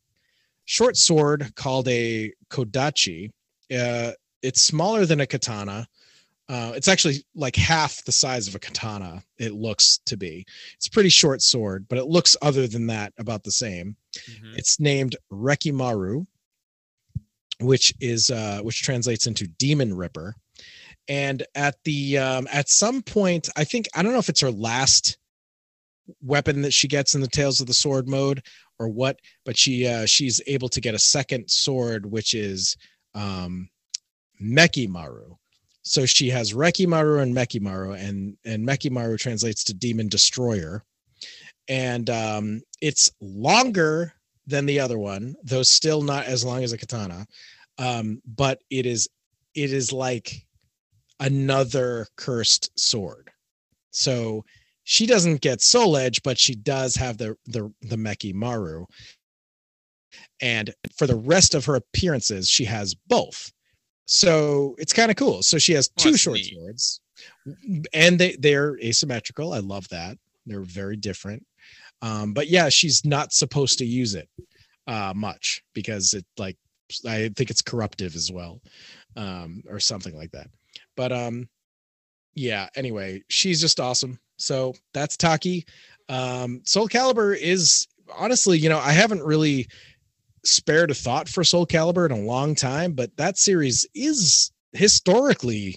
[0.66, 3.30] short sword called a kodachi.
[3.76, 4.11] Uh
[4.43, 5.88] it's smaller than a katana
[6.50, 10.46] uh, it's actually like half the size of a katana it looks to be.
[10.76, 13.96] It's a pretty short sword but it looks other than that about the same.
[14.30, 14.58] Mhm.
[14.58, 16.26] it's named Rekki-Maru
[17.60, 20.36] which is uh which translates into demon ripper.
[21.08, 24.52] And at the um at some point i think i don't know if it's her
[24.52, 25.18] last
[26.22, 28.44] weapon that she gets in the tales of the sword mode
[28.80, 32.76] or what but she uh she's able to get a second sword which is
[33.16, 33.70] um
[34.42, 35.36] Mekki-Maru
[35.84, 40.84] so she has Rekki-Maru and Mekki-Maru and and Mekki-Maru translates to demon destroyer.
[41.68, 44.14] And um it's longer
[44.48, 47.28] than the other one though still not as long as a katana.
[47.78, 49.10] Um but it is
[49.56, 50.45] it is like
[51.20, 53.30] another cursed sword.
[53.92, 54.45] So
[54.86, 58.86] she doesn't get soul edge but she does have the the the Mekki-Maru
[60.42, 63.52] and for the rest of her appearances she has both
[64.06, 65.43] so it's kind of cool.
[65.43, 66.53] So she has two short neat.
[66.53, 67.01] swords
[67.93, 69.53] and they they're asymmetrical.
[69.53, 70.17] I love that.
[70.45, 71.45] They're very different.
[72.01, 74.27] Um but yeah she's not supposed to use it
[74.88, 76.57] uh much because it like
[77.07, 78.61] i think it's corruptive as well
[79.15, 80.48] um or something like that.
[80.98, 81.48] But um
[82.35, 84.19] yeah anyway she's just awesome.
[84.38, 85.65] So that's taki.
[86.09, 89.67] Um soul calibur is honestly you know i haven't really
[90.44, 95.76] spared a thought for soul calibur in a long time but that series is historically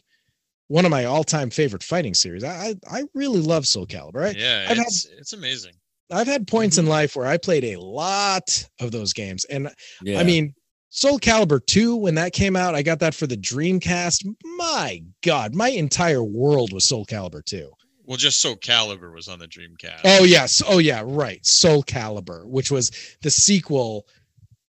[0.68, 4.30] one of my all-time favorite fighting series i i, I really love soul calibur I,
[4.38, 5.72] Yeah, I've had- it's it's amazing.
[6.10, 6.92] I've had points in mm-hmm.
[6.92, 9.44] life where I played a lot of those games.
[9.46, 9.70] And
[10.02, 10.20] Yeah.
[10.20, 10.54] I mean,
[10.88, 14.24] Soul Calibur 2, when that came out, I got that for the Dreamcast.
[14.56, 17.70] My God, my entire world was Soul Calibur 2.
[18.04, 20.00] Well, just Soul Calibur was on the Dreamcast.
[20.04, 20.62] Oh, yes.
[20.66, 21.02] Oh, yeah.
[21.04, 21.44] Right.
[21.44, 24.06] Soul Calibur, which was the sequel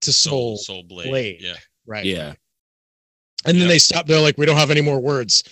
[0.03, 1.09] to Soul, Soul Blade.
[1.09, 1.37] Blade.
[1.41, 1.57] Yeah.
[1.87, 2.05] Right.
[2.05, 2.35] yeah.
[3.45, 3.69] And then Yep.
[3.69, 4.07] they stop.
[4.07, 5.45] They're like, we don't have any more words.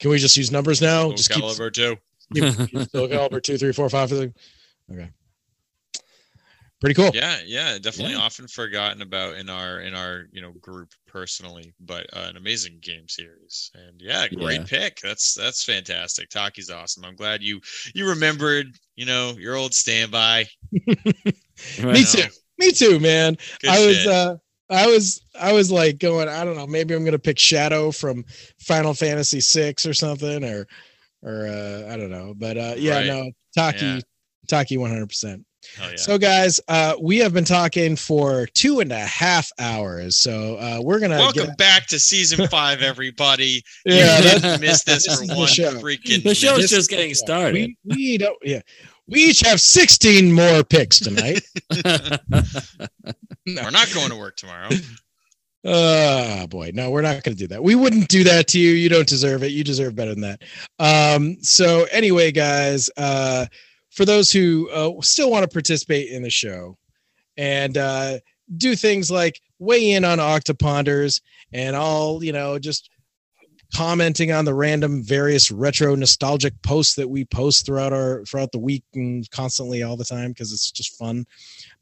[0.00, 1.02] Can we just use numbers now?
[1.04, 1.96] Soul just keep Calibur too.
[2.34, 4.12] keep- keep Soul Calibur 2, 3, 4, 5.
[4.12, 5.10] Okay.
[6.80, 7.10] Pretty cool.
[7.12, 8.20] Yeah, yeah, definitely Yeah.
[8.20, 12.78] often forgotten about in our in our you know group personally, but uh, an amazing
[12.80, 13.72] game series.
[13.74, 14.64] And yeah, great Yeah.
[14.64, 15.00] pick.
[15.02, 16.28] That's that's fantastic.
[16.30, 17.04] Taki's awesome.
[17.04, 17.60] I'm glad you
[17.94, 20.46] you remembered you know your old standby.
[20.72, 20.84] Me
[21.82, 22.06] Right.
[22.06, 22.28] too.
[22.58, 23.36] Me too, man.
[23.60, 24.06] Good I was shit.
[24.08, 24.36] uh
[24.70, 28.24] I was I was like going, I don't know, maybe I'm gonna pick Shadow from
[28.60, 30.66] Final Fantasy six or something, or
[31.22, 32.34] or uh I don't know.
[32.36, 33.06] But uh yeah, Right.
[33.06, 34.00] no, Taki, Yeah.
[34.48, 35.44] Taki 100 percent
[35.80, 35.96] yeah.
[35.96, 40.16] So guys, uh we have been talking for two and a half hours.
[40.16, 43.62] So uh we're gonna Welcome get back to season five, everybody.
[43.84, 45.72] Yeah, you didn't miss this, this for is the one show.
[45.80, 46.22] freaking.
[46.22, 46.70] the show's minute.
[46.70, 47.54] just getting started.
[47.54, 48.60] we we don't yeah.
[49.08, 51.40] We each have 16 more picks tonight.
[53.46, 53.62] no.
[53.62, 54.68] We're not going to work tomorrow.
[55.64, 57.62] Oh boy, no, we're not going to do that.
[57.62, 58.70] We wouldn't do that to you.
[58.70, 59.52] You don't deserve it.
[59.52, 60.42] You deserve better than that.
[60.78, 63.46] Um, so anyway, guys, uh,
[63.90, 66.76] for those who uh, still want to participate in the show
[67.36, 68.18] and uh,
[68.56, 71.20] do things like weigh in on Octoponders
[71.52, 72.90] and all, you know, just
[73.74, 78.58] commenting on the random various retro nostalgic posts that we post throughout our throughout the
[78.58, 81.26] week and constantly all the time because it's just fun.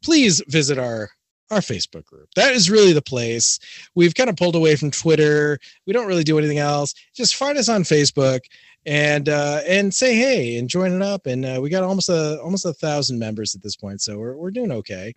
[0.02, 1.10] Please visit our
[1.50, 2.28] our Facebook group.
[2.34, 3.60] That is really the place.
[3.94, 5.58] We've kind of pulled away from Twitter.
[5.86, 6.92] We don't really do anything else.
[7.14, 8.40] Just find us on Facebook
[8.84, 11.26] and uh, and say hey and join it up.
[11.26, 14.36] And uh, we got almost a almost a thousand members at this point, so we're
[14.36, 15.14] we're doing okay.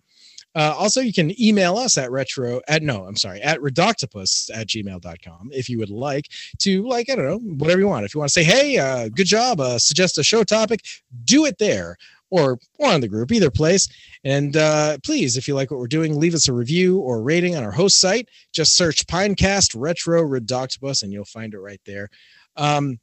[0.54, 4.66] Uh, also, you can email us at retro at no, I'm sorry, at reductopus at
[4.66, 6.26] gmail.com if you would like
[6.58, 8.04] to, like, I don't know, whatever you want.
[8.04, 10.84] If you want to say, hey, uh, good job, uh, suggest a show topic,
[11.24, 11.96] do it there
[12.30, 13.88] or, or on the group, either place.
[14.24, 17.56] And uh, please, if you like what we're doing, leave us a review or rating
[17.56, 18.28] on our host site.
[18.52, 22.08] Just search Pinecast Retro Reductopus and you'll find it right there.
[22.56, 22.98] Um,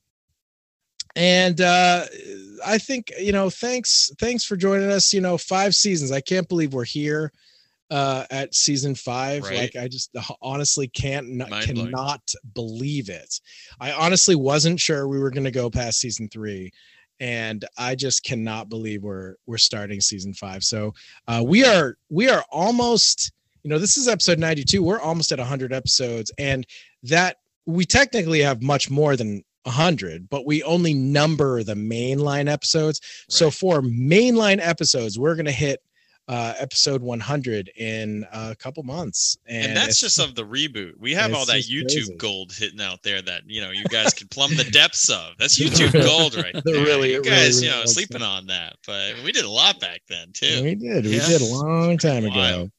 [1.18, 2.06] and uh
[2.66, 6.12] i think you know thanks thanks for joining us you know five seasons.
[6.12, 7.34] I can't believe we're here
[7.90, 9.44] uh at season five.
[9.44, 9.58] Right.
[9.58, 12.22] like i just honestly can't not, cannot
[12.54, 13.42] believe it.
[13.80, 16.72] I honestly wasn't sure we were going to go past season three
[17.20, 20.64] and i just cannot believe we're we're starting season five.
[20.64, 20.94] So
[21.28, 23.32] uh we are we are almost
[23.64, 26.66] you know this is episode 92 we're almost at 100 episodes and
[27.04, 33.02] that we technically have much more than 100 but we only number the mainline episodes
[33.30, 35.82] so for mainline episodes we're going to hit
[36.30, 40.92] uh episode 100 in a couple months and, and, that's just of the reboot.
[41.00, 42.16] We have all that YouTube crazy.
[42.18, 45.38] gold hitting out there that you know you guys can plumb the depths of.
[45.40, 46.84] That's YouTube gold right there.
[46.84, 50.02] really- you guys, really you know, sleeping on that, but we did a lot back
[50.10, 50.64] then too.
[50.64, 51.28] we did we Yeah.
[51.28, 52.70] did a long time ago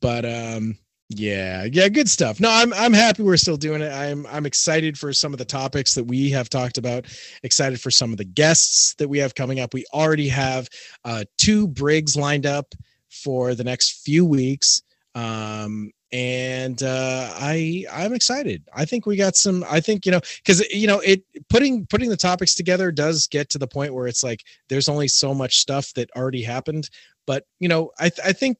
[0.00, 0.76] but um
[1.10, 2.38] yeah yeah good stuff.
[2.38, 3.90] No i'm i'm happy we're still doing it.
[3.90, 7.06] I'm i'm excited for some of the topics that we have talked about
[7.42, 9.72] excited for some of the guests that we have coming up.
[9.72, 10.68] We already have
[11.04, 12.74] uh two brigs lined up
[13.10, 14.82] for the next few weeks
[15.14, 18.62] um and uh i i'm excited.
[18.74, 22.10] I think we got some i think you know because you know it putting putting
[22.10, 25.56] the topics together does get to the point where it's like there's only so much
[25.56, 26.90] stuff that already happened.
[27.26, 28.58] But you know i i think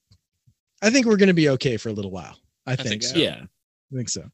[0.83, 3.17] i think we're going to be okay for a little while i, think, think so.
[3.17, 3.43] Yeah.
[3.93, 4.31] I think so.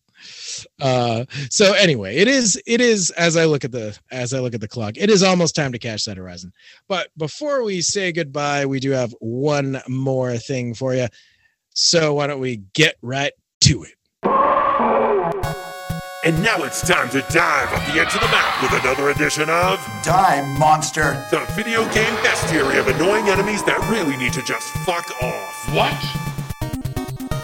[0.80, 4.54] Uh, so anyway, it is it is as I look at the as I look
[4.54, 6.52] at the clock, it is almost time to catch that horizon.
[6.88, 11.08] But before we say goodbye, we do have one more thing for you.
[11.74, 13.32] So why don't we get right
[13.62, 13.94] to it?
[16.24, 19.50] And now it's time to dive off the edge of the map with another edition
[19.50, 21.22] of Die, monster!
[21.30, 25.74] the video game bestiary of annoying enemies that really need to just fuck off.
[25.74, 26.33] What?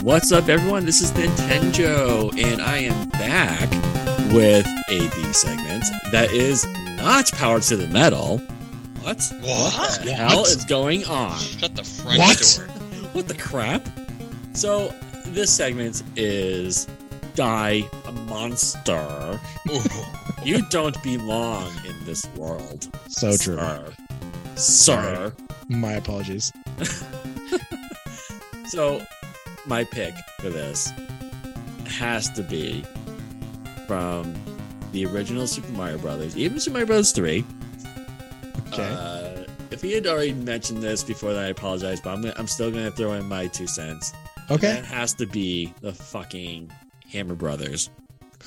[0.03, 0.87] What's up, everyone?
[0.87, 3.71] This is Nintendo, and I am back
[4.33, 8.39] with a B segment that is not powered to the metal.
[9.03, 9.23] What?
[9.41, 10.01] What?
[10.03, 11.39] the hell is going on?
[11.39, 12.39] Shut the front What?
[12.57, 12.67] door.
[13.13, 13.87] What the crap?
[14.53, 14.95] So,
[15.27, 16.87] this segment is
[17.35, 19.41] Die a Monster.
[20.45, 22.89] You don't belong in this world.
[23.09, 23.57] So true.
[23.57, 23.93] Sir.
[24.55, 25.33] Sir.
[25.69, 26.53] My apologies.
[28.67, 29.03] So,
[29.67, 30.91] my pick for this
[31.87, 32.85] has to be
[33.87, 34.35] from
[34.93, 37.45] the original Super Mario Brothers, even Super Mario Brothers 3.
[38.69, 38.89] Okay.
[38.89, 42.47] Uh, if he had already mentioned this before, then I apologize, but I'm, gonna, I'm
[42.47, 44.13] still going to throw in my two cents.
[44.51, 44.75] okay.
[44.75, 46.71] That has to be the fucking
[47.11, 47.91] Hammer Brothers.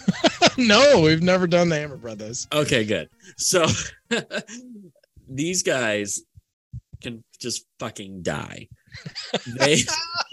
[0.58, 2.48] no, we've never done the Hammer Brothers.
[2.52, 3.10] Okay, good.
[3.38, 3.66] So,
[5.28, 6.22] these guys
[7.02, 8.68] can just fucking die.
[9.58, 9.78] They,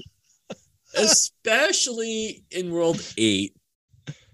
[1.02, 3.54] especially in World 8,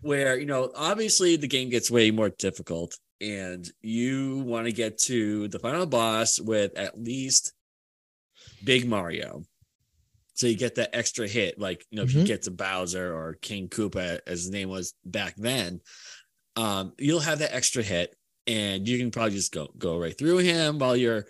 [0.00, 4.98] where, you know, obviously the game gets way more difficult and you want to get
[4.98, 7.52] to the final boss with at least
[8.64, 9.42] Big Mario.
[10.34, 12.26] So you get that extra hit, like, you know, if you Mhm.
[12.26, 15.80] get to Bowser or King Koopa, as his name was back then,
[16.56, 18.14] um, you'll have that extra hit
[18.46, 21.26] and you can probably just go go right through him while you're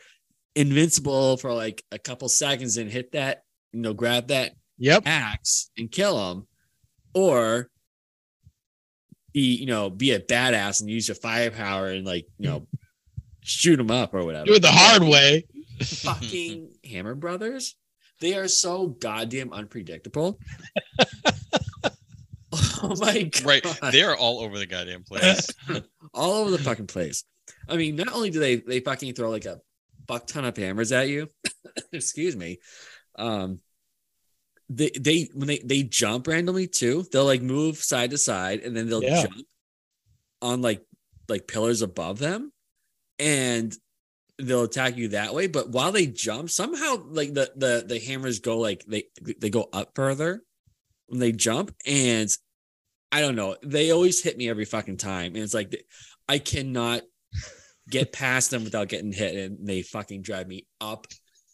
[0.57, 5.05] invincible for like a couple seconds and hit that, you know, grab that Yep.
[5.07, 6.47] axe and kill him,
[7.15, 7.71] or
[9.33, 12.67] be you know be a badass and use your firepower and like you know
[13.43, 14.47] shoot him up or whatever.
[14.47, 15.47] Do it the hard way.
[15.83, 17.77] Fucking Hammer Brothers,
[18.21, 20.39] they are so goddamn unpredictable.
[22.53, 23.45] oh my god!
[23.45, 23.65] Right.
[23.93, 25.49] They're all over the goddamn place.
[26.15, 27.25] all over the fucking place.
[27.69, 29.61] I mean, not only do they they fucking throw like a
[30.07, 31.29] buck ton of hammers at you,
[31.93, 32.59] excuse me,
[33.17, 33.61] um,
[34.69, 37.05] they they when they they jump randomly too.
[37.13, 39.23] They'll like move side to side and then they'll Yeah.
[39.23, 39.47] jump
[40.43, 40.83] on like
[41.29, 42.53] like pillars above them,
[43.19, 43.75] and
[44.39, 45.47] they'll attack you that way.
[45.47, 49.05] But while they jump, somehow like the the the hammers go like they
[49.41, 50.43] they go up further
[51.07, 52.29] when they jump and
[53.13, 53.57] I don't know.
[53.63, 55.35] They always hit me every fucking time.
[55.35, 55.75] And it's like
[56.29, 57.03] I cannot
[57.89, 61.07] get past them without getting hit and they fucking drive me up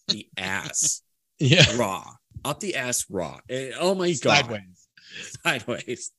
[0.08, 1.02] the ass
[1.38, 1.76] Yeah.
[1.76, 2.04] raw
[2.44, 3.38] up the ass raw.
[3.80, 4.44] oh my god.
[4.44, 4.88] Sideways.
[5.44, 6.12] Sideways.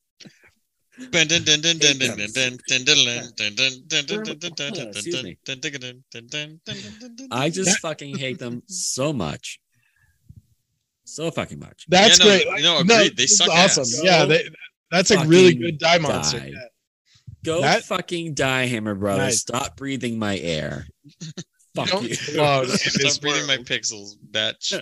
[7.31, 9.59] I just fucking hate them so much.
[11.05, 11.85] So fucking much.
[11.87, 12.45] That's yeah, no, great.
[12.45, 12.83] You no, know.
[12.83, 13.49] No, they suck.
[13.49, 13.81] Awesome.
[13.81, 14.01] Ass.
[14.03, 14.47] Yeah, they,
[14.91, 16.39] that's a really good die monster.
[16.39, 16.51] Die.
[16.53, 16.59] Yeah.
[17.43, 19.23] Go that, fucking die, Hammer Brothers.
[19.23, 19.41] Nice.
[19.41, 20.87] Stop breathing my air.
[21.75, 22.13] Fuck you.
[22.13, 24.79] Stop breathing my pixels, bitch.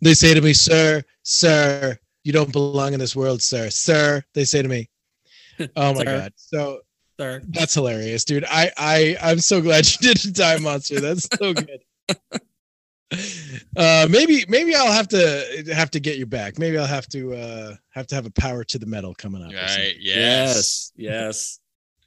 [0.00, 4.44] They say to me, "Sir, sir, you don't belong in this world, sir, sir." They
[4.44, 4.88] say to me.
[5.76, 6.04] Oh my Sir.
[6.04, 6.32] god!
[6.34, 6.80] So
[7.20, 7.40] Sir.
[7.50, 8.44] that's hilarious, dude.
[8.50, 11.00] I I I'm so glad you did a die monster.
[11.00, 11.80] That's so good.
[13.76, 16.58] Uh, maybe maybe I'll have to have to get you back.
[16.58, 19.52] Maybe I'll have to uh have to have a power to the metal coming up.
[19.52, 20.92] Right, yes.
[20.96, 21.60] Yes.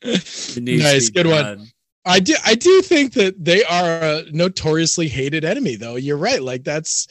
[0.04, 0.14] Yes.
[0.14, 0.64] something.
[0.64, 1.68] It needs to nice, be good one.
[2.08, 2.16] Done.
[2.16, 5.96] I do I do think that they are a notoriously hated enemy though.
[5.96, 6.42] You're right.
[6.42, 7.08] Like that's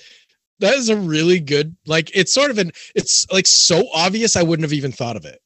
[0.61, 4.43] that is a really good like it's sort of an it's like so obvious I
[4.43, 5.41] wouldn't have even thought of it.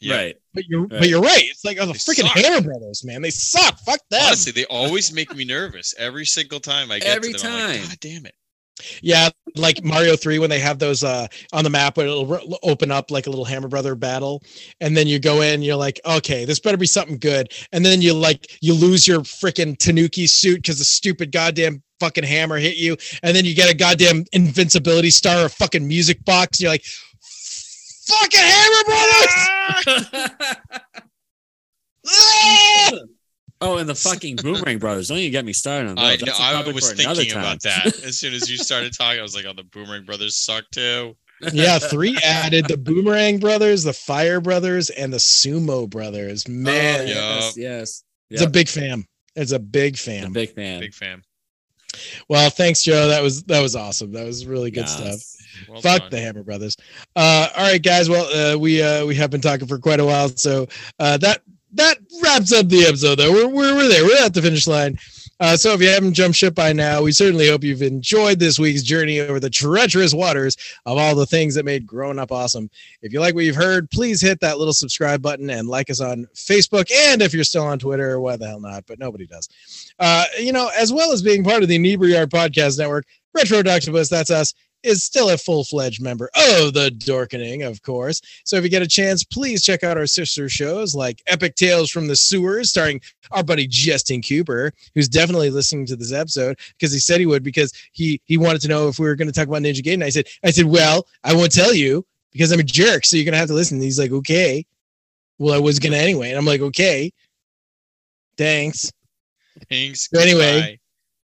[0.00, 0.16] Yeah.
[0.16, 0.36] Right.
[0.52, 1.00] But you're Right.
[1.00, 1.44] but you're right.
[1.44, 2.36] It's like oh the They freaking suck.
[2.36, 3.22] Hammer Brothers, man.
[3.22, 3.78] They suck.
[3.80, 4.20] Fuck them.
[4.26, 7.52] Honestly, they always make me nervous every single time I get Every to them.
[7.52, 7.88] I'm like, time.
[7.88, 8.34] God damn it.
[9.02, 12.40] Yeah, like Mario 3 when they have those uh on the map where it'll r-
[12.62, 14.42] open up like a little Hammer Brother battle
[14.80, 18.02] and then you go in you're like, "Okay, this better be something good." And then
[18.02, 22.76] you like you lose your freaking Tanuki suit cuz the stupid goddamn fucking hammer hit
[22.76, 26.72] you and then you get a goddamn invincibility star or fucking music box and you're
[26.72, 26.84] like,
[28.06, 30.06] "Fucking Hammer Brothers!"
[33.60, 35.08] Oh, and the fucking Boomerang Brothers.
[35.08, 36.02] Don't even get me started on that.
[36.04, 37.80] I, That's know, a I topic was for another thinking about time.
[37.84, 39.18] that as soon as you started talking.
[39.18, 41.16] I was like, "Oh, the Boomerang Brothers suck too."
[41.52, 46.48] yeah, 3 added the Boomerang Brothers, the Fire Brothers and the Sumo Brothers.
[46.48, 47.14] Man, Oh, yeah.
[47.14, 48.04] yes, yes.
[48.30, 49.04] it's a big fan.
[49.34, 50.32] It's a big I'm a fan.
[50.32, 50.80] big fan.
[50.80, 51.22] Big fan.
[52.28, 53.08] Well, thanks, Joe.
[53.08, 54.12] That was that was awesome.
[54.12, 54.96] That was really good Yes.
[54.96, 55.68] stuff.
[55.68, 56.10] Well Fuck done.
[56.10, 56.76] the Hammer Brothers.
[57.14, 58.10] Uh, all right, guys.
[58.10, 60.66] Well, uh, we uh, we have been talking for quite a while, so
[60.98, 61.40] uh, that
[61.76, 63.16] that wraps up the episode.
[63.16, 64.04] Though we're we're, we're there.
[64.04, 64.98] We're at the finish line.
[65.38, 68.58] Uh, so if you haven't jumped ship by now, we certainly hope you've enjoyed this
[68.58, 70.56] week's journey over the treacherous waters
[70.86, 72.70] of all the things that made growing up awesome.
[73.02, 76.00] If you like what you've heard, please hit that little subscribe button and like us
[76.00, 76.90] on Facebook.
[76.90, 78.86] And if you're still on Twitter, why the hell not?
[78.86, 79.48] But nobody does.
[79.98, 84.08] Uh, you know, as well as being part of the Inebriard Podcast Network, Retro Reductopus,
[84.08, 88.20] that's us, is still a full fledged member of the Dorkening, of course.
[88.44, 91.90] So if you get a chance, please check out our sister shows like Epic Tales
[91.90, 93.00] from the Sewers, starring
[93.32, 97.42] our buddy Justin Cooper, who's definitely listening to this episode because he said he would
[97.42, 100.02] because he he wanted to know if we were going to talk about Ninja Gaiden.
[100.02, 103.24] I said, I said, well, I won't tell you because I'm a jerk, so you're
[103.24, 103.76] gonna have to listen.
[103.76, 104.64] And he's like, okay.
[105.38, 107.12] Well, I was gonna anyway, and I'm like, okay.
[108.36, 108.92] Thanks.
[109.68, 110.08] Thanks.
[110.12, 110.78] So anyway.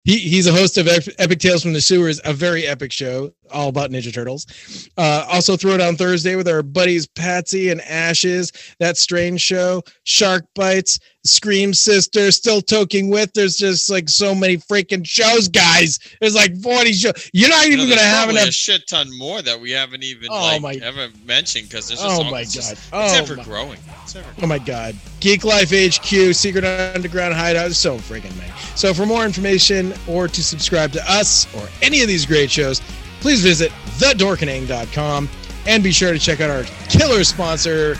[0.07, 3.67] He, he's a host of Epic Tales from the Sewers, a very epic show all
[3.67, 4.89] about Ninja Turtles.
[4.97, 8.53] Uh, also, throw it on Thursday with our buddies Patsy and Ashes.
[8.79, 13.33] That strange show, Shark Bites, Scream Sister, Still Toking With.
[13.33, 15.99] There's just like so many freaking shows, guys.
[16.19, 17.29] There's like 40 shows.
[17.33, 18.49] You're not even know, gonna have probably enough.
[18.49, 21.99] a shit ton more that we haven't even Oh like my- ever mentioned because there's
[22.01, 23.05] just Oh all- my it's just- god!
[23.05, 23.79] it's Oh ever my, growing.
[24.03, 24.95] It's ever oh my god!
[25.19, 27.71] Geek Life HQ, Secret Underground Hideout.
[27.73, 28.51] So freaking many.
[28.75, 32.81] So for more information or to subscribe to us or any of these great shows,
[33.19, 35.29] please visit thedorkening.com
[35.67, 37.97] and be sure to check out our killer sponsor,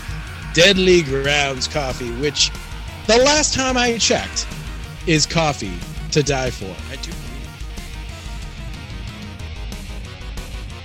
[0.53, 2.49] Deadly Grounds Coffee, which
[3.07, 4.45] the last time I checked
[5.07, 5.73] is coffee
[6.11, 6.75] to die for.
[6.91, 7.11] I do.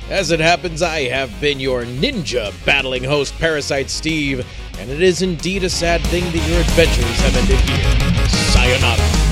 [0.09, 4.47] As it happens, I have been your ninja battling host, Parasite Steve,
[4.79, 8.29] and it is indeed a sad thing that your adventures have ended here.
[8.53, 9.32] Sayonara.